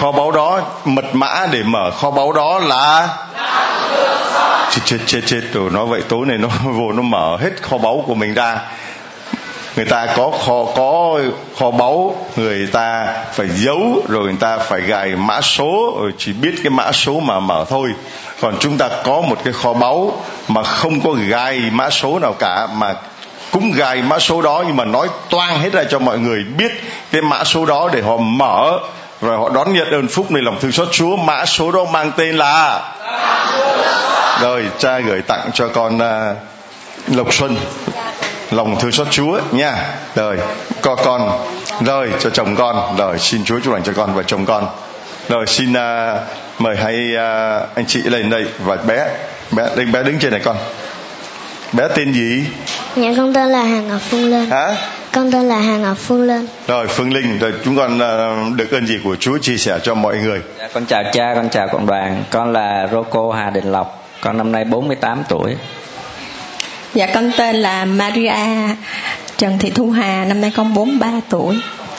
kho 0.00 0.12
báu 0.12 0.30
đó, 0.30 0.60
mật 0.84 1.14
mã 1.14 1.46
để 1.50 1.62
mở 1.62 1.90
kho 1.90 2.10
báu 2.10 2.32
đó 2.32 2.58
là 2.58 3.08
chết 4.70 4.80
chết 4.84 4.98
chết 5.06 5.20
chết 5.26 5.40
rồi 5.52 5.70
nói 5.70 5.86
vậy 5.86 6.02
tối 6.08 6.26
này 6.26 6.38
nó 6.38 6.48
vô, 6.64 6.92
nó 6.92 7.02
mở 7.02 7.36
hết 7.40 7.62
kho 7.62 7.78
báu 7.78 8.04
của 8.06 8.14
mình 8.14 8.34
ra. 8.34 8.58
Người 9.76 9.84
ta 9.84 10.06
có 10.16 10.30
kho 10.30 10.64
có 10.76 11.20
kho 11.58 11.70
báu, 11.70 12.16
người 12.36 12.66
ta 12.66 13.14
phải 13.32 13.48
giấu, 13.48 14.02
rồi 14.08 14.24
người 14.24 14.36
ta 14.40 14.58
phải 14.58 14.80
gài 14.80 15.16
mã 15.16 15.40
số, 15.40 15.96
rồi 16.00 16.12
chỉ 16.18 16.32
biết 16.32 16.54
cái 16.62 16.70
mã 16.70 16.92
số 16.92 17.20
mà 17.20 17.40
mở 17.40 17.64
thôi. 17.68 17.90
Còn 18.40 18.56
chúng 18.60 18.78
ta 18.78 18.88
có 19.04 19.20
một 19.20 19.38
cái 19.44 19.52
kho 19.52 19.72
báu 19.72 20.22
mà 20.48 20.62
không 20.62 21.00
có 21.00 21.10
gài 21.28 21.62
mã 21.72 21.90
số 21.90 22.18
nào 22.18 22.34
cả, 22.38 22.66
mà 22.66 22.94
cũng 23.52 23.72
gài 23.72 24.02
mã 24.02 24.18
số 24.18 24.42
đó 24.42 24.64
nhưng 24.66 24.76
mà 24.76 24.84
nói 24.84 25.08
toang 25.30 25.60
hết 25.60 25.72
ra 25.72 25.84
cho 25.90 25.98
mọi 25.98 26.18
người 26.18 26.44
biết 26.44 26.72
cái 27.12 27.22
mã 27.22 27.44
số 27.44 27.66
đó 27.66 27.88
để 27.92 28.02
họ 28.02 28.16
mở 28.16 28.78
rồi 29.22 29.38
họ 29.38 29.48
đón 29.48 29.72
nhận 29.72 29.90
ơn 29.90 30.08
phúc 30.08 30.30
này 30.30 30.42
lòng 30.42 30.58
thương 30.60 30.72
xót 30.72 30.88
Chúa. 30.92 31.16
Mã 31.16 31.44
số 31.44 31.72
đó 31.72 31.84
mang 31.84 32.12
tên 32.16 32.36
là 32.36 32.82
rồi 34.40 34.66
cha 34.78 34.98
gửi 34.98 35.22
tặng 35.22 35.50
cho 35.54 35.68
con 35.68 35.96
uh, 35.96 36.36
Lộc 37.16 37.34
Xuân. 37.34 37.56
Lòng 38.50 38.76
thương 38.80 38.92
xót 38.92 39.06
Chúa 39.10 39.40
nha. 39.50 39.94
Rồi 40.14 40.38
có 40.80 40.96
con 40.96 41.46
rồi 41.80 42.10
cho 42.20 42.30
chồng 42.30 42.56
con. 42.56 42.96
Rồi 42.96 43.18
xin 43.18 43.44
Chúa 43.44 43.60
chúc 43.60 43.72
lành 43.72 43.82
cho 43.82 43.92
con 43.96 44.14
và 44.14 44.22
chồng 44.22 44.46
con. 44.46 44.68
Rồi 45.28 45.46
xin 45.46 45.72
uh, 45.72 46.20
mời 46.58 46.76
hai 46.76 47.10
uh, 47.14 47.76
anh 47.76 47.86
chị 47.86 48.02
lên 48.02 48.30
đây 48.30 48.44
và 48.58 48.76
bé 48.76 49.08
bé 49.50 49.68
đứng 49.76 49.92
bé 49.92 50.02
đứng 50.02 50.18
trên 50.18 50.30
này 50.30 50.40
con. 50.44 50.56
Bé 51.72 51.88
tên 51.94 52.12
gì? 52.12 52.44
Dạ 52.96 53.12
con 53.16 53.34
tên 53.34 53.48
là 53.48 53.62
Hà 53.64 53.80
Ngọc 53.80 54.00
Phương 54.00 54.30
Lên. 54.30 54.50
Hả? 54.50 54.76
Con 55.12 55.32
tên 55.32 55.48
là 55.48 55.58
Hà 55.58 55.76
Ngọc 55.76 55.96
Phương 55.98 56.22
Lên. 56.22 56.46
Rồi 56.66 56.86
Phương 56.86 57.12
Linh 57.12 57.38
rồi 57.38 57.52
chúng 57.64 57.76
con 57.76 57.96
uh, 57.96 58.56
được 58.56 58.70
ơn 58.70 58.86
gì 58.86 58.98
của 59.04 59.16
Chúa 59.16 59.38
chia 59.38 59.56
sẻ 59.56 59.78
cho 59.82 59.94
mọi 59.94 60.16
người. 60.16 60.40
Dạ, 60.58 60.68
con 60.74 60.86
chào 60.86 61.02
cha 61.12 61.32
con 61.34 61.48
chào 61.48 61.68
cộng 61.68 61.86
đoàn. 61.86 62.24
Con 62.30 62.52
là 62.52 62.88
Rocco 62.92 63.32
Hà 63.32 63.50
Đình 63.50 63.72
Lộc. 63.72 64.08
Con 64.20 64.38
năm 64.38 64.52
nay 64.52 64.64
48 64.64 65.22
tuổi. 65.28 65.56
Dạ 66.94 67.06
con 67.14 67.30
tên 67.36 67.56
là 67.56 67.84
Maria 67.84 68.34
Trần 69.36 69.58
Thị 69.58 69.70
Thu 69.70 69.90
Hà. 69.90 70.24
Năm 70.24 70.40
nay 70.40 70.52
con 70.56 70.74
43 70.74 71.20
tuổi. 71.28 71.56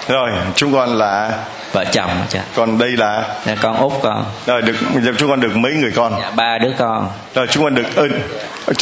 Rồi 0.08 0.32
chúng 0.56 0.74
con 0.74 0.98
là 0.98 1.40
Vợ 1.74 1.86
chồng 1.92 2.10
cha? 2.30 2.44
Còn 2.56 2.78
đây 2.78 2.92
là 2.92 3.36
dạ, 3.46 3.56
Con 3.62 3.78
út 3.78 3.94
con. 4.02 4.26
Rồi 4.46 4.62
được 4.62 4.76
chúng 5.18 5.30
con 5.30 5.40
được 5.40 5.56
mấy 5.56 5.74
người 5.74 5.92
con? 5.96 6.14
Dạ, 6.22 6.32
Ba 6.36 6.58
đứa 6.58 6.72
con. 6.78 7.10
Rồi 7.36 7.48
chúng 7.50 7.64
con 7.64 7.76
được 7.76 7.96
ơn 7.96 8.12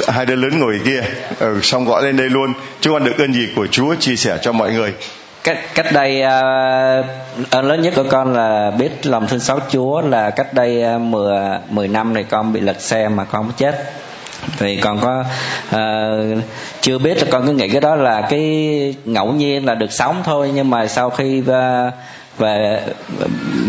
Hai 0.07 0.25
đứa 0.25 0.35
lớn 0.35 0.59
ngồi 0.59 0.79
kia. 0.85 1.03
Ừ, 1.39 1.59
Xong 1.61 1.85
gọi 1.85 2.03
lên 2.03 2.17
đây 2.17 2.29
luôn. 2.29 2.53
Chúng 2.81 2.93
con 2.93 3.03
được 3.03 3.17
ơn 3.17 3.33
gì 3.33 3.47
của 3.55 3.67
Chúa 3.67 3.95
chia 3.95 4.15
sẻ 4.15 4.37
cho 4.41 4.51
mọi 4.51 4.71
người? 4.71 4.93
Cách 5.43 5.59
cách 5.75 5.85
đây 5.93 6.19
uh, 6.19 7.05
ơn 7.51 7.65
lớn 7.65 7.81
nhất 7.81 7.93
của 7.95 8.05
con 8.09 8.33
là 8.33 8.71
biết 8.71 9.05
lòng 9.05 9.27
thương 9.27 9.39
xót 9.39 9.63
Chúa 9.69 10.01
là 10.01 10.29
cách 10.29 10.53
đây 10.53 10.83
uh, 10.95 11.01
10 11.01 11.39
10 11.69 11.87
năm 11.87 12.13
này 12.13 12.25
con 12.29 12.53
bị 12.53 12.59
lật 12.59 12.81
xe 12.81 13.07
mà 13.07 13.23
con 13.23 13.51
chết. 13.57 13.93
Thì 14.57 14.77
còn 14.77 14.99
có 14.99 15.23
uh, 15.75 16.43
chưa 16.81 16.97
biết 16.97 17.17
là 17.17 17.25
con 17.31 17.47
cứ 17.47 17.53
nghĩ 17.53 17.69
cái 17.69 17.81
đó 17.81 17.95
là 17.95 18.21
cái 18.29 18.95
ngẫu 19.05 19.31
nhiên 19.31 19.65
là 19.65 19.75
được 19.75 19.91
sống 19.91 20.21
thôi 20.23 20.51
nhưng 20.53 20.69
mà 20.69 20.87
sau 20.87 21.09
khi 21.09 21.39
uh, 21.39 21.93
và 22.37 22.81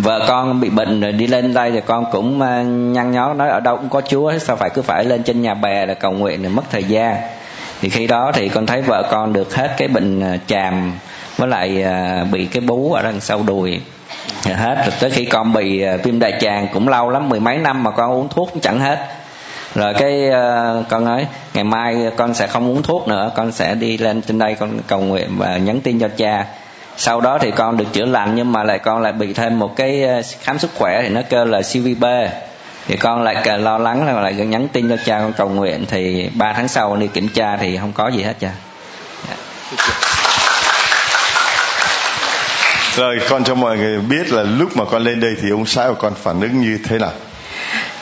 vợ 0.03 0.25
con 0.29 0.61
bị 0.61 0.71
bệnh 0.71 1.01
rồi 1.01 1.13
đi 1.13 1.27
lên 1.27 1.55
đây 1.55 1.71
thì 1.71 1.81
con 1.87 2.05
cũng 2.13 2.41
ờ, 2.41 2.63
nhăn 2.63 3.13
nhó 3.13 3.35
nói 3.35 3.49
ở 3.49 3.61
đâu 3.61 3.77
cũng 3.77 3.89
có 3.89 4.01
chúa 4.01 4.33
sao 4.39 4.57
phải 4.57 4.71
cứ 4.71 4.83
phải 4.83 5.05
lên 5.05 5.23
trên 5.23 5.43
nhà 5.43 5.55
bè 5.55 5.87
là 5.87 5.95
cầu 5.95 6.13
nguyện 6.13 6.43
rồi 6.43 6.53
mất 6.53 6.63
thời 6.71 6.85
gian. 6.85 7.17
Thì 7.81 7.89
khi 7.89 8.07
đó 8.07 8.33
thì 8.35 8.49
con 8.49 8.67
thấy 8.67 8.83
vợ 8.83 9.09
con 9.11 9.33
được 9.33 9.55
hết 9.55 9.75
cái 9.77 9.89
bệnh 9.89 10.21
ờ, 10.21 10.37
chàm 10.47 10.93
với 11.37 11.49
lại 11.49 11.83
ờ, 11.83 12.25
bị 12.33 12.47
cái 12.47 12.61
bú 12.61 12.93
ở 12.93 13.03
đằng 13.03 13.21
sau 13.21 13.43
đùi. 13.43 13.81
Hết 14.45 14.75
rồi 14.75 14.95
tới 15.01 15.11
khi 15.11 15.25
con 15.25 15.53
bị 15.53 15.85
viêm 16.05 16.19
đại 16.19 16.33
tràng 16.41 16.69
cũng 16.73 16.89
lâu 16.89 17.11
lắm 17.11 17.29
mười 17.29 17.41
mấy 17.41 17.59
năm 17.59 17.83
mà 17.83 17.91
con 17.91 18.11
uống 18.11 18.29
thuốc 18.29 18.49
cũng 18.53 18.61
chẳng 18.61 18.81
hết. 18.81 18.99
Rồi 19.75 19.95
cái 19.95 20.29
uh, 20.29 20.89
con 20.89 21.05
nói 21.05 21.27
ngày 21.55 21.65
mai 21.65 22.11
con 22.17 22.35
sẽ 22.35 22.47
không 22.47 22.69
uống 22.69 22.83
thuốc 22.83 23.09
nữa 23.09 23.31
con 23.37 23.53
sẽ 23.53 23.75
đi 23.75 23.99
lên 23.99 24.23
trên 24.23 24.39
đây 24.39 24.55
con 24.55 24.71
cầu 24.87 25.01
nguyện 25.01 25.29
và 25.39 25.57
nhắn 25.57 25.81
tin 25.81 25.99
cho 25.99 26.09
cha 26.17 26.47
sau 26.97 27.21
đó 27.21 27.39
thì 27.39 27.51
con 27.51 27.77
được 27.77 27.85
chữa 27.93 28.05
lành, 28.05 28.35
nhưng 28.35 28.53
mà 28.53 28.63
lại 28.63 28.79
con 28.79 29.03
lại 29.03 29.13
bị 29.13 29.33
thêm 29.33 29.59
một 29.59 29.77
cái 29.77 30.03
ờ, 30.03 30.23
khám 30.41 30.59
sức 30.59 30.71
khỏe 30.75 31.03
thì 31.03 31.09
nó 31.09 31.21
kêu 31.31 31.45
là 31.45 31.63
CVB 31.63 32.05
thì 32.89 32.97
con 32.97 33.23
lại 33.23 33.59
lo 33.59 33.79
lắng 33.79 34.07
là 34.07 34.21
lại 34.21 34.35
nhắn 34.35 34.69
tin 34.73 34.89
cho 34.89 34.97
cha 35.05 35.19
con 35.19 35.33
cầu 35.33 35.49
nguyện. 35.49 35.85
Thì 35.89 36.31
ba 36.35 36.53
tháng 36.53 36.69
sau 36.69 36.97
đi 36.97 37.07
kiểm 37.07 37.29
tra 37.29 37.57
thì 37.57 37.77
không 37.77 37.93
có 37.93 38.09
gì 38.09 38.23
hết 38.23 38.35
cha. 38.41 38.53
Rồi, 42.97 43.21
con 43.29 43.45
cho 43.45 43.55
mọi 43.55 43.77
người 43.77 43.99
biết 43.99 44.33
là 44.33 44.43
lúc 44.43 44.77
mà 44.77 44.85
con 44.85 45.03
lên 45.03 45.21
đây 45.21 45.35
thì 45.43 45.51
ông 45.51 45.67
xã 45.67 45.89
của 45.89 45.95
con 45.95 46.15
phản 46.15 46.41
ứng 46.41 46.61
như 46.61 46.79
thế 46.89 46.99
nào? 46.99 47.13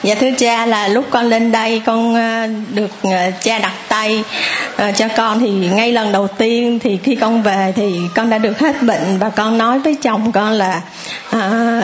Dạ 0.02 0.14
thưa 0.14 0.30
cha 0.38 0.66
là 0.66 0.88
lúc 0.88 1.04
con 1.10 1.28
lên 1.28 1.52
đây 1.52 1.82
con 1.86 2.14
ờ, 2.14 2.46
được 2.74 2.90
ờ, 3.02 3.30
cha 3.42 3.58
đặt 3.58 3.72
tay 3.88 4.24
ờ, 4.76 4.92
cho 4.92 5.08
con. 5.16 5.40
Thì 5.40 5.50
ngay 5.50 5.92
lần 5.92 6.12
đầu 6.12 6.28
tiên 6.28 6.78
thì 6.82 6.98
khi 7.02 7.14
con 7.14 7.42
về 7.42 7.72
thì 7.76 8.00
con 8.14 8.30
đã 8.30 8.38
được 8.38 8.58
hết 8.58 8.82
bệnh. 8.82 9.18
Và 9.18 9.30
con 9.30 9.58
nói 9.58 9.78
với 9.78 9.94
chồng 9.94 10.32
con 10.32 10.52
là 10.52 10.80
à, 11.30 11.80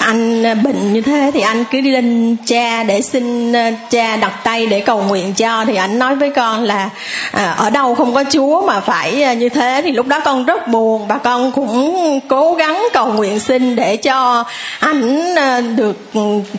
anh 0.00 0.46
à, 0.46 0.54
bệnh 0.54 0.92
như 0.92 1.00
thế 1.00 1.30
thì 1.34 1.40
anh 1.40 1.64
cứ 1.70 1.80
đi 1.80 1.90
lên 1.90 2.36
cha 2.46 2.82
để 2.82 3.02
xin 3.02 3.52
à, 3.52 3.70
cha 3.90 4.16
đặt 4.16 4.32
tay 4.44 4.66
để 4.66 4.80
cầu 4.80 5.02
nguyện 5.08 5.34
cho. 5.34 5.64
Thì 5.64 5.76
anh 5.76 5.98
nói 5.98 6.16
với 6.16 6.30
con 6.30 6.64
là 6.64 6.90
à, 7.32 7.54
ở 7.58 7.70
đâu 7.70 7.94
không 7.94 8.14
có 8.14 8.24
chúa 8.30 8.60
mà 8.66 8.80
phải 8.80 9.22
à, 9.22 9.32
như 9.32 9.48
thế. 9.48 9.80
Thì 9.84 9.92
lúc 9.92 10.06
đó 10.06 10.20
con 10.24 10.44
rất 10.44 10.68
buồn 10.68 11.08
và 11.08 11.18
con 11.18 11.52
cũng 11.52 12.20
cố 12.28 12.54
gắng 12.54 12.88
cầu 12.92 13.12
nguyện 13.12 13.40
xin 13.40 13.76
để 13.76 13.96
cho 13.96 14.44
ảnh 14.78 15.34
được 15.76 16.12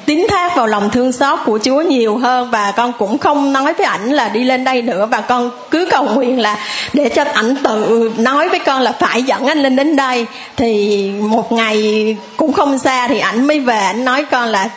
tín 0.06 0.26
thác 0.30 0.56
vào 0.56 0.68
lòng 0.68 0.90
thương 0.90 1.12
xót 1.12 1.40
của 1.46 1.60
Chúa 1.64 1.82
nhiều 1.82 2.18
hơn. 2.18 2.50
Và 2.52 2.74
con 2.78 2.94
cũng 3.00 3.18
không 3.18 3.54
nói 3.54 3.74
với 3.74 3.86
ảnh 3.86 4.12
là 4.12 4.30
đi 4.30 4.44
lên 4.44 4.64
đây 4.64 4.82
nữa. 4.82 5.06
Và 5.12 5.22
con 5.22 5.52
cứ 5.72 5.88
cầu 5.92 6.04
nguyện 6.04 6.40
là 6.40 6.58
để 6.94 7.10
cho 7.10 7.24
ảnh 7.34 7.56
tự 7.64 8.12
nói 8.18 8.50
với 8.50 8.60
con 8.60 8.82
là 8.82 8.92
phải 8.92 9.24
dẫn 9.24 9.46
anh 9.48 9.64
lên 9.64 9.76
đến 9.76 9.96
đây. 9.96 10.26
Thì 10.58 11.10
một 11.22 11.52
ngày 11.52 12.16
cũng 12.38 12.54
không 12.54 12.78
xa 12.78 13.08
thì 13.08 13.20
ảnh 13.20 13.31
mới 13.40 13.60
về 13.60 13.78
ảnh 13.78 14.06
nói 14.06 14.26
con 14.32 14.50
là 14.50 14.70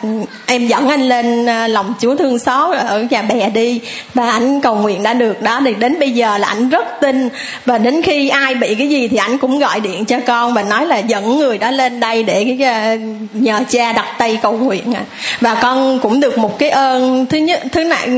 em 0.45 0.67
dẫn 0.67 0.89
anh 0.89 1.01
lên 1.01 1.45
ờ, 1.45 1.67
lòng 1.67 1.93
Chúa 1.99 2.15
thương 2.15 2.39
xót 2.39 2.77
ở 2.77 3.05
nhà 3.09 3.21
bè 3.21 3.49
đi. 3.49 3.81
Và 4.13 4.29
ảnh 4.31 4.61
cầu 4.61 4.75
nguyện 4.75 5.03
đã 5.03 5.13
được 5.13 5.41
đó 5.41 5.61
thì 5.65 5.73
đến 5.73 5.99
bây 5.99 6.11
giờ 6.11 6.37
là 6.37 6.47
ảnh 6.47 6.69
rất 6.69 7.01
tin. 7.01 7.29
Và 7.65 7.77
đến 7.77 8.01
khi 8.01 8.29
ai 8.29 8.55
bị 8.55 8.75
cái 8.75 8.89
gì 8.89 9.07
thì 9.07 9.17
ảnh 9.17 9.37
cũng 9.37 9.59
gọi 9.59 9.79
điện 9.79 10.05
cho 10.05 10.17
con 10.27 10.53
và 10.53 10.63
nói 10.63 10.85
là 10.85 10.97
dẫn 10.97 11.37
người 11.37 11.57
đó 11.57 11.71
lên 11.71 11.99
đây 11.99 12.23
để 12.23 12.57
ờ, 12.61 12.97
nhờ 13.33 13.59
cha 13.69 13.93
đặt 13.93 14.07
tay 14.17 14.39
cầu 14.41 14.51
nguyện 14.51 14.93
và 15.41 15.55
con 15.55 15.99
cũng 15.99 16.19
được 16.19 16.37
một 16.37 16.59
cái 16.59 16.69
ơn. 16.69 17.25
Thứ 17.25 17.37
nhất 17.37 17.63
thứ 17.71 17.83
này 17.83 18.09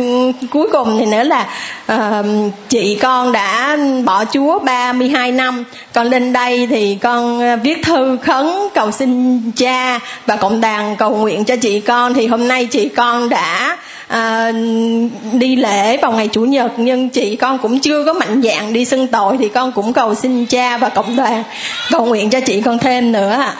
cuối 0.49 0.67
cùng 0.71 0.99
thì 0.99 1.05
nữa 1.05 1.23
là 1.23 1.47
uh, 1.93 2.25
chị 2.69 2.97
con 3.01 3.31
đã 3.31 3.77
bỏ 4.05 4.25
Chúa 4.25 4.59
32 4.59 5.31
năm. 5.31 5.63
Con 5.93 6.07
lên 6.07 6.33
đây 6.33 6.67
thì 6.67 6.97
con 7.01 7.41
viết 7.63 7.77
thư 7.83 8.17
khấn 8.23 8.51
cầu 8.73 8.91
xin 8.91 9.41
cha 9.51 9.99
và 10.27 10.35
cộng 10.35 10.61
đoàn 10.61 10.95
cầu 10.95 11.15
nguyện 11.15 11.45
cho 11.45 11.55
chị 11.55 11.79
con. 11.79 12.13
Thì 12.13 12.27
hôm 12.27 12.47
nay 12.47 12.65
chị 12.65 12.89
con 12.89 13.29
đã 13.29 13.77
à, 14.07 14.51
đi 15.33 15.55
lễ 15.55 15.97
vào 15.97 16.11
ngày 16.11 16.29
chủ 16.31 16.41
nhật 16.41 16.71
nhưng 16.77 17.09
chị 17.09 17.35
con 17.35 17.57
cũng 17.57 17.79
chưa 17.79 18.05
có 18.05 18.13
mạnh 18.13 18.41
dạng 18.41 18.73
đi 18.73 18.85
xưng 18.85 19.07
tội. 19.07 19.37
Thì 19.37 19.49
con 19.49 19.71
cũng 19.71 19.93
cầu 19.93 20.15
xin 20.15 20.45
cha 20.45 20.77
và 20.77 20.89
cộng 20.89 21.15
đoàn 21.15 21.43
cầu 21.91 22.05
nguyện 22.05 22.29
cho 22.29 22.39
chị 22.45 22.61
con 22.61 22.79
thêm 22.79 23.11
nữa 23.11 23.31
ạ. 23.31 23.55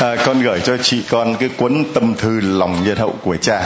À, 0.00 0.16
con 0.26 0.42
gửi 0.42 0.60
cho 0.60 0.76
chị 0.76 1.02
con 1.10 1.34
cái 1.34 1.48
cuốn 1.48 1.84
tâm 1.94 2.14
thư 2.14 2.40
lòng 2.40 2.84
nhân 2.84 2.96
hậu 2.96 3.14
của 3.22 3.36
cha. 3.36 3.62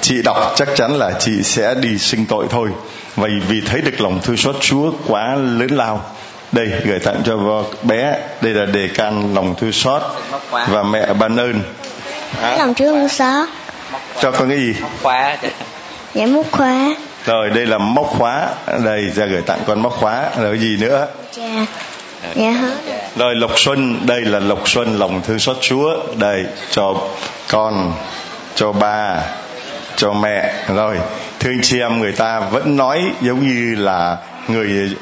Chị 0.00 0.22
đọc 0.24 0.54
chắc 0.56 0.68
chắn 0.76 0.98
là 0.98 1.10
chị 1.18 1.42
sẽ 1.42 1.74
đi 1.74 1.98
sinh 1.98 2.26
tội 2.26 2.46
thôi. 2.50 2.68
Vậy 3.16 3.30
vì 3.48 3.60
thấy 3.60 3.80
được 3.80 4.00
lòng 4.00 4.20
thương 4.22 4.36
xót 4.36 4.56
Chúa 4.60 4.92
quá 5.06 5.34
lớn 5.34 5.70
lao 5.70 6.04
đây 6.54 6.72
gửi 6.84 6.98
tặng 6.98 7.22
cho 7.24 7.64
bé. 7.82 8.18
Đây 8.40 8.54
là 8.54 8.66
đề 8.66 8.88
can 8.88 9.34
lòng 9.34 9.54
thương 9.54 9.72
xót 9.72 10.02
và 10.50 10.82
mẹ 10.82 11.12
ban 11.12 11.36
ơn. 11.36 11.60
À. 12.42 12.56
lòng 12.58 12.74
thương 12.74 13.08
xót. 13.08 13.48
Cho 14.20 14.30
con 14.30 14.48
cái 14.48 14.58
gì? 14.58 14.74
Khóa 15.02 15.36
dạ 16.14 16.26
móc 16.26 16.46
khóa. 16.50 16.96
Rồi 17.24 17.50
đây 17.50 17.66
là 17.66 17.78
móc 17.78 18.06
khóa. 18.06 18.48
Đây 18.84 19.10
ra 19.14 19.26
gửi 19.26 19.42
tặng 19.42 19.58
con 19.66 19.82
móc 19.82 19.92
khóa. 19.92 20.30
Rồi 20.40 20.58
gì 20.58 20.76
nữa? 20.80 21.06
Dạ. 21.32 21.66
Dạ 22.34 22.50
hết 22.50 22.74
rồi. 23.16 23.34
Lộc 23.34 23.58
xuân. 23.58 24.06
Đây 24.06 24.20
là 24.20 24.38
lộc 24.38 24.68
xuân 24.68 24.98
lòng 24.98 25.22
thương 25.22 25.38
xót 25.38 25.56
chúa. 25.60 25.96
Đây 26.16 26.44
cho 26.70 26.94
con 27.48 27.92
cho 28.54 28.72
ba 28.72 29.22
cho 29.96 30.12
mẹ. 30.12 30.54
Rồi 30.74 30.98
thương 31.40 31.58
chị 31.62 31.80
em 31.80 32.00
người 32.00 32.12
ta 32.12 32.40
vẫn 32.40 32.76
nói 32.76 33.02
giống 33.20 33.46
như 33.46 33.74
là 33.74 34.16
người 34.48 34.96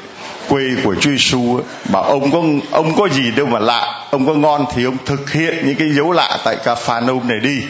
quê 0.49 0.63
của 0.83 0.95
Chúa 0.95 1.11
Giêsu 1.11 1.59
bảo 1.91 2.03
ông 2.03 2.31
có 2.31 2.41
ông 2.71 2.95
có 2.95 3.09
gì 3.09 3.31
đâu 3.31 3.45
mà 3.45 3.59
lạ. 3.59 4.05
Ông 4.11 4.27
có 4.27 4.33
ngon 4.33 4.65
thì 4.75 4.83
ông 4.83 4.97
thực 5.05 5.31
hiện 5.31 5.67
những 5.67 5.75
cái 5.75 5.89
dấu 5.89 6.11
lạ 6.11 6.37
tại 6.45 6.55
ca 6.63 6.75
pha 6.75 6.99
nôm 6.99 7.27
này 7.27 7.39
đi. 7.39 7.61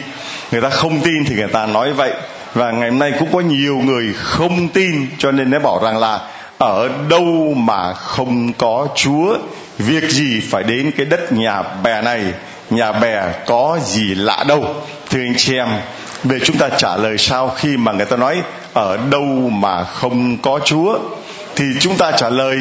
Người 0.52 0.60
ta 0.60 0.70
không 0.70 1.00
tin 1.00 1.24
thì 1.24 1.34
người 1.34 1.48
ta 1.52 1.66
nói 1.66 1.92
vậy. 1.92 2.12
Và 2.54 2.70
ngày 2.70 2.90
hôm 2.90 2.98
nay 2.98 3.12
cũng 3.18 3.28
có 3.32 3.40
nhiều 3.40 3.76
người 3.84 4.14
không 4.14 4.68
tin, 4.68 5.06
cho 5.18 5.30
nên 5.30 5.50
nó 5.50 5.58
bảo 5.58 5.80
rằng 5.82 5.98
là 5.98 6.20
ở 6.58 6.88
đâu 7.08 7.54
mà 7.56 7.92
không 7.92 8.52
có 8.52 8.88
Chúa, 8.94 9.36
việc 9.78 10.10
gì 10.10 10.40
phải 10.40 10.62
đến 10.62 10.90
cái 10.96 11.06
đất 11.06 11.32
nhà 11.32 11.62
bè 11.82 12.02
này? 12.02 12.22
Nhà 12.70 12.92
bè 12.92 13.22
có 13.46 13.78
gì 13.84 14.14
lạ 14.14 14.44
đâu? 14.48 14.74
Thưa 15.10 15.20
anh 15.20 15.34
chị 15.36 15.56
em, 15.56 15.68
về 16.24 16.38
chúng 16.44 16.56
ta 16.56 16.68
trả 16.68 16.96
lời 16.96 17.18
sao 17.18 17.52
khi 17.56 17.76
mà 17.76 17.92
người 17.92 18.06
ta 18.06 18.16
nói 18.16 18.42
ở 18.72 18.96
đâu 19.10 19.50
mà 19.52 19.84
không 19.84 20.36
có 20.38 20.60
chúa 20.64 20.98
thì 21.56 21.64
chúng 21.80 21.96
ta 21.96 22.10
trả 22.10 22.28
lời 22.28 22.58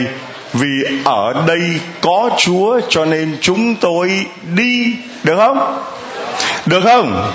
vì 0.53 0.83
ở 1.05 1.33
đây 1.47 1.61
có 2.01 2.29
chúa 2.37 2.79
cho 2.89 3.05
nên 3.05 3.37
chúng 3.41 3.75
tôi 3.75 4.25
đi 4.55 4.95
được 5.23 5.35
không? 5.37 5.83
Được 6.65 6.81
không? 6.83 7.31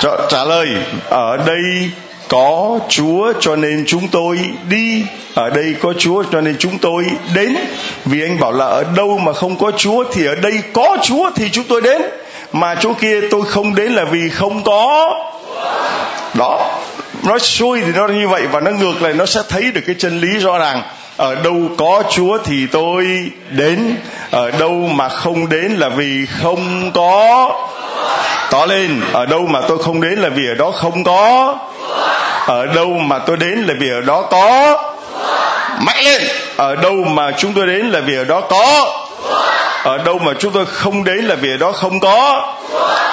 Trả, 0.00 0.10
trả 0.28 0.44
lời 0.44 0.68
ở 1.08 1.36
đây 1.36 1.90
có 2.28 2.78
chúa 2.88 3.32
cho 3.40 3.56
nên 3.56 3.84
chúng 3.86 4.08
tôi 4.08 4.38
đi 4.68 5.04
ở 5.34 5.50
đây 5.50 5.74
có 5.82 5.92
chúa 5.98 6.22
cho 6.32 6.40
nên 6.40 6.56
chúng 6.58 6.78
tôi 6.78 7.04
đến. 7.34 7.56
Vì 8.04 8.22
anh 8.22 8.40
bảo 8.40 8.52
là 8.52 8.64
ở 8.64 8.84
đâu 8.96 9.18
mà 9.18 9.32
không 9.32 9.56
có 9.56 9.70
chúa 9.76 10.04
thì 10.12 10.26
ở 10.26 10.34
đây 10.34 10.58
có 10.72 10.96
chúa 11.02 11.30
thì 11.36 11.48
chúng 11.52 11.64
tôi 11.68 11.80
đến. 11.80 12.02
Mà 12.52 12.74
chỗ 12.74 12.92
kia 13.00 13.20
tôi 13.30 13.42
không 13.44 13.74
đến 13.74 13.92
là 13.92 14.04
vì 14.04 14.28
không 14.28 14.62
có 14.62 15.10
đó 16.34 16.80
nói 17.24 17.38
xuôi 17.40 17.80
thì 17.80 17.92
nó 17.94 18.08
như 18.08 18.28
vậy 18.28 18.46
và 18.46 18.60
nó 18.60 18.70
ngược 18.70 19.02
lại, 19.02 19.12
nó 19.12 19.26
sẽ 19.26 19.40
thấy 19.48 19.70
được 19.70 19.80
cái 19.86 19.94
chân 19.98 20.20
lý 20.20 20.38
rõ 20.38 20.58
ràng. 20.58 20.82
Ở 21.16 21.34
đâu 21.34 21.56
có 21.78 22.02
chúa 22.10 22.38
thì 22.44 22.66
tôi 22.66 23.30
đến, 23.50 23.96
ở 24.30 24.50
đâu 24.50 24.70
mà 24.70 25.08
không 25.08 25.48
đến 25.48 25.72
là 25.72 25.88
vì 25.88 26.26
không 26.42 26.90
có. 26.94 27.50
Tỏ 28.50 28.66
lên, 28.66 29.00
ở 29.12 29.26
đâu 29.26 29.40
mà 29.40 29.60
tôi 29.60 29.78
không 29.82 30.00
đến 30.00 30.18
là 30.18 30.28
vì 30.28 30.42
ở 30.48 30.54
đó 30.54 30.70
không 30.70 31.04
có. 31.04 31.54
Ở 32.46 32.66
đâu 32.66 32.86
mà 32.86 33.18
tôi 33.18 33.36
đến 33.36 33.64
là 33.66 33.74
vì 33.80 33.90
ở 33.90 34.00
đó 34.00 34.22
có. 34.22 34.76
Mạnh 35.80 36.04
lên, 36.04 36.22
ở 36.56 36.76
đâu 36.76 36.94
mà 36.94 37.30
chúng 37.38 37.52
tôi 37.52 37.66
đến 37.66 37.86
là 37.86 38.00
vì 38.00 38.16
ở 38.16 38.24
đó 38.24 38.40
có 38.40 39.00
ở 39.84 39.98
đâu 39.98 40.18
mà 40.18 40.32
chúng 40.38 40.52
tôi 40.52 40.66
không 40.66 41.04
đến 41.04 41.24
là 41.24 41.34
vì 41.34 41.50
ở 41.50 41.56
đó 41.56 41.72
không 41.72 42.00
có. 42.00 42.52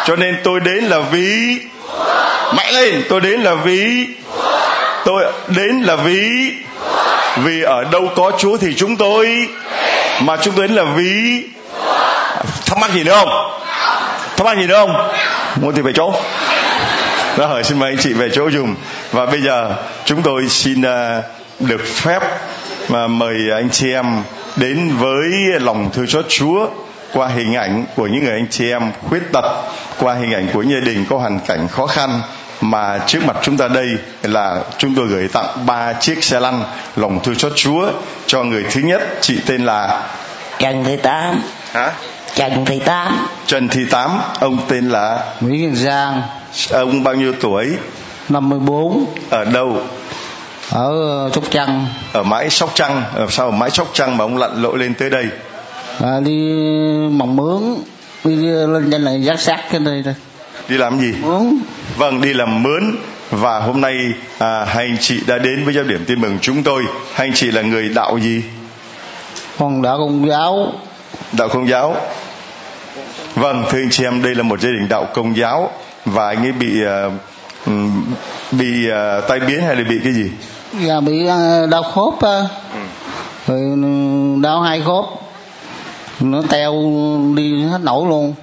Cho 0.06 0.16
nên 0.16 0.38
tôi 0.44 0.60
đến 0.60 0.84
là 0.84 1.00
vì 1.00 1.60
mạnh 2.56 2.74
lên 2.74 3.04
tôi 3.10 3.22
đến 3.22 3.42
là 3.42 3.54
vì 3.54 4.08
tôi 5.06 5.32
đến 5.48 5.82
là 5.82 5.96
vì 5.96 6.52
vì 7.38 7.62
ở 7.62 7.84
đâu 7.84 8.08
có 8.16 8.32
chúa 8.38 8.58
thì 8.58 8.74
chúng 8.78 8.96
tôi 8.96 9.48
mà 10.22 10.38
chúng 10.38 10.54
tôi 10.54 10.68
đến 10.68 10.76
là 10.76 10.84
vì 10.84 11.44
thắc 12.66 12.78
mắc 12.78 12.92
gì 12.94 13.04
nữa 13.04 13.16
không? 13.16 13.60
Thắc 14.38 14.46
mắc 14.46 14.58
gì 14.58 14.68
nữa 14.68 14.76
không? 14.76 15.12
Muốn 15.62 15.76
thì 15.76 15.82
về 15.82 15.92
chỗ. 15.96 16.14
Dạ, 17.38 17.48
rồi, 17.48 17.64
xin 17.64 17.80
mời 17.80 17.92
anh 17.92 17.98
chị 17.98 18.14
về 18.14 18.30
chỗ 18.34 18.48
dùng 18.48 18.76
và 19.12 19.26
bây 19.26 19.42
giờ 19.42 19.76
chúng 20.06 20.22
tôi 20.22 20.50
xin 20.50 20.82
à, 20.82 21.22
được 21.60 21.82
phép 21.86 22.20
mà 22.90 23.08
mời 23.08 23.36
anh 23.52 23.70
chị 23.70 23.94
em 23.94 24.24
đến 24.56 24.96
với 25.00 25.30
lòng 25.60 25.90
thương 25.94 26.08
xót 26.08 26.26
Chúa 26.30 26.68
qua 27.14 27.28
hình 27.28 27.56
ảnh 27.56 27.86
của 27.96 28.08
những 28.08 28.24
người 28.24 28.34
anh 28.34 28.48
chị 28.50 28.72
em 28.72 28.92
khuyết 29.10 29.22
tật 29.34 29.46
qua 30.00 30.14
hình 30.14 30.34
ảnh 30.34 30.48
của 30.54 30.62
gia 30.62 30.80
đình 30.80 31.06
có 31.10 31.18
hoàn 31.18 31.40
cảnh 31.40 31.68
khó 31.68 31.88
khăn. 31.88 32.22
Mà 32.62 33.00
trước 33.08 33.20
mặt 33.26 33.38
chúng 33.42 33.58
ta 33.58 33.68
đây 33.68 33.88
là 34.24 34.62
chúng 34.78 34.96
tôi 34.96 35.08
gửi 35.08 35.28
tặng 35.28 35.66
ba 35.66 35.94
chiếc 35.94 36.24
xe 36.24 36.40
lăn 36.40 36.64
lòng 36.96 37.20
thương 37.24 37.36
xót 37.36 37.52
Chúa 37.56 37.92
cho 38.26 38.44
người 38.44 38.66
thứ 38.72 38.82
nhất 38.82 39.02
chị 39.22 39.40
tên 39.46 39.66
là 39.66 40.10
Trần 40.60 40.84
Thị 40.84 40.96
Tám. 40.96 41.42
Hả? 41.74 41.92
Trần 42.36 42.66
Thị 42.66 42.80
Tám. 42.86 43.28
Trần 43.48 43.68
Thị 43.68 43.86
Tám 43.90 44.20
ông 44.40 44.58
tên 44.68 44.90
là 44.90 45.34
Nguyễn 45.42 45.76
Giang. 45.76 46.22
Ông 46.72 47.04
bao 47.04 47.16
nhiêu 47.16 47.34
tuổi? 47.42 47.68
54 48.30 49.06
ở 49.30 49.46
đâu 49.46 49.82
ở 50.72 51.30
Sóc 51.34 51.44
Trăng. 51.52 51.88
Ở 52.14 52.24
mãi 52.24 52.50
Sóc 52.50 52.72
Trăng. 52.76 53.04
Ở 53.16 53.28
sao 53.30 53.46
ở 53.46 53.52
mãi 53.52 53.70
Sóc 53.70 53.90
Trăng 53.94 54.18
mà 54.18 54.24
ông 54.24 54.38
lặn 54.38 54.62
lội 54.62 54.78
lên 54.78 54.94
tới 54.94 55.10
đây? 55.10 55.26
À, 56.02 56.20
đi 56.20 56.54
mỏng 57.12 57.36
mướn 57.36 57.76
đi 58.24 58.36
lên 58.46 58.92
trên 58.92 59.06
này 59.06 59.22
giác 59.24 59.40
sát 59.40 59.60
cái 59.72 59.80
đây 59.80 60.02
đây 60.02 60.16
đi 60.70 60.78
làm 60.78 61.00
gì? 61.00 61.14
Mướn 61.22 61.60
vâng 61.98 62.22
đi 62.22 62.34
làm 62.34 62.64
mướn. 62.64 62.96
Và 63.32 63.60
hôm 63.60 63.82
nay 63.82 63.96
à, 64.40 64.66
hai 64.66 64.86
anh 64.86 64.98
chị 65.00 65.20
đã 65.28 65.38
đến 65.38 65.66
với 65.66 65.74
giáo 65.74 65.84
điểm 65.84 66.06
tin 66.08 66.22
mừng 66.22 66.38
chúng 66.42 66.64
tôi. 66.64 66.84
Hai 67.14 67.28
anh 67.28 67.34
chị 67.34 67.52
là 67.52 67.62
người 67.62 67.90
đạo 67.90 68.18
gì? 68.18 68.44
Con 69.60 69.82
đạo 69.82 69.98
công 69.98 70.30
giáo. 70.30 70.74
Đạo 71.32 71.50
công 71.50 71.70
giáo. 71.70 71.96
Vâng 73.36 73.64
thưa 73.70 73.80
anh 73.80 73.90
chị 73.92 74.04
em 74.04 74.24
đây 74.24 74.36
là 74.36 74.44
một 74.44 74.60
gia 74.60 74.70
đình 74.70 74.88
đạo 74.90 75.08
công 75.14 75.38
giáo. 75.38 75.72
Và 76.06 76.28
anh 76.28 76.46
ấy 76.46 76.52
bị 76.52 76.82
uh, 76.84 77.14
bị 78.52 78.88
uh, 78.90 79.28
tai 79.28 79.40
biến 79.40 79.62
hay 79.62 79.76
là 79.76 79.84
bị 79.90 80.00
cái 80.04 80.14
gì 80.14 80.32
dạ 80.80 81.00
bị 81.00 81.24
uh, 81.24 81.70
đau 81.70 81.84
khớp 81.84 82.14
uh, 82.14 82.22
ừ. 82.74 82.80
rồi 83.48 83.60
đau 84.44 84.62
hai 84.62 84.82
khớp. 84.82 85.06
Nó 86.20 86.42
teo 86.50 86.74
đi 87.36 87.64
hết 87.64 87.82
nổi 87.82 88.06
luôn. 88.10 88.34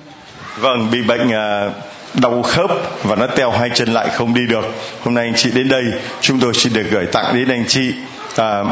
Vâng 0.56 0.90
bị 0.90 1.02
bệnh 1.02 1.28
uh, 1.28 1.72
đau 2.14 2.42
khớp 2.42 2.70
và 3.02 3.16
nó 3.16 3.26
teo 3.26 3.50
hai 3.50 3.70
chân 3.74 3.92
lại 3.92 4.08
không 4.08 4.34
đi 4.34 4.46
được. 4.48 4.64
Hôm 5.04 5.14
nay 5.14 5.24
anh 5.24 5.34
chị 5.36 5.50
đến 5.50 5.68
đây 5.68 5.84
chúng 6.20 6.40
tôi 6.40 6.54
xin 6.54 6.72
được 6.72 6.86
gửi 6.90 7.06
tặng 7.06 7.34
đến 7.34 7.48
anh 7.48 7.64
chị 7.68 7.92
à, 8.36 8.64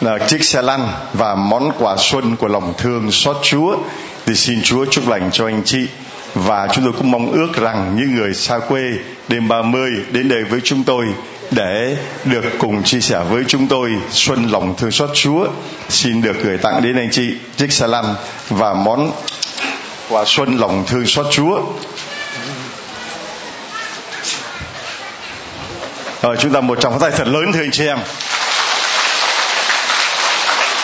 là 0.00 0.18
chiếc 0.18 0.44
xe 0.44 0.62
lăn 0.62 0.88
và 1.12 1.34
món 1.34 1.72
quà 1.78 1.96
xuân 1.98 2.36
của 2.36 2.48
lòng 2.48 2.74
thương 2.78 3.12
xót 3.12 3.36
Chúa. 3.42 3.76
Thì 4.26 4.34
xin 4.34 4.62
Chúa 4.62 4.84
chúc 4.90 5.08
lành 5.08 5.30
cho 5.32 5.46
anh 5.46 5.62
chị. 5.64 5.86
Và 6.34 6.68
chúng 6.72 6.84
tôi 6.84 6.92
cũng 6.92 7.10
mong 7.10 7.32
ước 7.32 7.56
rằng 7.56 7.96
những 7.96 8.14
người 8.14 8.34
xa 8.34 8.58
quê 8.58 8.82
đêm 9.28 9.48
30 9.48 9.90
đến 10.12 10.28
đây 10.28 10.44
với 10.44 10.60
chúng 10.64 10.84
tôi 10.84 11.06
để 11.50 11.96
được 12.24 12.44
cùng 12.58 12.82
chia 12.82 13.00
sẻ 13.00 13.18
với 13.30 13.44
chúng 13.48 13.68
tôi 13.68 13.90
xuân 14.10 14.46
lòng 14.50 14.74
thương 14.76 14.90
xót 14.90 15.10
Chúa. 15.14 15.46
Xin 15.88 16.22
được 16.22 16.36
gửi 16.42 16.58
tặng 16.58 16.82
đến 16.82 16.96
anh 16.96 17.10
chị 17.10 17.34
chiếc 17.56 17.72
xe 17.72 17.86
lăn 17.86 18.14
và 18.48 18.74
món 18.74 19.12
quà 20.08 20.24
xuân 20.26 20.58
lòng 20.58 20.84
thương 20.86 21.06
xót 21.06 21.26
Chúa. 21.30 21.60
Rồi 26.22 26.36
chúng 26.40 26.52
ta 26.52 26.60
một 26.60 26.80
tràng 26.80 26.92
pháo 26.92 27.00
tay 27.00 27.10
thật 27.16 27.28
lớn 27.28 27.52
thưa 27.52 27.60
anh 27.60 27.70
chị 27.70 27.86
em. 27.86 27.98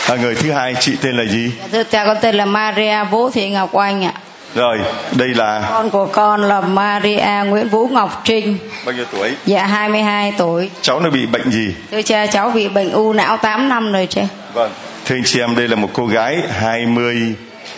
À, 0.08 0.14
người 0.16 0.34
thứ 0.34 0.52
hai 0.52 0.74
chị 0.80 0.92
tên 1.02 1.16
là 1.16 1.24
gì? 1.32 1.50
Dạ, 1.60 1.68
thưa 1.72 1.84
cha 1.84 2.04
con 2.06 2.16
tên 2.20 2.34
là 2.34 2.44
Maria 2.44 3.04
Vũ 3.10 3.30
Thị 3.30 3.48
Ngọc 3.48 3.68
Oanh 3.72 4.04
ạ 4.04 4.12
rồi 4.54 4.78
đây 5.12 5.28
là 5.28 5.68
con 5.70 5.90
của 5.90 6.06
con 6.06 6.42
là 6.42 6.60
Maria 6.60 7.44
Nguyễn 7.46 7.68
Vũ 7.68 7.88
Ngọc 7.88 8.22
Trinh. 8.24 8.58
Bao 8.86 8.94
nhiêu 8.94 9.04
tuổi? 9.12 9.32
Dạ 9.46 9.66
22 9.66 10.32
tuổi. 10.38 10.70
Cháu 10.82 11.00
nó 11.00 11.10
bị 11.10 11.26
bệnh 11.26 11.50
gì? 11.50 11.74
Thưa 11.90 12.02
cha 12.02 12.26
cháu 12.26 12.50
bị 12.50 12.68
bệnh 12.68 12.90
u 12.90 13.12
não 13.12 13.36
8 13.36 13.68
năm 13.68 13.92
rồi 13.92 14.06
cha. 14.10 14.22
Vâng. 14.54 14.70
Thưa 15.04 15.16
anh 15.16 15.24
chị 15.24 15.40
em 15.40 15.56
đây 15.56 15.68
là 15.68 15.76
một 15.76 15.88
cô 15.92 16.06
gái 16.06 16.42
20 16.50 17.34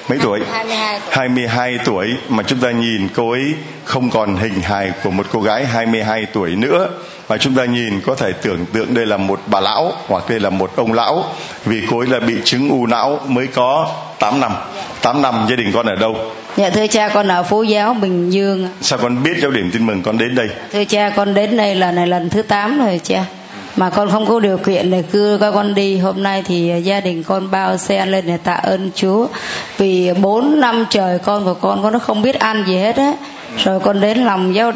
mấy 0.08 0.18
tuổi? 0.22 0.40
22 0.52 1.00
tuổi. 1.00 1.16
22 1.16 1.78
tuổi 1.84 2.14
mà 2.28 2.42
chúng 2.42 2.58
ta 2.58 2.70
nhìn 2.70 3.08
cô 3.14 3.30
ấy 3.30 3.54
không 3.84 4.10
còn 4.10 4.36
hình 4.36 4.60
hài 4.62 4.90
của 5.02 5.10
một 5.10 5.26
cô 5.32 5.40
gái 5.40 5.66
22 5.66 6.26
tuổi 6.32 6.50
nữa. 6.56 6.88
Mà 7.28 7.36
chúng 7.36 7.54
ta 7.54 7.64
nhìn 7.64 8.00
có 8.00 8.14
thể 8.14 8.32
tưởng 8.32 8.66
tượng 8.72 8.94
đây 8.94 9.06
là 9.06 9.16
một 9.16 9.40
bà 9.46 9.60
lão 9.60 9.92
hoặc 10.08 10.28
đây 10.28 10.40
là 10.40 10.50
một 10.50 10.76
ông 10.76 10.92
lão. 10.92 11.24
Vì 11.64 11.82
cô 11.90 11.98
ấy 11.98 12.06
là 12.06 12.20
bị 12.20 12.34
chứng 12.44 12.70
u 12.70 12.86
não 12.86 13.20
mới 13.26 13.46
có 13.46 13.88
8 14.18 14.40
năm. 14.40 14.52
8 15.02 15.22
năm 15.22 15.46
gia 15.50 15.56
đình 15.56 15.72
con 15.74 15.86
ở 15.86 15.94
đâu 15.94 16.16
Dạ 16.56 16.70
thưa 16.70 16.86
cha 16.86 17.08
con 17.08 17.28
ở 17.28 17.42
Phú 17.42 17.62
Giáo 17.62 17.94
Bình 17.94 18.30
Dương. 18.30 18.68
Sao 18.80 18.98
con 19.02 19.22
biết 19.22 19.34
giáo 19.42 19.50
điểm 19.50 19.70
tin 19.72 19.86
mừng 19.86 20.02
con 20.02 20.18
đến 20.18 20.34
đây? 20.34 20.48
Thưa 20.72 20.84
cha 20.84 21.10
con 21.16 21.34
đến 21.34 21.56
đây 21.56 21.74
là 21.74 21.92
này 21.92 22.06
lần 22.06 22.30
thứ 22.30 22.42
8 22.42 22.78
rồi 22.78 23.00
cha. 23.04 23.24
Mà 23.76 23.90
con 23.90 24.10
không 24.10 24.26
có 24.26 24.40
điều 24.40 24.58
kiện 24.58 24.90
để 24.90 25.02
cưa 25.12 25.38
các 25.40 25.50
con 25.50 25.74
đi. 25.74 25.98
Hôm 25.98 26.22
nay 26.22 26.42
thì 26.46 26.72
gia 26.84 27.00
đình 27.00 27.22
con 27.22 27.50
bao 27.50 27.76
xe 27.76 28.06
lên 28.06 28.26
để 28.26 28.36
tạ 28.36 28.52
ơn 28.52 28.90
Chúa. 28.94 29.26
Vì 29.78 30.12
4 30.12 30.60
năm 30.60 30.86
trời 30.90 31.18
con 31.18 31.44
của 31.44 31.54
con 31.54 31.82
con 31.82 31.92
nó 31.92 31.98
không 31.98 32.22
biết 32.22 32.38
ăn 32.38 32.64
gì 32.66 32.76
hết 32.76 32.96
á. 32.96 33.12
Rồi 33.64 33.80
con 33.80 34.00
đến 34.00 34.18
lòng 34.18 34.54
giáo 34.54 34.72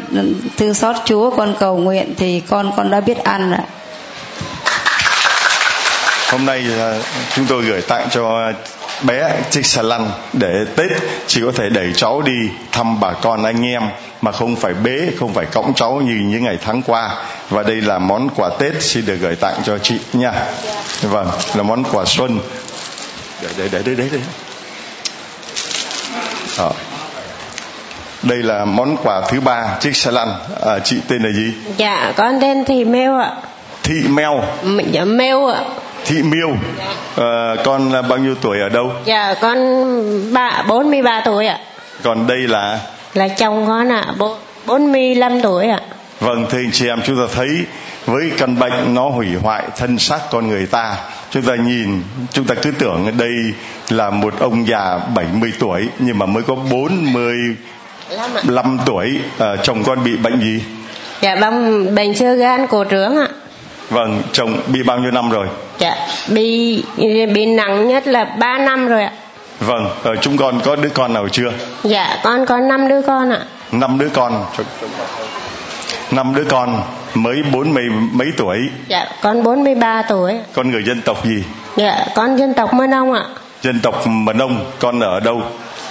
thương 0.57 0.73
xót 0.73 0.95
Chúa 1.05 1.31
con 1.31 1.55
cầu 1.59 1.77
nguyện 1.77 2.13
thì 2.17 2.39
con 2.39 2.71
con 2.77 2.91
đã 2.91 3.01
biết 3.01 3.17
ăn 3.17 3.51
rồi. 3.51 3.65
Hôm 6.31 6.45
nay 6.45 6.65
chúng 7.35 7.45
tôi 7.45 7.63
gửi 7.63 7.81
tặng 7.81 8.07
cho 8.11 8.51
bé 9.03 9.41
chiếc 9.49 9.65
xà 9.65 9.81
lăn 9.81 10.11
để 10.33 10.65
tết 10.75 10.91
chỉ 11.27 11.41
có 11.45 11.51
thể 11.55 11.69
đẩy 11.69 11.93
cháu 11.95 12.21
đi 12.21 12.49
thăm 12.71 12.99
bà 12.99 13.13
con 13.13 13.43
anh 13.43 13.65
em 13.65 13.83
mà 14.21 14.31
không 14.31 14.55
phải 14.55 14.73
bế 14.73 15.07
không 15.19 15.33
phải 15.33 15.45
cõng 15.45 15.73
cháu 15.73 16.01
như 16.05 16.13
những 16.13 16.43
ngày 16.43 16.57
tháng 16.61 16.81
qua. 16.81 17.15
Và 17.49 17.63
đây 17.63 17.81
là 17.81 17.99
món 17.99 18.29
quà 18.35 18.49
tết 18.59 18.83
xin 18.83 19.05
được 19.05 19.15
gửi 19.15 19.35
tặng 19.35 19.55
cho 19.65 19.77
chị 19.77 19.95
nha. 20.13 20.33
Vâng 21.01 21.27
là 21.55 21.63
món 21.63 21.83
quà 21.83 22.05
xuân. 22.05 22.39
Để 23.41 23.49
để 23.57 23.69
để 23.71 23.81
để 23.85 23.93
để, 23.95 24.09
để. 24.11 24.19
À. 26.57 26.69
đây 28.23 28.37
là 28.37 28.65
món 28.65 28.97
quà 28.97 29.21
thứ 29.29 29.39
ba 29.39 29.77
chiếc 29.79 29.95
xe 29.95 30.11
lăn 30.11 30.33
à, 30.65 30.79
chị 30.79 30.97
tên 31.07 31.23
là 31.23 31.29
gì? 31.31 31.53
Dạ 31.77 32.13
con 32.17 32.41
tên 32.41 32.65
thị 32.65 32.85
mêu 32.85 33.17
ạ. 33.17 33.31
Thị 33.83 34.03
mèo. 34.07 34.43
Dạ 34.91 35.05
mêu 35.05 35.47
ạ 35.47 35.63
thị 36.05 36.23
miêu 36.23 36.49
à, 37.17 37.55
con 37.63 37.91
bao 38.09 38.17
nhiêu 38.17 38.35
tuổi 38.41 38.59
ở 38.59 38.69
đâu? 38.69 38.91
Dạ 39.05 39.35
con 39.41 39.57
ba 40.33 40.63
bốn 40.67 40.91
mươi 40.91 41.01
ba 41.01 41.21
tuổi 41.25 41.47
ạ. 41.47 41.59
Còn 42.03 42.27
đây 42.27 42.37
là? 42.37 42.79
Là 43.13 43.27
chồng 43.27 43.65
con 43.67 43.91
ạ 43.91 44.05
bốn 44.65 44.91
mươi 44.91 45.15
lăm 45.15 45.41
tuổi 45.41 45.67
ạ. 45.67 45.79
Vâng 46.19 46.45
thưa 46.49 46.57
anh 46.57 46.71
chị 46.71 46.87
em 46.87 47.01
chúng 47.05 47.17
ta 47.17 47.23
thấy 47.35 47.65
với 48.05 48.31
căn 48.37 48.59
bệnh 48.59 48.93
nó 48.93 49.09
hủy 49.09 49.27
hoại 49.41 49.63
thân 49.77 49.99
xác 49.99 50.19
con 50.31 50.47
người 50.47 50.65
ta 50.65 50.95
chúng 51.31 51.43
ta 51.43 51.55
nhìn 51.55 52.03
chúng 52.31 52.45
ta 52.45 52.55
cứ 52.55 52.71
tưởng 52.71 53.17
đây 53.17 53.33
là 53.89 54.09
một 54.09 54.33
ông 54.39 54.67
già 54.67 54.99
70 55.15 55.53
tuổi 55.59 55.87
nhưng 55.99 56.19
mà 56.19 56.25
mới 56.25 56.43
có 56.43 56.55
45 56.55 58.79
tuổi 58.85 59.19
à, 59.39 59.55
chồng 59.63 59.83
con 59.83 60.03
bị 60.03 60.17
bệnh 60.17 60.41
gì? 60.41 60.63
Dạ 61.21 61.35
bệnh 61.35 61.95
bệnh 61.95 62.15
sơ 62.15 62.33
gan 62.33 62.67
cổ 62.67 62.85
trướng 62.91 63.17
ạ 63.17 63.27
vâng 63.91 64.21
chồng 64.31 64.61
bị 64.67 64.83
bao 64.83 64.97
nhiêu 64.99 65.11
năm 65.11 65.29
rồi? 65.29 65.47
Dạ 65.79 65.95
bị 66.27 66.83
bị 67.33 67.45
nặng 67.45 67.87
nhất 67.87 68.07
là 68.07 68.23
3 68.23 68.57
năm 68.57 68.87
rồi 68.87 69.03
ạ. 69.03 69.11
Vâng 69.59 69.89
ờ, 70.03 70.15
chúng 70.15 70.37
con 70.37 70.59
có 70.63 70.75
đứa 70.75 70.89
con 70.89 71.13
nào 71.13 71.27
chưa? 71.29 71.51
Dạ 71.83 72.17
con 72.23 72.45
có 72.45 72.59
năm 72.59 72.87
đứa 72.87 73.01
con 73.01 73.29
ạ. 73.29 73.39
Năm 73.71 73.97
đứa 73.97 74.09
con. 74.09 74.45
Năm 76.11 76.35
đứa 76.35 76.43
con 76.43 76.81
mới 77.13 77.43
bốn 77.51 77.73
mươi 77.73 77.83
mấy 78.11 78.27
tuổi? 78.37 78.57
Dạ 78.87 79.05
con 79.21 79.43
bốn 79.43 79.63
mươi 79.63 79.75
ba 79.75 80.01
tuổi. 80.01 80.39
Con 80.53 80.71
người 80.71 80.83
dân 80.83 81.01
tộc 81.01 81.25
gì? 81.25 81.43
Dạ 81.75 82.05
con 82.15 82.35
dân 82.35 82.53
tộc 82.53 82.73
mơ 82.73 82.87
nông 82.87 83.13
ạ. 83.13 83.25
Dân 83.61 83.79
tộc 83.79 84.07
mơ 84.07 84.33
nông 84.33 84.71
con 84.79 84.99
ở 84.99 85.19
đâu? 85.19 85.41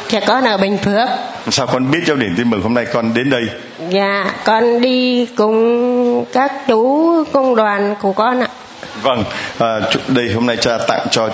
Dạ 0.08 0.20
con 0.26 0.44
ở 0.44 0.56
bình 0.58 0.78
phước 0.78 1.08
sao 1.48 1.66
con 1.66 1.90
biết 1.90 2.00
giáo 2.06 2.16
điểm 2.16 2.34
tin 2.36 2.50
mừng 2.50 2.62
hôm 2.62 2.74
nay 2.74 2.86
con 2.92 3.14
đến 3.14 3.30
đây? 3.30 3.42
Dạ 3.90 4.34
con 4.44 4.80
đi 4.80 5.26
cùng 5.36 6.24
các 6.32 6.52
chú 6.68 7.24
công 7.32 7.56
đoàn 7.56 7.94
của 8.00 8.12
con 8.12 8.40
ạ. 8.40 8.48
Vâng 9.02 9.24
à, 9.58 9.80
đây 10.08 10.32
hôm 10.32 10.46
nay 10.46 10.56
cha 10.56 10.78
tặng 10.88 11.06
cho 11.10 11.30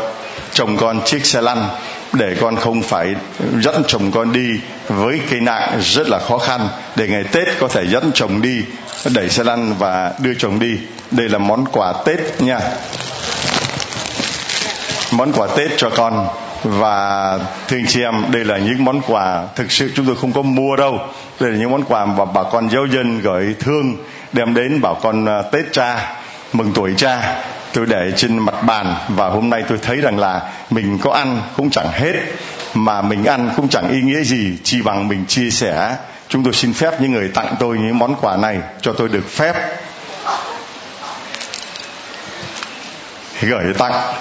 chồng 0.53 0.77
con 0.77 1.01
chiếc 1.05 1.27
xe 1.27 1.41
lăn 1.41 1.69
để 2.13 2.37
con 2.41 2.57
không 2.57 2.83
phải 2.83 3.15
dẫn 3.61 3.83
chồng 3.87 4.11
con 4.11 4.33
đi 4.33 4.61
với 4.89 5.21
cây 5.31 5.41
nạn 5.41 5.81
rất 5.81 6.09
là 6.09 6.19
khó 6.19 6.39
khăn. 6.39 6.69
Để 6.97 7.09
ngày 7.09 7.25
tết 7.33 7.49
có 7.59 7.69
thể 7.69 7.87
dẫn 7.87 8.11
chồng 8.15 8.43
đi 8.43 8.63
đẩy 9.15 9.29
xe 9.29 9.45
lăn 9.45 9.75
và 9.79 10.13
đưa 10.19 10.35
chồng 10.35 10.59
đi. 10.59 10.79
Đây 11.11 11.29
là 11.29 11.39
món 11.39 11.65
quà 11.73 11.93
tết 12.05 12.19
nha. 12.41 12.61
Món 15.11 15.33
quà 15.33 15.47
tết 15.57 15.71
cho 15.77 15.91
con 15.91 16.29
và 16.63 17.39
thưa 17.69 17.77
anh 17.77 17.87
chị 17.89 18.03
em, 18.03 18.25
đây 18.31 18.45
là 18.45 18.59
những 18.59 18.85
món 18.85 19.01
quà. 19.07 19.45
Thực 19.57 19.73
sự 19.73 19.93
chúng 19.95 20.07
tôi 20.07 20.17
không 20.21 20.33
có 20.33 20.43
mua 20.43 20.77
đâu. 20.77 20.99
Đây 21.41 21.51
là 21.51 21.59
những 21.59 21.71
món 21.71 21.85
quà 21.85 22.05
mà 22.05 22.25
bà 22.25 22.43
con 22.43 22.71
giáo 22.71 22.87
dân 22.87 23.21
gửi 23.21 23.55
thương, 23.61 23.97
đem 24.33 24.55
đến 24.55 24.81
bảo 24.81 24.95
con 25.03 25.27
à, 25.27 25.43
tết 25.53 25.73
cha, 25.73 26.17
mừng 26.53 26.73
tuổi 26.75 26.95
cha. 26.97 27.45
Tôi 27.73 27.87
để 27.87 28.13
trên 28.17 28.39
mặt 28.39 28.55
bàn 28.67 28.95
và 29.09 29.29
hôm 29.29 29.51
nay 29.51 29.63
tôi 29.69 29.79
thấy 29.83 29.97
rằng 29.97 30.19
là 30.19 30.43
mình 30.71 30.99
có 31.03 31.13
ăn 31.13 31.43
cũng 31.57 31.71
chẳng 31.71 31.89
hết, 31.93 32.15
mà 32.75 33.03
mình 33.03 33.25
ăn 33.25 33.51
cũng 33.57 33.69
chẳng 33.69 33.89
ý 33.89 34.01
nghĩa 34.01 34.23
gì, 34.23 34.59
chỉ 34.65 34.83
bằng 34.83 35.09
mình 35.09 35.25
chia 35.27 35.51
sẻ. 35.51 35.97
Chúng 36.29 36.45
tôi 36.45 36.53
xin 36.53 36.73
phép 36.73 37.01
những 37.01 37.13
người 37.13 37.31
tặng 37.35 37.55
tôi 37.61 37.79
những 37.79 37.99
món 37.99 38.15
quà 38.21 38.37
này 38.37 38.59
cho 38.81 38.93
tôi 38.93 39.09
được 39.09 39.31
phép. 39.31 39.55
Gửi 43.41 43.75
tặng 43.79 44.15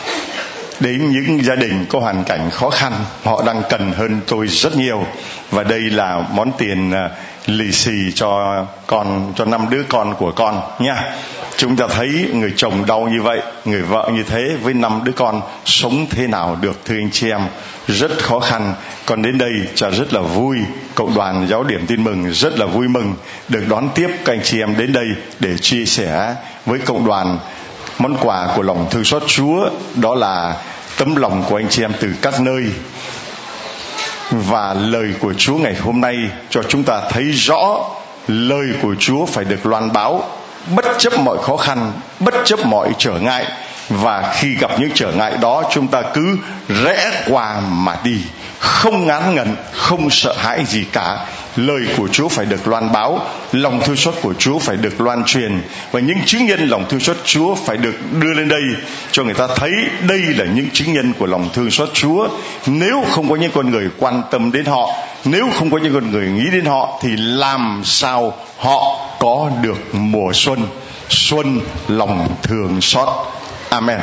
đến 0.85 1.11
những 1.11 1.43
gia 1.43 1.55
đình 1.55 1.85
có 1.89 1.99
hoàn 1.99 2.23
cảnh 2.23 2.49
khó 2.51 2.69
khăn, 2.69 2.93
họ 3.23 3.43
đang 3.45 3.61
cần 3.69 3.91
hơn 3.91 4.21
tôi 4.27 4.47
rất 4.47 4.77
nhiều. 4.77 5.05
Và 5.51 5.63
đây 5.63 5.79
là 5.79 6.23
món 6.33 6.51
tiền 6.57 6.91
à, 6.91 7.09
lì 7.45 7.71
xì 7.71 8.11
cho 8.15 8.65
con, 8.87 9.33
cho 9.35 9.45
năm 9.45 9.67
đứa 9.69 9.83
con 9.89 10.15
của 10.15 10.31
con 10.31 10.61
nha. 10.79 11.03
Chúng 11.57 11.75
ta 11.75 11.87
thấy 11.87 12.07
người 12.33 12.53
chồng 12.57 12.85
đau 12.85 13.01
như 13.01 13.21
vậy, 13.21 13.41
người 13.65 13.81
vợ 13.81 14.09
như 14.13 14.23
thế 14.23 14.55
với 14.61 14.73
năm 14.73 15.01
đứa 15.03 15.11
con 15.11 15.41
sống 15.65 16.05
thế 16.09 16.27
nào 16.27 16.57
được, 16.61 16.85
thưa 16.85 16.95
anh 16.95 17.11
chị 17.11 17.29
em? 17.29 17.41
Rất 17.87 18.11
khó 18.23 18.39
khăn. 18.39 18.73
Còn 19.05 19.21
đến 19.21 19.37
đây, 19.37 19.51
cha 19.75 19.89
rất 19.89 20.13
là 20.13 20.21
vui. 20.21 20.57
Cộng 20.95 21.15
đoàn 21.15 21.47
giáo 21.49 21.63
điểm 21.63 21.85
tin 21.87 22.03
mừng, 22.03 22.33
rất 22.33 22.59
là 22.59 22.65
vui 22.65 22.87
mừng. 22.87 23.15
Được 23.49 23.63
đón 23.69 23.89
tiếp, 23.95 24.07
các 24.25 24.33
anh 24.33 24.43
chị 24.43 24.59
em 24.59 24.77
đến 24.77 24.93
đây 24.93 25.07
để 25.39 25.57
chia 25.57 25.85
sẻ 25.85 26.35
với 26.65 26.79
cộng 26.79 27.07
đoàn 27.07 27.39
món 27.99 28.17
quà 28.17 28.47
của 28.55 28.61
lòng 28.61 28.87
thương 28.91 29.03
xót 29.03 29.23
Chúa. 29.27 29.69
Đó 29.95 30.15
là 30.15 30.55
tấm 30.97 31.15
lòng 31.15 31.43
của 31.49 31.55
anh 31.55 31.69
chị 31.69 31.83
em 31.83 31.91
từ 31.99 32.09
các 32.21 32.41
nơi. 32.41 32.63
Và 34.31 34.73
lời 34.73 35.13
của 35.19 35.33
Chúa 35.33 35.55
ngày 35.55 35.75
hôm 35.75 36.01
nay 36.01 36.15
cho 36.49 36.63
chúng 36.63 36.83
ta 36.83 37.01
thấy 37.09 37.23
rõ 37.31 37.85
lời 38.27 38.67
của 38.81 38.95
Chúa 38.99 39.25
phải 39.25 39.45
được 39.45 39.65
loan 39.65 39.93
báo 39.93 40.23
bất 40.75 40.85
chấp 40.97 41.19
mọi 41.19 41.37
khó 41.43 41.57
khăn, 41.57 41.91
bất 42.19 42.33
chấp 42.45 42.65
mọi 42.65 42.89
trở 42.97 43.11
ngại. 43.11 43.45
Và 43.89 44.33
khi 44.35 44.55
gặp 44.55 44.71
những 44.79 44.91
trở 44.93 45.11
ngại 45.11 45.37
đó, 45.41 45.63
chúng 45.71 45.87
ta 45.87 46.01
cứ 46.13 46.37
rẽ 46.83 47.23
qua 47.29 47.59
mà 47.59 47.95
đi 48.03 48.21
không 48.65 49.07
ngán 49.07 49.35
ngẩn, 49.35 49.55
không 49.71 50.09
sợ 50.09 50.35
hãi 50.37 50.65
gì 50.65 50.85
cả. 50.91 51.25
Lời 51.55 51.81
của 51.97 52.07
Chúa 52.07 52.27
phải 52.27 52.45
được 52.45 52.67
loan 52.67 52.91
báo, 52.91 53.19
lòng 53.51 53.81
thương 53.85 53.95
xót 53.95 54.13
của 54.21 54.33
Chúa 54.33 54.59
phải 54.59 54.75
được 54.75 55.01
loan 55.01 55.23
truyền. 55.23 55.61
Và 55.91 55.99
những 55.99 56.17
chứng 56.25 56.45
nhân 56.45 56.67
lòng 56.67 56.85
thương 56.89 56.99
xót 56.99 57.17
Chúa 57.25 57.55
phải 57.55 57.77
được 57.77 57.95
đưa 58.19 58.33
lên 58.33 58.47
đây, 58.47 58.61
cho 59.11 59.23
người 59.23 59.33
ta 59.33 59.47
thấy 59.55 59.71
đây 60.07 60.19
là 60.19 60.45
những 60.45 60.69
chứng 60.73 60.93
nhân 60.93 61.13
của 61.19 61.25
lòng 61.25 61.49
thương 61.53 61.71
xót 61.71 61.89
Chúa. 61.93 62.27
Nếu 62.65 63.03
không 63.11 63.29
có 63.29 63.35
những 63.35 63.51
con 63.51 63.71
người 63.71 63.89
quan 63.99 64.21
tâm 64.31 64.51
đến 64.51 64.65
họ, 64.65 64.89
nếu 65.25 65.49
không 65.59 65.71
có 65.71 65.77
những 65.77 65.93
con 65.93 66.11
người 66.11 66.27
nghĩ 66.27 66.45
đến 66.51 66.65
họ, 66.65 66.99
thì 67.01 67.09
làm 67.17 67.81
sao 67.85 68.33
họ 68.57 69.07
có 69.19 69.51
được 69.61 69.95
mùa 69.95 70.33
xuân? 70.33 70.67
Xuân 71.09 71.59
lòng 71.87 72.27
thương 72.43 72.81
xót. 72.81 73.09
Amen. 73.69 73.99